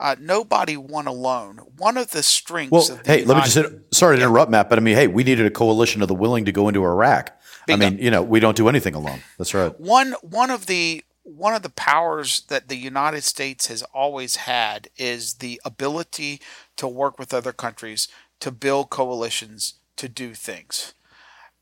Uh, 0.00 0.16
nobody 0.18 0.76
won 0.76 1.06
alone. 1.06 1.58
One 1.78 1.96
of 1.96 2.10
the 2.10 2.22
strengths. 2.22 2.72
Well, 2.72 3.00
hey, 3.04 3.20
United, 3.20 3.28
let 3.28 3.36
me 3.36 3.42
just 3.42 3.54
hit, 3.54 3.94
sorry 3.94 4.16
to 4.16 4.22
interrupt, 4.22 4.50
Matt, 4.50 4.68
but 4.68 4.78
I 4.78 4.82
mean, 4.82 4.96
hey, 4.96 5.06
we 5.06 5.22
needed 5.22 5.46
a 5.46 5.50
coalition 5.50 6.02
of 6.02 6.08
the 6.08 6.14
willing 6.14 6.44
to 6.46 6.52
go 6.52 6.66
into 6.68 6.84
Iraq. 6.84 7.30
Bingo. 7.66 7.86
I 7.86 7.90
mean, 7.90 7.98
you 8.00 8.10
know, 8.10 8.22
we 8.22 8.40
don't 8.40 8.56
do 8.56 8.68
anything 8.68 8.94
alone. 8.94 9.20
That's 9.38 9.54
right. 9.54 9.78
One 9.80 10.12
one 10.22 10.50
of 10.50 10.66
the 10.66 11.04
one 11.24 11.54
of 11.54 11.62
the 11.62 11.70
powers 11.70 12.42
that 12.48 12.68
the 12.68 12.76
United 12.76 13.24
States 13.24 13.66
has 13.68 13.82
always 13.94 14.36
had 14.36 14.88
is 14.96 15.34
the 15.34 15.60
ability 15.64 16.40
to 16.76 16.86
work 16.86 17.18
with 17.18 17.34
other 17.34 17.52
countries 17.52 18.08
to 18.40 18.52
build 18.52 18.90
coalitions 18.90 19.74
to 19.96 20.08
do 20.08 20.34
things 20.34 20.94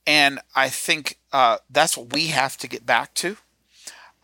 and 0.07 0.41
I 0.55 0.69
think 0.69 1.19
uh, 1.33 1.59
that's 1.71 1.97
what 1.97 2.13
we 2.13 2.29
have 2.29 2.57
to 2.59 2.69
get 2.69 2.85
back 2.87 3.15
to. 3.15 3.37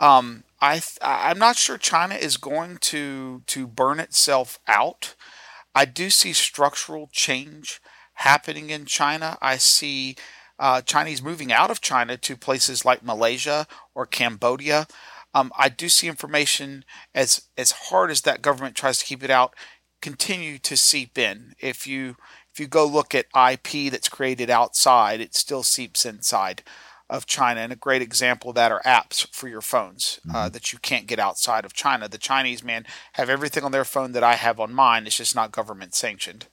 Um, 0.00 0.44
I 0.60 0.74
th- 0.74 0.98
I'm 1.02 1.38
not 1.38 1.56
sure 1.56 1.78
China 1.78 2.14
is 2.14 2.36
going 2.36 2.78
to 2.78 3.42
to 3.46 3.66
burn 3.66 4.00
itself 4.00 4.58
out. 4.66 5.14
I 5.74 5.84
do 5.84 6.10
see 6.10 6.32
structural 6.32 7.08
change 7.12 7.80
happening 8.14 8.70
in 8.70 8.86
China. 8.86 9.38
I 9.42 9.58
see 9.58 10.16
uh, 10.58 10.82
Chinese 10.82 11.22
moving 11.22 11.52
out 11.52 11.70
of 11.70 11.80
China 11.80 12.16
to 12.16 12.36
places 12.36 12.84
like 12.84 13.04
Malaysia 13.04 13.66
or 13.94 14.06
Cambodia. 14.06 14.86
Um, 15.38 15.52
I 15.56 15.68
do 15.68 15.88
see 15.88 16.08
information 16.08 16.84
as 17.14 17.48
as 17.56 17.70
hard 17.70 18.10
as 18.10 18.22
that 18.22 18.42
government 18.42 18.74
tries 18.74 18.98
to 18.98 19.04
keep 19.04 19.22
it 19.22 19.30
out, 19.30 19.54
continue 20.02 20.58
to 20.58 20.76
seep 20.76 21.16
in. 21.16 21.54
If 21.60 21.86
you 21.86 22.16
if 22.52 22.58
you 22.58 22.66
go 22.66 22.84
look 22.84 23.14
at 23.14 23.26
IP 23.36 23.90
that's 23.90 24.08
created 24.08 24.50
outside, 24.50 25.20
it 25.20 25.34
still 25.34 25.62
seeps 25.62 26.04
inside 26.04 26.62
of 27.08 27.24
China. 27.26 27.60
And 27.60 27.72
a 27.72 27.76
great 27.76 28.02
example 28.02 28.50
of 28.50 28.56
that 28.56 28.72
are 28.72 28.82
apps 28.84 29.26
for 29.32 29.48
your 29.48 29.60
phones 29.60 30.20
uh, 30.28 30.32
mm-hmm. 30.32 30.52
that 30.52 30.72
you 30.72 30.78
can't 30.78 31.06
get 31.06 31.18
outside 31.18 31.64
of 31.64 31.72
China. 31.72 32.08
The 32.08 32.18
Chinese 32.18 32.62
man 32.62 32.84
have 33.14 33.30
everything 33.30 33.64
on 33.64 33.72
their 33.72 33.84
phone 33.84 34.12
that 34.12 34.24
I 34.24 34.34
have 34.34 34.60
on 34.60 34.74
mine. 34.74 35.06
It's 35.06 35.16
just 35.16 35.34
not 35.34 35.52
government 35.52 35.94
sanctioned. 35.94 36.46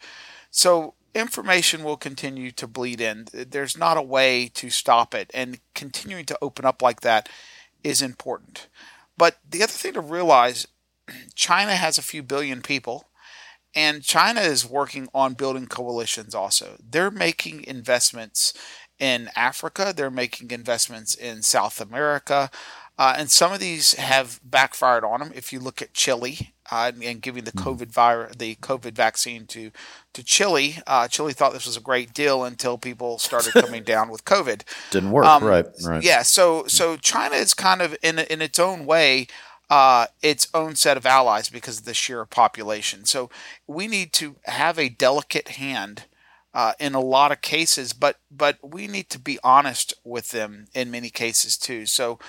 So 0.52 0.94
information 1.14 1.84
will 1.84 1.98
continue 1.98 2.52
to 2.52 2.68
bleed 2.68 3.02
in. 3.02 3.28
There's 3.34 3.78
not 3.78 3.98
a 3.98 4.02
way 4.02 4.50
to 4.54 4.70
stop 4.70 5.16
it, 5.16 5.32
and 5.34 5.60
continuing 5.74 6.26
to 6.26 6.38
open 6.42 6.66
up 6.66 6.82
like 6.82 7.02
that 7.02 7.28
is 7.86 8.02
important. 8.02 8.68
But 9.16 9.38
the 9.48 9.64
other 9.64 9.72
thing 9.72 9.94
to 9.94 10.02
realize, 10.02 10.68
China 11.36 11.76
has 11.76 11.98
a 11.98 12.02
few 12.02 12.24
billion 12.24 12.62
people. 12.62 13.06
And 13.76 14.04
China 14.04 14.42
is 14.42 14.68
working 14.68 15.08
on 15.14 15.34
building 15.34 15.68
coalitions 15.68 16.34
also. 16.34 16.78
They're 16.80 17.12
making 17.12 17.66
investments 17.66 18.54
in 18.98 19.30
Africa, 19.36 19.94
they're 19.96 20.10
making 20.10 20.52
investments 20.52 21.14
in 21.16 21.42
South 21.42 21.82
America. 21.82 22.50
Uh, 22.98 23.14
and 23.18 23.30
some 23.30 23.52
of 23.52 23.60
these 23.60 23.94
have 23.96 24.40
backfired 24.42 25.04
on 25.04 25.20
them. 25.20 25.32
If 25.36 25.52
you 25.52 25.60
look 25.60 25.82
at 25.82 25.94
Chile 25.94 26.55
uh, 26.72 26.91
and, 27.03 27.22
giving 27.22 27.43
the 27.43 27.51
mm-hmm. 27.51 27.70
COVID 27.70 27.91
virus, 27.91 28.36
the 28.36 28.55
COVID 28.55 28.93
vaccine 28.93 29.45
to 29.47 29.72
to 30.13 30.24
Chile, 30.24 30.78
uh, 30.88 31.07
Chile 31.07 31.34
thought 31.34 31.53
this 31.53 31.66
was 31.66 31.78
a 31.78 31.82
great 31.82 32.13
deal 32.13 32.43
until 32.43 32.78
people 32.78 33.20
started 33.20 33.53
coming 33.53 33.84
down 33.93 34.09
with 34.09 34.26
COVID. 34.26 34.63
Didn't 34.91 35.11
work, 35.11 35.26
um, 35.26 35.43
right? 35.43 35.66
Right. 35.84 36.03
Yeah. 36.03 36.22
So 36.22 36.66
so 36.68 36.97
China 36.97 37.36
is 37.36 37.53
kind 37.53 37.82
of 37.82 37.95
in 38.01 38.20
in 38.20 38.41
its 38.41 38.59
own 38.59 38.86
way 38.86 39.28
uh, 39.70 40.07
its 40.22 40.47
own 40.53 40.76
set 40.76 40.97
of 40.97 41.05
allies 41.05 41.49
because 41.49 41.80
of 41.80 41.86
the 41.86 41.93
sheer 41.93 42.26
population. 42.26 43.05
So 43.05 43.30
we 43.68 43.88
need 43.88 44.13
to 44.13 44.36
have 44.45 44.78
a 44.78 44.89
delicate 44.89 45.49
hand 45.49 46.05
uh, 46.53 46.74
in 46.80 46.95
a 46.95 47.01
lot 47.01 47.32
of 47.32 47.41
cases, 47.41 47.91
but 47.91 48.18
but 48.32 48.57
we 48.63 48.88
need 48.88 49.09
to 49.09 49.20
be 49.20 49.39
honest 49.43 49.93
with 50.03 50.30
them 50.30 50.68
in 50.74 50.91
many 50.91 51.09
cases 51.09 51.57
too. 51.57 51.86
So 51.86 52.20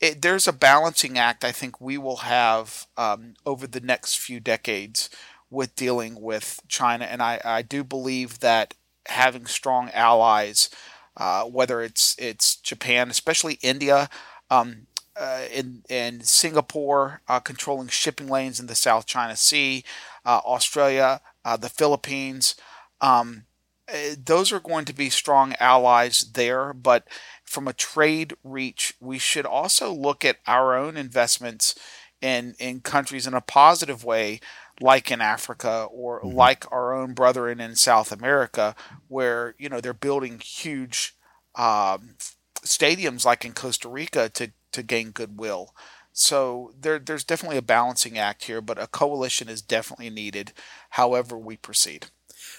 it, 0.00 0.22
there's 0.22 0.46
a 0.46 0.52
balancing 0.52 1.18
act 1.18 1.44
I 1.44 1.52
think 1.52 1.80
we 1.80 1.98
will 1.98 2.18
have 2.18 2.86
um, 2.96 3.34
over 3.44 3.66
the 3.66 3.80
next 3.80 4.18
few 4.18 4.40
decades 4.40 5.10
with 5.50 5.74
dealing 5.76 6.20
with 6.20 6.60
China, 6.68 7.04
and 7.06 7.22
I, 7.22 7.40
I 7.44 7.62
do 7.62 7.82
believe 7.82 8.40
that 8.40 8.74
having 9.06 9.46
strong 9.46 9.90
allies, 9.90 10.68
uh, 11.16 11.44
whether 11.44 11.80
it's 11.80 12.14
it's 12.18 12.56
Japan, 12.56 13.10
especially 13.10 13.54
India. 13.62 14.08
Um, 14.50 14.86
uh, 15.20 15.42
in, 15.52 15.82
in 15.88 16.20
Singapore, 16.20 17.22
uh, 17.28 17.40
controlling 17.40 17.88
shipping 17.88 18.28
lanes 18.28 18.60
in 18.60 18.66
the 18.68 18.74
South 18.76 19.04
China 19.04 19.34
Sea, 19.34 19.82
uh, 20.24 20.40
Australia, 20.44 21.20
uh, 21.44 21.56
the 21.56 21.68
Philippines. 21.68 22.54
Um, 23.00 23.44
uh, 23.92 24.14
those 24.22 24.52
are 24.52 24.60
going 24.60 24.84
to 24.84 24.92
be 24.92 25.10
strong 25.10 25.54
allies 25.58 26.20
there, 26.34 26.72
but 26.72 27.06
from 27.48 27.66
a 27.66 27.72
trade 27.72 28.34
reach, 28.44 28.94
we 29.00 29.18
should 29.18 29.46
also 29.46 29.92
look 29.92 30.24
at 30.24 30.38
our 30.46 30.76
own 30.76 30.96
investments 30.96 31.74
in, 32.20 32.54
in 32.58 32.80
countries 32.80 33.26
in 33.26 33.34
a 33.34 33.40
positive 33.40 34.04
way, 34.04 34.40
like 34.80 35.10
in 35.10 35.20
Africa 35.20 35.88
or 35.90 36.20
mm-hmm. 36.20 36.36
like 36.36 36.70
our 36.70 36.94
own 36.94 37.14
brethren 37.14 37.60
in 37.60 37.74
South 37.74 38.12
America, 38.12 38.74
where 39.08 39.54
you 39.58 39.68
know 39.68 39.80
they're 39.80 39.94
building 39.94 40.40
huge 40.40 41.14
um, 41.54 42.16
stadiums 42.62 43.24
like 43.24 43.44
in 43.44 43.52
Costa 43.52 43.88
Rica 43.88 44.28
to 44.30 44.52
to 44.72 44.82
gain 44.82 45.10
goodwill. 45.10 45.74
So 46.12 46.72
there, 46.78 46.98
there's 46.98 47.22
definitely 47.22 47.58
a 47.58 47.62
balancing 47.62 48.18
act 48.18 48.44
here, 48.44 48.60
but 48.60 48.82
a 48.82 48.88
coalition 48.88 49.48
is 49.48 49.62
definitely 49.62 50.10
needed. 50.10 50.52
However, 50.90 51.38
we 51.38 51.56
proceed. 51.56 52.06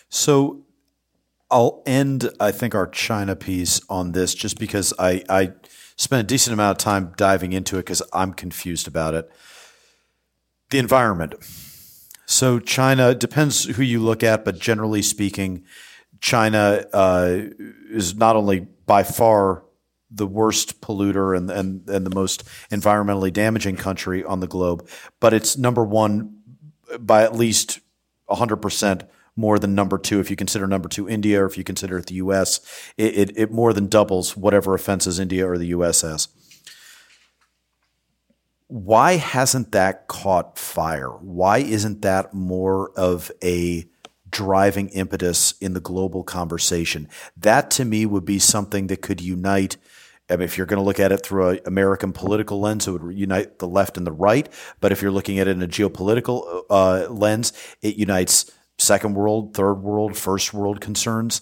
So 0.08 0.62
I'll 1.52 1.82
end, 1.86 2.30
I 2.40 2.52
think, 2.52 2.76
our 2.76 2.88
China 2.88 3.36
piece 3.36 3.82
on 3.90 4.12
this 4.12 4.36
just 4.36 4.60
because 4.60 4.94
I, 5.00 5.24
I 5.30 5.54
spent 5.96 6.22
a 6.22 6.24
decent 6.24 6.54
amount 6.54 6.78
of 6.78 6.84
time 6.84 7.14
diving 7.18 7.54
into 7.54 7.78
it 7.78 7.82
because 7.82 8.04
I'm 8.14 8.34
confused 8.34 8.88
about 8.88 9.16
it. 9.16 9.30
The 10.70 10.78
environment. 10.78 11.36
So 12.26 12.60
China 12.60 13.16
depends 13.16 13.66
who 13.66 13.82
you 13.82 14.00
look 14.00 14.22
at, 14.22 14.46
but 14.46 14.60
generally 14.60 15.02
speaking, 15.02 15.64
China 16.22 16.86
uh, 16.94 17.40
is 17.90 18.16
not 18.16 18.36
only 18.36 18.68
by 18.86 19.04
far 19.04 19.64
the 20.12 20.28
worst 20.28 20.82
polluter 20.82 21.36
and, 21.36 21.50
and, 21.50 21.90
and 21.90 22.06
the 22.06 22.14
most 22.14 22.44
environmentally 22.72 23.32
damaging 23.32 23.76
country 23.76 24.24
on 24.24 24.40
the 24.40 24.48
globe, 24.48 24.88
but 25.20 25.34
it's 25.34 25.58
number 25.58 25.84
one 25.84 26.38
by 27.00 27.24
at 27.24 27.36
least 27.36 27.80
100% 28.30 29.08
more 29.40 29.58
than 29.58 29.74
number 29.74 29.98
two. 29.98 30.20
If 30.20 30.30
you 30.30 30.36
consider 30.36 30.68
number 30.68 30.90
two 30.90 31.10
India 31.10 31.42
or 31.42 31.46
if 31.46 31.58
you 31.58 31.64
consider 31.64 31.98
it 31.98 32.08
the 32.08 32.16
U.S., 32.16 32.60
it, 32.98 33.18
it, 33.18 33.38
it 33.38 33.52
more 33.52 33.74
than 33.74 33.88
doubles 33.88 34.36
whatever 34.36 34.74
offenses 34.74 35.20
India 35.20 35.48
or 35.48 35.58
the 35.58 35.68
U.S. 35.68 36.02
has. 36.02 36.28
Why 38.68 39.14
hasn't 39.14 39.72
that 39.72 40.08
caught 40.08 40.60
fire? 40.60 41.10
Why 41.10 41.60
isn't 41.60 42.02
that 42.04 42.34
more 42.34 42.92
of 42.92 43.32
a 43.44 43.86
driving 44.30 44.90
impetus 44.90 45.54
in 45.60 45.74
the 45.74 45.80
global 45.80 46.24
conversation? 46.24 47.08
That 47.36 47.72
to 47.72 47.86
me 47.86 48.06
would 48.06 48.26
be 48.26 48.40
something 48.40 48.88
that 48.88 49.02
could 49.02 49.22
unite– 49.22 49.78
I 50.30 50.36
mean, 50.36 50.44
if 50.44 50.58
you're 50.58 50.68
going 50.68 50.80
to 50.80 50.84
look 50.84 51.00
at 51.00 51.12
it 51.12 51.24
through 51.24 51.50
an 51.50 51.60
American 51.66 52.14
political 52.14 52.60
lens, 52.60 52.88
it 52.88 52.92
would 52.92 53.18
unite 53.18 53.60
the 53.60 53.68
left 53.68 53.98
and 53.98 54.06
the 54.06 54.12
right. 54.12 54.48
But 54.80 54.92
if 54.92 55.02
you're 55.02 55.12
looking 55.12 55.40
at 55.40 55.48
it 55.48 55.52
in 55.52 55.64
a 55.64 55.68
geopolitical 55.68 56.64
uh, 56.70 57.08
lens, 57.10 57.52
it 57.82 57.96
unites 57.96 58.52
second 58.80 59.14
world, 59.14 59.54
third 59.54 59.76
world, 59.76 60.18
first 60.18 60.54
world 60.54 60.82
concerns. 60.82 61.42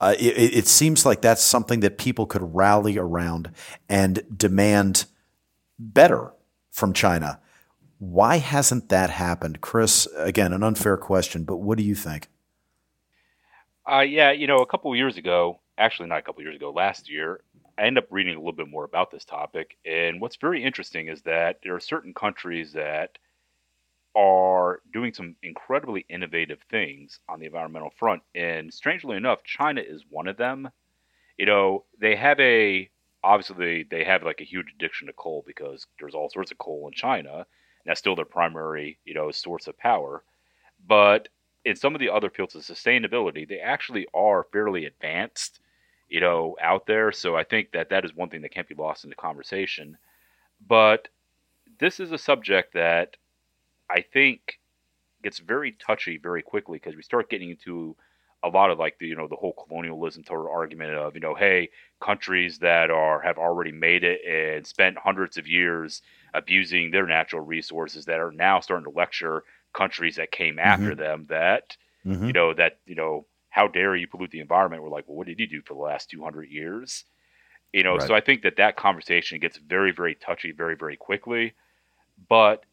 Uh, 0.00 0.14
it, 0.18 0.54
it, 0.54 0.66
seems 0.66 1.06
like 1.06 1.22
that's 1.22 1.42
something 1.42 1.80
that 1.80 1.96
people 1.96 2.26
could 2.26 2.54
rally 2.54 2.98
around 2.98 3.50
and 3.88 4.22
demand 4.36 5.06
better 5.78 6.34
from 6.70 6.92
China. 6.92 7.40
Why 7.98 8.36
hasn't 8.36 8.90
that 8.90 9.08
happened? 9.08 9.62
Chris, 9.62 10.06
again, 10.16 10.52
an 10.52 10.62
unfair 10.62 10.98
question, 10.98 11.44
but 11.44 11.56
what 11.56 11.78
do 11.78 11.84
you 11.84 11.94
think? 11.94 12.28
Uh, 13.90 14.00
yeah, 14.00 14.32
you 14.32 14.46
know, 14.46 14.58
a 14.58 14.66
couple 14.66 14.94
years 14.94 15.16
ago, 15.16 15.60
actually 15.78 16.08
not 16.08 16.18
a 16.18 16.22
couple 16.22 16.42
years 16.42 16.56
ago, 16.56 16.70
last 16.70 17.10
year, 17.10 17.40
I 17.78 17.82
end 17.82 17.96
up 17.96 18.06
reading 18.10 18.34
a 18.34 18.38
little 18.38 18.52
bit 18.52 18.68
more 18.68 18.84
about 18.84 19.10
this 19.10 19.24
topic. 19.24 19.76
And 19.84 20.20
what's 20.20 20.36
very 20.36 20.62
interesting 20.62 21.08
is 21.08 21.22
that 21.22 21.60
there 21.62 21.74
are 21.74 21.80
certain 21.80 22.12
countries 22.12 22.72
that 22.72 23.18
are 24.16 24.80
doing 24.92 25.12
some 25.12 25.36
incredibly 25.42 26.06
innovative 26.08 26.60
things 26.70 27.20
on 27.28 27.38
the 27.38 27.46
environmental 27.46 27.92
front. 27.98 28.22
And 28.34 28.72
strangely 28.72 29.16
enough, 29.16 29.44
China 29.44 29.82
is 29.82 30.04
one 30.08 30.26
of 30.26 30.36
them. 30.36 30.70
You 31.36 31.46
know, 31.46 31.84
they 32.00 32.16
have 32.16 32.40
a 32.40 32.90
obviously 33.22 33.84
they 33.90 34.04
have 34.04 34.22
like 34.22 34.40
a 34.40 34.44
huge 34.44 34.66
addiction 34.74 35.08
to 35.08 35.12
coal 35.12 35.44
because 35.46 35.86
there's 36.00 36.14
all 36.14 36.30
sorts 36.30 36.50
of 36.50 36.58
coal 36.58 36.88
in 36.88 36.94
China. 36.94 37.34
And 37.38 37.44
that's 37.84 38.00
still 38.00 38.16
their 38.16 38.24
primary, 38.24 38.98
you 39.04 39.14
know, 39.14 39.30
source 39.30 39.66
of 39.66 39.78
power. 39.78 40.24
But 40.88 41.28
in 41.64 41.76
some 41.76 41.94
of 41.94 42.00
the 42.00 42.10
other 42.10 42.30
fields 42.30 42.54
of 42.54 42.62
sustainability, 42.62 43.46
they 43.46 43.58
actually 43.58 44.06
are 44.14 44.46
fairly 44.52 44.86
advanced 44.86 45.60
you 46.08 46.20
know, 46.20 46.56
out 46.60 46.86
there. 46.86 47.12
So 47.12 47.36
I 47.36 47.44
think 47.44 47.72
that 47.72 47.90
that 47.90 48.04
is 48.04 48.14
one 48.14 48.28
thing 48.28 48.42
that 48.42 48.52
can't 48.52 48.68
be 48.68 48.74
lost 48.74 49.04
in 49.04 49.10
the 49.10 49.16
conversation. 49.16 49.96
But 50.66 51.08
this 51.78 52.00
is 52.00 52.12
a 52.12 52.18
subject 52.18 52.74
that 52.74 53.16
I 53.90 54.00
think 54.00 54.58
gets 55.22 55.38
very 55.38 55.72
touchy 55.72 56.18
very 56.18 56.42
quickly 56.42 56.78
because 56.78 56.94
we 56.94 57.02
start 57.02 57.30
getting 57.30 57.50
into 57.50 57.96
a 58.44 58.48
lot 58.48 58.70
of 58.70 58.78
like 58.78 58.98
the 58.98 59.06
you 59.06 59.16
know 59.16 59.26
the 59.26 59.36
whole 59.36 59.54
colonialism 59.66 60.24
sort 60.24 60.40
of 60.40 60.46
argument 60.46 60.92
of 60.92 61.14
you 61.14 61.20
know 61.20 61.34
hey 61.34 61.68
countries 62.00 62.58
that 62.58 62.90
are 62.90 63.20
have 63.20 63.38
already 63.38 63.72
made 63.72 64.04
it 64.04 64.20
and 64.24 64.66
spent 64.66 64.96
hundreds 64.98 65.36
of 65.36 65.48
years 65.48 66.02
abusing 66.34 66.90
their 66.90 67.06
natural 67.06 67.42
resources 67.42 68.04
that 68.04 68.20
are 68.20 68.32
now 68.32 68.60
starting 68.60 68.84
to 68.84 68.96
lecture 68.96 69.42
countries 69.72 70.16
that 70.16 70.30
came 70.30 70.58
after 70.58 70.90
mm-hmm. 70.90 71.00
them 71.00 71.26
that 71.28 71.76
mm-hmm. 72.04 72.26
you 72.26 72.32
know 72.32 72.52
that 72.52 72.78
you 72.86 72.94
know 72.94 73.26
how 73.56 73.66
dare 73.66 73.96
you 73.96 74.06
pollute 74.06 74.30
the 74.30 74.40
environment? 74.40 74.82
We're 74.82 74.90
like, 74.90 75.08
well, 75.08 75.16
what 75.16 75.26
did 75.26 75.40
you 75.40 75.46
do 75.46 75.62
for 75.62 75.72
the 75.72 75.80
last 75.80 76.10
200 76.10 76.50
years? 76.50 77.04
You 77.72 77.84
know, 77.84 77.96
right. 77.96 78.06
so 78.06 78.14
I 78.14 78.20
think 78.20 78.42
that 78.42 78.58
that 78.58 78.76
conversation 78.76 79.40
gets 79.40 79.56
very, 79.56 79.92
very 79.92 80.14
touchy 80.14 80.52
very, 80.52 80.76
very 80.76 80.98
quickly. 80.98 81.54
But 82.28 82.64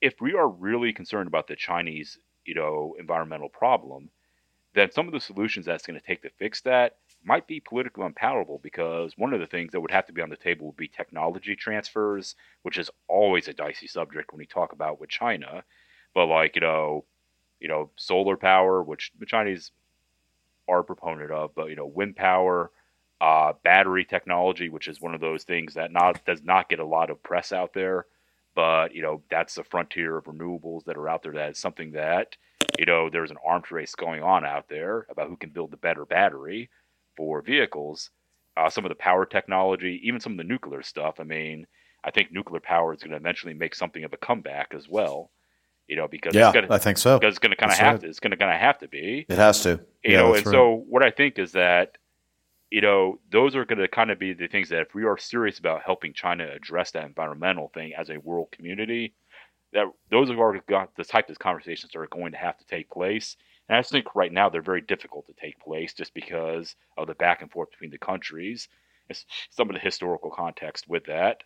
if 0.00 0.20
we 0.20 0.34
are 0.34 0.48
really 0.48 0.92
concerned 0.92 1.26
about 1.26 1.48
the 1.48 1.56
Chinese, 1.56 2.18
you 2.44 2.54
know, 2.54 2.94
environmental 2.98 3.48
problem, 3.48 4.10
then 4.74 4.90
some 4.92 5.06
of 5.06 5.12
the 5.12 5.20
solutions 5.20 5.66
that's 5.66 5.86
going 5.86 5.98
to 5.98 6.06
take 6.06 6.22
to 6.22 6.30
fix 6.38 6.60
that 6.62 6.96
might 7.24 7.46
be 7.46 7.60
politically 7.60 8.04
unpalatable 8.04 8.60
because 8.62 9.12
one 9.16 9.34
of 9.34 9.40
the 9.40 9.46
things 9.46 9.72
that 9.72 9.80
would 9.80 9.90
have 9.90 10.06
to 10.06 10.12
be 10.12 10.22
on 10.22 10.28
the 10.28 10.36
table 10.36 10.66
would 10.66 10.76
be 10.76 10.88
technology 10.88 11.56
transfers, 11.56 12.36
which 12.62 12.78
is 12.78 12.90
always 13.08 13.48
a 13.48 13.52
dicey 13.52 13.88
subject 13.88 14.32
when 14.32 14.38
we 14.38 14.46
talk 14.46 14.72
about 14.72 15.00
with 15.00 15.10
China. 15.10 15.64
But 16.14 16.26
like, 16.26 16.54
you 16.54 16.60
know, 16.60 17.04
you 17.60 17.68
know, 17.68 17.90
solar 17.96 18.36
power, 18.36 18.82
which 18.82 19.10
the 19.18 19.26
Chinese 19.26 19.72
are 20.68 20.80
a 20.80 20.84
proponent 20.84 21.32
of, 21.32 21.54
but 21.54 21.70
you 21.70 21.76
know, 21.76 21.86
wind 21.86 22.14
power, 22.14 22.70
uh, 23.20 23.54
battery 23.64 24.04
technology, 24.04 24.68
which 24.68 24.86
is 24.86 25.00
one 25.00 25.14
of 25.14 25.20
those 25.20 25.42
things 25.42 25.74
that 25.74 25.90
not 25.92 26.24
does 26.24 26.42
not 26.42 26.68
get 26.68 26.78
a 26.78 26.86
lot 26.86 27.10
of 27.10 27.22
press 27.22 27.52
out 27.52 27.72
there, 27.72 28.06
but 28.58 28.92
you 28.92 29.02
know, 29.02 29.22
that's 29.30 29.54
the 29.54 29.62
frontier 29.62 30.16
of 30.16 30.24
renewables 30.24 30.82
that 30.86 30.96
are 30.96 31.08
out 31.08 31.22
there. 31.22 31.30
That 31.30 31.52
is 31.52 31.58
something 31.60 31.92
that 31.92 32.36
you 32.76 32.86
know, 32.86 33.08
there's 33.08 33.30
an 33.30 33.36
arms 33.46 33.70
race 33.70 33.94
going 33.94 34.20
on 34.20 34.44
out 34.44 34.68
there 34.68 35.06
about 35.10 35.28
who 35.28 35.36
can 35.36 35.50
build 35.50 35.70
the 35.70 35.76
better 35.76 36.04
battery 36.04 36.68
for 37.16 37.40
vehicles. 37.40 38.10
Uh, 38.56 38.68
some 38.68 38.84
of 38.84 38.88
the 38.88 38.96
power 38.96 39.24
technology, 39.24 40.00
even 40.02 40.18
some 40.18 40.32
of 40.32 40.38
the 40.38 40.42
nuclear 40.44 40.82
stuff. 40.82 41.20
I 41.20 41.22
mean, 41.22 41.68
I 42.02 42.10
think 42.10 42.32
nuclear 42.32 42.58
power 42.58 42.92
is 42.92 43.00
going 43.00 43.12
to 43.12 43.16
eventually 43.16 43.54
make 43.54 43.76
something 43.76 44.02
of 44.02 44.12
a 44.12 44.16
comeback 44.16 44.74
as 44.74 44.88
well 44.88 45.30
you 45.86 45.96
know, 45.96 46.06
because 46.06 46.34
yeah, 46.34 46.48
it's 46.48 46.54
gonna, 46.54 46.66
I 46.68 46.76
think 46.76 46.98
so. 46.98 47.18
Because 47.18 47.32
it's 47.32 47.38
going 47.38 47.52
to 47.52 47.56
kind 47.56 47.72
of 47.72 47.78
have 47.78 47.92
right. 47.92 48.00
to. 48.02 48.08
It's 48.08 48.20
going 48.20 48.32
to 48.32 48.36
kind 48.36 48.52
of 48.52 48.60
have 48.60 48.78
to 48.80 48.88
be. 48.88 49.24
It 49.26 49.38
has 49.38 49.62
to. 49.62 49.80
You 50.04 50.12
yeah, 50.12 50.18
know, 50.18 50.34
and 50.34 50.44
right. 50.44 50.52
so 50.52 50.84
what 50.86 51.02
I 51.02 51.10
think 51.10 51.38
is 51.38 51.52
that, 51.52 51.96
you 52.70 52.80
know, 52.80 53.18
those 53.30 53.56
are 53.56 53.64
going 53.64 53.78
to 53.78 53.88
kind 53.88 54.10
of 54.10 54.18
be 54.18 54.32
the 54.32 54.46
things 54.46 54.68
that 54.68 54.82
if 54.82 54.94
we 54.94 55.04
are 55.04 55.16
serious 55.16 55.58
about 55.58 55.82
helping 55.82 56.12
China 56.12 56.46
address 56.54 56.90
that 56.90 57.06
environmental 57.06 57.70
thing 57.72 57.92
as 57.96 58.10
a 58.10 58.18
world 58.18 58.48
community, 58.52 59.14
that 59.72 59.86
those 60.10 60.30
are 60.30 60.60
the 60.96 61.04
type 61.04 61.30
of 61.30 61.38
conversations 61.38 61.92
that 61.92 61.98
are 61.98 62.06
going 62.08 62.32
to 62.32 62.38
have 62.38 62.58
to 62.58 62.66
take 62.66 62.90
place. 62.90 63.36
And 63.68 63.76
I 63.76 63.82
think 63.82 64.14
right 64.14 64.32
now 64.32 64.48
they're 64.48 64.62
very 64.62 64.80
difficult 64.80 65.26
to 65.26 65.34
take 65.34 65.58
place 65.60 65.92
just 65.92 66.14
because 66.14 66.74
of 66.96 67.06
the 67.06 67.14
back 67.14 67.42
and 67.42 67.50
forth 67.50 67.70
between 67.70 67.90
the 67.90 67.98
countries. 67.98 68.68
It's 69.08 69.24
some 69.50 69.68
of 69.68 69.74
the 69.74 69.80
historical 69.80 70.30
context 70.30 70.88
with 70.88 71.04
that. 71.06 71.42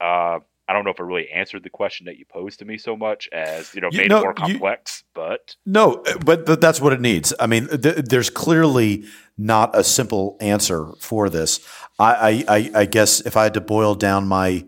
Uh, 0.00 0.40
I 0.68 0.72
don't 0.72 0.84
know 0.84 0.90
if 0.90 1.00
it 1.00 1.02
really 1.02 1.28
answered 1.30 1.64
the 1.64 1.70
question 1.70 2.06
that 2.06 2.16
you 2.16 2.24
posed 2.24 2.60
to 2.60 2.64
me 2.64 2.78
so 2.78 2.96
much 2.96 3.28
as 3.32 3.74
you 3.74 3.80
know 3.80 3.88
made 3.90 4.04
you, 4.04 4.08
no, 4.08 4.18
it 4.18 4.22
more 4.22 4.34
complex. 4.34 5.02
You, 5.04 5.10
but 5.14 5.56
no, 5.66 6.02
but, 6.24 6.46
but 6.46 6.60
that's 6.60 6.80
what 6.80 6.92
it 6.92 7.00
needs. 7.00 7.34
I 7.40 7.46
mean, 7.46 7.66
th- 7.66 8.04
there's 8.04 8.30
clearly 8.30 9.04
not 9.36 9.76
a 9.76 9.82
simple 9.82 10.36
answer 10.40 10.92
for 11.00 11.28
this. 11.28 11.60
I, 11.98 12.44
I, 12.48 12.70
I 12.74 12.84
guess 12.86 13.20
if 13.20 13.36
I 13.36 13.44
had 13.44 13.54
to 13.54 13.60
boil 13.60 13.94
down 13.94 14.26
my 14.26 14.64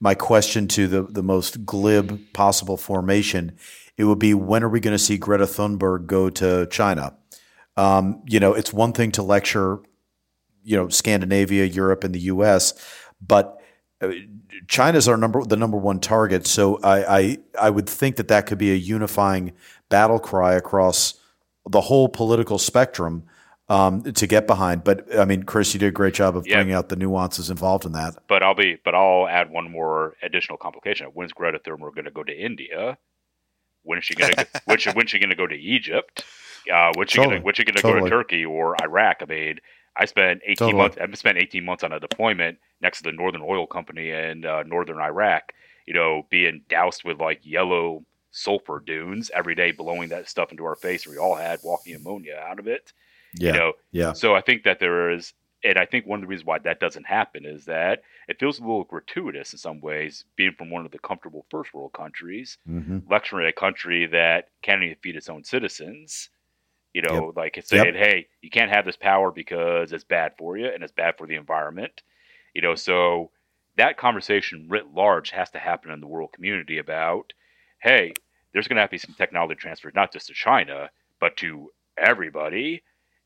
my 0.00 0.14
question 0.14 0.68
to 0.68 0.86
the 0.86 1.02
the 1.02 1.22
most 1.22 1.64
glib 1.66 2.20
possible 2.32 2.76
formation, 2.76 3.56
it 3.96 4.04
would 4.04 4.18
be 4.18 4.34
when 4.34 4.62
are 4.62 4.68
we 4.68 4.80
going 4.80 4.94
to 4.94 4.98
see 4.98 5.16
Greta 5.16 5.44
Thunberg 5.44 6.06
go 6.06 6.30
to 6.30 6.66
China? 6.66 7.16
Um, 7.76 8.22
you 8.26 8.40
know, 8.40 8.52
it's 8.54 8.72
one 8.72 8.92
thing 8.92 9.12
to 9.12 9.22
lecture, 9.22 9.78
you 10.62 10.76
know, 10.76 10.88
Scandinavia, 10.88 11.64
Europe, 11.64 12.04
and 12.04 12.14
the 12.14 12.20
U.S., 12.20 12.74
but 13.20 13.61
China's 14.68 15.08
our 15.08 15.16
number 15.16 15.44
the 15.44 15.56
number 15.56 15.76
one 15.76 16.00
target, 16.00 16.46
so 16.46 16.78
I, 16.82 17.18
I 17.18 17.38
I 17.60 17.70
would 17.70 17.88
think 17.88 18.16
that 18.16 18.28
that 18.28 18.46
could 18.46 18.58
be 18.58 18.72
a 18.72 18.76
unifying 18.76 19.52
battle 19.88 20.18
cry 20.18 20.54
across 20.54 21.14
the 21.68 21.80
whole 21.80 22.08
political 22.08 22.58
spectrum 22.58 23.24
um, 23.68 24.02
to 24.02 24.26
get 24.26 24.46
behind. 24.46 24.84
But 24.84 25.18
I 25.18 25.24
mean, 25.24 25.44
Chris, 25.44 25.72
you 25.72 25.80
did 25.80 25.88
a 25.88 25.92
great 25.92 26.14
job 26.14 26.36
of 26.36 26.44
bringing 26.44 26.74
out 26.74 26.88
the 26.88 26.96
nuances 26.96 27.50
involved 27.50 27.84
in 27.84 27.92
that. 27.92 28.16
But 28.28 28.42
I'll 28.42 28.54
be, 28.54 28.78
but 28.84 28.94
I'll 28.94 29.26
add 29.28 29.50
one 29.50 29.70
more 29.70 30.14
additional 30.22 30.58
complication. 30.58 31.06
When's 31.08 31.32
Greta 31.32 31.58
Thunberg 31.58 31.94
going 31.94 32.04
to 32.04 32.10
go 32.10 32.22
to 32.22 32.32
India? 32.32 32.98
When 33.82 33.98
is 33.98 34.04
she 34.04 34.14
going 34.14 34.32
to? 34.32 34.46
when 34.66 34.78
she, 34.78 34.90
when's 34.90 35.10
she 35.10 35.18
going 35.18 35.30
to 35.30 35.36
go 35.36 35.46
to 35.46 35.56
Egypt? 35.56 36.24
Uh, 36.72 36.92
when's 36.94 37.10
she 37.10 37.16
totally. 37.16 37.40
going 37.40 37.54
to? 37.54 37.72
totally. 37.72 38.00
go 38.00 38.04
to 38.04 38.10
Turkey 38.10 38.44
or 38.44 38.76
Iraq? 38.82 39.18
I 39.22 39.24
mean, 39.24 39.58
I 39.96 40.06
spent 40.06 40.40
18 40.44 40.56
totally. 40.56 40.82
months. 40.82 40.98
I 41.00 41.12
spent 41.14 41.38
18 41.38 41.64
months 41.64 41.84
on 41.84 41.92
a 41.92 42.00
deployment 42.00 42.58
next 42.80 42.98
to 42.98 43.04
the 43.04 43.12
Northern 43.12 43.42
Oil 43.42 43.66
Company 43.66 44.10
in 44.10 44.44
uh, 44.44 44.62
northern 44.64 44.98
Iraq. 44.98 45.52
You 45.86 45.94
know, 45.94 46.26
being 46.30 46.62
doused 46.68 47.04
with 47.04 47.18
like 47.20 47.40
yellow 47.42 48.04
sulfur 48.30 48.82
dunes 48.84 49.30
every 49.34 49.54
day, 49.54 49.72
blowing 49.72 50.08
that 50.08 50.28
stuff 50.28 50.50
into 50.50 50.64
our 50.64 50.76
face. 50.76 51.04
And 51.04 51.14
we 51.14 51.18
all 51.18 51.34
had 51.34 51.60
walking 51.62 51.92
pneumonia 51.94 52.42
out 52.48 52.58
of 52.58 52.66
it. 52.66 52.92
Yeah. 53.34 53.52
You 53.52 53.58
know, 53.58 53.72
yeah. 53.90 54.12
So 54.12 54.34
I 54.34 54.40
think 54.40 54.64
that 54.64 54.78
there 54.78 55.10
is 55.10 55.34
and 55.64 55.78
I 55.78 55.86
think 55.86 56.06
one 56.06 56.18
of 56.18 56.22
the 56.22 56.26
reasons 56.26 56.46
why 56.46 56.58
that 56.58 56.80
doesn't 56.80 57.06
happen 57.06 57.44
is 57.44 57.66
that 57.66 58.02
it 58.28 58.38
feels 58.40 58.58
a 58.58 58.62
little 58.62 58.84
gratuitous 58.84 59.52
in 59.52 59.58
some 59.58 59.80
ways, 59.80 60.24
being 60.36 60.54
from 60.56 60.70
one 60.70 60.84
of 60.84 60.90
the 60.90 60.98
comfortable 60.98 61.46
first 61.50 61.72
world 61.72 61.92
countries, 61.92 62.58
mm-hmm. 62.68 62.98
lecturing 63.10 63.46
a 63.46 63.52
country 63.52 64.06
that 64.06 64.48
can't 64.62 64.82
even 64.82 64.96
feed 65.02 65.16
its 65.16 65.28
own 65.28 65.44
citizens. 65.44 66.30
You 66.92 67.02
know, 67.02 67.26
yep. 67.26 67.36
like 67.36 67.62
saying, 67.64 67.94
yep. 67.94 67.94
"Hey, 67.94 68.28
you 68.42 68.50
can't 68.50 68.70
have 68.70 68.84
this 68.84 68.96
power 68.96 69.30
because 69.30 69.92
it's 69.92 70.04
bad 70.04 70.32
for 70.36 70.56
you 70.56 70.66
and 70.66 70.82
it's 70.82 70.92
bad 70.92 71.16
for 71.16 71.26
the 71.26 71.36
environment." 71.36 72.02
You 72.54 72.62
know, 72.62 72.74
so 72.74 73.30
that 73.76 73.96
conversation 73.96 74.66
writ 74.68 74.92
large 74.92 75.30
has 75.30 75.50
to 75.50 75.58
happen 75.58 75.90
in 75.90 76.00
the 76.00 76.06
world 76.06 76.32
community 76.32 76.78
about, 76.78 77.32
"Hey, 77.80 78.12
there's 78.52 78.68
going 78.68 78.76
to 78.76 78.82
have 78.82 78.90
to 78.90 78.94
be 78.94 78.98
some 78.98 79.14
technology 79.14 79.54
transfers, 79.58 79.94
not 79.94 80.12
just 80.12 80.26
to 80.28 80.34
China, 80.34 80.90
but 81.18 81.36
to 81.38 81.72
everybody." 81.96 82.82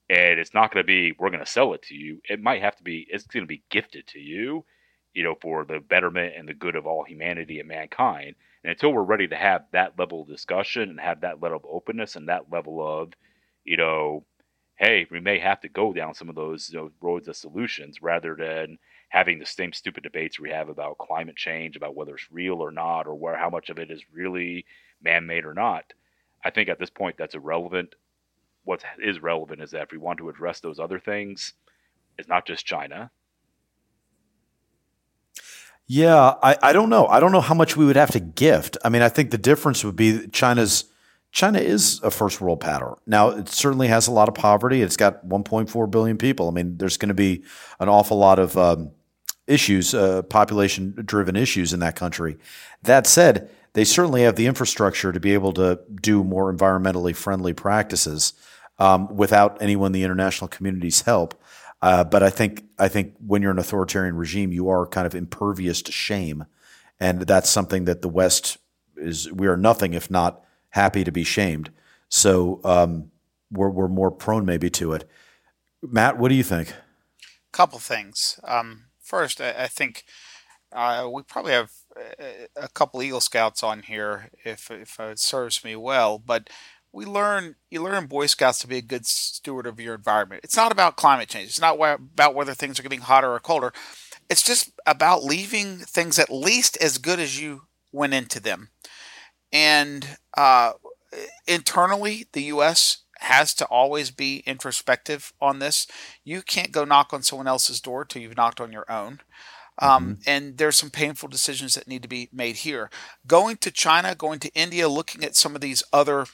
and 0.08 0.38
it's 0.38 0.54
not 0.54 0.72
going 0.72 0.82
to 0.82 0.86
be 0.86 1.14
we're 1.18 1.30
going 1.30 1.44
to 1.44 1.50
sell 1.50 1.74
it 1.74 1.82
to 1.82 1.94
you 1.94 2.20
it 2.28 2.40
might 2.40 2.62
have 2.62 2.76
to 2.76 2.82
be 2.82 3.06
it's 3.10 3.26
going 3.26 3.42
to 3.42 3.48
be 3.48 3.62
gifted 3.70 4.06
to 4.06 4.18
you 4.18 4.64
you 5.14 5.22
know 5.22 5.34
for 5.40 5.64
the 5.64 5.80
betterment 5.80 6.34
and 6.36 6.48
the 6.48 6.54
good 6.54 6.76
of 6.76 6.86
all 6.86 7.04
humanity 7.04 7.58
and 7.58 7.68
mankind 7.68 8.34
and 8.62 8.70
until 8.70 8.92
we're 8.92 9.02
ready 9.02 9.26
to 9.26 9.36
have 9.36 9.64
that 9.72 9.98
level 9.98 10.22
of 10.22 10.28
discussion 10.28 10.88
and 10.90 11.00
have 11.00 11.20
that 11.20 11.42
level 11.42 11.58
of 11.58 11.64
openness 11.68 12.16
and 12.16 12.28
that 12.28 12.50
level 12.52 12.80
of 12.86 13.12
you 13.66 13.76
know 13.76 14.24
hey 14.76 15.06
we 15.10 15.20
may 15.20 15.38
have 15.38 15.60
to 15.60 15.68
go 15.68 15.92
down 15.92 16.14
some 16.14 16.28
of 16.28 16.34
those 16.34 16.70
you 16.70 16.78
know, 16.78 16.90
roads 17.00 17.28
of 17.28 17.36
solutions 17.36 18.00
rather 18.00 18.34
than 18.34 18.78
having 19.08 19.38
the 19.38 19.46
same 19.46 19.72
stupid 19.72 20.02
debates 20.02 20.40
we 20.40 20.50
have 20.50 20.68
about 20.68 20.98
climate 20.98 21.36
change 21.36 21.76
about 21.76 21.94
whether 21.94 22.14
it's 22.14 22.30
real 22.30 22.62
or 22.62 22.70
not 22.70 23.06
or 23.06 23.14
where 23.14 23.36
how 23.36 23.50
much 23.50 23.68
of 23.68 23.78
it 23.78 23.90
is 23.90 24.02
really 24.12 24.64
man-made 25.02 25.44
or 25.44 25.54
not 25.54 25.84
i 26.44 26.50
think 26.50 26.68
at 26.68 26.78
this 26.78 26.90
point 26.90 27.16
that's 27.18 27.34
irrelevant 27.34 27.94
what 28.66 28.84
is 28.98 29.22
relevant 29.22 29.62
is 29.62 29.70
that 29.70 29.84
if 29.84 29.92
we 29.92 29.98
want 29.98 30.18
to 30.18 30.28
address 30.28 30.60
those 30.60 30.78
other 30.78 30.98
things, 30.98 31.54
it's 32.18 32.28
not 32.28 32.46
just 32.46 32.66
China. 32.66 33.10
Yeah, 35.86 36.34
I, 36.42 36.56
I 36.60 36.72
don't 36.72 36.90
know. 36.90 37.06
I 37.06 37.20
don't 37.20 37.30
know 37.30 37.40
how 37.40 37.54
much 37.54 37.76
we 37.76 37.86
would 37.86 37.96
have 37.96 38.10
to 38.10 38.20
gift. 38.20 38.76
I 38.84 38.88
mean, 38.88 39.02
I 39.02 39.08
think 39.08 39.30
the 39.30 39.38
difference 39.38 39.84
would 39.84 39.94
be 39.94 40.26
China's 40.28 40.86
China 41.36 41.58
is 41.58 42.00
a 42.02 42.10
first 42.10 42.40
world 42.40 42.60
power. 42.60 42.96
Now, 43.06 43.28
it 43.28 43.50
certainly 43.50 43.88
has 43.88 44.06
a 44.06 44.10
lot 44.10 44.26
of 44.26 44.34
poverty. 44.34 44.80
It's 44.80 44.96
got 44.96 45.28
1.4 45.28 45.90
billion 45.90 46.16
people. 46.16 46.48
I 46.48 46.50
mean, 46.50 46.78
there's 46.78 46.96
going 46.96 47.10
to 47.10 47.14
be 47.14 47.44
an 47.78 47.90
awful 47.90 48.16
lot 48.16 48.38
of 48.38 48.56
um, 48.56 48.92
issues, 49.46 49.92
uh, 49.92 50.22
population 50.22 50.94
driven 51.04 51.36
issues 51.36 51.74
in 51.74 51.80
that 51.80 51.94
country. 51.94 52.38
That 52.84 53.06
said, 53.06 53.50
they 53.74 53.84
certainly 53.84 54.22
have 54.22 54.36
the 54.36 54.46
infrastructure 54.46 55.12
to 55.12 55.20
be 55.20 55.34
able 55.34 55.52
to 55.52 55.78
do 56.00 56.24
more 56.24 56.50
environmentally 56.50 57.14
friendly 57.14 57.52
practices 57.52 58.32
um, 58.78 59.14
without 59.14 59.60
anyone 59.60 59.88
in 59.88 59.92
the 59.92 60.04
international 60.04 60.48
community's 60.48 61.02
help. 61.02 61.38
Uh, 61.82 62.02
but 62.02 62.22
I 62.22 62.30
think 62.30 62.64
I 62.78 62.88
think 62.88 63.12
when 63.18 63.42
you're 63.42 63.50
an 63.50 63.58
authoritarian 63.58 64.16
regime, 64.16 64.52
you 64.52 64.70
are 64.70 64.86
kind 64.86 65.06
of 65.06 65.14
impervious 65.14 65.82
to 65.82 65.92
shame, 65.92 66.46
and 66.98 67.20
that's 67.20 67.50
something 67.50 67.84
that 67.84 68.00
the 68.00 68.08
West 68.08 68.56
is. 68.96 69.30
We 69.30 69.48
are 69.48 69.58
nothing 69.58 69.92
if 69.92 70.10
not 70.10 70.42
happy 70.70 71.04
to 71.04 71.12
be 71.12 71.24
shamed. 71.24 71.70
So 72.08 72.60
um, 72.64 73.10
we're 73.50 73.70
we're 73.70 73.88
more 73.88 74.10
prone 74.10 74.44
maybe 74.44 74.70
to 74.70 74.92
it. 74.92 75.08
Matt, 75.82 76.18
what 76.18 76.28
do 76.28 76.34
you 76.34 76.42
think? 76.42 76.74
Couple 77.52 77.78
things. 77.78 78.38
Um, 78.44 78.86
first, 79.00 79.40
I, 79.40 79.54
I 79.64 79.66
think 79.66 80.04
uh, 80.72 81.08
we 81.12 81.22
probably 81.22 81.52
have 81.52 81.70
a 82.56 82.68
couple 82.68 83.02
Eagle 83.02 83.20
Scouts 83.20 83.62
on 83.62 83.82
here 83.82 84.30
if 84.44 84.70
if 84.70 84.98
it 85.00 85.18
serves 85.18 85.64
me 85.64 85.76
well, 85.76 86.18
but 86.18 86.50
we 86.92 87.04
learn 87.04 87.56
you 87.70 87.82
learn 87.82 88.06
Boy 88.06 88.26
Scouts 88.26 88.58
to 88.60 88.66
be 88.66 88.78
a 88.78 88.82
good 88.82 89.06
steward 89.06 89.66
of 89.66 89.80
your 89.80 89.94
environment. 89.94 90.42
It's 90.44 90.56
not 90.56 90.72
about 90.72 90.96
climate 90.96 91.28
change. 91.28 91.48
It's 91.48 91.60
not 91.60 91.78
about 91.80 92.34
whether 92.34 92.54
things 92.54 92.78
are 92.78 92.82
getting 92.82 93.00
hotter 93.00 93.32
or 93.32 93.40
colder. 93.40 93.72
It's 94.28 94.42
just 94.42 94.70
about 94.86 95.24
leaving 95.24 95.78
things 95.78 96.18
at 96.18 96.30
least 96.30 96.76
as 96.78 96.98
good 96.98 97.20
as 97.20 97.40
you 97.40 97.62
went 97.92 98.14
into 98.14 98.40
them. 98.40 98.70
And 99.52 100.18
uh, 100.36 100.72
internally, 101.46 102.26
the 102.32 102.44
U.S. 102.44 102.98
has 103.18 103.54
to 103.54 103.64
always 103.66 104.10
be 104.10 104.42
introspective 104.46 105.32
on 105.40 105.58
this. 105.58 105.86
You 106.24 106.42
can't 106.42 106.72
go 106.72 106.84
knock 106.84 107.12
on 107.12 107.22
someone 107.22 107.46
else's 107.48 107.80
door 107.80 108.04
till 108.04 108.22
you've 108.22 108.36
knocked 108.36 108.60
on 108.60 108.72
your 108.72 108.90
own. 108.90 109.20
Um, 109.78 110.04
mm-hmm. 110.04 110.20
And 110.26 110.58
there's 110.58 110.76
some 110.76 110.90
painful 110.90 111.28
decisions 111.28 111.74
that 111.74 111.88
need 111.88 112.02
to 112.02 112.08
be 112.08 112.28
made 112.32 112.56
here. 112.56 112.90
Going 113.26 113.56
to 113.58 113.70
China, 113.70 114.14
going 114.14 114.38
to 114.40 114.54
India, 114.54 114.88
looking 114.88 115.22
at 115.22 115.36
some 115.36 115.54
of 115.54 115.60
these 115.60 115.82
other 115.92 116.26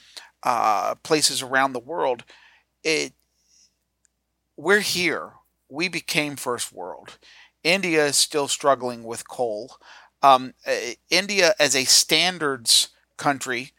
uh, 0.43 0.95
places 1.03 1.41
around 1.41 1.73
the 1.73 1.79
world, 1.79 2.23
it 2.83 3.13
we're 4.55 4.81
here. 4.81 5.31
We 5.69 5.87
became 5.87 6.35
first 6.35 6.71
world. 6.71 7.17
India 7.63 8.05
is 8.05 8.17
still 8.17 8.47
struggling 8.47 9.03
with 9.03 9.27
coal. 9.27 9.77
Um, 10.21 10.53
uh, 10.65 10.93
India, 11.09 11.53
as 11.59 11.75
a 11.75 11.85
standards 11.85 12.89
country, 13.23 13.71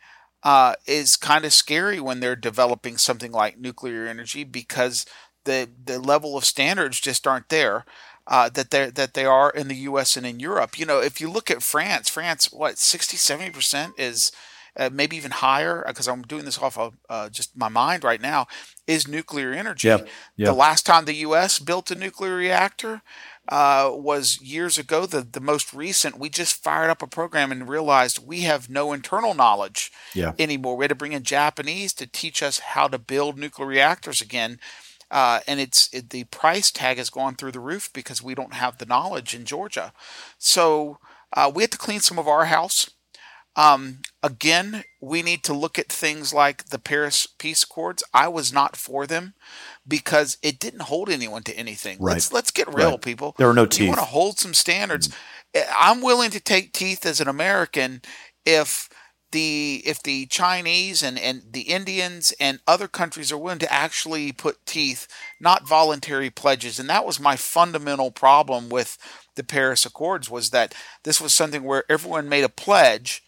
uh, 0.43 0.75
is 0.87 1.17
kind 1.17 1.45
of 1.45 1.53
scary 1.53 2.01
when 2.01 2.21
they're 2.21 2.37
developing 2.37 2.97
something 2.99 3.33
like 3.33 3.59
nuclear 3.59 4.07
energy 4.07 4.45
because 4.45 5.07
the 5.45 5.69
the 5.85 5.99
level 5.99 6.37
of 6.37 6.45
standards 6.45 7.01
just 7.01 7.27
aren't 7.27 7.49
there. 7.49 7.85
Uh, 8.27 8.49
that 8.49 8.71
they 8.71 8.89
that 8.89 9.13
they 9.13 9.27
are 9.27 9.51
in 9.51 9.69
the 9.69 9.85
U.S. 9.91 10.17
and 10.17 10.25
in 10.25 10.41
Europe. 10.41 10.79
You 10.79 10.87
know, 10.87 10.99
if 10.99 11.21
you 11.21 11.29
look 11.31 11.51
at 11.51 11.63
France, 11.63 12.09
France, 12.09 12.51
what 12.51 12.79
60, 12.79 13.19
70 13.19 13.51
percent 13.51 13.93
is 13.99 14.33
uh, 14.77 14.91
maybe 14.93 15.17
even 15.17 15.31
higher, 15.31 15.85
because 15.87 16.09
uh, 16.09 16.13
I'm 16.13 16.23
doing 16.23 16.45
this 16.45 16.59
off 16.59 16.79
of 16.79 16.95
uh, 17.09 17.29
just 17.29 17.57
my 17.57 17.69
mind 17.69 18.03
right 18.03 18.21
now, 18.21 18.47
is 18.87 19.07
nuclear 19.07 19.53
energy. 19.53 19.89
Yep. 19.89 20.09
Yep. 20.37 20.47
The 20.47 20.55
last 20.55 20.87
time 20.87 21.05
the 21.05 21.15
U.S. 21.29 21.59
built 21.59 21.91
a 21.91 21.95
nuclear 21.95 22.35
reactor 22.35 23.03
uh, 23.49 23.91
was 23.93 24.41
years 24.41 24.79
ago. 24.79 25.07
The, 25.07 25.23
the 25.23 25.41
most 25.41 25.75
recent, 25.75 26.19
we 26.19 26.29
just 26.29 26.63
fired 26.63 26.91
up 26.91 27.03
a 27.03 27.07
program 27.07 27.53
and 27.53 27.69
realized 27.69 28.27
we 28.27 28.41
have 28.43 28.71
no 28.71 28.93
internal 28.93 29.35
knowledge 29.35 29.93
yeah. 30.15 30.33
anymore. 30.39 30.77
We 30.77 30.85
had 30.85 30.91
to 30.91 30.95
bring 30.95 31.13
in 31.13 31.23
Japanese 31.23 31.93
to 31.95 32.07
teach 32.07 32.43
us 32.43 32.59
how 32.61 32.89
to 32.89 32.99
build 32.99 33.39
nuclear 33.39 33.69
reactors 33.69 34.21
again. 34.21 34.59
Uh, 35.11 35.41
and 35.47 35.61
it's 35.61 35.89
it, 35.93 36.11
the 36.11 36.25
price 36.25 36.71
tag 36.71 36.97
has 36.97 37.11
gone 37.11 37.37
through 37.37 37.53
the 37.53 37.61
roof 37.61 37.91
because 37.93 38.23
we 38.23 38.35
don't 38.35 38.55
have 38.55 38.79
the 38.79 38.87
knowledge 38.87 39.35
in 39.35 39.45
Georgia. 39.45 39.93
So 40.39 40.99
uh, 41.33 41.53
we 41.55 41.63
had 41.63 41.73
to 41.73 41.79
clean 41.79 42.01
some 42.01 42.19
of 42.19 42.27
our 42.27 42.47
house. 42.47 42.91
Um, 43.57 43.99
again, 44.23 44.85
we 45.01 45.23
need 45.23 45.45
to 45.45 45.55
look 45.55 45.79
at 45.79 45.89
things 45.89 46.35
like 46.35 46.67
the 46.67 46.79
Paris 46.79 47.27
Peace 47.27 47.63
Accords. 47.63 48.03
I 48.13 48.29
was 48.29 48.53
not 48.53 48.77
for 48.77 49.07
them 49.07 49.35
because 49.87 50.39
it 50.43 50.59
didn't 50.59 50.83
hold 50.83 51.09
anyone 51.09 51.43
to 51.45 51.57
anything. 51.57 51.99
Right. 52.01 52.15
Let's 52.15 52.33
let's 52.33 52.51
get 52.51 52.73
real, 52.73 52.93
right. 52.93 53.03
people. 53.03 53.35
There 53.39 53.49
are 53.49 53.55
no 53.55 53.67
teeth. 53.67 53.83
You 53.83 53.89
want 53.89 54.01
to 54.01 54.07
hold 54.07 54.39
some 54.39 54.55
standards. 54.55 55.09
Mm. 55.09 55.15
I'm 55.79 56.03
willing 56.03 56.31
to 56.31 56.41
take 56.41 56.73
teeth 56.73 57.07
as 57.07 57.21
an 57.21 57.29
American 57.29 58.03
if 58.45 58.89
the 59.35 59.83
if 59.85 60.03
the 60.03 60.27
Chinese 60.27 61.03
and, 61.03 61.19
and 61.19 61.43
the 61.51 61.63
Indians 61.63 62.33
and 62.39 62.61
other 62.67 62.89
countries 62.89 63.33
are 63.33 63.37
willing 63.39 63.59
to 63.59 63.73
actually 63.73 64.33
put 64.33 64.65
teeth, 64.65 65.09
not 65.41 65.67
voluntary 65.67 66.31
pledges. 66.31 66.79
And 66.79 66.89
that 66.89 67.05
was 67.05 67.21
my 67.21 67.37
fundamental 67.37 68.11
problem 68.11 68.69
with 68.69 68.97
the 69.35 69.45
Paris 69.45 69.85
Accords 69.85 70.31
was 70.31 70.51
that 70.51 70.73
this 71.03 71.21
was 71.21 71.35
something 71.35 71.65
where 71.65 71.85
everyone 71.91 72.29
made 72.29 72.45
a 72.45 72.49
pledge 72.49 73.24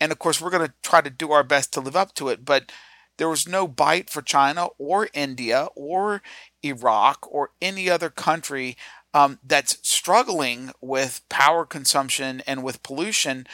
and 0.00 0.12
of 0.12 0.18
course, 0.18 0.40
we're 0.40 0.50
going 0.50 0.66
to 0.66 0.74
try 0.82 1.00
to 1.00 1.10
do 1.10 1.32
our 1.32 1.44
best 1.44 1.72
to 1.74 1.80
live 1.80 1.96
up 1.96 2.14
to 2.14 2.28
it. 2.28 2.44
But 2.44 2.72
there 3.18 3.28
was 3.28 3.48
no 3.48 3.66
bite 3.66 4.10
for 4.10 4.22
China 4.22 4.68
or 4.78 5.08
India 5.14 5.68
or 5.74 6.22
Iraq 6.62 7.26
or 7.30 7.50
any 7.60 7.88
other 7.88 8.10
country 8.10 8.76
um, 9.14 9.38
that's 9.42 9.78
struggling 9.88 10.72
with 10.80 11.22
power 11.28 11.64
consumption 11.64 12.42
and 12.46 12.62
with 12.62 12.82
pollution 12.82 13.46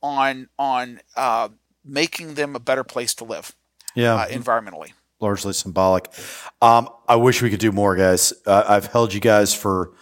on 0.00 0.48
on 0.58 1.00
uh, 1.16 1.48
making 1.84 2.34
them 2.34 2.54
a 2.54 2.60
better 2.60 2.84
place 2.84 3.14
to 3.14 3.24
live. 3.24 3.54
Yeah, 3.94 4.14
uh, 4.14 4.28
environmentally. 4.28 4.92
Largely 5.20 5.52
symbolic. 5.52 6.08
Um, 6.62 6.88
I 7.08 7.16
wish 7.16 7.42
we 7.42 7.50
could 7.50 7.58
do 7.58 7.72
more, 7.72 7.96
guys. 7.96 8.32
Uh, 8.46 8.64
I've 8.68 8.86
held 8.86 9.12
you 9.12 9.20
guys 9.20 9.52
for 9.52 9.92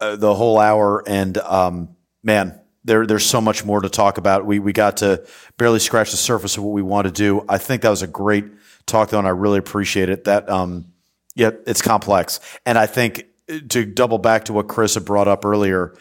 uh, 0.00 0.16
the 0.16 0.34
whole 0.34 0.58
hour, 0.58 1.04
and 1.06 1.38
um, 1.38 1.96
man, 2.24 2.60
there, 2.84 3.06
there's 3.06 3.24
so 3.24 3.40
much 3.40 3.64
more 3.64 3.80
to 3.80 3.88
talk 3.88 4.18
about. 4.18 4.44
We, 4.44 4.58
we 4.58 4.72
got 4.72 4.98
to 4.98 5.26
barely 5.56 5.78
scratch 5.78 6.10
the 6.10 6.16
surface 6.16 6.56
of 6.56 6.64
what 6.64 6.72
we 6.72 6.82
want 6.82 7.06
to 7.06 7.12
do. 7.12 7.44
I 7.48 7.58
think 7.58 7.82
that 7.82 7.90
was 7.90 8.02
a 8.02 8.06
great 8.06 8.44
talk 8.86 9.10
though, 9.10 9.18
and 9.18 9.26
I 9.26 9.30
really 9.30 9.58
appreciate 9.58 10.08
it. 10.08 10.24
That, 10.24 10.48
um, 10.48 10.92
yeah, 11.34 11.50
it's 11.66 11.82
complex. 11.82 12.40
And 12.66 12.78
I 12.78 12.86
think 12.86 13.26
to 13.70 13.84
double 13.84 14.18
back 14.18 14.44
to 14.46 14.52
what 14.52 14.68
Chris 14.68 14.94
had 14.94 15.04
brought 15.04 15.28
up 15.28 15.44
earlier, 15.44 15.94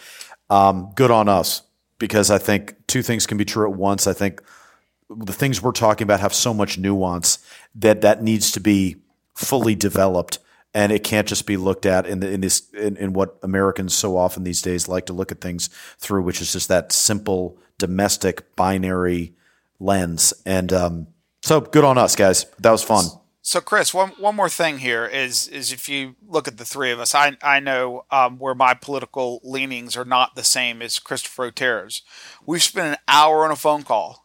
um, 0.49 0.91
good 0.95 1.11
on 1.11 1.29
us 1.29 1.63
because 1.99 2.29
I 2.29 2.37
think 2.37 2.75
two 2.87 3.01
things 3.01 3.25
can 3.25 3.37
be 3.37 3.45
true 3.45 3.69
at 3.69 3.77
once. 3.77 4.07
I 4.07 4.13
think 4.13 4.41
the 5.09 5.33
things 5.33 5.61
we're 5.61 5.71
talking 5.71 6.05
about 6.05 6.19
have 6.19 6.33
so 6.33 6.53
much 6.53 6.77
nuance 6.77 7.39
that 7.75 8.01
that 8.01 8.21
needs 8.21 8.51
to 8.51 8.59
be 8.59 8.97
fully 9.35 9.75
developed 9.75 10.39
and 10.73 10.91
it 10.91 11.03
can't 11.03 11.27
just 11.27 11.45
be 11.45 11.57
looked 11.57 11.85
at 11.85 12.07
in 12.07 12.19
the, 12.19 12.31
in 12.31 12.41
this 12.41 12.69
in, 12.71 12.97
in, 12.97 13.13
what 13.13 13.37
Americans 13.43 13.93
so 13.93 14.17
often 14.17 14.43
these 14.43 14.61
days 14.61 14.87
like 14.87 15.05
to 15.05 15.13
look 15.13 15.31
at 15.31 15.41
things 15.41 15.69
through, 15.97 16.23
which 16.23 16.41
is 16.41 16.53
just 16.53 16.67
that 16.67 16.91
simple 16.91 17.57
domestic 17.77 18.55
binary 18.55 19.33
lens. 19.79 20.33
And 20.45 20.73
um, 20.73 21.07
so 21.41 21.61
good 21.61 21.83
on 21.83 21.97
us, 21.97 22.15
guys. 22.15 22.45
That 22.59 22.71
was 22.71 22.83
fun. 22.83 23.05
So, 23.45 23.59
Chris, 23.59 23.93
one 23.93 24.09
one 24.11 24.35
more 24.35 24.47
thing 24.47 24.79
here 24.79 25.05
is 25.05 25.49
is 25.49 25.73
if 25.73 25.89
you 25.89 26.15
look 26.25 26.47
at 26.47 26.57
the 26.57 26.65
three 26.65 26.91
of 26.91 26.99
us, 26.99 27.13
I 27.13 27.37
I 27.43 27.59
know 27.59 28.05
um, 28.09 28.39
where 28.39 28.55
my 28.55 28.73
political 28.73 29.41
leanings 29.43 29.97
are 29.97 30.05
not 30.05 30.35
the 30.35 30.45
same 30.45 30.81
as 30.81 30.97
Christopher 30.97 31.45
Otero's. 31.45 32.03
We've 32.45 32.63
spent 32.63 32.93
an 32.93 32.97
hour 33.07 33.43
on 33.43 33.51
a 33.51 33.57
phone 33.57 33.83
call 33.83 34.22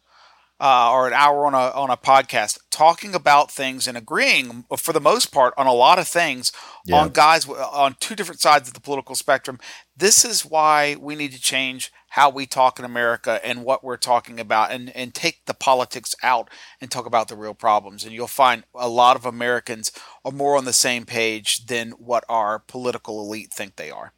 uh, 0.61 0.91
or 0.93 1.07
an 1.07 1.13
hour 1.13 1.47
on 1.47 1.55
a 1.55 1.71
on 1.73 1.91
a 1.91 1.97
podcast 1.97 2.59
talking 2.71 3.15
about 3.15 3.51
things 3.51 3.87
and 3.87 3.97
agreeing 3.97 4.65
for 4.77 4.93
the 4.93 5.01
most 5.01 5.27
part 5.27 5.55
on 5.57 5.67
a 5.67 5.73
lot 5.73 5.99
of 5.99 6.09
things 6.09 6.53
yeah. 6.85 6.97
on 6.97 7.11
guys 7.11 7.49
on 7.49 7.97
two 8.01 8.15
different 8.15 8.41
sides 8.41 8.69
of 8.69 8.75
the 8.75 8.81
political 8.81 9.15
spectrum. 9.15 9.59
This 9.97 10.25
is 10.25 10.45
why 10.45 10.97
we 11.01 11.15
need 11.15 11.33
to 11.33 11.41
change 11.41 11.93
how 12.11 12.31
we 12.31 12.47
talk 12.47 12.79
in 12.79 12.85
America 12.85 13.41
and 13.45 13.65
what 13.65 13.85
we're 13.85 13.97
talking 13.97 14.41
about 14.41 14.73
and, 14.73 14.95
and 14.97 15.15
take 15.15 15.45
the 15.47 15.55
politics 15.55 16.15
out 16.23 16.49
and 16.81 16.91
talk 16.91 17.07
about 17.07 17.29
the 17.29 17.37
real 17.37 17.55
problems. 17.55 18.05
And 18.05 18.13
you'll 18.13 18.27
find 18.27 18.65
a 18.75 18.89
lot 18.89 19.17
of 19.17 19.27
Americans 19.27 19.93
are 20.25 20.33
more 20.33 20.57
on 20.57 20.65
the 20.65 20.73
same 20.73 21.05
page 21.05 21.67
than 21.67 21.91
what 21.93 22.25
our 22.29 22.61
political 22.61 23.21
elite 23.21 23.53
think 23.53 23.77
they 23.77 23.91
are. 23.91 24.13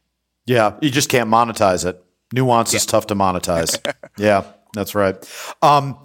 Yeah, 0.46 0.76
you 0.80 0.90
just 0.90 1.08
can't 1.08 1.28
monetize 1.28 1.84
it. 1.84 2.02
Nuance 2.32 2.72
yeah. 2.72 2.78
is 2.78 2.86
tough 2.86 3.06
to 3.08 3.14
monetize. 3.14 3.78
yeah, 4.16 4.44
that's 4.72 4.94
right. 4.94 5.16
Um, 5.62 6.00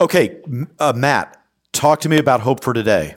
okay, 0.00 0.40
uh, 0.78 0.92
Matt, 0.94 1.40
talk 1.72 2.00
to 2.00 2.08
me 2.08 2.18
about 2.18 2.40
Hope 2.40 2.62
for 2.62 2.72
Today. 2.72 3.16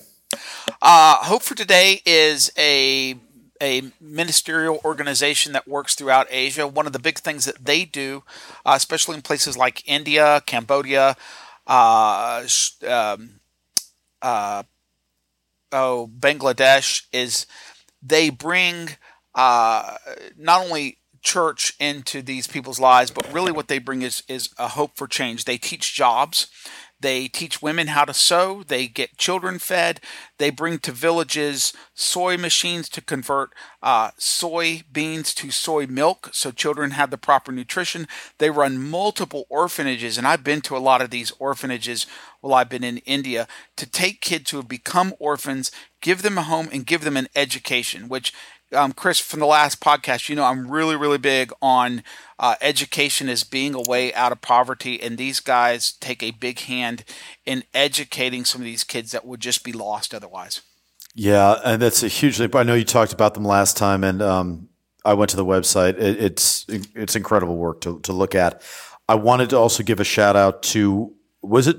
Uh, 0.82 1.16
Hope 1.18 1.44
for 1.44 1.56
Today 1.56 2.02
is 2.06 2.52
a 2.58 3.16
a 3.62 3.82
ministerial 4.00 4.80
organization 4.84 5.54
that 5.54 5.68
works 5.68 5.96
throughout 5.96 6.28
Asia. 6.30 6.68
One 6.68 6.88
of 6.88 6.94
the 6.94 7.00
big 7.00 7.20
things 7.20 7.46
that 7.46 7.64
they 7.64 7.86
do, 7.86 8.24
uh, 8.66 8.74
especially 8.76 9.16
in 9.16 9.22
places 9.22 9.56
like 9.58 9.88
India, 9.88 10.42
Cambodia, 10.46 11.16
uh, 11.68 12.44
um, 12.88 13.40
uh, 14.22 14.64
oh, 15.72 16.10
Bangladesh, 16.20 17.04
is 17.12 17.46
they 18.02 18.30
bring 18.30 18.90
uh, 19.36 19.98
not 20.38 20.66
only 20.66 20.98
church 21.22 21.74
into 21.80 22.22
these 22.22 22.48
people's 22.48 22.80
lives, 22.80 23.12
but 23.12 23.32
really 23.32 23.52
what 23.52 23.68
they 23.68 23.80
bring 23.80 24.02
is 24.02 24.24
is 24.28 24.50
a 24.58 24.70
hope 24.70 24.98
for 24.98 25.08
change. 25.08 25.46
They 25.46 25.58
teach 25.58 25.94
jobs. 25.94 26.48
They 27.02 27.28
teach 27.28 27.64
women 27.64 27.88
how 27.88 28.06
to 28.06 28.14
sew. 28.14 28.64
They 28.64 28.88
get 28.88 29.18
children 29.18 29.58
fed. 29.58 30.00
They 30.38 30.52
bring 30.52 30.78
to 30.80 30.92
villages 30.92 31.74
soy 31.96 32.38
machines 32.38 32.90
to 32.90 33.02
convert 33.02 33.50
uh, 33.82 34.12
soy 34.18 34.84
beans 34.92 35.34
to 35.36 35.50
soy 35.50 35.88
milk 35.88 36.30
so 36.32 36.52
children 36.52 36.92
have 36.92 37.10
the 37.10 37.18
proper 37.18 37.52
nutrition. 37.52 38.08
They 38.38 38.52
run 38.52 38.78
multiple 38.78 39.46
orphanages, 39.50 40.18
and 40.18 40.28
I've 40.28 40.44
been 40.44 40.62
to 40.62 40.78
a 40.78 40.80
lot 40.80 41.02
of 41.02 41.10
these 41.10 41.32
orphanages 41.40 42.06
while 42.42 42.54
I've 42.54 42.70
been 42.70 42.84
in 42.84 42.98
India 43.00 43.48
to 43.78 43.90
take 43.90 44.22
kids 44.22 44.52
who 44.52 44.58
have 44.58 44.68
become 44.68 45.16
orphans, 45.18 45.72
give 46.02 46.22
them 46.22 46.38
a 46.38 46.44
home, 46.44 46.70
and 46.72 46.86
give 46.86 47.04
them 47.04 47.18
an 47.18 47.30
education, 47.36 48.10
which 48.10 48.32
um, 48.74 48.94
Chris, 48.94 49.20
from 49.20 49.40
the 49.40 49.46
last 49.46 49.80
podcast, 49.82 50.30
you 50.30 50.36
know 50.36 50.46
I'm 50.46 50.70
really, 50.70 50.96
really 50.96 51.18
big 51.18 51.52
on 51.62 52.04
uh, 52.40 52.56
education 52.62 53.30
as 53.30 53.44
being 53.44 53.74
a 53.74 53.82
way 53.82 54.14
out 54.14 54.32
of 54.32 54.42
poverty, 54.42 55.02
and 55.02 55.18
these 55.18 55.40
guys 55.40 55.94
take 55.94 56.24
a 56.24 56.32
big 56.32 56.60
hand 56.60 57.04
in 57.46 57.64
educating 57.74 58.46
some 58.46 58.62
of 58.62 58.66
these 58.66 58.84
kids 58.84 59.12
that 59.12 59.26
would 59.26 59.40
just 59.40 59.64
be 59.64 59.72
lost 59.72 60.14
otherwise. 60.14 60.62
Yeah, 61.14 61.60
and 61.64 61.82
that's 61.82 62.04
a 62.04 62.08
hugely. 62.08 62.50
I 62.54 62.64
know 62.64 62.74
you 62.74 62.86
talked 62.86 63.14
about 63.14 63.34
them 63.34 63.44
last 63.44 63.76
time, 63.78 64.04
and 64.04 64.22
um, 64.22 64.70
I 65.04 65.14
went 65.14 65.30
to 65.32 65.38
the 65.38 65.46
website. 65.46 65.98
It, 66.00 66.22
it's 66.22 66.66
it's 66.70 67.16
incredible 67.16 67.58
work 67.58 67.82
to 67.82 68.00
to 68.02 68.14
look 68.14 68.36
at. 68.36 68.62
I 69.10 69.16
wanted 69.16 69.50
to 69.50 69.58
also 69.58 69.84
give 69.84 70.00
a 70.00 70.06
shout 70.06 70.36
out 70.36 70.64
to 70.64 71.14
was 71.42 71.68
it 71.68 71.78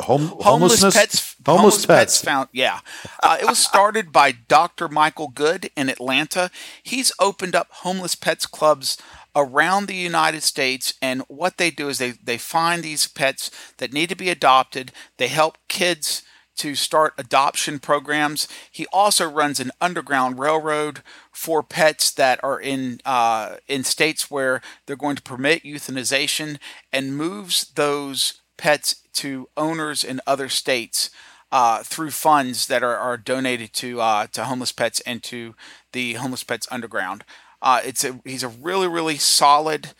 Home, 0.00 0.32
homeless 0.40 0.82
pets. 0.82 1.33
Homeless, 1.46 1.86
pets. 1.86 1.86
pets. 1.86 2.22
found. 2.22 2.48
Yeah, 2.52 2.80
uh, 3.22 3.38
it 3.40 3.46
was 3.46 3.58
started 3.58 4.12
by 4.12 4.32
Dr. 4.32 4.88
Michael 4.88 5.28
Good 5.28 5.70
in 5.76 5.88
Atlanta. 5.88 6.50
He's 6.82 7.12
opened 7.18 7.54
up 7.54 7.68
homeless 7.70 8.14
pets 8.14 8.46
clubs 8.46 8.96
around 9.36 9.86
the 9.86 9.94
United 9.96 10.42
States, 10.42 10.94
and 11.02 11.22
what 11.28 11.56
they 11.58 11.70
do 11.70 11.88
is 11.88 11.98
they 11.98 12.12
they 12.12 12.38
find 12.38 12.82
these 12.82 13.06
pets 13.06 13.50
that 13.78 13.92
need 13.92 14.08
to 14.08 14.16
be 14.16 14.30
adopted. 14.30 14.92
They 15.18 15.28
help 15.28 15.58
kids 15.68 16.22
to 16.56 16.74
start 16.74 17.14
adoption 17.18 17.78
programs. 17.78 18.46
He 18.70 18.86
also 18.92 19.28
runs 19.28 19.58
an 19.58 19.72
underground 19.80 20.38
railroad 20.38 21.02
for 21.32 21.62
pets 21.62 22.10
that 22.12 22.42
are 22.44 22.60
in 22.60 23.00
uh, 23.04 23.56
in 23.66 23.84
states 23.84 24.30
where 24.30 24.62
they're 24.86 24.96
going 24.96 25.16
to 25.16 25.22
permit 25.22 25.64
euthanization 25.64 26.58
and 26.92 27.16
moves 27.16 27.72
those 27.74 28.40
pets 28.56 28.96
to 29.14 29.48
owners 29.56 30.04
in 30.04 30.20
other 30.26 30.48
states 30.48 31.10
uh, 31.54 31.84
through 31.84 32.10
funds 32.10 32.66
that 32.66 32.82
are, 32.82 32.96
are 32.96 33.16
donated 33.16 33.72
to 33.72 34.00
uh, 34.00 34.26
to 34.26 34.42
homeless 34.42 34.72
pets 34.72 34.98
and 35.02 35.22
to 35.22 35.54
the 35.92 36.14
homeless 36.14 36.42
pets 36.42 36.66
underground. 36.68 37.24
Uh, 37.62 37.80
it's 37.84 38.02
a 38.02 38.20
he's 38.24 38.42
a 38.42 38.48
really 38.48 38.88
really 38.88 39.16
solid 39.16 39.90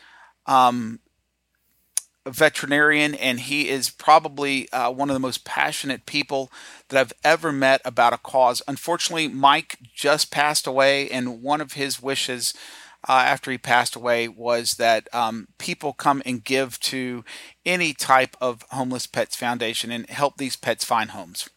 um, 0.47 0.99
veterinarian, 2.27 3.15
and 3.15 3.39
he 3.39 3.69
is 3.69 3.89
probably 3.89 4.69
uh, 4.73 4.91
one 4.91 5.09
of 5.09 5.13
the 5.13 5.19
most 5.19 5.45
passionate 5.45 6.05
people 6.05 6.51
that 6.89 6.99
I've 6.99 7.13
ever 7.23 7.53
met 7.53 7.79
about 7.85 8.11
a 8.11 8.17
cause. 8.17 8.61
Unfortunately, 8.67 9.29
Mike 9.29 9.77
just 9.95 10.31
passed 10.31 10.67
away, 10.67 11.09
and 11.09 11.41
one 11.41 11.61
of 11.61 11.71
his 11.71 12.01
wishes 12.01 12.53
uh, 13.07 13.13
after 13.13 13.51
he 13.51 13.57
passed 13.57 13.95
away 13.95 14.27
was 14.27 14.75
that 14.75 15.07
um, 15.13 15.47
people 15.57 15.93
come 15.93 16.21
and 16.25 16.43
give 16.43 16.79
to 16.81 17.23
any 17.65 17.93
type 17.93 18.35
of 18.41 18.63
homeless 18.71 19.07
pets 19.07 19.35
foundation 19.35 19.91
and 19.91 20.09
help 20.09 20.37
these 20.37 20.55
pets 20.55 20.83
find 20.83 21.11
homes. 21.11 21.49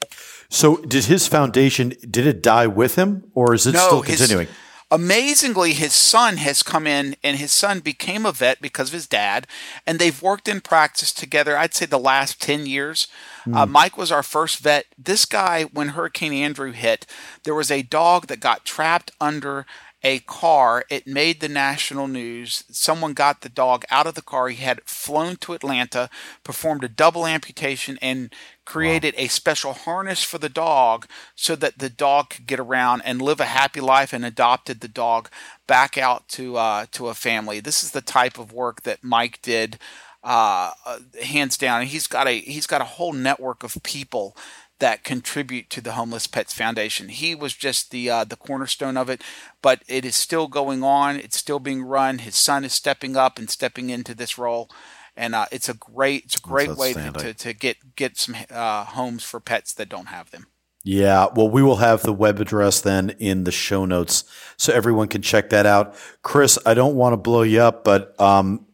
So, 0.49 0.77
did 0.77 1.07
his 1.07 1.27
foundation 1.27 1.95
did 2.11 2.27
it 2.27 2.43
die 2.43 2.67
with 2.67 2.97
him, 2.97 3.31
or 3.35 3.55
is 3.55 3.67
it 3.67 3.73
no, 3.73 3.87
still 3.87 4.03
continuing? 4.03 4.47
His, 4.47 4.57
amazingly, 4.91 5.75
his 5.75 5.93
son 5.93 6.39
has 6.39 6.63
come 6.63 6.87
in, 6.87 7.17
and 7.23 7.37
his 7.37 7.53
son 7.53 7.81
became 7.81 8.25
a 8.25 8.33
vet 8.33 8.61
because 8.61 8.89
of 8.89 8.95
his 8.95 9.07
dad, 9.07 9.47
and 9.87 9.99
they've 9.99 10.23
worked 10.23 10.49
in 10.49 10.61
practice 10.61 11.13
together. 11.13 11.57
I'd 11.57 11.75
say 11.75 11.87
the 11.87 11.99
last 11.99 12.41
ten 12.41 12.67
years. 12.67 13.09
Mm. 13.47 13.57
Uh, 13.57 13.67
Mike 13.67 13.97
was 13.97 14.13
our 14.13 14.23
first 14.23 14.59
vet. 14.61 14.87
This 14.97 15.25
guy, 15.25 15.65
when 15.65 15.89
Hurricane 15.89 16.33
Andrew 16.33 16.73
hit, 16.73 17.07
there 17.45 17.55
was 17.55 17.71
a 17.71 17.83
dog 17.83 18.27
that 18.27 18.41
got 18.41 18.65
trapped 18.65 19.11
under 19.21 19.67
a 20.03 20.21
car. 20.21 20.85
It 20.89 21.07
made 21.07 21.41
the 21.41 21.49
national 21.49 22.07
news. 22.07 22.65
Someone 22.71 23.15
got 23.15 23.41
the 23.41 23.49
dog 23.49 23.85
out 23.91 24.07
of 24.07 24.15
the 24.15 24.23
car. 24.23 24.49
He 24.49 24.63
had 24.63 24.83
flown 24.85 25.37
to 25.37 25.55
Atlanta, 25.55 26.09
performed 26.45 26.85
a 26.85 26.89
double 26.89 27.27
amputation, 27.27 27.99
and 28.01 28.33
created 28.65 29.15
wow. 29.17 29.25
a 29.25 29.29
special 29.29 29.73
harness 29.73 30.23
for 30.23 30.39
the 30.39 30.49
dog 30.49 31.07
so 31.35 31.57
that 31.57 31.79
the 31.79 31.91
dog 31.91 32.31
could 32.31 32.47
get 32.47 32.61
around 32.61 33.03
and 33.05 33.21
live 33.21 33.41
a 33.41 33.47
happy 33.47 33.81
life 33.81 34.13
and 34.13 34.25
adopted 34.25 34.81
the 34.81 34.89
dog 34.89 35.29
back 35.67 35.99
out 35.99 36.29
to 36.29 36.57
uh, 36.57 36.87
to 36.93 37.09
a 37.09 37.15
family. 37.15 37.61
This 37.61 37.83
is 37.83 37.91
the 37.91 38.01
type 38.01 38.39
of 38.39 38.53
work 38.53 38.83
that 38.83 39.03
Mike 39.03 39.43
did 39.43 39.79
uh, 40.23 40.73
uh 40.85 40.99
hands 41.23 41.57
down. 41.57 41.87
He's 41.87 42.07
got 42.07 42.29
a 42.29 42.39
he's 42.39 42.67
got 42.67 42.81
a 42.81 42.85
whole 42.85 43.13
network 43.13 43.65
of 43.65 43.77
people 43.83 44.37
that 44.79 45.05
contribute 45.05 45.71
to 45.71 45.81
the 45.81 45.93
Homeless 45.93 46.27
Pets 46.27 46.53
Foundation. 46.53 47.09
He 47.09 47.35
was 47.35 47.55
just 47.55 47.91
the 47.91 48.11
uh, 48.11 48.25
the 48.25 48.37
cornerstone 48.37 48.97
of 48.97 49.09
it, 49.09 49.23
but 49.63 49.83
it 49.89 50.05
is 50.05 50.17
still 50.17 50.47
going 50.47 50.83
on. 50.83 51.17
It's 51.17 51.39
still 51.39 51.59
being 51.59 51.83
run. 51.83 52.19
His 52.19 52.37
son 52.37 52.65
is 52.65 52.73
stepping 52.73 53.17
up 53.17 53.39
and 53.39 53.51
stepping 53.51 53.91
into 53.91 54.15
this 54.15 54.39
role, 54.39 54.71
and 55.17 55.35
uh, 55.35 55.47
it's 55.51 55.69
a 55.69 55.75
great 55.75 56.25
it's 56.27 56.37
a 56.37 56.41
great 56.41 56.77
way 56.77 56.93
to, 56.93 57.11
to, 57.13 57.35
to, 57.35 57.53
get 57.53 57.97
get 57.97 58.17
some 58.17 58.37
uh, 58.51 58.85
homes 58.85 59.25
for 59.25 59.41
pets 59.41 59.73
that 59.75 59.89
don't 59.89 60.07
have 60.07 60.31
them. 60.31 60.47
Yeah, 60.85 61.27
well, 61.35 61.51
we 61.51 61.63
will 61.63 61.77
have 61.77 62.03
the 62.03 62.13
web 62.13 62.41
address 62.41 62.81
then 62.81 63.11
in 63.19 63.45
the 63.45 63.51
show 63.51 63.85
notes 63.85 64.25
so 64.57 64.73
everyone 64.73 65.09
can 65.09 65.23
check 65.23 65.51
that 65.51 65.67
out. 65.67 65.95
Chris, 66.23 66.59
I 66.65 66.75
don't 66.75 66.95
want 66.95 67.13
to 67.13 67.19
blow 67.19 67.43
you 67.43 67.61
up, 67.61 67.85
but 67.85 68.19
um, 68.19 68.65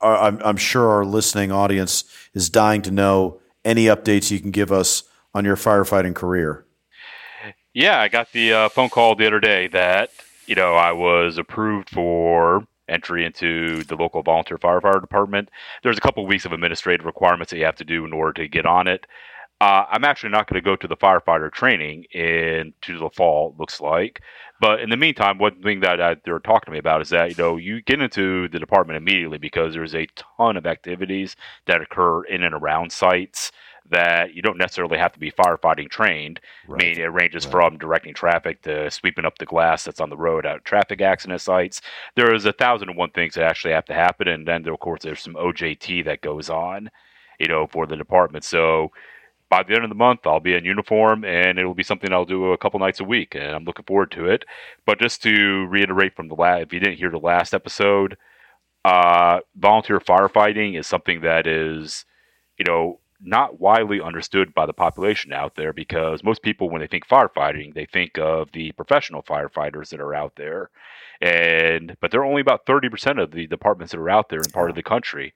I'm, 0.00 0.40
I'm 0.42 0.56
sure 0.56 0.88
our 0.88 1.04
listening 1.04 1.52
audience 1.52 2.04
is 2.34 2.50
dying 2.50 2.82
to 2.82 2.90
know 2.90 3.40
any 3.64 3.84
updates 3.84 4.30
you 4.30 4.40
can 4.40 4.50
give 4.50 4.72
us 4.72 5.04
on 5.34 5.44
your 5.44 5.56
firefighting 5.56 6.14
career? 6.14 6.64
Yeah, 7.72 8.00
I 8.00 8.08
got 8.08 8.32
the 8.32 8.52
uh, 8.52 8.68
phone 8.68 8.88
call 8.90 9.14
the 9.14 9.26
other 9.26 9.40
day 9.40 9.68
that 9.68 10.10
you 10.46 10.54
know 10.54 10.74
I 10.74 10.92
was 10.92 11.38
approved 11.38 11.90
for 11.90 12.66
entry 12.88 13.24
into 13.24 13.84
the 13.84 13.94
local 13.94 14.22
volunteer 14.22 14.58
firefighter 14.58 15.00
department. 15.00 15.48
There's 15.82 15.98
a 15.98 16.00
couple 16.00 16.26
weeks 16.26 16.44
of 16.44 16.52
administrative 16.52 17.06
requirements 17.06 17.50
that 17.50 17.58
you 17.58 17.64
have 17.64 17.76
to 17.76 17.84
do 17.84 18.04
in 18.04 18.12
order 18.12 18.32
to 18.42 18.48
get 18.48 18.66
on 18.66 18.88
it. 18.88 19.06
Uh, 19.60 19.84
I'm 19.90 20.04
actually 20.04 20.30
not 20.30 20.48
going 20.48 20.60
to 20.60 20.64
go 20.64 20.74
to 20.74 20.88
the 20.88 20.96
firefighter 20.96 21.52
training 21.52 22.04
into 22.12 22.98
the 22.98 23.10
fall. 23.10 23.54
Looks 23.58 23.80
like, 23.80 24.22
but 24.58 24.80
in 24.80 24.90
the 24.90 24.96
meantime, 24.96 25.38
one 25.38 25.62
thing 25.62 25.80
that 25.80 26.00
I, 26.00 26.16
they're 26.24 26.38
talking 26.38 26.66
to 26.66 26.72
me 26.72 26.78
about 26.78 27.02
is 27.02 27.10
that 27.10 27.30
you 27.30 27.36
know 27.36 27.56
you 27.56 27.82
get 27.82 28.00
into 28.00 28.48
the 28.48 28.58
department 28.58 28.96
immediately 28.96 29.38
because 29.38 29.74
there's 29.74 29.94
a 29.94 30.08
ton 30.38 30.56
of 30.56 30.66
activities 30.66 31.36
that 31.66 31.82
occur 31.82 32.24
in 32.24 32.42
and 32.42 32.54
around 32.54 32.90
sites 32.90 33.52
that 33.90 34.34
you 34.34 34.42
don't 34.42 34.58
necessarily 34.58 34.98
have 34.98 35.12
to 35.12 35.18
be 35.18 35.30
firefighting 35.30 35.88
trained. 35.88 36.40
Right. 36.66 36.82
I 36.82 36.86
mean, 36.86 37.00
it 37.00 37.12
ranges 37.12 37.46
right. 37.46 37.52
from 37.52 37.78
directing 37.78 38.14
traffic 38.14 38.62
to 38.62 38.90
sweeping 38.90 39.24
up 39.24 39.38
the 39.38 39.46
glass 39.46 39.84
that's 39.84 40.00
on 40.00 40.10
the 40.10 40.16
road 40.16 40.46
at 40.46 40.64
traffic 40.64 41.00
accident 41.00 41.40
sites. 41.40 41.80
There 42.16 42.34
is 42.34 42.46
a 42.46 42.52
thousand 42.52 42.88
and 42.88 42.98
one 42.98 43.10
things 43.10 43.34
that 43.34 43.44
actually 43.44 43.74
have 43.74 43.86
to 43.86 43.94
happen, 43.94 44.28
and 44.28 44.46
then 44.46 44.66
of 44.68 44.80
course 44.80 45.02
there's 45.02 45.20
some 45.20 45.34
OJT 45.34 46.04
that 46.06 46.22
goes 46.22 46.48
on, 46.50 46.90
you 47.38 47.46
know, 47.46 47.66
for 47.66 47.86
the 47.86 47.96
department. 47.96 48.44
So 48.44 48.92
by 49.50 49.64
the 49.64 49.74
end 49.74 49.82
of 49.82 49.90
the 49.90 49.96
month, 49.96 50.20
I'll 50.24 50.40
be 50.40 50.54
in 50.54 50.64
uniform, 50.64 51.24
and 51.24 51.58
it'll 51.58 51.74
be 51.74 51.82
something 51.82 52.12
I'll 52.12 52.24
do 52.24 52.52
a 52.52 52.58
couple 52.58 52.78
nights 52.78 53.00
a 53.00 53.04
week, 53.04 53.34
and 53.34 53.50
I'm 53.50 53.64
looking 53.64 53.84
forward 53.84 54.12
to 54.12 54.26
it. 54.26 54.44
But 54.86 55.00
just 55.00 55.22
to 55.24 55.66
reiterate 55.66 56.14
from 56.14 56.28
the 56.28 56.36
last, 56.36 56.62
if 56.62 56.72
you 56.72 56.78
didn't 56.78 56.98
hear 56.98 57.10
the 57.10 57.18
last 57.18 57.52
episode, 57.52 58.16
uh, 58.84 59.40
volunteer 59.56 59.98
firefighting 59.98 60.78
is 60.78 60.86
something 60.86 61.22
that 61.22 61.48
is, 61.48 62.04
you 62.58 62.64
know, 62.66 62.99
not 63.22 63.60
widely 63.60 64.00
understood 64.00 64.54
by 64.54 64.66
the 64.66 64.72
population 64.72 65.32
out 65.32 65.56
there 65.56 65.72
because 65.72 66.24
most 66.24 66.42
people, 66.42 66.70
when 66.70 66.80
they 66.80 66.86
think 66.86 67.06
firefighting, 67.06 67.74
they 67.74 67.86
think 67.86 68.18
of 68.18 68.50
the 68.52 68.72
professional 68.72 69.22
firefighters 69.22 69.90
that 69.90 70.00
are 70.00 70.14
out 70.14 70.34
there, 70.36 70.70
and 71.20 71.96
but 72.00 72.10
they're 72.10 72.24
only 72.24 72.40
about 72.40 72.66
thirty 72.66 72.88
percent 72.88 73.18
of 73.18 73.30
the 73.30 73.46
departments 73.46 73.92
that 73.92 74.00
are 74.00 74.10
out 74.10 74.28
there 74.28 74.40
in 74.40 74.50
part 74.52 74.70
of 74.70 74.76
the 74.76 74.82
country. 74.82 75.34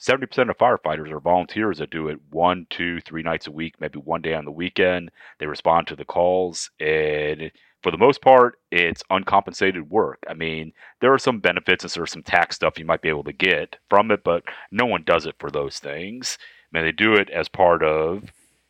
70% 0.00 0.50
of 0.50 0.58
firefighters 0.58 1.12
are 1.12 1.20
volunteers 1.20 1.78
that 1.78 1.88
do 1.88 2.08
it 2.08 2.18
one, 2.30 2.66
two, 2.68 3.00
three 3.02 3.22
nights 3.22 3.46
a 3.46 3.52
week, 3.52 3.76
maybe 3.80 4.00
one 4.00 4.22
day 4.22 4.34
on 4.34 4.44
the 4.44 4.50
weekend. 4.50 5.10
They 5.38 5.46
respond 5.46 5.86
to 5.86 5.96
the 5.96 6.04
calls, 6.04 6.68
and 6.80 7.52
for 7.84 7.90
the 7.90 7.98
most 7.98 8.22
part, 8.22 8.58
it's 8.72 9.04
uncompensated 9.10 9.90
work. 9.90 10.18
I 10.26 10.32
mean, 10.32 10.72
there 11.02 11.12
are 11.12 11.18
some 11.18 11.38
benefits 11.38 11.84
and 11.84 11.90
there's 11.90 12.12
some 12.12 12.22
tax 12.22 12.56
stuff 12.56 12.78
you 12.78 12.86
might 12.86 13.02
be 13.02 13.10
able 13.10 13.24
to 13.24 13.32
get 13.32 13.76
from 13.90 14.10
it, 14.10 14.24
but 14.24 14.42
no 14.72 14.86
one 14.86 15.04
does 15.04 15.26
it 15.26 15.36
for 15.38 15.50
those 15.50 15.78
things. 15.78 16.38
Mean, 16.74 16.84
they 16.84 16.92
do 16.92 17.14
it 17.14 17.30
as 17.30 17.48
part 17.48 17.82
of, 17.82 18.24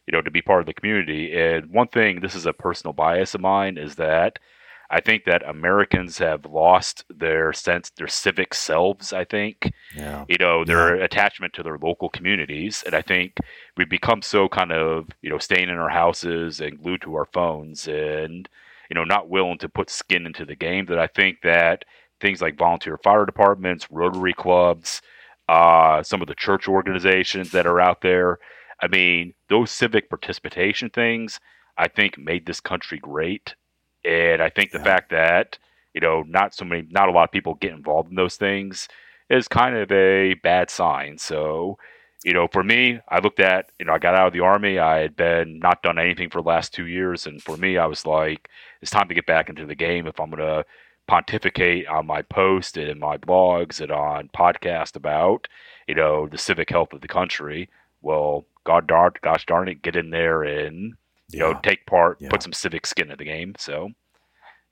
you 0.07 0.13
know, 0.13 0.21
to 0.23 0.31
be 0.31 0.43
part 0.43 0.61
of 0.61 0.67
the 0.67 0.75
community. 0.75 1.35
And 1.35 1.71
one 1.71 1.89
thing, 1.89 2.21
this 2.21 2.35
is 2.35 2.47
a 2.47 2.53
personal 2.53 2.93
bias 2.93 3.35
of 3.35 3.41
mine, 3.41 3.79
is 3.79 3.97
that 3.97 4.39
I 4.91 5.01
think 5.01 5.25
that 5.25 5.49
Americans 5.49 6.19
have 6.19 6.45
lost 6.45 7.05
their 7.09 7.53
sense, 7.55 7.91
their 7.91 8.07
civic 8.07 8.53
selves. 8.55 9.13
I 9.15 9.25
think, 9.25 9.73
Yeah. 9.97 10.25
you 10.29 10.37
know, 10.39 10.65
their 10.65 10.97
Yeah. 10.99 11.05
attachment 11.05 11.55
to 11.55 11.63
their 11.63 11.79
local 11.79 12.11
communities, 12.11 12.83
and 12.85 12.95
I 12.95 13.01
think 13.03 13.39
we've 13.77 13.89
become 13.89 14.21
so 14.23 14.49
kind 14.49 14.73
of, 14.73 15.09
you 15.23 15.31
know, 15.31 15.39
staying 15.39 15.71
in 15.71 15.79
our 15.79 15.89
houses 15.89 16.61
and 16.61 16.81
glued 16.83 17.01
to 17.03 17.15
our 17.15 17.27
phones, 17.27 17.89
and 17.89 18.49
you 18.91 18.95
know, 18.95 19.05
not 19.05 19.31
willing 19.31 19.57
to 19.59 19.69
put 19.69 19.89
skin 19.89 20.27
into 20.27 20.45
the 20.45 20.55
game. 20.55 20.85
That 20.87 20.99
I 20.99 21.07
think 21.07 21.41
that 21.43 21.87
things 22.21 22.43
like 22.43 22.59
volunteer 22.59 22.99
fire 22.99 23.25
departments, 23.25 23.89
Rotary 23.91 24.35
clubs, 24.35 25.01
uh, 25.49 26.03
some 26.03 26.23
of 26.23 26.29
the 26.29 26.35
church 26.35 26.69
organizations 26.69 27.51
that 27.53 27.67
are 27.67 27.81
out 27.81 28.01
there. 28.01 28.39
I 28.81 28.89
mean, 28.89 29.35
those 29.49 29.71
civic 29.71 30.09
participation 30.09 30.91
things, 30.91 31.41
I 31.79 31.89
think, 31.89 32.19
made 32.19 32.47
this 32.47 32.61
country 32.61 32.99
great. 32.99 33.55
And 34.05 34.43
I 34.43 34.51
think 34.51 34.71
the 34.71 34.79
Yeah. 34.79 34.85
fact 34.85 35.11
that, 35.11 35.59
you 35.95 36.01
know, 36.01 36.23
not 36.23 36.55
so 36.55 36.65
many, 36.65 36.87
not 36.91 37.09
a 37.09 37.13
lot 37.13 37.25
of 37.25 37.33
people 37.33 37.55
get 37.55 37.73
involved 37.73 38.11
in 38.11 38.17
those 38.17 38.37
things 38.37 38.89
is 39.31 39.49
kind 39.49 39.77
of 39.77 39.91
a 39.93 40.35
bad 40.35 40.71
sign. 40.71 41.19
So, 41.19 41.79
you 42.25 42.33
know, 42.33 42.49
for 42.49 42.63
me, 42.63 43.01
I 43.09 43.19
looked 43.21 43.41
at, 43.41 43.71
you 43.79 43.87
know, 43.87 43.93
I 43.93 43.99
got 43.99 44.15
out 44.15 44.27
of 44.27 44.33
the 44.33 44.41
army. 44.41 44.79
I 44.79 44.99
had 44.99 45.17
been 45.17 45.59
not 45.59 45.83
done 45.83 45.99
anything 45.99 46.31
for 46.31 46.43
the 46.43 46.49
last 46.49 46.73
two 46.75 46.87
years. 46.87 47.27
And 47.27 47.43
for 47.43 47.57
me, 47.57 47.79
I 47.79 47.87
was 47.87 48.07
like, 48.07 48.49
it's 48.81 48.91
time 48.91 49.09
to 49.09 49.15
get 49.15 49.27
back 49.27 49.49
into 49.49 49.67
the 49.67 49.75
game 49.75 50.07
if 50.07 50.19
I'm 50.21 50.31
going 50.31 50.43
to 50.43 50.65
pontificate 51.07 51.87
on 51.87 52.07
my 52.07 52.23
post 52.23 52.77
and 52.77 52.89
in 52.89 52.99
my 52.99 53.17
blogs 53.19 53.81
and 53.81 53.91
on 53.93 54.31
podcast 54.35 54.97
about, 54.97 55.49
you 55.87 55.95
know, 55.95 56.27
the 56.27 56.39
civic 56.39 56.71
health 56.71 56.93
of 56.93 57.01
the 57.01 57.09
country. 57.09 57.69
Well, 58.03 58.47
God 58.65 58.87
darn, 58.87 59.13
it, 59.15 59.21
gosh 59.23 59.45
darn 59.47 59.69
it, 59.69 59.83
get 59.83 59.97
in 59.97 60.11
there 60.11 60.43
and 60.43 60.95
you 61.31 61.39
know 61.39 61.59
take 61.63 61.87
part, 61.87 62.19
Yeah. 62.21 62.29
put 62.31 62.43
some 62.43 62.53
civic 62.53 62.87
skin 62.87 63.11
in 63.11 63.19
the 63.19 63.25
game. 63.25 63.55
So, 63.59 63.91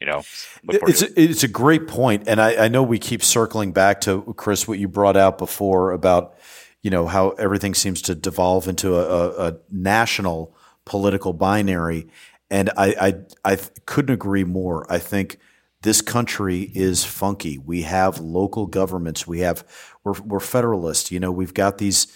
you 0.00 0.06
know, 0.06 0.22
It's 0.68 1.02
a, 1.02 1.20
it's 1.20 1.42
a 1.44 1.48
great 1.48 1.86
point, 1.86 2.24
and 2.26 2.40
I, 2.40 2.64
I 2.64 2.68
know 2.68 2.82
we 2.82 2.98
keep 2.98 3.22
circling 3.22 3.72
back 3.72 4.00
to 4.02 4.34
Chris 4.36 4.66
what 4.68 4.78
you 4.78 4.88
brought 4.88 5.16
out 5.16 5.38
before 5.38 5.92
about 5.92 6.34
you 6.82 6.90
know 6.90 7.06
how 7.06 7.30
everything 7.30 7.74
seems 7.74 8.02
to 8.02 8.14
devolve 8.14 8.66
into 8.68 8.96
a, 8.96 9.02
a, 9.02 9.48
a 9.48 9.56
national 9.70 10.54
political 10.84 11.32
binary, 11.32 12.08
and 12.50 12.70
I, 12.76 13.14
I 13.44 13.52
I 13.52 13.58
couldn't 13.86 14.12
agree 14.14 14.44
more. 14.44 14.90
I 14.92 14.98
think 14.98 15.38
this 15.82 16.00
country 16.00 16.70
is 16.74 17.04
funky. 17.04 17.58
We 17.58 17.82
have 17.82 18.20
local 18.20 18.66
governments. 18.66 19.26
We 19.26 19.40
have 19.40 19.64
we're 20.04 20.20
we're 20.22 20.40
federalist. 20.40 21.10
You 21.10 21.20
know, 21.20 21.32
we've 21.32 21.54
got 21.54 21.78
these 21.78 22.06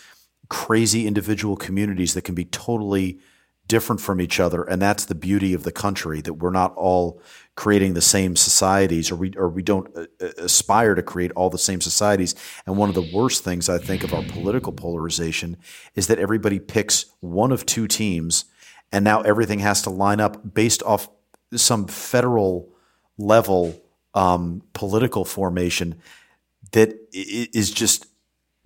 crazy 0.48 1.06
individual 1.06 1.56
communities 1.56 2.14
that 2.14 2.22
can 2.22 2.34
be 2.34 2.44
totally 2.44 3.18
different 3.66 4.00
from 4.00 4.20
each 4.20 4.38
other, 4.38 4.62
and 4.62 4.80
that's 4.80 5.04
the 5.04 5.14
beauty 5.16 5.52
of 5.52 5.64
the 5.64 5.72
country 5.72 6.20
that 6.20 6.34
we're 6.34 6.50
not 6.50 6.72
all 6.76 7.20
creating 7.56 7.94
the 7.94 8.00
same 8.00 8.36
societies, 8.36 9.10
or 9.10 9.16
we 9.16 9.32
or 9.36 9.48
we 9.48 9.62
don't 9.62 9.88
uh, 9.96 10.06
uh, 10.20 10.28
aspire 10.38 10.94
to 10.94 11.02
create 11.02 11.32
all 11.32 11.50
the 11.50 11.58
same 11.58 11.80
societies. 11.80 12.36
And 12.66 12.76
one 12.76 12.88
of 12.88 12.94
the 12.94 13.10
worst 13.12 13.42
things 13.42 13.68
I 13.68 13.78
think 13.78 14.04
of 14.04 14.14
our 14.14 14.22
political 14.22 14.72
polarization 14.72 15.56
is 15.96 16.06
that 16.06 16.20
everybody 16.20 16.60
picks 16.60 17.06
one 17.18 17.50
of 17.50 17.66
two 17.66 17.88
teams, 17.88 18.44
and 18.92 19.04
now 19.04 19.22
everything 19.22 19.58
has 19.58 19.82
to 19.82 19.90
line 19.90 20.20
up 20.20 20.54
based 20.54 20.84
off 20.84 21.08
some 21.52 21.88
federal 21.88 22.75
level 23.18 23.80
um, 24.14 24.62
political 24.72 25.24
formation 25.24 26.00
that 26.72 26.94
is 27.12 27.70
just 27.70 28.06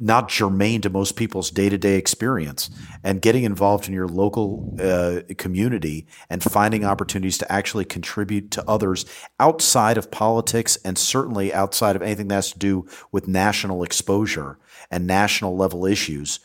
not 0.01 0.31
germane 0.31 0.81
to 0.81 0.89
most 0.89 1.15
people's 1.15 1.51
day 1.51 1.69
to 1.69 1.77
day 1.77 1.97
experience. 1.97 2.71
And 3.05 3.21
getting 3.21 3.45
involved 3.45 3.87
in 3.87 3.93
your 3.93 4.09
local 4.09 4.75
uh, 4.81 5.21
community 5.37 6.07
and 6.31 6.43
finding 6.43 6.85
opportunities 6.85 7.37
to 7.39 7.53
actually 7.53 7.85
contribute 7.85 8.51
to 8.53 8.65
others 8.67 9.05
outside 9.39 9.99
of 9.99 10.11
politics 10.11 10.79
and 10.85 10.97
certainly 10.97 11.53
outside 11.53 11.97
of 11.97 12.03
anything 12.03 12.29
that 12.29 12.37
has 12.37 12.53
to 12.53 12.59
do 12.59 12.87
with 13.13 13.29
national 13.29 13.83
exposure 13.83 14.59
and 14.91 15.07
national 15.07 15.55
level 15.55 15.85
issues. 15.85 16.41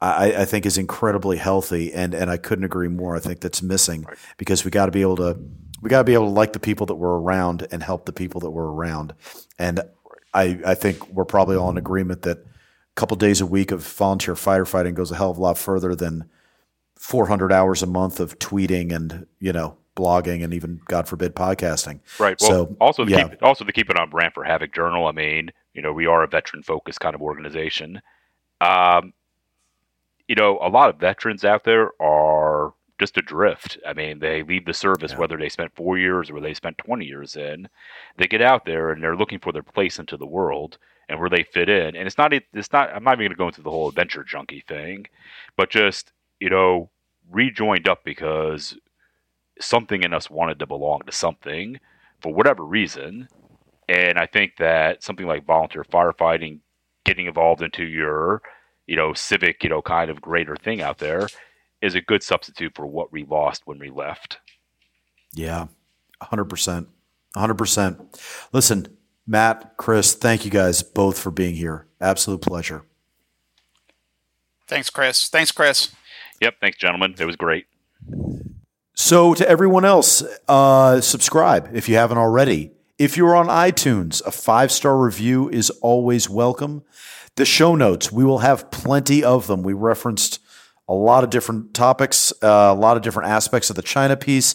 I, 0.00 0.42
I 0.42 0.44
think 0.44 0.64
is 0.64 0.78
incredibly 0.78 1.38
healthy, 1.38 1.92
and, 1.92 2.14
and 2.14 2.30
I 2.30 2.36
couldn't 2.36 2.64
agree 2.64 2.86
more. 2.86 3.16
I 3.16 3.18
think 3.18 3.40
that's 3.40 3.62
missing 3.62 4.06
because 4.36 4.64
we 4.64 4.70
got 4.70 4.86
to 4.86 4.92
be 4.92 5.02
able 5.02 5.16
to 5.16 5.36
we 5.80 5.90
got 5.90 5.98
to 5.98 6.04
be 6.04 6.14
able 6.14 6.26
to 6.26 6.30
like 6.32 6.52
the 6.52 6.60
people 6.60 6.86
that 6.86 6.96
we're 6.96 7.18
around 7.18 7.66
and 7.70 7.82
help 7.82 8.06
the 8.06 8.12
people 8.12 8.40
that 8.40 8.50
we're 8.50 8.70
around. 8.70 9.14
And 9.58 9.80
I 10.34 10.58
I 10.66 10.74
think 10.74 11.08
we're 11.08 11.24
probably 11.24 11.56
all 11.56 11.70
in 11.70 11.78
agreement 11.78 12.22
that 12.22 12.38
a 12.38 12.44
couple 12.96 13.16
days 13.16 13.40
a 13.40 13.46
week 13.46 13.70
of 13.70 13.86
volunteer 13.86 14.34
firefighting 14.34 14.94
goes 14.94 15.10
a 15.10 15.16
hell 15.16 15.30
of 15.30 15.38
a 15.38 15.40
lot 15.42 15.58
further 15.58 15.94
than 15.94 16.28
400 16.96 17.52
hours 17.52 17.82
a 17.82 17.86
month 17.86 18.20
of 18.20 18.38
tweeting 18.38 18.92
and 18.92 19.26
you 19.40 19.52
know 19.52 19.76
blogging 19.96 20.44
and 20.44 20.54
even 20.54 20.80
God 20.86 21.08
forbid 21.08 21.34
podcasting. 21.34 22.00
Right. 22.18 22.36
Well, 22.40 22.50
So, 22.50 22.76
also 22.80 23.04
to 23.04 23.10
yeah. 23.10 23.28
keep 23.28 23.42
also 23.42 23.64
to 23.64 23.72
keep 23.72 23.90
it 23.90 23.98
on 23.98 24.10
brand 24.10 24.34
for 24.34 24.44
Havok 24.44 24.74
Journal. 24.74 25.06
I 25.06 25.12
mean, 25.12 25.50
you 25.74 25.82
know, 25.82 25.92
we 25.92 26.06
are 26.06 26.22
a 26.22 26.28
veteran 26.28 26.62
focused 26.62 27.00
kind 27.00 27.14
of 27.14 27.22
organization. 27.22 28.00
Um, 28.60 29.12
you 30.28 30.34
know, 30.34 30.58
a 30.62 30.68
lot 30.68 30.90
of 30.90 30.96
veterans 30.98 31.44
out 31.44 31.64
there 31.64 31.90
are 32.00 32.27
just 32.98 33.16
adrift. 33.16 33.78
I 33.86 33.92
mean, 33.94 34.18
they 34.18 34.42
leave 34.42 34.64
the 34.66 34.74
service 34.74 35.12
Yeah. 35.12 35.18
whether 35.18 35.36
they 35.36 35.48
spent 35.48 35.74
four 35.74 35.98
years 35.98 36.30
or 36.30 36.34
whether 36.34 36.46
they 36.48 36.54
spent 36.54 36.78
twenty 36.78 37.06
years 37.06 37.36
in. 37.36 37.68
They 38.16 38.26
get 38.26 38.42
out 38.42 38.64
there 38.64 38.90
and 38.90 39.02
they're 39.02 39.16
looking 39.16 39.38
for 39.40 39.52
their 39.52 39.62
place 39.62 39.98
into 39.98 40.16
the 40.16 40.26
world 40.26 40.78
and 41.08 41.20
where 41.20 41.30
they 41.30 41.42
fit 41.44 41.68
in. 41.68 41.96
And 41.96 42.06
it's 42.06 42.18
not 42.18 42.32
it's 42.32 42.72
not 42.72 42.90
I'm 42.94 43.04
not 43.04 43.14
even 43.14 43.26
going 43.26 43.30
to 43.30 43.36
go 43.36 43.48
into 43.48 43.62
the 43.62 43.70
whole 43.70 43.88
adventure 43.88 44.24
junkie 44.24 44.64
thing, 44.66 45.06
but 45.56 45.70
just 45.70 46.12
you 46.40 46.50
know 46.50 46.90
rejoined 47.30 47.88
up 47.88 48.04
because 48.04 48.76
something 49.60 50.02
in 50.02 50.14
us 50.14 50.30
wanted 50.30 50.58
to 50.58 50.66
belong 50.66 51.00
to 51.06 51.12
something 51.12 51.80
for 52.20 52.32
whatever 52.32 52.64
reason. 52.64 53.28
And 53.88 54.18
I 54.18 54.26
think 54.26 54.56
that 54.58 55.02
something 55.02 55.26
like 55.26 55.46
volunteer 55.46 55.84
firefighting, 55.84 56.60
getting 57.04 57.26
involved 57.26 57.62
into 57.62 57.84
your, 57.84 58.42
you 58.86 58.96
know, 58.96 59.14
civic, 59.14 59.64
you 59.64 59.70
know, 59.70 59.82
kind 59.82 60.10
of 60.10 60.20
greater 60.20 60.56
thing 60.56 60.82
out 60.82 60.98
there 60.98 61.28
is 61.80 61.94
a 61.94 62.00
good 62.00 62.22
substitute 62.22 62.72
for 62.74 62.86
what 62.86 63.12
we 63.12 63.24
lost 63.24 63.62
when 63.64 63.78
we 63.78 63.90
left. 63.90 64.38
Yeah, 65.32 65.66
100%. 66.22 66.86
100%. 67.36 68.48
Listen, 68.52 68.86
Matt, 69.26 69.76
Chris, 69.76 70.14
thank 70.14 70.44
you 70.44 70.50
guys 70.50 70.82
both 70.82 71.18
for 71.18 71.30
being 71.30 71.54
here. 71.54 71.86
Absolute 72.00 72.40
pleasure. 72.40 72.84
Thanks, 74.66 74.90
Chris. 74.90 75.28
Thanks, 75.28 75.52
Chris. 75.52 75.94
Yep. 76.40 76.56
Thanks, 76.60 76.78
gentlemen. 76.78 77.14
It 77.18 77.24
was 77.24 77.36
great. 77.36 77.66
So, 78.94 79.34
to 79.34 79.48
everyone 79.48 79.84
else, 79.84 80.22
uh, 80.48 81.00
subscribe 81.00 81.70
if 81.72 81.88
you 81.88 81.96
haven't 81.96 82.18
already. 82.18 82.72
If 82.98 83.16
you're 83.16 83.36
on 83.36 83.46
iTunes, 83.46 84.24
a 84.26 84.32
five 84.32 84.72
star 84.72 84.98
review 84.98 85.48
is 85.48 85.70
always 85.82 86.28
welcome. 86.28 86.82
The 87.36 87.44
show 87.44 87.76
notes, 87.76 88.10
we 88.10 88.24
will 88.24 88.40
have 88.40 88.70
plenty 88.70 89.22
of 89.22 89.46
them. 89.46 89.62
We 89.62 89.72
referenced 89.72 90.40
a 90.88 90.94
lot 90.94 91.24
of 91.24 91.30
different 91.30 91.74
topics, 91.74 92.32
uh, 92.42 92.46
a 92.46 92.74
lot 92.74 92.96
of 92.96 93.02
different 93.02 93.28
aspects 93.28 93.68
of 93.70 93.76
the 93.76 93.82
China 93.82 94.16
piece. 94.16 94.54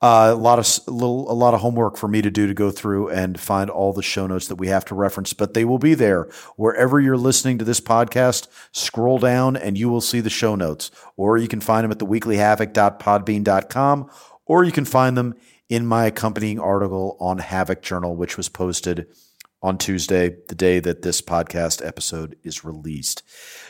Uh, 0.00 0.30
a 0.32 0.34
lot 0.34 0.58
of 0.58 0.66
little, 0.88 1.30
a 1.30 1.34
lot 1.34 1.54
of 1.54 1.60
homework 1.60 1.96
for 1.96 2.08
me 2.08 2.20
to 2.20 2.30
do 2.30 2.48
to 2.48 2.54
go 2.54 2.72
through 2.72 3.08
and 3.10 3.38
find 3.38 3.70
all 3.70 3.92
the 3.92 4.02
show 4.02 4.26
notes 4.26 4.48
that 4.48 4.56
we 4.56 4.66
have 4.66 4.84
to 4.84 4.96
reference, 4.96 5.32
but 5.32 5.54
they 5.54 5.64
will 5.64 5.78
be 5.78 5.94
there 5.94 6.28
wherever 6.56 6.98
you're 6.98 7.16
listening 7.16 7.56
to 7.56 7.64
this 7.64 7.80
podcast. 7.80 8.48
Scroll 8.72 9.20
down 9.20 9.56
and 9.56 9.78
you 9.78 9.88
will 9.88 10.00
see 10.00 10.18
the 10.18 10.28
show 10.28 10.56
notes, 10.56 10.90
or 11.16 11.38
you 11.38 11.46
can 11.46 11.60
find 11.60 11.84
them 11.84 11.92
at 11.92 11.98
theweeklyhavok.podbean.com, 11.98 14.10
or 14.44 14.64
you 14.64 14.72
can 14.72 14.84
find 14.84 15.16
them 15.16 15.36
in 15.68 15.86
my 15.86 16.06
accompanying 16.06 16.58
article 16.58 17.16
on 17.20 17.38
Havok 17.38 17.80
Journal, 17.80 18.16
which 18.16 18.36
was 18.36 18.48
posted 18.48 19.06
on 19.62 19.78
Tuesday, 19.78 20.36
the 20.48 20.54
day 20.54 20.80
that 20.80 21.02
this 21.02 21.22
podcast 21.22 21.86
episode 21.86 22.36
is 22.42 22.64
released. 22.64 23.22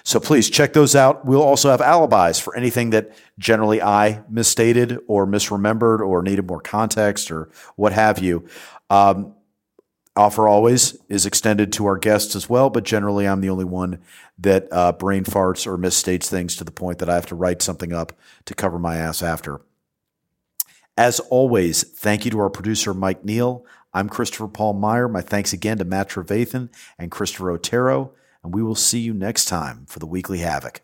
So 0.05 0.19
please 0.19 0.48
check 0.48 0.73
those 0.73 0.97
out. 0.97 1.24
We'll 1.27 1.43
also 1.43 1.70
have 1.70 1.82
alibis 1.82 2.40
for 2.40 2.56
anything 2.56 2.90
that 2.90 3.12
generally 3.39 3.82
I 3.82 4.23
misstated 4.28 4.98
or 5.06 5.27
misremembered 5.27 6.01
or 6.01 6.23
needed 6.23 6.47
more 6.47 6.62
context 6.62 7.31
or 7.31 7.51
what 7.77 7.93
have 7.93 8.19
you. 8.19 8.47
Um, 8.89 9.35
offer 10.16 10.48
always 10.48 10.97
is 11.09 11.27
extended 11.27 11.73
to 11.74 11.86
our 11.86 11.98
guests 11.98 12.35
as 12.35 12.48
well, 12.48 12.70
but 12.70 12.85
generally 12.85 13.27
I'm 13.27 13.40
the 13.40 13.51
only 13.51 13.64
one 13.64 14.01
that 14.39 14.69
uh, 14.73 14.93
brain 14.93 15.24
farts 15.24 15.66
or 15.66 15.78
misstates 15.78 16.27
things 16.27 16.56
to 16.56 16.64
the 16.64 16.70
point 16.70 16.98
that 16.98 17.09
I 17.10 17.14
have 17.14 17.27
to 17.27 17.35
write 17.35 17.62
something 17.62 17.93
up 17.93 18.12
to 18.47 18.55
cover 18.55 18.78
my 18.78 18.97
ass 18.97 19.23
after. 19.23 19.60
As 20.97 21.20
always, 21.20 21.82
thank 21.85 22.24
you 22.24 22.31
to 22.32 22.40
our 22.40 22.51
producer, 22.51 22.93
Mike 22.93 23.24
Neal. 23.24 23.64
I'm 23.94 24.09
Christopher 24.09 24.48
Paul 24.48 24.73
Meyer. 24.73 25.06
My 25.06 25.20
thanks 25.20 25.52
again 25.52 25.77
to 25.77 25.85
Matt 25.85 26.09
Trevathan 26.09 26.70
and 26.98 27.10
Christopher 27.10 27.51
Otero, 27.51 28.12
and 28.43 28.55
we 28.55 28.62
will 28.62 28.74
see 28.74 29.01
you 29.01 29.12
next 29.12 29.44
time 29.44 29.85
for 29.86 29.98
the 29.98 30.06
Weekly 30.06 30.39
Havok. 30.39 30.78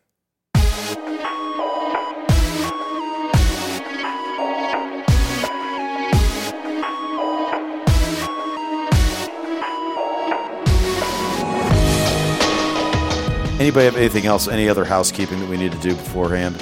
Anybody 13.59 13.87
have 13.87 13.97
anything 13.97 14.27
else, 14.27 14.49
any 14.49 14.69
other 14.69 14.85
housekeeping 14.85 15.41
that 15.41 15.49
we 15.49 15.57
need 15.57 15.73
to 15.73 15.79
do 15.79 15.95
beforehand? 15.95 16.57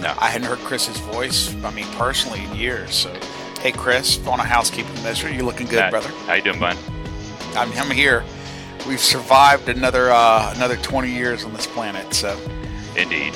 No, 0.00 0.14
I 0.18 0.30
hadn't 0.30 0.48
heard 0.48 0.58
Chris's 0.60 0.98
voice. 0.98 1.54
I 1.62 1.70
mean, 1.70 1.86
personally, 1.92 2.42
in 2.42 2.56
years. 2.56 2.94
So, 2.94 3.14
hey, 3.62 3.70
Chris, 3.70 4.18
on 4.26 4.40
a 4.40 4.44
housekeeping 4.44 5.00
measure, 5.04 5.32
you 5.32 5.44
looking 5.44 5.68
good, 5.68 5.76
Matt, 5.76 5.90
brother? 5.92 6.08
How 6.26 6.34
you 6.34 6.42
doing, 6.42 6.58
bud? 6.58 6.76
I'm, 7.54 7.72
I'm 7.72 7.90
here. 7.90 8.24
We've 8.88 9.00
survived 9.00 9.68
another 9.68 10.10
uh, 10.10 10.52
another 10.56 10.76
20 10.76 11.08
years 11.08 11.44
on 11.44 11.52
this 11.52 11.68
planet. 11.68 12.12
So, 12.12 12.36
Indeed. 12.96 13.32